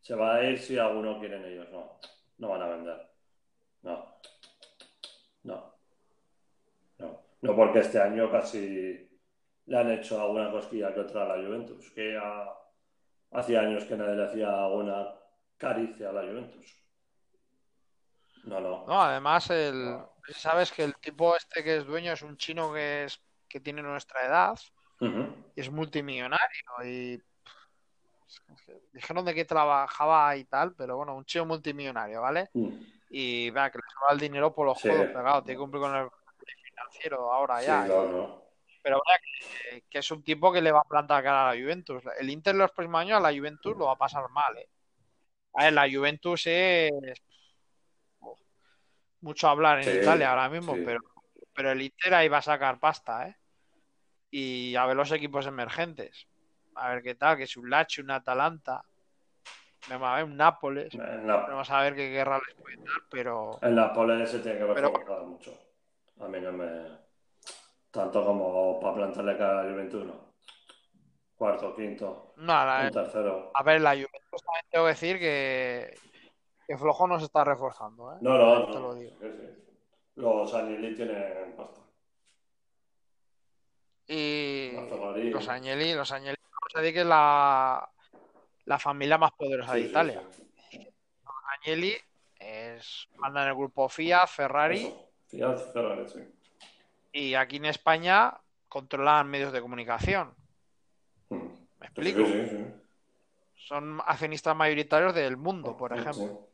Se 0.00 0.14
va 0.14 0.36
a 0.36 0.44
ir 0.44 0.58
si 0.58 0.78
alguno 0.78 1.20
quieren 1.20 1.44
ellos, 1.44 1.68
no. 1.70 1.98
No 2.38 2.48
van 2.48 2.62
a 2.62 2.66
vender. 2.68 3.06
No. 3.82 4.16
No. 5.42 5.74
No. 6.98 7.20
No, 7.42 7.54
porque 7.54 7.80
este 7.80 8.00
año 8.00 8.30
casi 8.30 9.10
le 9.66 9.78
han 9.78 9.90
hecho 9.90 10.18
alguna 10.22 10.50
cosquilla 10.50 10.94
que 10.94 11.00
otra 11.00 11.24
a 11.24 11.36
la 11.36 11.44
Juventus, 11.46 11.90
que 11.90 12.14
ya 12.14 12.46
hacía 13.34 13.60
años 13.60 13.84
que 13.84 13.96
nadie 13.96 14.16
le 14.16 14.24
hacía 14.24 14.64
alguna 14.64 15.08
caricia 15.58 16.10
a 16.10 16.12
la 16.12 16.22
Juventus. 16.22 16.80
No, 18.44 18.60
no. 18.60 18.84
No, 18.86 19.02
además, 19.02 19.48
el, 19.50 19.98
sabes 20.36 20.70
que 20.72 20.84
el 20.84 20.94
tipo 20.96 21.36
este 21.36 21.62
que 21.64 21.76
es 21.78 21.86
dueño 21.86 22.12
es 22.12 22.22
un 22.22 22.36
chino 22.36 22.72
que 22.72 23.04
es 23.04 23.20
que 23.48 23.60
tiene 23.60 23.82
nuestra 23.82 24.26
edad 24.26 24.58
y 25.00 25.60
es 25.60 25.70
multimillonario 25.70 26.64
y 26.84 27.14
es 27.14 28.40
que 28.66 28.80
dijeron 28.92 29.24
de 29.24 29.34
que 29.34 29.44
trabajaba 29.44 30.34
y 30.36 30.44
tal, 30.44 30.74
pero 30.74 30.96
bueno, 30.96 31.14
un 31.16 31.24
chino 31.24 31.44
multimillonario, 31.46 32.20
¿vale? 32.22 32.48
Mm. 32.54 32.68
Y 33.10 33.50
vea 33.50 33.70
que 33.70 33.78
le 33.78 33.84
sobra 33.92 34.12
el 34.12 34.18
dinero 34.20 34.54
por 34.54 34.66
los 34.66 34.78
Sí. 34.78 34.88
codos 34.88 35.06
pegados, 35.06 35.44
tiene 35.44 35.56
que 35.56 35.60
cumplir 35.60 35.82
con 35.82 35.94
el 35.94 36.08
financiero 36.68 37.32
ahora 37.32 37.60
Sí, 37.60 37.66
ya. 37.66 37.86
no, 37.86 38.04
no. 38.08 38.43
Pero 38.84 39.00
vea 39.08 39.18
que, 39.18 39.82
que 39.88 39.98
es 40.00 40.10
un 40.10 40.22
tipo 40.22 40.52
que 40.52 40.60
le 40.60 40.70
va 40.70 40.80
a 40.80 40.84
plantar 40.88 41.22
cara 41.24 41.48
a 41.48 41.54
la 41.54 41.60
Juventus. 41.60 42.02
El 42.20 42.28
Inter 42.28 42.54
los 42.54 42.70
próximos 42.70 43.00
años 43.00 43.16
a 43.16 43.20
la 43.32 43.36
Juventus 43.36 43.74
lo 43.78 43.86
va 43.86 43.92
a 43.92 43.96
pasar 43.96 44.28
mal, 44.28 44.58
¿eh? 44.58 44.68
A 45.54 45.64
ver, 45.64 45.72
la 45.72 45.88
Juventus 45.90 46.42
es 46.46 46.92
uf, 48.20 48.38
mucho 49.22 49.48
hablar 49.48 49.78
en 49.78 49.84
Sí, 49.84 49.90
Italia 50.02 50.28
ahora 50.30 50.50
mismo, 50.50 50.74
sí. 50.74 50.82
pero, 50.84 51.00
pero 51.54 51.70
el 51.72 51.80
Inter 51.80 52.12
ahí 52.14 52.28
va 52.28 52.38
a 52.38 52.42
sacar 52.42 52.78
pasta, 52.78 53.26
¿eh? 53.28 53.36
Y 54.30 54.76
a 54.76 54.84
ver 54.84 54.96
los 54.96 55.10
equipos 55.12 55.46
emergentes. 55.46 56.26
A 56.74 56.90
ver 56.90 57.02
qué 57.02 57.14
tal, 57.14 57.38
que 57.38 57.44
es 57.44 57.56
un 57.56 57.70
Lazio, 57.70 58.04
un 58.04 58.10
Atalanta, 58.10 58.84
vamos 59.88 60.08
a 60.08 60.16
ver, 60.16 60.24
un 60.24 60.36
Nápoles. 60.36 60.92
Nap- 60.92 61.48
Vamos 61.48 61.70
a 61.70 61.80
ver 61.80 61.94
qué 61.94 62.10
guerra 62.10 62.38
les 62.46 62.54
puede 62.56 62.76
dar, 62.76 63.00
pero 63.10 63.58
el 63.62 63.74
Nápoles 63.76 64.30
se 64.30 64.40
tiene 64.40 64.58
que 64.58 64.66
Pero- 64.66 64.88
reforzar 64.88 65.22
mucho. 65.22 65.56
A 66.20 66.28
mí 66.28 66.38
no 66.40 66.52
me. 66.52 67.03
Tanto 67.94 68.24
como 68.24 68.80
para 68.80 68.94
plantarle 68.96 69.38
cara 69.38 69.60
a 69.60 69.62
la 69.64 69.70
Juventus, 69.70 70.04
no. 70.04 70.32
Cuarto, 71.36 71.74
quinto, 71.76 72.32
no, 72.38 72.52
la- 72.66 72.82
un 72.86 72.90
tercero. 72.90 73.50
a 73.54 73.62
ver, 73.62 73.80
la 73.80 73.90
Juventus 73.92 74.42
también 74.44 74.64
tengo 74.70 74.84
que 74.86 74.90
decir 74.90 75.18
que, 75.20 75.94
que 76.66 76.76
flojo 76.76 77.06
nos 77.06 77.22
está 77.22 77.44
reforzando, 77.44 78.12
¿eh? 78.12 78.16
No, 78.20 78.36
no, 78.36 78.66
Te 78.66 78.72
no. 78.74 78.80
lo 78.80 78.94
digo. 78.94 79.16
Sí, 79.20 79.26
sí. 79.30 79.64
Los 80.16 80.52
Agnelli 80.54 80.94
tienen 80.96 81.54
pasta. 81.56 81.80
Y 84.06 84.72
los 85.30 85.48
Agnelli, 85.48 85.94
los 85.94 86.10
Agnelli, 86.12 86.36
vamos 86.42 86.74
a 86.74 86.80
decir 86.80 86.94
que 86.94 87.00
es 87.00 87.06
la, 87.06 87.88
la 88.66 88.78
familia 88.78 89.18
más 89.18 89.30
poderosa 89.32 89.72
Sí, 89.74 89.80
de 89.82 89.86
Italia. 89.86 90.22
sí. 90.70 90.88
Agnelli 91.60 91.96
es, 92.38 93.08
manda 93.16 93.42
en 93.42 93.48
el 93.50 93.54
grupo 93.54 93.88
Fiat, 93.88 94.26
Ferrari, 94.28 94.86
Eso. 94.86 95.10
Fiat, 95.28 95.58
Ferrari, 95.72 96.08
sí. 96.08 96.20
Y 97.14 97.34
aquí 97.34 97.56
en 97.56 97.66
España 97.66 98.34
controlan 98.68 99.30
medios 99.30 99.52
de 99.52 99.60
comunicación. 99.60 100.34
Mm. 101.28 101.36
¿Me 101.78 101.86
explico? 101.86 102.26
sí, 102.26 102.46
sí. 102.50 102.66
Son 103.54 104.00
accionistas 104.04 104.54
mayoritarios 104.54 105.14
del 105.14 105.36
mundo, 105.36 105.76
por 105.76 105.96
ejemplo. 105.96 106.50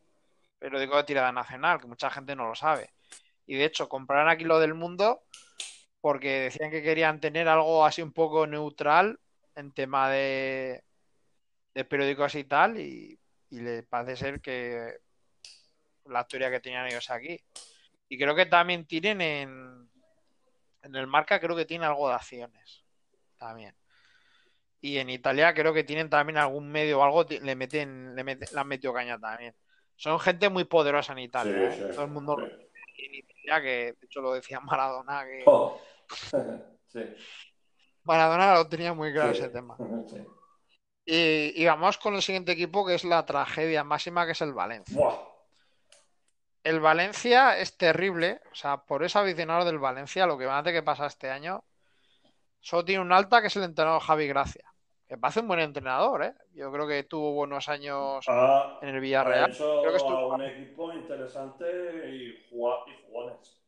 Periódico 0.59 0.99
de 0.99 1.05
tirada 1.05 1.33
nacional, 1.33 1.81
que 1.81 1.89
mucha 1.89 2.11
gente 2.11 2.37
no 2.37 2.47
lo 2.47 2.55
sabe. 2.55 2.91
Y 3.47 3.57
de 3.57 3.65
hecho, 3.65 3.89
compraron 3.89 4.29
aquí 4.29 4.45
lo 4.45 4.61
del 4.61 4.75
mundo 4.75 5.23
porque 6.01 6.41
decían 6.41 6.71
que 6.71 6.83
querían 6.83 7.21
tener 7.21 7.49
algo 7.49 7.85
así 7.85 8.01
un 8.01 8.13
poco 8.13 8.47
neutral 8.47 9.19
en 9.57 9.73
tema 9.73 10.09
de, 10.11 10.85
de 11.75 11.85
periódicos 11.85 12.35
y 12.37 12.45
tal, 12.45 12.79
y, 12.79 13.19
y 13.51 13.61
le 13.61 13.83
parece 13.83 14.17
ser 14.17 14.41
que 14.41 14.99
la 16.05 16.27
teoría 16.27 16.51
que 16.51 16.61
tenían 16.61 16.87
ellos 16.87 17.11
aquí. 17.11 17.43
Y 18.09 18.19
creo 18.19 18.37
que 18.37 18.47
también 18.47 18.87
tienen 18.87 19.21
en, 19.21 19.90
en 20.83 20.95
el 20.97 21.07
marca, 21.07 21.41
creo 21.41 21.57
que 21.57 21.65
tiene 21.65 21.85
algo 21.87 22.09
de 22.09 22.15
acciones. 22.15 22.85
También. 23.37 23.75
Y 24.81 24.97
en 24.99 25.11
Italia 25.11 25.53
creo 25.55 25.75
que 25.75 25.85
tienen 25.85 26.09
también 26.09 26.39
algún 26.39 26.71
medio 26.71 27.01
o 27.01 27.03
algo, 27.05 27.25
le 27.29 27.55
meten, 27.55 28.15
le 28.15 28.25
meten, 28.25 28.49
le 28.53 28.61
han 28.61 28.69
metido 28.69 28.93
caña 28.95 29.19
también. 29.19 29.55
Son 29.97 30.19
gente 30.19 30.49
muy 30.49 30.65
poderosa 30.65 31.13
en 31.13 31.19
Italia. 31.19 31.73
Sí, 31.73 31.81
¿eh? 31.83 31.87
sí. 31.89 31.95
Todo 31.95 32.05
el 32.05 32.11
mundo 32.11 32.37
lo 32.39 32.47
Sí. 32.47 32.53
en 33.07 33.15
Italia, 33.15 33.61
que 33.63 33.69
de 33.99 34.07
hecho 34.07 34.21
lo 34.23 34.33
decía 34.33 34.61
Maradona, 34.61 35.25
que 35.25 35.43
Oh. 35.47 35.81
Maradona 38.05 38.55
lo 38.55 38.69
tenía 38.69 38.95
muy 38.95 39.13
claro 39.13 39.31
ese 39.33 39.49
tema. 39.49 39.77
Y, 41.07 41.61
y 41.61 41.67
vamos 41.67 41.99
con 41.99 42.15
el 42.15 42.23
siguiente 42.23 42.53
equipo, 42.53 42.87
que 42.87 42.95
es 42.95 43.03
la 43.05 43.27
tragedia 43.27 43.83
máxima, 43.83 44.27
que 44.27 44.33
es 44.33 44.41
el 44.43 44.53
Valencia. 44.53 44.95
Buah. 44.97 45.17
El 46.63 46.81
Valencia 46.81 47.59
es 47.59 47.77
terrible, 47.77 48.41
o 48.53 48.55
sea, 48.55 48.79
por 48.79 49.03
eso 49.03 49.19
aficionado 49.19 49.65
del 49.65 49.79
Valencia, 49.79 50.27
lo 50.27 50.37
que 50.37 50.47
van 50.47 50.59
a 50.59 50.63
tener 50.63 50.81
que 50.81 50.85
pasar 50.85 51.07
este 51.07 51.31
año, 51.31 51.65
solo 52.61 52.85
tiene 52.85 53.01
un 53.03 53.13
alta 53.13 53.41
que 53.41 53.47
es 53.47 53.57
el 53.57 53.63
entrenador 53.65 54.03
Javi 54.03 54.27
Gracia, 54.29 54.71
que 55.09 55.17
parece 55.17 55.41
un 55.41 55.49
buen 55.49 55.61
entrenador, 55.61 56.23
¿eh? 56.23 56.35
Yo 56.53 56.71
creo 56.71 56.87
que 56.87 57.05
tuvo 57.05 57.33
buenos 57.33 57.69
años 57.71 58.27
Ha, 58.29 58.79
en 58.83 58.91
el 58.91 59.01
Villarreal. 59.01 59.57
Creo 59.57 59.83
que 59.91 59.97
estuvo- 59.97 60.33
a 60.33 60.35
un 60.35 60.43
equipo 60.43 60.93
interesante 60.93 62.09
y, 62.11 62.29
y 62.29 62.53
jugones. 63.07 63.59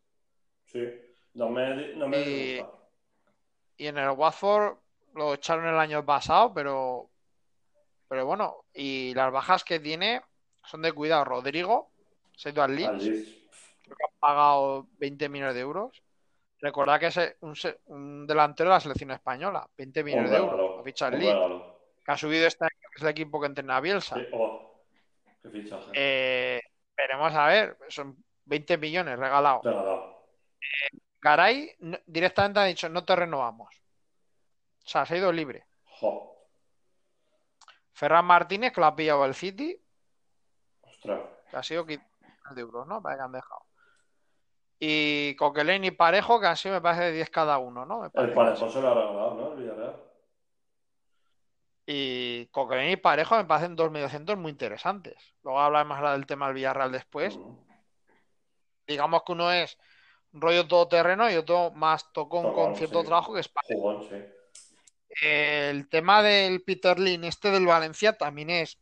Sí. 0.67 0.87
No 1.35 1.49
me, 1.49 1.95
no 1.95 2.09
me 2.09 2.19
Y-. 2.21 2.67
Y 3.79 3.87
en 3.87 3.97
el 3.97 4.11
Watford 4.11 4.77
lo 5.15 5.33
echaron 5.35 5.67
el 5.67 5.79
año 5.79 6.05
pasado, 6.05 6.53
pero, 6.53 7.09
pero 8.07 8.27
bueno, 8.27 8.65
y 8.75 9.15
las 9.15 9.33
bajas 9.33 9.65
que 9.65 9.81
tiene 9.81 10.21
son 10.63 10.83
de 10.83 10.93
cuidado. 10.93 11.25
Rodrigo 11.25 11.92
se 12.37 12.49
ha 12.49 12.53
ido 12.53 12.63
al 12.63 12.71
Al 12.71 12.77
Leeds, 12.77 13.03
creo 13.83 13.97
que 13.97 14.05
ha 14.05 14.19
pagado 14.21 14.89
20 14.99 15.29
millones 15.29 15.55
de 15.55 15.61
euros. 15.61 16.03
Recordad 16.61 17.01
que 17.01 17.07
es 17.07 17.37
un, 17.87 18.27
delantero 18.27 18.71
de 18.71 18.75
la 18.77 18.81
selección 18.81 19.11
española, 19.11 19.69
20 19.77 20.01
Un 20.01 20.07
millones 20.07 20.31
de 20.31 20.37
euros. 20.37 20.53
regalo. 20.53 20.77
Lo 20.79 20.85
ficha 20.85 21.09
el 21.09 21.15
Un 21.15 21.21
Leeds, 21.21 21.35
regalo. 21.35 21.81
que 22.05 22.13
ha 22.13 22.17
subido 22.17 22.47
este 22.47 22.65
año, 22.65 22.81
que 22.81 22.97
es 22.97 23.03
el 23.03 23.09
equipo 23.09 23.41
que 23.41 23.47
entrena 23.47 23.77
a 23.77 23.81
Bielsa. 23.81 24.17
Sí, 24.17 24.27
oh, 24.33 24.85
qué 25.43 25.51
fichaje. 25.51 25.91
Eh, 25.95 26.61
veremos 26.97 27.33
a 27.35 27.47
ver, 27.49 27.77
son 27.89 28.17
20 28.45 28.79
millones 28.79 29.19
regalados. 29.19 29.65
Regalado. 29.65 30.23
Garay 31.21 31.73
no- 31.81 31.99
directamente 32.07 32.61
ha 32.61 32.65
dicho, 32.65 32.89
no 32.89 33.05
te 33.05 33.15
renovamos. 33.17 33.69
O 34.85 34.89
sea, 34.89 35.05
se 35.07 35.15
ha 35.15 35.19
ido 35.19 35.33
libre. 35.33 35.67
Jo. 35.85 36.49
Ferran 37.93 38.25
Martínez, 38.25 38.73
que 38.73 38.81
lo 38.81 38.87
ha 38.87 38.97
pillado 38.97 39.25
el 39.25 39.35
City, 39.35 39.81
Ostras. 40.83 41.21
ha 41.53 41.63
sido 41.63 41.87
15 42.53 42.55
de 42.55 42.61
euros, 42.61 42.87
¿no? 42.87 43.03
Para 43.03 43.17
que 43.17 43.23
han 43.23 43.33
dejado. 43.33 43.63
Y 44.79 45.37
Coquelin 45.37 45.85
y 45.85 45.91
Parejo, 45.93 46.41
que 46.41 46.57
sido, 46.57 46.75
me 46.75 46.81
parece, 46.81 47.05
de 47.05 47.13
10 47.13 47.31
cada 47.31 47.59
uno, 47.59 47.87
¿no? 47.87 48.05
El. 48.05 48.33
Parejo 48.33 48.69
se 48.69 48.81
lo 48.81 48.91
ha 48.91 48.95
regalado, 48.95 49.35
¿no? 49.35 49.53
El 49.53 49.63
Villarreal. 49.63 49.97
Y 51.87 52.47
Coquelin 52.47 52.91
y 52.91 52.97
Parejo 52.97 53.37
me 53.37 53.45
parecen 53.45 53.77
dos 53.77 53.91
mediocentros 53.91 54.39
muy 54.39 54.51
interesantes. 54.51 55.17
Luego 55.43 55.61
hablaremos 55.61 55.97
ahora 55.97 56.13
del 56.13 56.27
tema 56.27 56.47
del 56.47 56.55
Villarreal 56.55 56.93
después. 56.93 57.39
Digamos 58.87 59.23
que 59.25 59.33
uno 59.33 59.53
es 59.53 59.79
rollo 60.33 60.67
todoterreno 60.67 61.31
y 61.31 61.37
otro 61.37 61.71
más 61.73 62.13
tocón 62.13 62.53
con 62.53 62.75
cierto 62.75 63.01
sí. 63.01 63.07
trabajo 63.07 63.35
que 63.35 63.41
es 63.41 63.51
Jugón, 63.69 64.09
sí. 64.09 64.17
El 65.21 65.89
tema 65.89 66.23
del 66.23 66.63
Peter 66.63 66.99
Lin, 66.99 67.25
este 67.25 67.51
del 67.51 67.67
Valencia, 67.67 68.17
también 68.17 68.51
es 68.51 68.79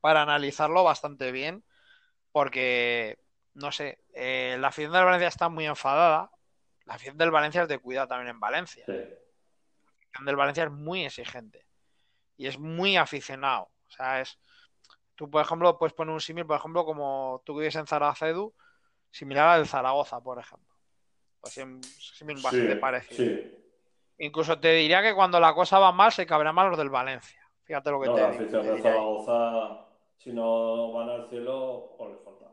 para 0.00 0.22
analizarlo 0.22 0.84
bastante 0.84 1.32
bien, 1.32 1.64
porque, 2.32 3.18
no 3.54 3.72
sé, 3.72 4.02
eh, 4.14 4.56
la 4.58 4.68
afición 4.68 4.92
del 4.92 5.04
Valencia 5.04 5.28
está 5.28 5.48
muy 5.48 5.66
enfadada. 5.66 6.30
La 6.84 6.94
afición 6.94 7.16
del 7.16 7.30
Valencia 7.30 7.62
es 7.62 7.68
de 7.68 7.78
cuidado 7.78 8.08
también 8.08 8.30
en 8.30 8.40
Valencia. 8.40 8.84
Sí. 8.86 8.92
La 8.92 8.98
afición 8.98 10.26
del 10.26 10.36
Valencia 10.36 10.64
es 10.64 10.70
muy 10.70 11.04
exigente 11.04 11.66
y 12.36 12.46
es 12.46 12.58
muy 12.58 12.96
aficionado. 12.96 13.70
O 13.88 13.90
sea, 13.90 14.20
es. 14.20 14.38
Tú, 15.14 15.30
por 15.30 15.42
ejemplo, 15.42 15.76
puedes 15.78 15.92
poner 15.92 16.14
un 16.14 16.20
símil, 16.20 16.46
por 16.46 16.56
ejemplo, 16.56 16.84
como 16.84 17.42
tú 17.44 17.54
que 17.54 17.60
vives 17.60 17.76
en 17.76 17.86
Zaracedu, 17.86 18.54
similar 19.10 19.48
al 19.48 19.66
Zaragoza, 19.66 20.20
por 20.20 20.38
ejemplo. 20.38 20.74
Pues 21.40 21.56
un 21.58 21.82
símil 21.82 22.40
bastante 22.42 22.76
parecido. 22.76 23.24
Sí. 23.24 23.56
Incluso 24.18 24.58
te 24.58 24.72
diría 24.72 25.02
que 25.02 25.14
cuando 25.14 25.38
la 25.40 25.54
cosa 25.54 25.78
va 25.78 25.92
mal, 25.92 26.12
se 26.12 26.26
cabrán 26.26 26.54
mal 26.54 26.68
los 26.68 26.78
del 26.78 26.90
Valencia. 26.90 27.40
Fíjate 27.64 27.90
lo 27.90 28.00
que 28.00 28.06
no, 28.08 28.14
te 28.14 28.20
la 28.20 28.30
digo. 28.30 28.42
afición 28.42 28.66
de 28.66 28.82
Zaragoza, 28.82 29.86
si 30.22 30.32
no 30.32 30.92
van 30.92 31.08
al 31.08 31.28
cielo, 31.30 31.56
o 31.98 32.08
les 32.08 32.22
falta. 32.22 32.46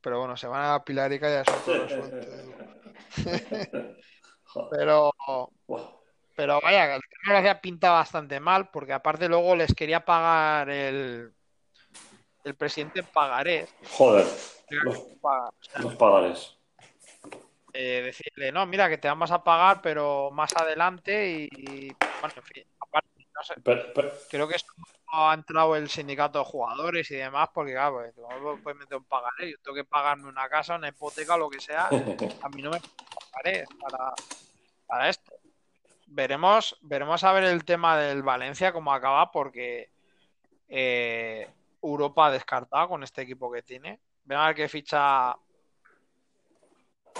Pero 0.00 0.18
bueno, 0.18 0.36
se 0.36 0.46
van 0.46 0.62
a 0.62 0.72
la 0.72 0.84
Pilarica 0.84 1.28
y 1.28 1.32
ya 1.32 1.44
son 1.44 1.64
todos 1.64 1.92
Pero. 4.70 5.12
Pero 6.36 6.60
vaya, 6.62 6.94
el 6.94 7.02
tema 7.24 7.60
pinta 7.60 7.90
bastante 7.90 8.40
mal, 8.40 8.70
porque 8.70 8.92
aparte 8.94 9.28
luego 9.28 9.54
les 9.56 9.74
quería 9.74 10.04
pagar 10.04 10.70
el, 10.70 11.34
el 12.44 12.54
presidente 12.54 13.02
pagaré. 13.02 13.68
Joder, 13.90 14.26
los, 14.70 15.94
pagarés. 15.96 16.56
Eh, 17.72 18.02
decirle, 18.02 18.50
no, 18.52 18.66
mira, 18.66 18.88
que 18.88 18.98
te 18.98 19.08
vamos 19.08 19.30
a 19.30 19.44
pagar, 19.44 19.80
pero 19.82 20.30
más 20.32 20.54
adelante 20.56 21.28
y, 21.30 21.88
bueno, 22.20 22.34
en 22.36 22.42
fin, 22.42 22.64
aparte, 22.80 22.99
no 23.40 23.44
sé, 23.44 23.54
creo 24.28 24.46
que 24.46 24.56
esto 24.56 24.72
ha 25.12 25.34
entrado 25.34 25.74
el 25.76 25.88
sindicato 25.88 26.38
de 26.38 26.44
jugadores 26.44 27.10
y 27.10 27.16
demás, 27.16 27.48
porque 27.52 27.72
claro, 27.72 28.02
pues, 28.14 28.60
puedes 28.62 28.78
meter 28.78 28.98
un 28.98 29.04
pagaré, 29.04 29.52
yo 29.52 29.56
tengo 29.62 29.74
que 29.74 29.84
pagarme 29.84 30.28
una 30.28 30.48
casa, 30.48 30.76
una 30.76 30.88
hipoteca 30.88 31.36
lo 31.36 31.48
que 31.48 31.60
sea, 31.60 31.88
a 32.42 32.48
mí 32.50 32.62
no 32.62 32.70
me 32.70 32.80
pagaré 33.32 33.64
para, 33.80 34.12
para 34.86 35.08
esto 35.08 35.32
veremos, 36.10 36.76
veremos 36.82 37.24
a 37.24 37.32
ver 37.32 37.44
el 37.44 37.64
tema 37.64 37.96
del 37.96 38.22
Valencia 38.22 38.72
cómo 38.72 38.92
acaba, 38.92 39.30
porque 39.30 39.90
eh, 40.68 41.48
Europa 41.82 42.26
ha 42.26 42.30
descartado 42.30 42.88
con 42.88 43.02
este 43.02 43.22
equipo 43.22 43.50
que 43.50 43.62
tiene. 43.62 44.00
Veremos 44.24 44.44
a 44.44 44.46
ver 44.48 44.56
qué 44.56 44.68
ficha 44.68 45.36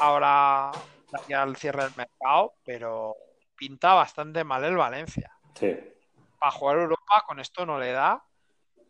ahora 0.01 0.71
aquí 1.13 1.33
al 1.33 1.57
cierre 1.57 1.85
del 1.85 1.97
mercado, 1.97 2.55
pero 2.65 3.17
pinta 3.57 3.95
bastante 3.95 4.45
mal 4.45 4.65
el 4.65 4.77
Valencia. 4.77 5.31
Sí. 5.55 5.77
Para 6.41 6.53
jugar 6.53 6.79
Europa 6.79 7.25
con 7.27 7.39
esto 7.39 7.67
no 7.67 7.79
le 7.79 7.93
da. 7.93 8.25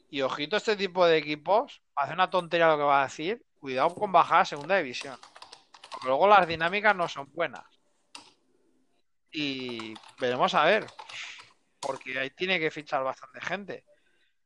Y 0.08 0.22
ojito 0.22 0.56
este 0.56 0.76
tipo 0.76 1.04
de 1.04 1.18
equipos, 1.18 1.82
hace 1.96 2.12
una 2.12 2.30
tontería 2.30 2.68
lo 2.68 2.76
que 2.76 2.84
va 2.84 3.00
a 3.00 3.06
decir, 3.06 3.44
cuidado 3.58 3.92
con 3.92 4.12
bajar 4.12 4.42
a 4.42 4.44
segunda 4.44 4.76
división. 4.76 5.18
Luego 6.04 6.28
las 6.28 6.46
dinámicas 6.46 6.94
no 6.94 7.08
son 7.08 7.28
buenas. 7.32 7.64
Y 9.32 9.94
veremos 10.20 10.54
a 10.54 10.64
ver. 10.64 10.86
Porque 11.80 12.16
ahí 12.18 12.30
tiene 12.30 12.60
que 12.60 12.70
fichar 12.70 13.02
bastante 13.02 13.40
gente. 13.40 13.84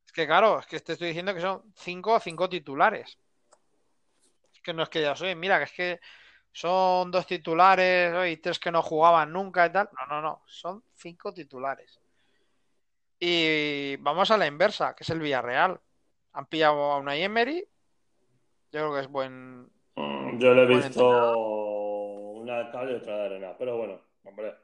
Es 0.07 0.13
que 0.13 0.27
claro, 0.27 0.61
es 0.61 0.67
que 0.67 0.81
te 0.81 0.95
estoy 0.95 1.09
diciendo 1.09 1.35
que 1.35 1.43
son 1.43 1.75
cinco 1.77 2.19
cinco 2.21 2.49
titulares. 2.49 3.19
Es 4.55 4.63
que 4.63 4.73
no 4.73 4.83
es 4.83 4.89
que 4.89 5.03
ya 5.03 5.15
soy, 5.15 5.35
mira, 5.35 5.59
que 5.59 5.65
es 5.65 5.73
que 5.73 6.01
son 6.53 7.11
dos 7.11 7.27
titulares 7.27 8.33
y 8.33 8.39
tres 8.39 8.59
que 8.59 8.71
no 8.71 8.81
jugaban 8.81 9.31
nunca 9.31 9.67
y 9.67 9.73
tal. 9.73 9.91
No, 9.93 10.07
no, 10.07 10.23
no. 10.23 10.43
Son 10.47 10.83
cinco 10.95 11.35
titulares. 11.35 12.01
Y 13.19 13.97
vamos 13.97 14.31
a 14.31 14.37
la 14.37 14.47
inversa, 14.47 14.95
que 14.95 15.05
es 15.05 15.11
el 15.11 15.21
Villarreal. 15.21 15.81
Han 16.33 16.47
pillado 16.47 16.93
a 16.93 16.99
una 16.99 17.17
Emery. 17.17 17.67
Yo 18.73 18.81
creo 18.81 18.95
que 18.95 19.01
es 19.01 19.09
buen. 19.09 19.71
Mm, 19.95 20.39
yo 20.39 20.55
le 20.55 20.63
he 20.63 20.67
visto 20.67 21.37
una 21.37 22.71
calle 22.71 22.93
y 22.93 22.97
otra 22.97 23.17
de 23.17 23.25
arena, 23.27 23.55
pero 23.59 23.77
bueno, 23.77 24.01
hombre. 24.25 24.55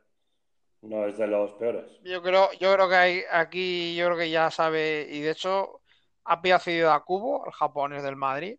No 0.83 1.07
es 1.07 1.19
de 1.19 1.27
los 1.27 1.53
peores. 1.53 1.85
Yo 2.03 2.23
creo, 2.23 2.51
yo 2.53 2.73
creo 2.75 2.89
que 2.89 2.95
hay, 2.95 3.23
aquí 3.31 3.95
yo 3.95 4.07
creo 4.07 4.17
que 4.17 4.31
ya 4.31 4.51
sabe, 4.51 5.07
y 5.11 5.21
de 5.21 5.31
hecho 5.31 5.83
ha 6.25 6.41
pillado 6.41 6.93
a 6.93 7.05
Cubo, 7.05 7.45
el 7.47 7.53
japonés 7.53 8.03
del 8.03 8.17
Madrid. 8.17 8.59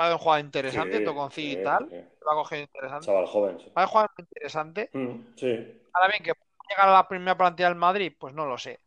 Va 0.00 0.08
a 0.08 0.12
un 0.12 0.18
jugador 0.18 0.44
interesante, 0.44 0.98
sí, 0.98 1.04
toconcillo 1.04 1.60
y 1.60 1.62
tal. 1.62 1.88
Lo 2.22 2.30
ha 2.30 2.34
cogido 2.34 2.62
interesante. 2.62 3.06
Chaval 3.06 3.26
joven. 3.26 3.60
Sí. 3.60 3.72
Va 3.76 3.82
a 3.82 3.86
jugar 3.86 4.10
interesante. 4.16 4.90
Mm, 4.94 5.36
sí. 5.36 5.82
Ahora 5.92 6.08
bien, 6.08 6.22
que 6.22 6.32
llegar 6.70 6.88
a 6.88 6.92
la 6.92 7.08
primera 7.08 7.36
plantilla 7.36 7.68
del 7.68 7.76
Madrid, 7.76 8.14
pues 8.18 8.32
no 8.32 8.46
lo 8.46 8.56
sé. 8.56 8.80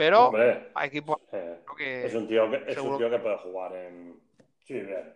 Pero 0.00 0.28
Hombre, 0.28 0.70
hay 0.74 0.88
equipos 0.88 1.18
eh, 1.30 1.60
que 1.76 2.06
es 2.06 2.14
un 2.14 2.26
tío 2.26 2.50
que, 2.50 2.64
es 2.66 2.78
un 2.78 2.96
tío 2.96 3.10
que 3.10 3.18
puede 3.18 3.36
jugar 3.36 3.76
en. 3.76 4.18
Sí, 4.64 4.80
bien. 4.80 5.14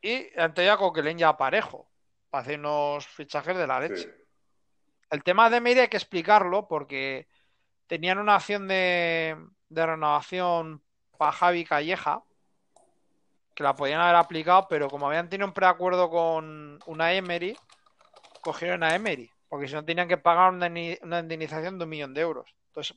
Y 0.00 0.38
ante 0.38 0.64
ya 0.64 0.76
Coquelin 0.76 1.18
ya 1.18 1.36
parejo. 1.36 1.90
Para 2.30 2.42
hacer 2.42 2.60
unos 2.60 3.08
fichajes 3.08 3.56
de 3.56 3.66
la 3.66 3.80
leche. 3.80 4.04
Sí. 4.04 4.08
El 5.10 5.24
tema 5.24 5.50
de 5.50 5.60
Meire 5.60 5.80
hay 5.80 5.88
que 5.88 5.96
explicarlo 5.96 6.68
porque 6.68 7.26
tenían 7.88 8.18
una 8.18 8.36
acción 8.36 8.68
de, 8.68 9.36
de 9.68 9.84
renovación 9.84 10.84
para 11.18 11.32
Javi 11.32 11.64
Calleja 11.64 12.22
que 13.52 13.64
la 13.64 13.74
podían 13.74 14.00
haber 14.00 14.14
aplicado, 14.14 14.68
pero 14.68 14.88
como 14.88 15.08
habían 15.08 15.28
tenido 15.28 15.48
un 15.48 15.54
preacuerdo 15.54 16.08
con 16.08 16.78
una 16.86 17.12
Emery, 17.12 17.58
cogieron 18.42 18.84
a 18.84 18.94
Emery, 18.94 19.28
porque 19.48 19.66
si 19.66 19.74
no 19.74 19.84
tenían 19.84 20.06
que 20.06 20.18
pagar 20.18 20.52
una, 20.52 20.68
una 21.02 21.18
indemnización 21.18 21.78
de 21.78 21.84
un 21.84 21.90
millón 21.90 22.14
de 22.14 22.20
euros. 22.20 22.54
Entonces, 22.68 22.96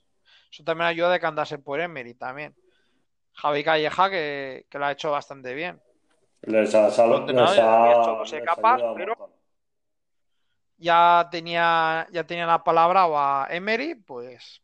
eso 0.52 0.64
también 0.64 0.88
ayuda 0.88 1.10
a 1.10 1.14
decantarse 1.14 1.58
por 1.60 1.80
Emery 1.80 2.14
también. 2.14 2.56
Javi 3.34 3.64
Calleja, 3.64 4.10
que, 4.10 4.66
que 4.70 4.80
lo 4.80 4.86
ha 4.86 4.92
hecho 4.92 5.12
bastante 5.12 5.54
bien. 5.54 5.82
Les 6.42 6.74
ha, 6.74 6.90
sal, 6.92 7.26
les 7.26 7.38
ha, 7.38 7.92
hecho, 7.92 8.16
no 8.18 8.26
sé, 8.26 8.42
capaz, 8.42 8.80
pero 8.96 9.32
ya 10.78 11.28
tenía, 11.32 12.08
ya 12.12 12.24
tenía 12.26 12.46
la 12.46 12.64
palabra 12.64 13.08
o 13.08 13.18
a 13.18 13.48
Emery, 13.50 13.96
pues, 13.96 14.62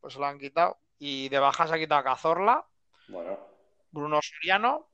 pues 0.00 0.16
lo 0.16 0.26
han 0.26 0.38
quitado. 0.38 0.78
Y 0.98 1.28
de 1.28 1.38
baja 1.38 1.66
se 1.66 1.74
ha 1.74 1.78
quitado 1.78 2.00
a 2.00 2.04
Cazorla, 2.04 2.64
Bueno, 3.08 3.38
Bruno 3.90 4.20
Soriano, 4.22 4.86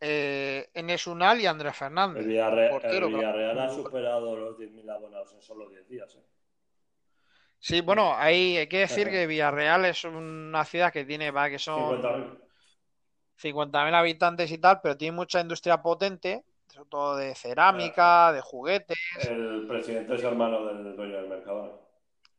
eh, 0.00 0.68
Enes 0.74 1.06
Unal 1.06 1.40
y 1.40 1.46
Andrés 1.46 1.76
Fernández. 1.76 2.22
el 2.22 2.28
Villarreal, 2.28 2.70
portero, 2.70 3.06
el 3.06 3.14
claro. 3.14 3.16
Villarreal 3.18 3.58
ha 3.58 3.70
superado 3.70 4.36
los 4.36 4.58
10.000 4.58 4.90
abonados 4.90 5.32
en 5.32 5.42
solo 5.42 5.68
10 5.68 5.88
días. 5.88 6.14
¿eh? 6.14 6.22
Sí, 7.64 7.80
bueno, 7.80 8.14
ahí 8.14 8.58
hay 8.58 8.66
que 8.66 8.80
decir 8.80 9.08
que 9.08 9.26
Villarreal 9.26 9.86
es 9.86 10.04
una 10.04 10.66
ciudad 10.66 10.92
que 10.92 11.06
tiene, 11.06 11.30
va, 11.30 11.48
que 11.48 11.58
son 11.58 11.98
50.000. 11.98 12.38
50.000 13.40 13.94
habitantes 13.94 14.52
y 14.52 14.58
tal, 14.58 14.82
pero 14.82 14.98
tiene 14.98 15.16
mucha 15.16 15.40
industria 15.40 15.80
potente, 15.80 16.44
sobre 16.68 16.90
todo 16.90 17.16
de 17.16 17.34
cerámica, 17.34 18.34
de 18.34 18.42
juguetes. 18.42 18.98
El 19.26 19.66
presidente 19.66 20.14
es 20.14 20.22
hermano 20.22 20.66
del 20.66 20.94
dueño 20.94 21.16
del 21.16 21.28
Mercadona. 21.28 21.72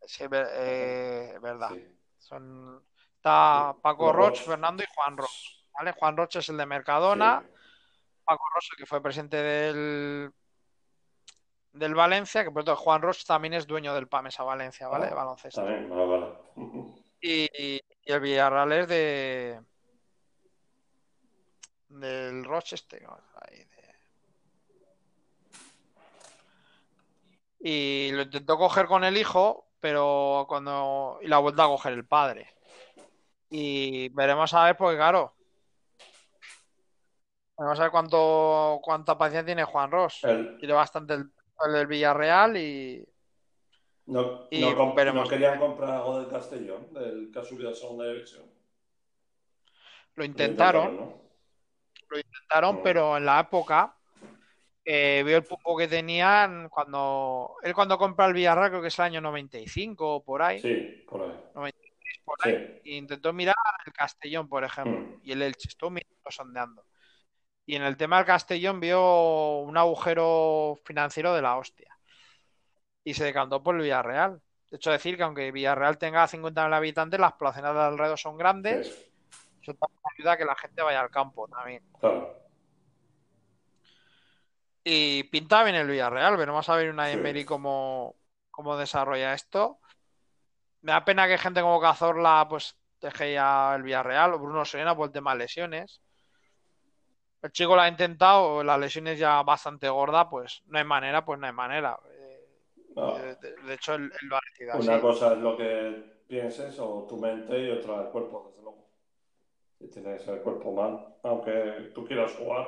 Sí, 0.06 0.26
eh, 0.32 1.40
verdad. 1.42 1.70
Sí. 1.74 1.88
Son, 2.20 2.84
está 3.16 3.76
Paco 3.82 4.14
Roch. 4.14 4.38
Fernando 4.38 4.84
y 4.84 4.88
Juan 4.94 5.18
Roch. 5.18 5.66
¿vale? 5.74 5.92
Juan 5.94 6.18
Roch 6.18 6.36
es 6.36 6.50
el 6.50 6.58
de 6.58 6.68
Mercadona, 6.68 7.42
Sí. 7.44 7.52
Paco 8.26 8.44
Roch, 8.54 8.78
que 8.78 8.86
fue 8.86 9.02
presidente 9.02 9.38
del, 9.38 10.32
del 11.76 11.94
Valencia, 11.96 12.44
que 12.44 12.52
por 12.52 12.64
cierto 12.64 12.82
Juan 12.82 13.02
Roch 13.02 13.24
también 13.26 13.54
es 13.54 13.68
dueño 13.68 13.94
del 13.94 14.08
Pamesa 14.08 14.44
Valencia, 14.44 14.88
¿vale? 14.88 15.06
Ah, 15.06 15.10
De 15.10 15.16
baloncesto. 15.16 15.62
También, 15.62 15.90
vale, 15.90 16.06
vale. 16.06 16.26
Y, 17.22 17.50
y 17.56 17.82
el 18.12 18.20
Villarreal 18.20 18.72
es 18.72 18.88
de 18.88 19.62
del 21.90 22.44
Rochester. 22.46 23.02
¿no? 23.04 23.18
Ahí 23.42 23.58
de- 23.60 23.86
Y 27.60 28.12
lo 28.12 28.22
intentó 28.24 28.58
coger 28.58 28.86
con 28.86 29.04
el 29.04 29.18
hijo, 29.18 29.68
pero 29.80 30.46
cuando. 30.48 31.20
Y 31.22 31.28
la 31.28 31.40
vuelta 31.40 31.64
a 31.64 31.68
coger 31.68 31.94
el 31.94 32.06
padre. 32.06 32.54
Y 33.50 34.10
veremos 34.10 34.54
a 34.54 34.66
ver, 34.66 34.78
porque 34.78 34.98
claro. 34.98 35.34
Vamos 37.58 37.80
a 37.80 37.84
ver 37.84 37.92
cuánto, 37.92 38.80
cuánta 38.84 39.18
paciencia 39.18 39.46
tiene 39.46 39.64
Juan 39.64 39.90
Ross. 39.90 40.24
El- 40.24 40.58
Tiene 40.58 40.74
bastante 40.74 41.14
el, 41.14 41.32
el 41.68 41.74
del 41.74 41.88
Villarreal 41.88 42.58
y. 42.58 43.08
no, 44.08 44.48
Y 44.52 44.62
no, 44.62 44.76
comp- 44.76 44.96
veremos. 44.96 45.24
no 45.24 45.30
querían 45.30 45.60
comprar 45.60 45.92
algo 45.92 46.20
del 46.20 46.30
Castellón, 46.30 46.94
del 46.94 47.30
que 47.32 47.40
ha 47.40 47.44
subido 47.44 47.70
a 47.70 47.76
segunda 47.76 48.06
división. 48.08 48.44
Lo 50.16 50.24
intentaron. 50.26 50.96
¿no? 50.98 51.26
lo 52.08 52.20
intentaron, 52.20 52.84
pero 52.84 53.18
en 53.18 53.26
la 53.26 53.40
época 53.42 53.98
eh, 54.86 55.24
vio 55.26 55.38
el 55.38 55.44
poco 55.44 55.76
que 55.76 55.88
tenían 55.88 56.70
cuando 56.70 57.56
él 57.64 57.74
cuando 57.74 57.98
compra 57.98 58.28
el 58.28 58.34
Villarreal, 58.34 58.70
creo 58.70 58.82
que 58.82 58.90
es 58.90 59.00
el 59.00 59.06
año 59.06 59.22
95 59.22 60.16
o 60.18 60.24
por 60.24 60.42
ahí, 60.44 60.62
Sí, 60.62 61.04
por 61.10 61.24
ahí. 61.24 61.34
por 62.24 62.38
ahí, 62.48 62.80
Sí. 62.84 62.92
e 62.92 62.96
intentó 62.98 63.34
mirar 63.34 63.56
el 63.88 63.92
Castellón, 63.92 64.48
por 64.48 64.64
ejemplo, 64.64 65.18
Mm. 65.18 65.22
y 65.24 65.32
el 65.32 65.42
Elche 65.42 65.68
estuvo 65.68 65.90
mirando, 65.90 66.30
sondeando. 66.30 66.86
Y 67.66 67.76
en 67.76 67.84
el 67.84 67.98
tema 67.98 68.18
del 68.18 68.26
Castellón 68.26 68.80
vio 68.80 69.60
un 69.60 69.78
agujero 69.78 70.76
financiero 70.86 71.34
de 71.34 71.42
la 71.42 71.58
hostia. 71.58 71.98
Y 73.04 73.14
se 73.14 73.26
decantó 73.26 73.64
por 73.64 73.76
el 73.76 73.82
Villarreal. 73.84 74.42
De 74.70 74.78
hecho, 74.78 74.92
decir 74.92 75.18
que 75.18 75.24
aunque 75.24 75.52
Villarreal 75.52 75.98
tenga 75.98 76.28
50.000 76.28 76.74
habitantes, 76.74 77.20
las 77.20 77.34
placenas 77.34 77.74
de 77.76 77.82
alrededor 77.82 78.20
son 78.20 78.38
grandes. 78.38 78.88
Sí, 78.88 79.12
Eso 79.62 79.74
también 79.76 80.02
ayuda 80.18 80.34
a 80.34 80.38
que 80.38 80.46
la 80.46 80.56
gente 80.56 80.82
vaya 80.84 81.02
al 81.02 81.12
campo 81.12 81.48
también. 81.48 81.84
claro. 82.00 82.36
Y 84.84 85.24
pinta 85.26 85.64
bien 85.64 85.76
el 85.76 85.88
Villarreal. 85.90 86.38
Veremos 86.38 86.70
a 86.70 86.76
ver 86.76 86.90
una 86.92 87.12
Sí. 87.12 87.14
Emery 87.14 87.46
cómo, 87.46 88.16
cómo 88.52 88.78
desarrolla 88.78 89.34
esto. 89.34 89.80
me 90.82 90.92
da 90.94 91.04
pena 91.06 91.28
que 91.28 91.38
gente 91.38 91.62
como 91.62 91.82
Cazorla 91.82 92.48
pues 92.50 92.78
deje 93.02 93.34
ya 93.34 93.76
el 93.76 93.84
Villarreal 93.84 94.34
o 94.34 94.40
Bruno 94.40 94.66
Serena 94.66 94.96
por 94.96 95.08
el 95.08 95.14
tema 95.14 95.34
de 95.34 95.40
lesiones. 95.40 96.02
El 97.46 97.52
chico 97.52 97.76
lo 97.76 97.82
ha 97.82 97.88
intentado, 97.88 98.64
la 98.64 98.78
lesión 98.78 99.08
es 99.08 99.20
ya 99.20 99.44
bastante 99.44 99.88
gorda, 99.88 100.28
pues 100.30 100.64
no 100.66 100.80
hay 100.80 100.84
manera, 100.84 101.24
pues 101.24 101.40
no 101.40 101.46
hay 101.46 101.54
manera. 101.54 101.98
Eh, 102.10 102.48
No. 102.96 103.14
de, 103.16 103.36
de 103.36 103.74
hecho, 103.74 103.94
él, 103.94 104.04
él 104.04 104.28
lo 104.28 104.38
ha 104.38 104.40
decidido 104.50 104.78
Una 104.80 104.94
así. 104.94 105.02
cosa 105.02 105.34
es 105.34 105.40
lo 105.40 105.56
que 105.56 106.24
pienses 106.28 106.80
o 106.80 107.06
tu 107.08 107.18
mente 107.18 107.60
y 107.60 107.70
otra 107.72 108.02
el 108.02 108.08
cuerpo, 108.10 108.46
desde 108.50 108.64
luego. 108.64 108.88
Si 109.80 109.90
tienes 109.90 110.28
el 110.28 110.42
cuerpo 110.42 110.72
mal, 110.72 111.16
aunque 111.24 111.92
tú 111.94 112.06
quieras 112.06 112.34
jugar, 112.34 112.68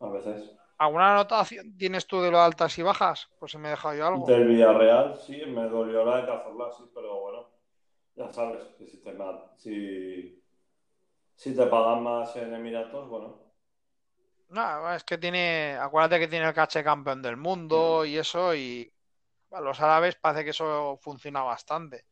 a 0.00 0.08
veces. 0.08 0.52
¿Alguna 0.78 1.12
anotación 1.14 1.76
tienes 1.76 2.06
tú 2.06 2.20
de 2.20 2.30
lo 2.30 2.40
altas 2.40 2.76
y 2.78 2.82
bajas? 2.82 3.28
Pues 3.38 3.52
se 3.52 3.58
me 3.58 3.68
he 3.68 3.70
dejado 3.72 3.94
yo 3.94 4.06
algo. 4.06 4.26
Del 4.26 4.46
Villarreal, 4.48 5.16
sí, 5.16 5.42
me 5.46 5.68
dolió 5.68 6.04
la 6.04 6.18
de 6.18 6.26
Cazorla, 6.26 6.70
sí, 6.76 6.84
pero 6.94 7.20
bueno, 7.20 7.48
ya 8.14 8.32
sabes 8.32 8.64
que 8.78 8.86
si 8.86 8.98
te, 8.98 9.16
si, 9.56 10.37
si 11.38 11.54
te 11.54 11.66
pagan 11.66 12.02
más 12.02 12.34
en 12.34 12.52
Emiratos, 12.52 13.08
bueno, 13.08 13.38
No, 14.48 14.92
es 14.92 15.04
que 15.04 15.18
tiene, 15.18 15.78
acuérdate 15.80 16.18
que 16.18 16.26
tiene 16.26 16.48
el 16.48 16.52
caché 16.52 16.82
campeón 16.82 17.22
del 17.22 17.36
mundo 17.36 18.04
y 18.04 18.18
eso, 18.18 18.56
y 18.56 18.92
los 19.50 19.80
árabes 19.80 20.16
parece 20.16 20.42
que 20.42 20.50
eso 20.50 20.98
funciona 21.00 21.42
bastante. 21.42 22.06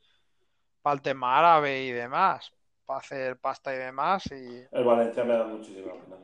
Para 0.80 0.94
el 0.94 1.02
tema 1.02 1.38
árabe 1.38 1.82
y 1.82 1.90
demás, 1.90 2.52
para 2.84 3.00
hacer 3.00 3.40
pasta 3.40 3.74
y 3.74 3.78
demás. 3.78 4.26
Y 4.30 4.64
el 4.70 4.84
Valencia 4.84 5.24
me 5.24 5.36
da 5.36 5.44
muchísima 5.44 5.92
pena. 5.94 6.18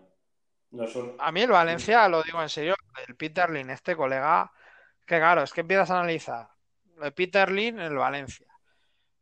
No 0.70 0.84
es 0.84 0.94
un... 0.94 1.16
a 1.18 1.32
mí 1.32 1.40
el 1.40 1.50
Valencia, 1.50 2.08
lo 2.08 2.22
digo 2.22 2.40
en 2.40 2.48
serio, 2.48 2.76
el 3.08 3.16
Peter 3.16 3.50
Lin, 3.50 3.70
este 3.70 3.96
colega, 3.96 4.52
que 5.04 5.18
claro, 5.18 5.42
es 5.42 5.52
que 5.52 5.62
empiezas 5.62 5.90
a 5.90 5.98
analizar 5.98 6.48
el 7.02 7.12
Peter 7.12 7.50
Lin, 7.50 7.80
el 7.80 7.96
Valencia, 7.96 8.46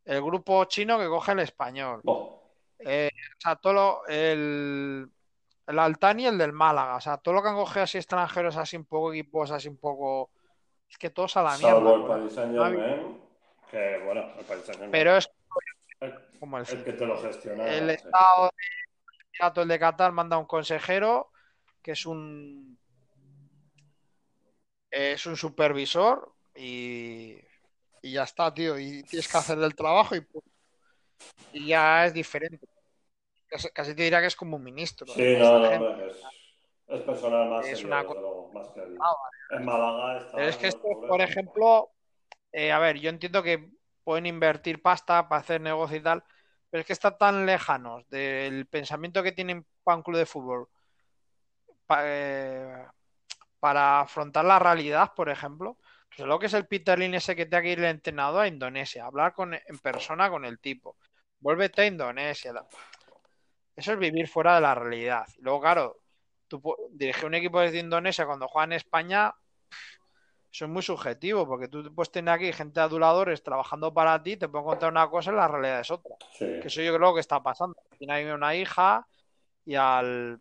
el 0.04 0.20
grupo 0.20 0.66
chino 0.66 0.98
que 0.98 1.08
coge 1.08 1.32
el 1.32 1.38
español, 1.38 2.02
Buah, 2.04 2.29
eh, 2.84 3.10
o 3.38 3.40
sea, 3.40 3.56
todo 3.56 3.72
lo- 3.72 4.06
el, 4.08 5.10
el 5.66 5.78
Altani 5.78 6.24
y 6.24 6.26
el 6.26 6.38
del 6.38 6.52
Málaga. 6.52 6.96
O 6.96 7.00
sea, 7.00 7.16
todo 7.18 7.34
lo 7.34 7.42
que 7.42 7.48
han 7.48 7.54
cogido 7.56 7.82
así 7.84 7.98
extranjeros, 7.98 8.56
así 8.56 8.76
un 8.76 8.84
poco 8.86 9.12
equipos, 9.12 9.50
así 9.50 9.68
un 9.68 9.76
poco. 9.78 10.30
Es 10.88 10.98
que 10.98 11.10
todos 11.10 11.36
a 11.36 11.42
la 11.42 11.56
mierda. 11.58 11.74
salvo 11.74 11.94
el. 11.94 12.02
Paris 12.04 12.32
Saint-Germain, 12.34 13.20
que 13.70 14.02
bueno, 14.04 14.22
el 14.38 14.44
Paris 14.44 14.64
Saint-Germain, 14.64 14.90
Pero 14.90 15.16
es 15.16 15.30
el, 16.00 16.14
como 16.40 16.58
el, 16.58 16.66
el 16.68 16.84
que 16.84 16.92
te 16.92 17.06
lo 17.06 17.20
gestiona. 17.22 17.64
el. 17.66 17.90
Estado 17.90 18.44
de 18.46 18.50
Emiratos 19.32 19.68
de 19.68 19.78
Qatar 19.78 20.12
manda 20.12 20.36
un 20.38 20.46
consejero 20.46 21.30
que 21.82 21.92
es 21.92 22.04
un 22.06 22.78
es 24.90 25.24
un 25.26 25.36
supervisor 25.36 26.32
y, 26.54 27.36
y 28.02 28.12
ya 28.12 28.24
está, 28.24 28.52
tío. 28.52 28.76
Y 28.78 29.02
tienes 29.04 29.28
que 29.28 29.36
hacer 29.38 29.58
el 29.58 29.74
trabajo 29.76 30.16
y, 30.16 30.26
y 31.52 31.68
ya 31.68 32.06
es 32.06 32.12
diferente. 32.12 32.66
Casi, 33.74 33.94
te 33.94 34.02
diría 34.02 34.20
que 34.20 34.26
es 34.28 34.36
como 34.36 34.56
un 34.56 34.64
ministro. 34.64 35.06
Sí, 35.06 35.22
no, 35.38 35.58
no, 35.58 35.68
hombre, 35.70 36.10
es, 36.10 36.16
es 36.88 37.00
personal 37.02 37.48
más 37.48 37.66
Es 37.66 37.78
serio, 37.80 37.86
una 37.88 38.02
luego, 38.02 38.50
más 38.52 38.68
que 38.68 38.80
el... 38.80 38.96
Ah, 39.00 39.56
En 39.56 39.64
Málaga 39.64 40.18
está... 40.18 40.36
Pero 40.36 40.48
es 40.48 40.56
que 40.56 40.62
no 40.66 40.68
esto, 40.68 40.88
por 41.06 41.20
ejemplo, 41.20 41.90
eh, 42.52 42.72
a 42.72 42.78
ver, 42.78 42.98
yo 42.98 43.10
entiendo 43.10 43.42
que 43.42 43.70
pueden 44.04 44.26
invertir 44.26 44.80
pasta 44.82 45.28
para 45.28 45.40
hacer 45.40 45.60
negocio 45.60 45.96
y 45.96 46.02
tal, 46.02 46.22
pero 46.70 46.80
es 46.82 46.86
que 46.86 46.92
están 46.92 47.18
tan 47.18 47.46
lejanos 47.46 48.08
del 48.08 48.66
pensamiento 48.66 49.22
que 49.22 49.32
tienen 49.32 49.66
para 49.82 49.96
un 49.96 50.02
club 50.02 50.18
de 50.18 50.26
fútbol 50.26 50.68
eh, 51.98 52.84
para 53.60 54.00
afrontar 54.00 54.44
la 54.44 54.58
realidad, 54.58 55.12
por 55.14 55.28
ejemplo. 55.28 55.78
Pues 56.16 56.28
lo 56.28 56.38
que 56.38 56.46
es 56.46 56.54
el 56.54 56.66
Peter 56.66 56.98
Lin 56.98 57.14
ese 57.14 57.36
que 57.36 57.46
te 57.46 57.60
que 57.62 57.72
ir 57.72 57.78
el 57.80 57.84
entrenador 57.86 58.42
a 58.42 58.48
Indonesia, 58.48 59.04
hablar 59.06 59.32
con, 59.34 59.54
en 59.54 59.78
persona 59.82 60.30
con 60.30 60.44
el 60.44 60.58
tipo, 60.58 60.96
vuélvete 61.40 61.82
a 61.82 61.86
Indonesia. 61.86 62.52
la- 62.52 62.66
Eso 63.80 63.92
es 63.94 63.98
vivir 63.98 64.28
fuera 64.28 64.54
de 64.56 64.60
la 64.60 64.74
realidad. 64.74 65.26
Luego, 65.38 65.60
claro, 65.62 65.96
tú 66.48 66.62
dirigir 66.90 67.24
un 67.24 67.34
equipo 67.34 67.60
desde 67.60 67.78
Indonesia 67.78 68.26
cuando 68.26 68.46
juega 68.46 68.64
en 68.64 68.72
España, 68.74 69.34
eso 70.52 70.64
es 70.66 70.70
muy 70.70 70.82
subjetivo, 70.82 71.46
porque 71.46 71.68
tú 71.68 71.94
puedes 71.94 72.10
tener 72.10 72.34
aquí 72.34 72.52
gente 72.52 72.78
aduladores 72.78 73.42
trabajando 73.42 73.94
para 73.94 74.22
ti, 74.22 74.36
te 74.36 74.48
pueden 74.48 74.66
contar 74.66 74.90
una 74.90 75.08
cosa 75.08 75.32
y 75.32 75.36
la 75.36 75.48
realidad 75.48 75.80
es 75.80 75.90
otra. 75.90 76.14
Sí, 76.32 76.44
Que 76.60 76.66
eso 76.68 76.82
yo 76.82 76.94
creo 76.94 77.14
que 77.14 77.20
está 77.20 77.42
pasando. 77.42 77.74
Tiene 77.98 78.12
ahí 78.12 78.26
una 78.26 78.54
hija 78.54 79.06
y 79.64 79.76
al 79.76 80.38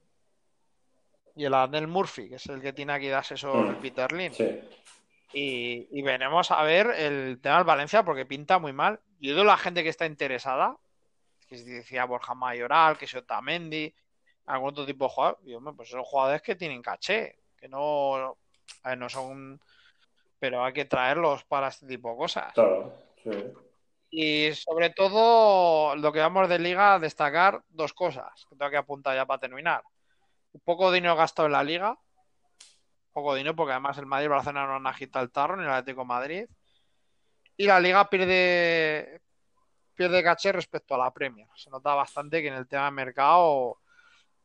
y 1.34 1.46
el 1.46 1.54
Adel 1.54 1.88
Murphy, 1.88 2.28
que 2.28 2.36
es 2.36 2.46
el 2.48 2.62
que 2.62 2.74
tiene 2.74 2.92
aquí 2.92 3.08
de 3.08 3.16
asesor 3.16 3.78
Mm. 3.78 3.82
Peter 3.82 4.34
sí. 4.34 4.60
Y, 5.32 5.88
y 5.98 6.02
veremos 6.02 6.52
a 6.52 6.62
ver 6.64 6.88
el 6.88 7.40
tema 7.40 7.56
del 7.58 7.64
Valencia 7.64 8.04
porque 8.04 8.26
pinta 8.26 8.60
muy 8.60 8.74
mal. 8.74 9.00
Yo 9.22 9.32
digo 9.32 9.46
la 9.46 9.56
gente 9.56 9.84
que 9.84 9.90
está 9.90 10.06
interesada, 10.06 10.76
que 11.50 11.58
se 11.58 11.70
decía 11.70 12.06
Borja 12.06 12.36
Mayoral, 12.36 12.98
que 12.98 13.06
es 13.06 13.14
Otamendi, 13.16 13.94
algún 14.46 14.70
otro 14.70 14.86
tipo 14.86 15.06
de 15.06 15.10
jugador, 15.10 15.40
y 15.44 15.54
hombre, 15.56 15.74
pues 15.74 15.90
son 15.90 16.04
jugadores 16.04 16.42
que 16.42 16.56
tienen 16.56 16.82
caché, 16.82 17.40
que 17.58 17.68
no, 17.68 18.38
a 18.84 18.90
ver, 18.90 18.98
no 18.98 19.10
son, 19.10 19.60
pero 20.38 20.64
hay 20.64 20.74
que 20.74 20.86
traerlos 20.86 21.44
para 21.46 21.70
este 21.70 21.88
tipo 21.88 22.12
de 22.12 22.18
cosas. 22.18 22.54
Claro, 22.54 22.94
sí. 23.24 23.32
Y 24.12 24.54
sobre 24.54 24.92
todo, 24.92 25.96
lo 25.96 26.12
que 26.12 26.20
vamos 26.20 26.50
de 26.50 26.60
liga, 26.60 26.98
destacar 27.00 27.64
dos 27.70 27.94
cosas 27.94 28.46
que 28.48 28.56
tengo 28.56 28.72
que 28.72 28.78
apuntar 28.78 29.16
ya 29.16 29.26
para 29.26 29.40
terminar. 29.40 29.84
Un 30.52 30.62
poco 30.62 30.90
de 30.90 30.96
dinero 30.96 31.16
gastado 31.16 31.48
en 31.48 31.54
la 31.54 31.64
liga, 31.64 31.98
poco 33.12 33.36
dinero 33.36 33.56
porque 33.56 33.74
además 33.74 33.98
el 33.98 34.06
Madrid 34.06 34.30
Barcelona 34.30 34.66
no 34.68 34.76
han 34.76 34.88
agitado 34.88 35.24
el 35.24 35.32
tarro 35.32 35.58
ni 35.58 35.64
el 35.64 35.70
Atlético 35.70 36.02
de 36.02 36.08
Madrid. 36.08 36.46
Y 37.58 37.66
la 37.66 37.80
liga 37.80 38.10
pierde 38.10 39.22
pierde 40.00 40.24
caché 40.24 40.54
respecto 40.54 40.96
a 40.96 40.98
la 40.98 41.12
Premier. 41.12 41.46
Se 41.56 41.70
nota 41.70 41.94
bastante 41.94 42.42
que 42.42 42.48
en 42.48 42.54
el 42.54 42.70
tema 42.70 42.86
de 42.86 42.92
mercado 42.92 43.82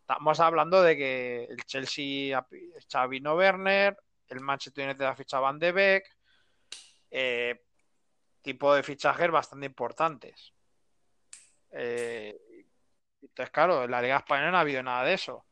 estamos 0.01 0.41
hablando 0.41 0.83
de 0.83 0.97
que 0.97 1.45
el 1.45 1.65
Chelsea 1.65 2.37
ha 2.37 3.07
Werner, 3.07 3.97
el 4.27 4.41
Manchester 4.41 4.85
United 4.85 5.05
ha 5.05 5.15
fichado 5.15 5.45
Van 5.45 5.61
de 5.61 5.71
Beek, 5.71 6.05
eh, 7.09 7.63
tipo 8.43 8.75
de 8.75 8.83
fichajes 8.83 9.31
bastante 9.31 9.67
importantes. 9.67 10.53
Eh, 11.71 12.37
entonces, 13.23 13.53
claro, 13.53 13.85
en 13.85 13.93
la 13.93 14.03
Liga 14.03 14.17
Española 14.17 14.51
no 14.51 14.57
ha 14.57 14.63
habido 14.63 14.83
nada 14.83 15.05
de 15.05 15.15
eso. 15.15 15.47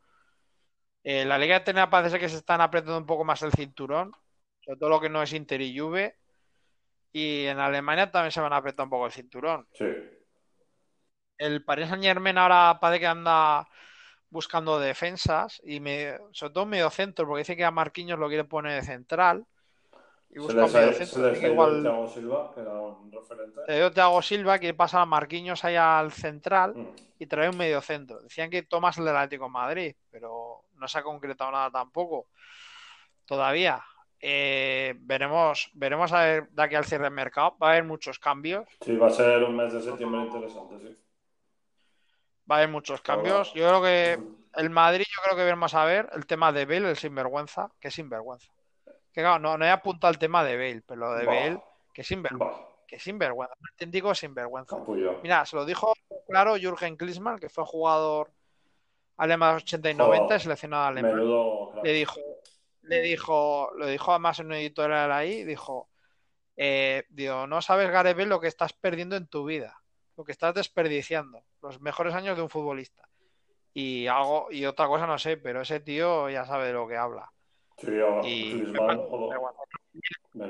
Eh, 1.04 1.24
la 1.24 1.38
Liga 1.38 1.58
Italiana 1.58 1.88
parece 1.88 2.18
que 2.18 2.28
se 2.28 2.38
están 2.38 2.60
apretando 2.60 2.98
un 2.98 3.06
poco 3.06 3.22
más 3.22 3.40
el 3.42 3.52
cinturón, 3.52 4.12
sobre 4.64 4.78
todo 4.80 4.90
lo 4.90 5.00
que 5.00 5.08
no 5.08 5.22
es 5.22 5.32
Inter 5.32 5.60
y 5.60 5.78
Juve. 5.78 6.18
Y 7.12 7.46
en 7.46 7.58
Alemania 7.58 8.10
también 8.10 8.32
se 8.32 8.40
van 8.40 8.52
a 8.52 8.56
apretar 8.56 8.84
un 8.84 8.90
poco 8.90 9.06
el 9.06 9.12
cinturón. 9.12 9.66
Sí. 9.74 9.86
El 11.38 11.64
Paris 11.64 11.88
Saint 11.88 12.02
Germain 12.04 12.38
ahora 12.38 12.78
parece 12.80 13.00
que 13.00 13.06
anda 13.06 13.68
buscando 14.30 14.78
defensas 14.80 15.60
y 15.64 15.80
me, 15.80 16.16
sobre 16.32 16.52
todo 16.54 16.66
medio 16.66 16.88
centro, 16.90 17.26
porque 17.26 17.40
dice 17.40 17.56
que 17.56 17.64
a 17.64 17.70
Marquinhos 17.70 18.18
lo 18.18 18.28
quiere 18.28 18.44
poner 18.44 18.80
de 18.80 18.86
central. 18.86 19.44
Y 20.30 20.34
Se 20.36 20.40
busca 20.40 20.64
un 20.64 20.72
medio 20.72 20.92
se 20.94 21.04
centro. 21.06 21.46
igual 21.46 21.82
Thiago 21.82 22.08
Silva, 22.08 22.52
que 22.54 22.60
era 22.62 22.72
un 22.72 23.12
referente. 23.12 23.60
te 23.66 23.76
dio 23.76 23.92
Thiago 23.92 24.22
Silva, 24.22 24.58
quiere 24.58 24.72
pasar 24.74 25.02
a 25.02 25.06
Marquinhos 25.06 25.62
ahí 25.64 25.76
al 25.76 26.10
central 26.12 26.74
Mm. 26.74 26.94
y 27.18 27.26
traer 27.26 27.50
un 27.50 27.58
medio 27.58 27.82
centro. 27.82 28.22
Decían 28.22 28.48
que 28.48 28.62
tomas 28.62 28.96
el 28.96 29.04
del 29.04 29.16
Atlético 29.16 29.44
de 29.44 29.50
Madrid, 29.50 29.96
pero 30.10 30.64
no 30.76 30.88
se 30.88 30.98
ha 30.98 31.02
concretado 31.02 31.50
nada 31.50 31.70
tampoco. 31.70 32.28
Todavía. 33.26 33.82
Eh, 34.24 34.94
veremos, 35.00 35.68
veremos 35.74 36.12
a 36.12 36.24
ver 36.24 36.48
de 36.50 36.62
aquí 36.62 36.76
al 36.76 36.84
cierre 36.84 37.04
del 37.04 37.12
mercado. 37.12 37.56
Va 37.60 37.68
a 37.68 37.70
haber 37.72 37.84
muchos 37.84 38.18
cambios. 38.20 38.68
Sí, 38.80 38.96
va 38.96 39.08
a 39.08 39.10
ser 39.10 39.42
un 39.42 39.56
mes 39.56 39.72
de 39.72 39.82
septiembre 39.82 40.20
interesante, 40.22 40.78
sí. 40.78 40.96
Va 42.50 42.54
a 42.56 42.58
haber 42.58 42.68
muchos 42.70 43.00
cambios. 43.02 43.52
Yo 43.54 43.66
creo 43.66 43.82
que 43.82 44.18
el 44.60 44.70
Madrid, 44.70 45.04
yo 45.08 45.22
creo 45.24 45.36
que 45.36 45.44
veremos 45.44 45.74
a 45.74 45.84
ver 45.84 46.08
el 46.12 46.26
tema 46.26 46.52
de 46.52 46.66
Bale, 46.66 46.90
el 46.90 46.96
sinvergüenza, 46.96 47.70
que 47.80 47.88
es 47.88 47.94
sinvergüenza. 47.94 48.52
Que 49.12 49.20
claro, 49.22 49.38
no, 49.40 49.58
no 49.58 49.64
he 49.64 49.70
apuntado 49.70 50.12
el 50.12 50.18
tema 50.18 50.44
de 50.44 50.56
Bale, 50.56 50.82
pero 50.86 51.00
lo 51.00 51.12
de 51.14 51.24
Buah. 51.24 51.34
Bale, 51.34 51.62
que 51.92 52.02
es 52.02 52.06
sinvergüenza, 52.06 52.58
Bah, 52.60 52.68
que 52.86 52.96
es 52.96 53.02
sinvergüenza, 53.02 53.54
auténtico 53.72 54.14
sinvergüenza. 54.14 54.76
capullo. 54.76 55.18
Mira, 55.22 55.44
se 55.46 55.56
lo 55.56 55.64
dijo 55.64 55.92
claro 56.28 56.56
Jürgen 56.56 56.96
Klinsmann, 56.96 57.38
que 57.38 57.48
fue 57.48 57.64
jugador 57.64 58.30
alemán 59.16 59.50
de 59.50 59.54
los 59.54 59.62
80 59.64 59.90
y 59.90 59.94
90, 59.94 60.24
Joder. 60.26 60.40
seleccionado 60.40 60.84
alemán. 60.86 61.14
Menudo. 61.14 61.72
Le 61.82 61.92
dijo, 61.92 62.20
le 62.82 63.00
dijo, 63.00 63.70
lo 63.76 63.86
dijo 63.86 64.10
además 64.10 64.38
en 64.40 64.46
un 64.46 64.54
editorial 64.54 65.12
ahí, 65.12 65.44
dijo, 65.44 65.88
eh, 66.56 67.04
digo, 67.10 67.46
no 67.46 67.62
sabes, 67.62 67.90
Gareth 67.90 68.16
Bale, 68.16 68.28
lo 68.28 68.40
que 68.40 68.48
estás 68.48 68.72
perdiendo 68.72 69.16
en 69.16 69.28
tu 69.28 69.44
vida, 69.44 69.82
lo 70.16 70.24
que 70.24 70.32
estás 70.32 70.54
desperdiciando, 70.54 71.44
los 71.62 71.80
mejores 71.80 72.14
años 72.14 72.36
de 72.36 72.42
un 72.42 72.50
futbolista. 72.50 73.08
Y 73.74 74.06
algo, 74.06 74.48
y 74.50 74.66
otra 74.66 74.86
cosa 74.86 75.06
no 75.06 75.18
sé, 75.18 75.38
pero 75.38 75.62
ese 75.62 75.80
tío 75.80 76.28
ya 76.28 76.44
sabe 76.44 76.66
de 76.66 76.72
lo 76.74 76.86
que 76.86 76.96
habla. 76.96 77.32
Sí, 77.78 77.88
a 77.88 78.20
Y 78.26 78.52
Griezmann, 78.52 78.98
me. 80.34 80.46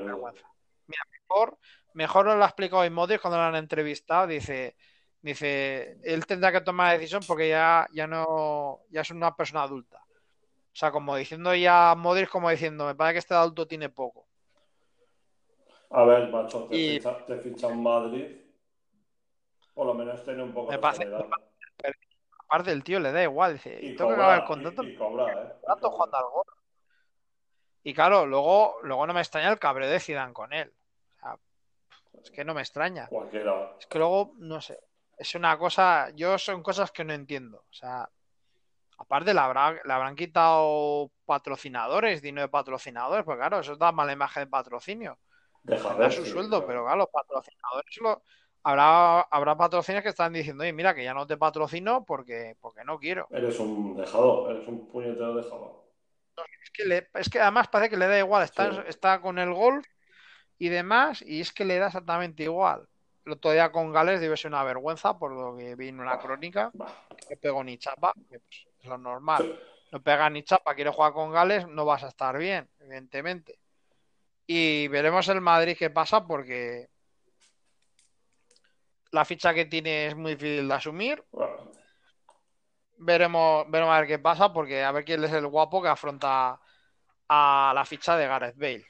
Mira, 0.85 1.01
mejor, 1.09 1.57
mejor 1.93 2.25
nos 2.25 2.35
lo 2.35 2.43
ha 2.43 2.47
explicado 2.47 2.89
Modric 2.91 3.21
cuando 3.21 3.37
lo 3.37 3.43
han 3.43 3.55
entrevistado, 3.55 4.27
dice, 4.27 4.75
dice, 5.21 5.97
él 6.03 6.25
tendrá 6.25 6.51
que 6.51 6.61
tomar 6.61 6.97
decisión 6.97 7.21
porque 7.25 7.47
ya, 7.47 7.87
ya 7.93 8.07
no, 8.07 8.81
ya 8.89 9.01
es 9.01 9.11
una 9.11 9.35
persona 9.35 9.63
adulta. 9.63 10.03
O 10.73 10.75
sea, 10.75 10.91
como 10.91 11.15
diciendo 11.15 11.53
ya 11.53 11.93
Modric, 11.95 12.29
como 12.29 12.49
diciendo, 12.49 12.85
me 12.87 12.95
parece 12.95 13.13
que 13.13 13.19
este 13.19 13.33
adulto 13.35 13.67
tiene 13.67 13.89
poco. 13.89 14.25
A 15.91 16.03
ver, 16.03 16.29
macho, 16.29 16.65
te, 16.65 16.75
Y- 16.75 16.95
ficha, 16.97 17.25
te 17.25 17.37
ficha 17.37 17.67
un 17.67 17.83
Madrid. 17.83 18.37
Por 19.75 19.85
lo 19.87 19.93
menos 19.93 20.23
tiene 20.23 20.41
un 20.43 20.51
poco 20.53 20.69
Me 20.71 20.77
de 20.77 20.81
parece- 20.81 21.03
seriedad. 21.03 21.25
Aparte, 22.47 22.71
el 22.71 22.83
tío 22.83 22.99
le 22.99 23.11
da 23.11 23.23
igual. 23.23 23.53
Dice, 23.53 23.79
Y 23.81 23.95
tengo 23.95 24.09
que 24.09 24.15
acabar 24.15 24.39
el 24.39 24.45
cobra, 24.45 24.63
contrato. 24.63 24.83
y, 24.83 24.93
y 24.93 24.95
cobra, 24.95 25.31
¿eh? 25.31 25.53
Y 25.63 25.67
rato 25.67 25.81
cobra. 25.81 25.89
jugando 25.91 26.17
al 26.17 26.23
gol. 26.25 26.45
Y 27.83 27.93
claro, 27.93 28.25
luego, 28.25 28.77
luego 28.83 29.07
no 29.07 29.13
me 29.13 29.21
extraña 29.21 29.51
el 29.51 29.59
cabreo 29.59 29.89
de 29.89 29.99
Zidane 29.99 30.33
con 30.33 30.53
él. 30.53 30.71
O 31.17 31.19
sea, 31.19 31.37
es 32.21 32.31
que 32.31 32.45
no 32.45 32.53
me 32.53 32.61
extraña. 32.61 33.07
Cualquiera. 33.07 33.75
Es 33.79 33.87
que 33.87 33.97
luego, 33.99 34.33
no 34.37 34.61
sé, 34.61 34.79
es 35.17 35.33
una 35.35 35.57
cosa, 35.57 36.09
yo 36.15 36.37
son 36.37 36.61
cosas 36.63 36.91
que 36.91 37.03
no 37.03 37.13
entiendo. 37.13 37.63
O 37.69 37.73
sea, 37.73 38.07
aparte 39.03 39.33
le, 39.33 39.39
habrá, 39.39 39.71
le 39.83 39.93
habrán 39.93 40.15
quitado 40.15 41.11
patrocinadores, 41.25 42.21
dinero 42.21 42.47
de 42.47 42.49
patrocinadores, 42.51 43.23
porque 43.23 43.39
claro, 43.39 43.59
eso 43.59 43.75
da 43.75 43.91
mala 43.91 44.11
imagen 44.13 44.43
de 44.43 44.47
patrocinio. 44.49 45.17
Deja 45.63 45.93
ver. 45.93 46.11
su 46.11 46.25
sí, 46.25 46.31
sueldo, 46.31 46.57
claro. 46.57 46.67
pero 46.67 46.83
claro, 46.83 46.97
los 46.97 47.09
patrocinadores 47.09 47.97
lo- 48.01 48.21
habrá, 48.63 49.21
habrá 49.21 49.55
patrocinios 49.57 50.03
que 50.03 50.09
están 50.09 50.33
diciendo, 50.33 50.63
oye, 50.63 50.73
mira, 50.73 50.93
que 50.93 51.03
ya 51.03 51.13
no 51.13 51.25
te 51.27 51.37
patrocino 51.37 52.03
porque, 52.05 52.55
porque 52.59 52.83
no 52.83 52.99
quiero. 52.99 53.27
Eres 53.31 53.59
un 53.59 53.95
dejado, 53.95 54.49
eres 54.51 54.67
un 54.67 54.87
puñetero 54.89 55.35
dejado. 55.35 55.83
Es 56.63 56.71
que, 56.71 56.85
le- 56.85 57.09
es 57.13 57.29
que 57.29 57.39
además 57.39 57.67
parece 57.67 57.91
que 57.91 57.97
le 57.97 58.07
da 58.07 58.17
igual, 58.19 58.43
está, 58.43 58.71
Sí. 58.71 58.79
está 58.87 59.21
con 59.21 59.37
el 59.39 59.53
golf 59.53 59.85
y 60.57 60.69
demás, 60.69 61.21
y 61.21 61.41
es 61.41 61.53
que 61.53 61.65
le 61.65 61.77
da 61.77 61.87
exactamente 61.87 62.43
igual. 62.43 62.87
El 63.25 63.33
otro 63.33 63.51
día 63.51 63.71
con 63.71 63.93
Gales 63.93 64.19
debe 64.19 64.35
ser 64.35 64.51
una 64.51 64.63
vergüenza, 64.65 65.17
por 65.17 65.31
lo 65.31 65.55
que 65.55 65.75
vi 65.75 65.87
en 65.89 65.99
una 66.01 66.19
crónica, 66.19 66.71
Bah. 66.73 66.91
que 67.27 67.37
pegó 67.37 67.63
ni 67.63 67.77
chapa, 67.77 68.11
que 68.29 68.39
pues, 68.39 68.67
es 68.83 68.89
lo 68.89 68.97
normal. 68.97 69.59
No 69.91 70.01
pega 70.03 70.29
ni 70.29 70.43
chapa, 70.43 70.75
quiere 70.75 70.91
jugar 70.91 71.13
con 71.13 71.31
Gales, 71.31 71.67
no 71.67 71.85
vas 71.85 72.03
a 72.03 72.09
estar 72.09 72.37
bien, 72.37 72.69
evidentemente. 72.79 73.59
Y 74.45 74.87
veremos 74.89 75.27
el 75.29 75.39
Madrid 75.41 75.75
qué 75.77 75.89
pasa, 75.89 76.25
porque 76.27 76.89
la 79.11 79.23
ficha 79.23 79.53
que 79.53 79.65
tiene 79.65 80.07
es 80.07 80.15
muy 80.15 80.35
difícil 80.35 80.67
de 80.67 80.73
asumir. 80.73 81.23
Veremos, 82.97 83.65
veremos 83.69 83.93
a 83.93 83.99
ver 83.99 84.07
qué 84.07 84.19
pasa, 84.19 84.51
porque 84.51 84.83
a 84.83 84.91
ver 84.91 85.05
quién 85.05 85.23
es 85.23 85.31
el 85.31 85.47
guapo 85.47 85.81
que 85.81 85.87
afronta 85.89 86.59
a 87.29 87.71
la 87.73 87.85
ficha 87.85 88.17
de 88.17 88.27
Gareth 88.27 88.57
Bale. 88.57 88.85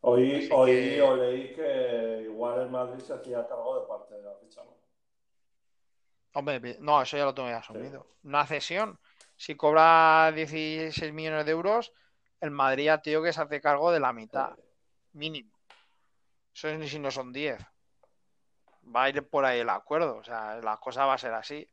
Oí, 0.00 0.36
Así 0.36 0.48
oí 0.52 0.72
que- 0.72 1.02
o 1.02 1.16
leí 1.16 1.52
que 1.54 2.20
igual 2.24 2.62
el 2.62 2.70
Madrid 2.70 3.00
se 3.00 3.12
hacía 3.14 3.46
cargo 3.46 3.80
de 3.80 3.86
parte 3.86 4.14
de 4.14 4.22
la 4.22 4.34
ficha, 4.36 4.62
¿no? 4.64 4.76
Hombre, 6.34 6.76
no, 6.80 7.00
eso 7.00 7.16
ya 7.16 7.24
lo 7.24 7.34
tengo 7.34 7.48
ya 7.48 7.58
asumido. 7.58 8.06
Una 8.24 8.46
cesión, 8.46 8.98
si 9.36 9.54
cobra 9.54 10.32
16 10.34 11.12
millones 11.12 11.44
de 11.44 11.52
euros, 11.52 11.92
el 12.40 12.50
Madrid 12.50 12.84
ya 12.84 13.02
tío 13.02 13.22
que 13.22 13.32
se 13.32 13.42
hace 13.42 13.60
cargo 13.60 13.92
de 13.92 14.00
la 14.00 14.12
mitad, 14.12 14.56
mínimo. 15.12 15.52
Eso 16.54 16.68
es 16.68 16.78
ni 16.78 16.88
si 16.88 16.98
no 16.98 17.10
son 17.10 17.32
10. 17.32 17.58
Va 18.94 19.04
a 19.04 19.08
ir 19.10 19.28
por 19.28 19.44
ahí 19.44 19.60
el 19.60 19.68
acuerdo, 19.68 20.16
o 20.16 20.24
sea, 20.24 20.60
la 20.60 20.76
cosa 20.78 21.04
va 21.04 21.14
a 21.14 21.18
ser 21.18 21.34
así. 21.34 21.68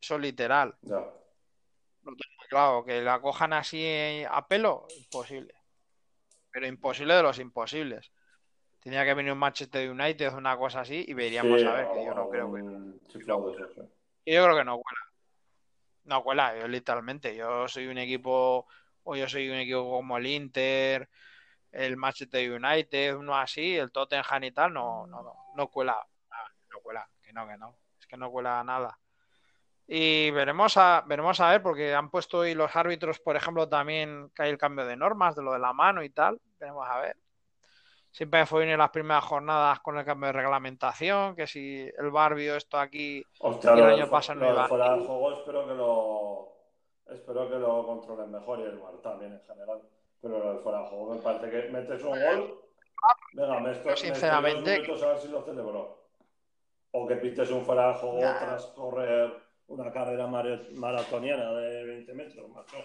Eso 0.00 0.16
es 0.16 0.20
literal. 0.20 0.76
Ya. 0.82 1.04
Claro, 2.48 2.84
que 2.84 3.02
la 3.02 3.20
cojan 3.20 3.52
así 3.52 3.82
eh, 3.82 4.26
a 4.28 4.46
pelo, 4.46 4.86
imposible. 4.96 5.54
Pero 6.50 6.66
imposible 6.66 7.14
de 7.14 7.22
los 7.22 7.38
imposibles. 7.38 8.12
Tenía 8.80 9.04
que 9.04 9.14
venir 9.14 9.32
un 9.32 9.38
Manchester 9.38 9.90
United 9.90 10.32
o 10.32 10.36
una 10.36 10.56
cosa 10.56 10.80
así 10.80 11.04
y 11.06 11.12
veríamos 11.12 11.60
Sí, 11.60 11.66
a 11.66 11.72
ver, 11.72 11.88
que 11.92 12.04
yo 12.04 12.14
no 12.14 12.28
creo 12.28 12.52
que. 12.52 12.60
Y 14.24 14.34
yo 14.34 14.44
creo 14.44 14.56
que 14.56 14.64
no 14.64 14.78
cuela. 14.78 15.05
No 16.06 16.22
cuela, 16.22 16.58
yo 16.58 16.68
literalmente. 16.68 17.36
Yo 17.36 17.68
soy 17.68 17.86
un 17.88 17.98
equipo, 17.98 18.66
o 19.04 19.16
yo 19.16 19.28
soy 19.28 19.48
un 19.50 19.56
equipo 19.56 19.90
como 19.90 20.16
el 20.18 20.26
Inter, 20.26 21.08
el 21.72 21.96
Manchester 21.96 22.50
United, 22.52 23.16
uno 23.16 23.36
así, 23.36 23.76
el 23.76 23.92
Tottenham 23.92 24.44
y 24.44 24.52
tal, 24.52 24.72
no, 24.72 25.06
no, 25.06 25.22
no, 25.22 25.34
no 25.56 25.68
cuela. 25.68 25.96
No 26.70 26.80
cuela, 26.80 27.08
que 27.22 27.32
no, 27.32 27.46
que 27.46 27.56
no. 27.58 27.78
Es 28.00 28.06
que 28.06 28.16
no 28.16 28.30
cuela 28.30 28.62
nada. 28.64 28.98
Y 29.86 30.30
veremos 30.32 30.76
a, 30.76 31.04
veremos 31.06 31.40
a 31.40 31.50
ver, 31.50 31.62
porque 31.62 31.94
han 31.94 32.10
puesto 32.10 32.38
hoy 32.38 32.54
los 32.54 32.74
árbitros, 32.76 33.20
por 33.20 33.36
ejemplo, 33.36 33.68
también 33.68 34.30
que 34.34 34.42
hay 34.44 34.50
el 34.50 34.58
cambio 34.58 34.84
de 34.86 34.96
normas, 34.96 35.36
de 35.36 35.42
lo 35.42 35.52
de 35.52 35.60
la 35.60 35.72
mano 35.72 36.02
y 36.02 36.10
tal. 36.10 36.40
Veremos 36.58 36.86
a 36.88 37.00
ver. 37.00 37.16
Siempre 38.16 38.46
fue 38.46 38.64
en 38.72 38.78
las 38.78 38.88
primeras 38.88 39.22
jornadas 39.24 39.80
con 39.80 39.98
el 39.98 40.04
cambio 40.06 40.28
de 40.28 40.32
reglamentación, 40.32 41.36
que 41.36 41.46
si 41.46 41.86
el 41.98 42.10
bar 42.10 42.34
vio 42.34 42.56
esto 42.56 42.78
aquí 42.78 43.22
Hostia, 43.40 43.76
Y 43.76 43.78
el 43.80 43.84
año 43.90 44.08
pasado 44.08 44.40
no 44.40 44.50
iba. 44.50 44.66
fuera 44.68 44.94
de 44.96 45.04
juego 45.04 45.32
espero 45.34 45.66
que 45.68 45.74
lo 45.74 47.14
espero 47.14 47.50
que 47.50 47.56
lo 47.56 47.84
controlen 47.86 48.30
mejor 48.30 48.60
y 48.60 48.62
el 48.62 48.78
VAR 48.78 48.94
también 49.02 49.34
en 49.34 49.42
general. 49.42 49.82
Pero 50.22 50.38
lo 50.38 50.54
de 50.54 50.58
fuera 50.60 50.78
de 50.80 50.86
juego 50.86 51.14
me 51.14 51.20
parece 51.20 51.50
que 51.50 51.68
metes 51.68 52.02
un 52.02 52.08
gol, 52.18 52.60
venga, 53.34 53.60
me 53.60 53.72
estoy, 53.72 53.84
me 53.88 53.92
estoy 53.92 53.96
Sinceramente- 54.10 54.72
minutos 54.80 55.02
a 55.02 55.08
ver 55.08 55.18
si 55.18 55.28
lo 55.28 55.42
celebró. 55.42 56.06
O 56.92 57.06
que 57.06 57.16
pites 57.16 57.50
un 57.50 57.66
fuera 57.66 57.88
de 57.88 57.94
juego 57.98 58.20
Nah. 58.22 58.38
tras 58.38 58.64
correr 58.68 59.30
una 59.66 59.92
carrera 59.92 60.26
maratoniana 60.26 61.52
de 61.52 61.84
20 61.84 62.14
metros, 62.14 62.48
macho. 62.48 62.78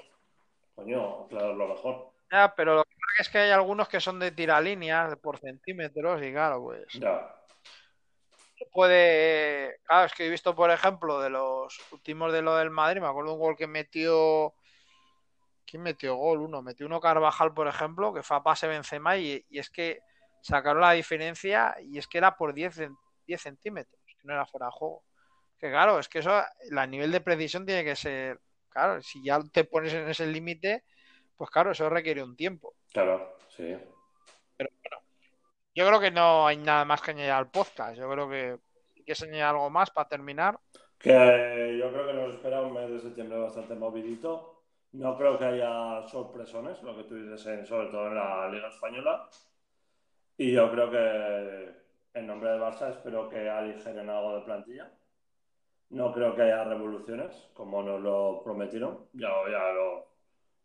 Coño, 0.75 1.25
claro, 1.29 1.51
es 1.51 1.57
lo 1.57 1.67
mejor. 1.69 2.10
Ya, 2.31 2.53
pero 2.55 2.75
lo 2.75 2.83
que 2.85 2.95
pasa 2.95 3.21
es 3.23 3.29
que 3.29 3.37
hay 3.39 3.51
algunos 3.51 3.89
que 3.89 3.99
son 3.99 4.17
de 4.19 4.31
tiralíneas 4.31 5.17
por 5.17 5.37
centímetros 5.39 6.21
y 6.23 6.31
claro, 6.31 6.63
pues 6.63 6.85
Ya. 6.93 7.35
puede... 8.71 9.79
Claro, 9.83 10.05
es 10.05 10.13
que 10.13 10.25
he 10.25 10.29
visto, 10.29 10.55
por 10.55 10.71
ejemplo, 10.71 11.19
de 11.19 11.29
los 11.29 11.77
últimos 11.91 12.31
de 12.31 12.41
lo 12.41 12.55
del 12.55 12.69
Madrid, 12.69 13.01
me 13.01 13.07
acuerdo 13.07 13.33
un 13.33 13.39
gol 13.39 13.57
que 13.57 13.67
metió... 13.67 14.53
¿Quién 15.65 15.83
metió 15.83 16.15
gol? 16.15 16.41
Uno, 16.41 16.61
metió 16.61 16.85
uno 16.85 16.99
Carvajal, 16.99 17.53
por 17.53 17.67
ejemplo, 17.67 18.13
que 18.13 18.23
fue 18.23 18.37
a 18.37 18.43
pase 18.43 18.67
Benzema 18.67 19.17
y, 19.17 19.45
y 19.49 19.59
es 19.59 19.69
que 19.69 19.99
sacaron 20.41 20.81
la 20.81 20.91
diferencia 20.91 21.75
y 21.81 21.97
es 21.97 22.07
que 22.07 22.17
era 22.17 22.35
por 22.35 22.53
10, 22.53 22.77
cen- 22.77 22.97
10 23.25 23.41
centímetros, 23.41 24.01
que 24.05 24.15
no 24.27 24.33
era 24.33 24.45
fuera 24.45 24.65
de 24.67 24.71
juego. 24.73 25.03
Que 25.57 25.69
claro, 25.69 25.99
es 25.99 26.09
que 26.09 26.19
eso, 26.19 26.31
a 26.31 26.87
nivel 26.87 27.11
de 27.11 27.21
precisión 27.21 27.65
tiene 27.65 27.83
que 27.85 27.95
ser... 27.95 28.39
Claro, 28.69 29.01
si 29.01 29.23
ya 29.23 29.39
te 29.51 29.63
pones 29.65 29.93
en 29.93 30.09
ese 30.09 30.25
límite, 30.27 30.83
pues 31.41 31.49
claro, 31.49 31.71
eso 31.71 31.89
requiere 31.89 32.21
un 32.21 32.35
tiempo. 32.35 32.75
Claro, 32.93 33.35
sí. 33.49 33.75
Yo 35.73 35.87
creo 35.87 35.99
que 35.99 36.11
no 36.11 36.45
hay 36.45 36.57
nada 36.57 36.85
más 36.85 37.01
que 37.01 37.09
añadir 37.09 37.31
al 37.31 37.49
podcast. 37.49 37.97
Yo 37.97 38.07
creo 38.11 38.29
que 38.29 38.59
quieres 38.93 39.23
añadir 39.23 39.41
algo 39.41 39.67
más 39.71 39.89
para 39.89 40.07
terminar. 40.07 40.59
Que 40.99 41.79
yo 41.79 41.91
creo 41.91 42.05
que 42.05 42.13
nos 42.13 42.35
espera 42.35 42.61
un 42.61 42.73
mes 42.75 42.91
de 42.91 42.99
septiembre 42.99 43.39
bastante 43.39 43.73
movidito. 43.73 44.61
No 44.91 45.17
creo 45.17 45.39
que 45.39 45.45
haya 45.45 46.07
sorpresones, 46.09 46.79
lo 46.83 46.95
que 46.95 47.05
tú 47.05 47.15
dices, 47.15 47.43
en- 47.47 47.65
sobre 47.65 47.87
todo 47.87 48.05
en 48.09 48.13
la 48.15 48.47
Liga 48.49 48.67
Española. 48.67 49.27
Y 50.37 50.51
yo 50.51 50.69
creo 50.69 50.91
que 50.91 52.19
en 52.19 52.27
nombre 52.27 52.51
del 52.51 52.61
Barça 52.61 52.91
espero 52.91 53.27
que 53.27 53.49
aligeren 53.49 54.11
algo 54.11 54.35
de 54.35 54.41
plantilla. 54.41 54.91
No 55.89 56.13
creo 56.13 56.35
que 56.35 56.43
haya 56.43 56.65
revoluciones, 56.65 57.49
como 57.55 57.81
nos 57.81 57.99
lo 57.99 58.41
prometieron. 58.43 59.07
Ya, 59.13 59.29
ya 59.49 59.71
lo, 59.71 60.10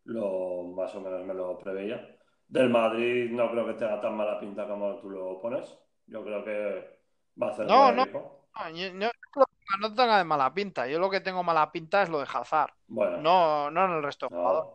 lo- 0.07 0.65
más 0.75 0.95
o 0.95 1.01
menos 1.01 1.25
me 1.25 1.35
lo 1.35 1.59
preveía. 1.59 2.17
Del 2.49 2.71
Madrid 2.71 3.31
no 3.31 3.51
creo 3.51 3.67
que 3.67 3.75
tenga 3.75 4.01
tan 4.01 4.17
mala 4.17 4.39
pinta 4.41 4.67
como 4.67 4.97
tú 5.01 5.11
lo 5.11 5.41
pones. 5.41 5.77
Yo 6.07 6.23
creo 6.25 6.45
que 6.45 7.01
va 7.41 7.49
a 7.49 7.51
hacer 7.51 7.67
No, 7.67 7.93
no. 7.93 8.03
equipo. 8.03 8.49
No, 8.59 8.71
yo- 8.71 8.93
no, 8.95 9.11
no 9.81 9.95
tenga 9.95 10.19
de 10.19 10.25
mala 10.25 10.55
pinta. 10.55 10.87
Yo 10.87 10.99
lo 10.99 11.11
que 11.11 11.21
tengo 11.21 11.43
mala 11.43 11.71
pinta 11.73 12.03
es 12.03 12.09
lo 12.09 12.19
de 12.21 12.27
Hazard. 12.33 12.73
Bueno, 12.87 13.19
No, 13.19 13.71
no 13.71 13.85
en 13.87 13.91
el 13.93 14.03
resto 14.03 14.29
de 14.29 14.35
no. 14.37 14.43
jugadores. 14.43 14.73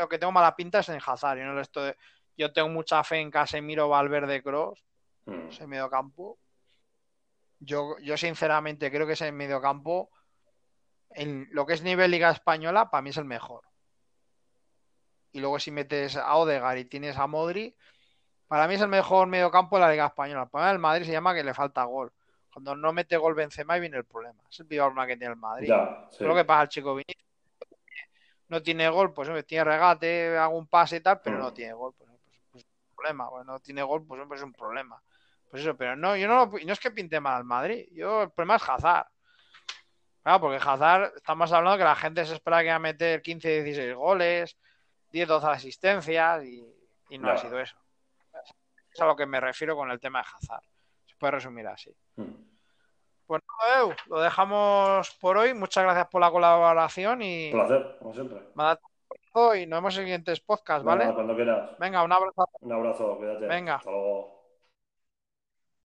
Lo 0.00 0.08
que 0.08 0.18
tengo 0.18 0.32
mala 0.32 0.56
pinta 0.56 0.78
es 0.78 0.88
en 0.88 0.98
Hazard. 1.04 1.36
Y 1.36 1.40
no 1.40 1.46
en 1.48 1.50
el 1.52 1.56
resto 1.58 1.82
de... 1.84 1.96
Yo 2.38 2.50
tengo 2.50 2.70
mucha 2.70 3.04
fe 3.04 3.20
en 3.20 3.30
Casemiro, 3.30 3.90
Valverde, 3.90 4.42
Cross, 4.42 4.82
Mm. 5.26 5.48
ese 5.50 5.66
mediocampo. 5.66 6.38
Yo, 7.60 7.96
yo 8.02 8.16
sinceramente 8.16 8.90
creo 8.90 9.06
que 9.06 9.12
ese 9.12 9.30
mediocampo, 9.30 10.08
en 11.10 11.46
lo 11.52 11.66
que 11.66 11.74
es 11.74 11.82
nivel 11.82 12.10
Liga 12.10 12.30
Española, 12.30 12.90
para 12.90 13.02
mí 13.02 13.10
es 13.10 13.18
el 13.18 13.26
mejor. 13.26 13.62
Y 15.32 15.40
luego 15.40 15.58
si 15.58 15.70
metes 15.70 16.16
a 16.16 16.36
Odegaard 16.36 16.78
y 16.78 16.84
tienes 16.84 17.16
a 17.16 17.26
Modri, 17.26 17.74
para 18.48 18.68
mí 18.68 18.74
es 18.74 18.80
el 18.82 18.88
mejor 18.88 19.26
mediocampo 19.28 19.76
de 19.76 19.80
la 19.82 19.90
Liga 19.90 20.06
Española. 20.06 20.42
El 20.42 20.48
problema 20.50 20.70
del 20.70 20.78
Madrid 20.78 21.06
se 21.06 21.12
llama 21.12 21.34
que 21.34 21.42
le 21.42 21.54
falta 21.54 21.84
gol. 21.84 22.12
Cuando 22.52 22.76
no 22.76 22.92
mete 22.92 23.16
gol 23.16 23.34
Benzema, 23.34 23.74
ahí 23.74 23.80
viene 23.80 23.96
el 23.96 24.04
problema. 24.04 24.42
Es 24.50 24.60
el 24.60 24.66
peor 24.66 24.88
problema 24.88 25.06
que 25.06 25.16
tiene 25.16 25.32
el 25.32 25.38
Madrid. 25.40 25.68
Ya, 25.68 26.06
sí. 26.10 26.16
Es 26.20 26.28
lo 26.28 26.34
que 26.34 26.44
pasa 26.44 26.60
al 26.60 26.68
chico 26.68 26.94
Vinicius. 26.94 27.22
No 28.48 28.62
tiene 28.62 28.88
gol, 28.90 29.14
pues 29.14 29.28
hombre, 29.28 29.42
tiene 29.44 29.64
regate, 29.64 30.36
hago 30.36 30.58
un 30.58 30.66
pase 30.66 30.96
y 30.96 31.00
tal, 31.00 31.20
pero 31.22 31.36
Mm. 31.38 31.40
no 31.40 31.52
tiene 31.54 31.72
gol. 31.72 31.94
Pues, 31.96 32.10
pues, 32.10 32.40
pues, 32.50 32.64
es 32.64 32.70
un 32.90 32.94
problema. 32.94 33.28
Bueno, 33.30 33.52
no 33.52 33.60
tiene 33.60 33.82
gol, 33.82 34.04
pues 34.06 34.20
hombre, 34.20 34.36
es 34.36 34.44
un 34.44 34.52
problema. 34.52 35.02
Pues 35.50 35.62
eso, 35.62 35.74
pero 35.74 35.96
no, 35.96 36.14
yo 36.16 36.28
no, 36.28 36.34
lo- 36.46 36.58
no 36.66 36.72
es 36.74 36.78
que 36.80 36.90
pinte 36.90 37.18
mal 37.20 37.36
al 37.36 37.44
Madrid. 37.44 37.86
Yo, 37.92 38.24
el 38.24 38.30
problema 38.30 38.56
es 38.56 38.68
Hazard. 38.68 39.06
Claro, 40.22 40.40
porque 40.40 40.58
Hazard, 40.62 41.12
estamos 41.16 41.50
hablando 41.52 41.78
que 41.78 41.84
la 41.84 41.96
gente 41.96 42.24
se 42.26 42.34
espera 42.34 42.62
que 42.62 42.68
va 42.68 42.74
a 42.76 42.78
meter 42.78 43.22
15, 43.22 43.62
16 43.62 43.94
goles, 43.94 44.56
10, 45.12 45.28
12 45.28 45.46
asistencias 45.46 46.44
y, 46.44 46.66
y 47.10 47.18
no 47.18 47.30
ha 47.30 47.36
sido 47.36 47.60
eso. 47.60 47.76
Es 48.92 49.00
a 49.00 49.06
lo 49.06 49.14
que 49.16 49.26
me 49.26 49.40
refiero 49.40 49.76
con 49.76 49.90
el 49.90 50.00
tema 50.00 50.20
de 50.20 50.26
Hazard. 50.34 50.64
Se 51.06 51.14
puede 51.16 51.32
resumir 51.32 51.66
así. 51.66 51.94
Mm. 52.16 52.30
Pues 53.26 53.42
nada, 53.66 53.96
lo 54.06 54.20
dejamos 54.20 55.10
por 55.20 55.38
hoy. 55.38 55.54
Muchas 55.54 55.84
gracias 55.84 56.08
por 56.08 56.20
la 56.20 56.30
colaboración 56.30 57.22
y 57.22 57.46
Un 57.46 57.52
placer, 57.52 57.96
como 57.98 58.12
siempre. 58.12 58.38
y 59.60 59.66
nos 59.66 59.78
vemos 59.78 59.96
en 59.96 60.02
siguientes 60.04 60.40
podcasts, 60.40 60.84
¿vale? 60.84 61.04
Nada, 61.04 61.14
cuando 61.14 61.34
quieras. 61.34 61.70
Venga, 61.78 62.02
un 62.02 62.12
abrazo. 62.12 62.48
Un 62.60 62.72
abrazo, 62.72 63.16
cuídate. 63.16 63.46
Venga. 63.46 63.76
Hasta 63.76 63.90
luego. 63.90 64.41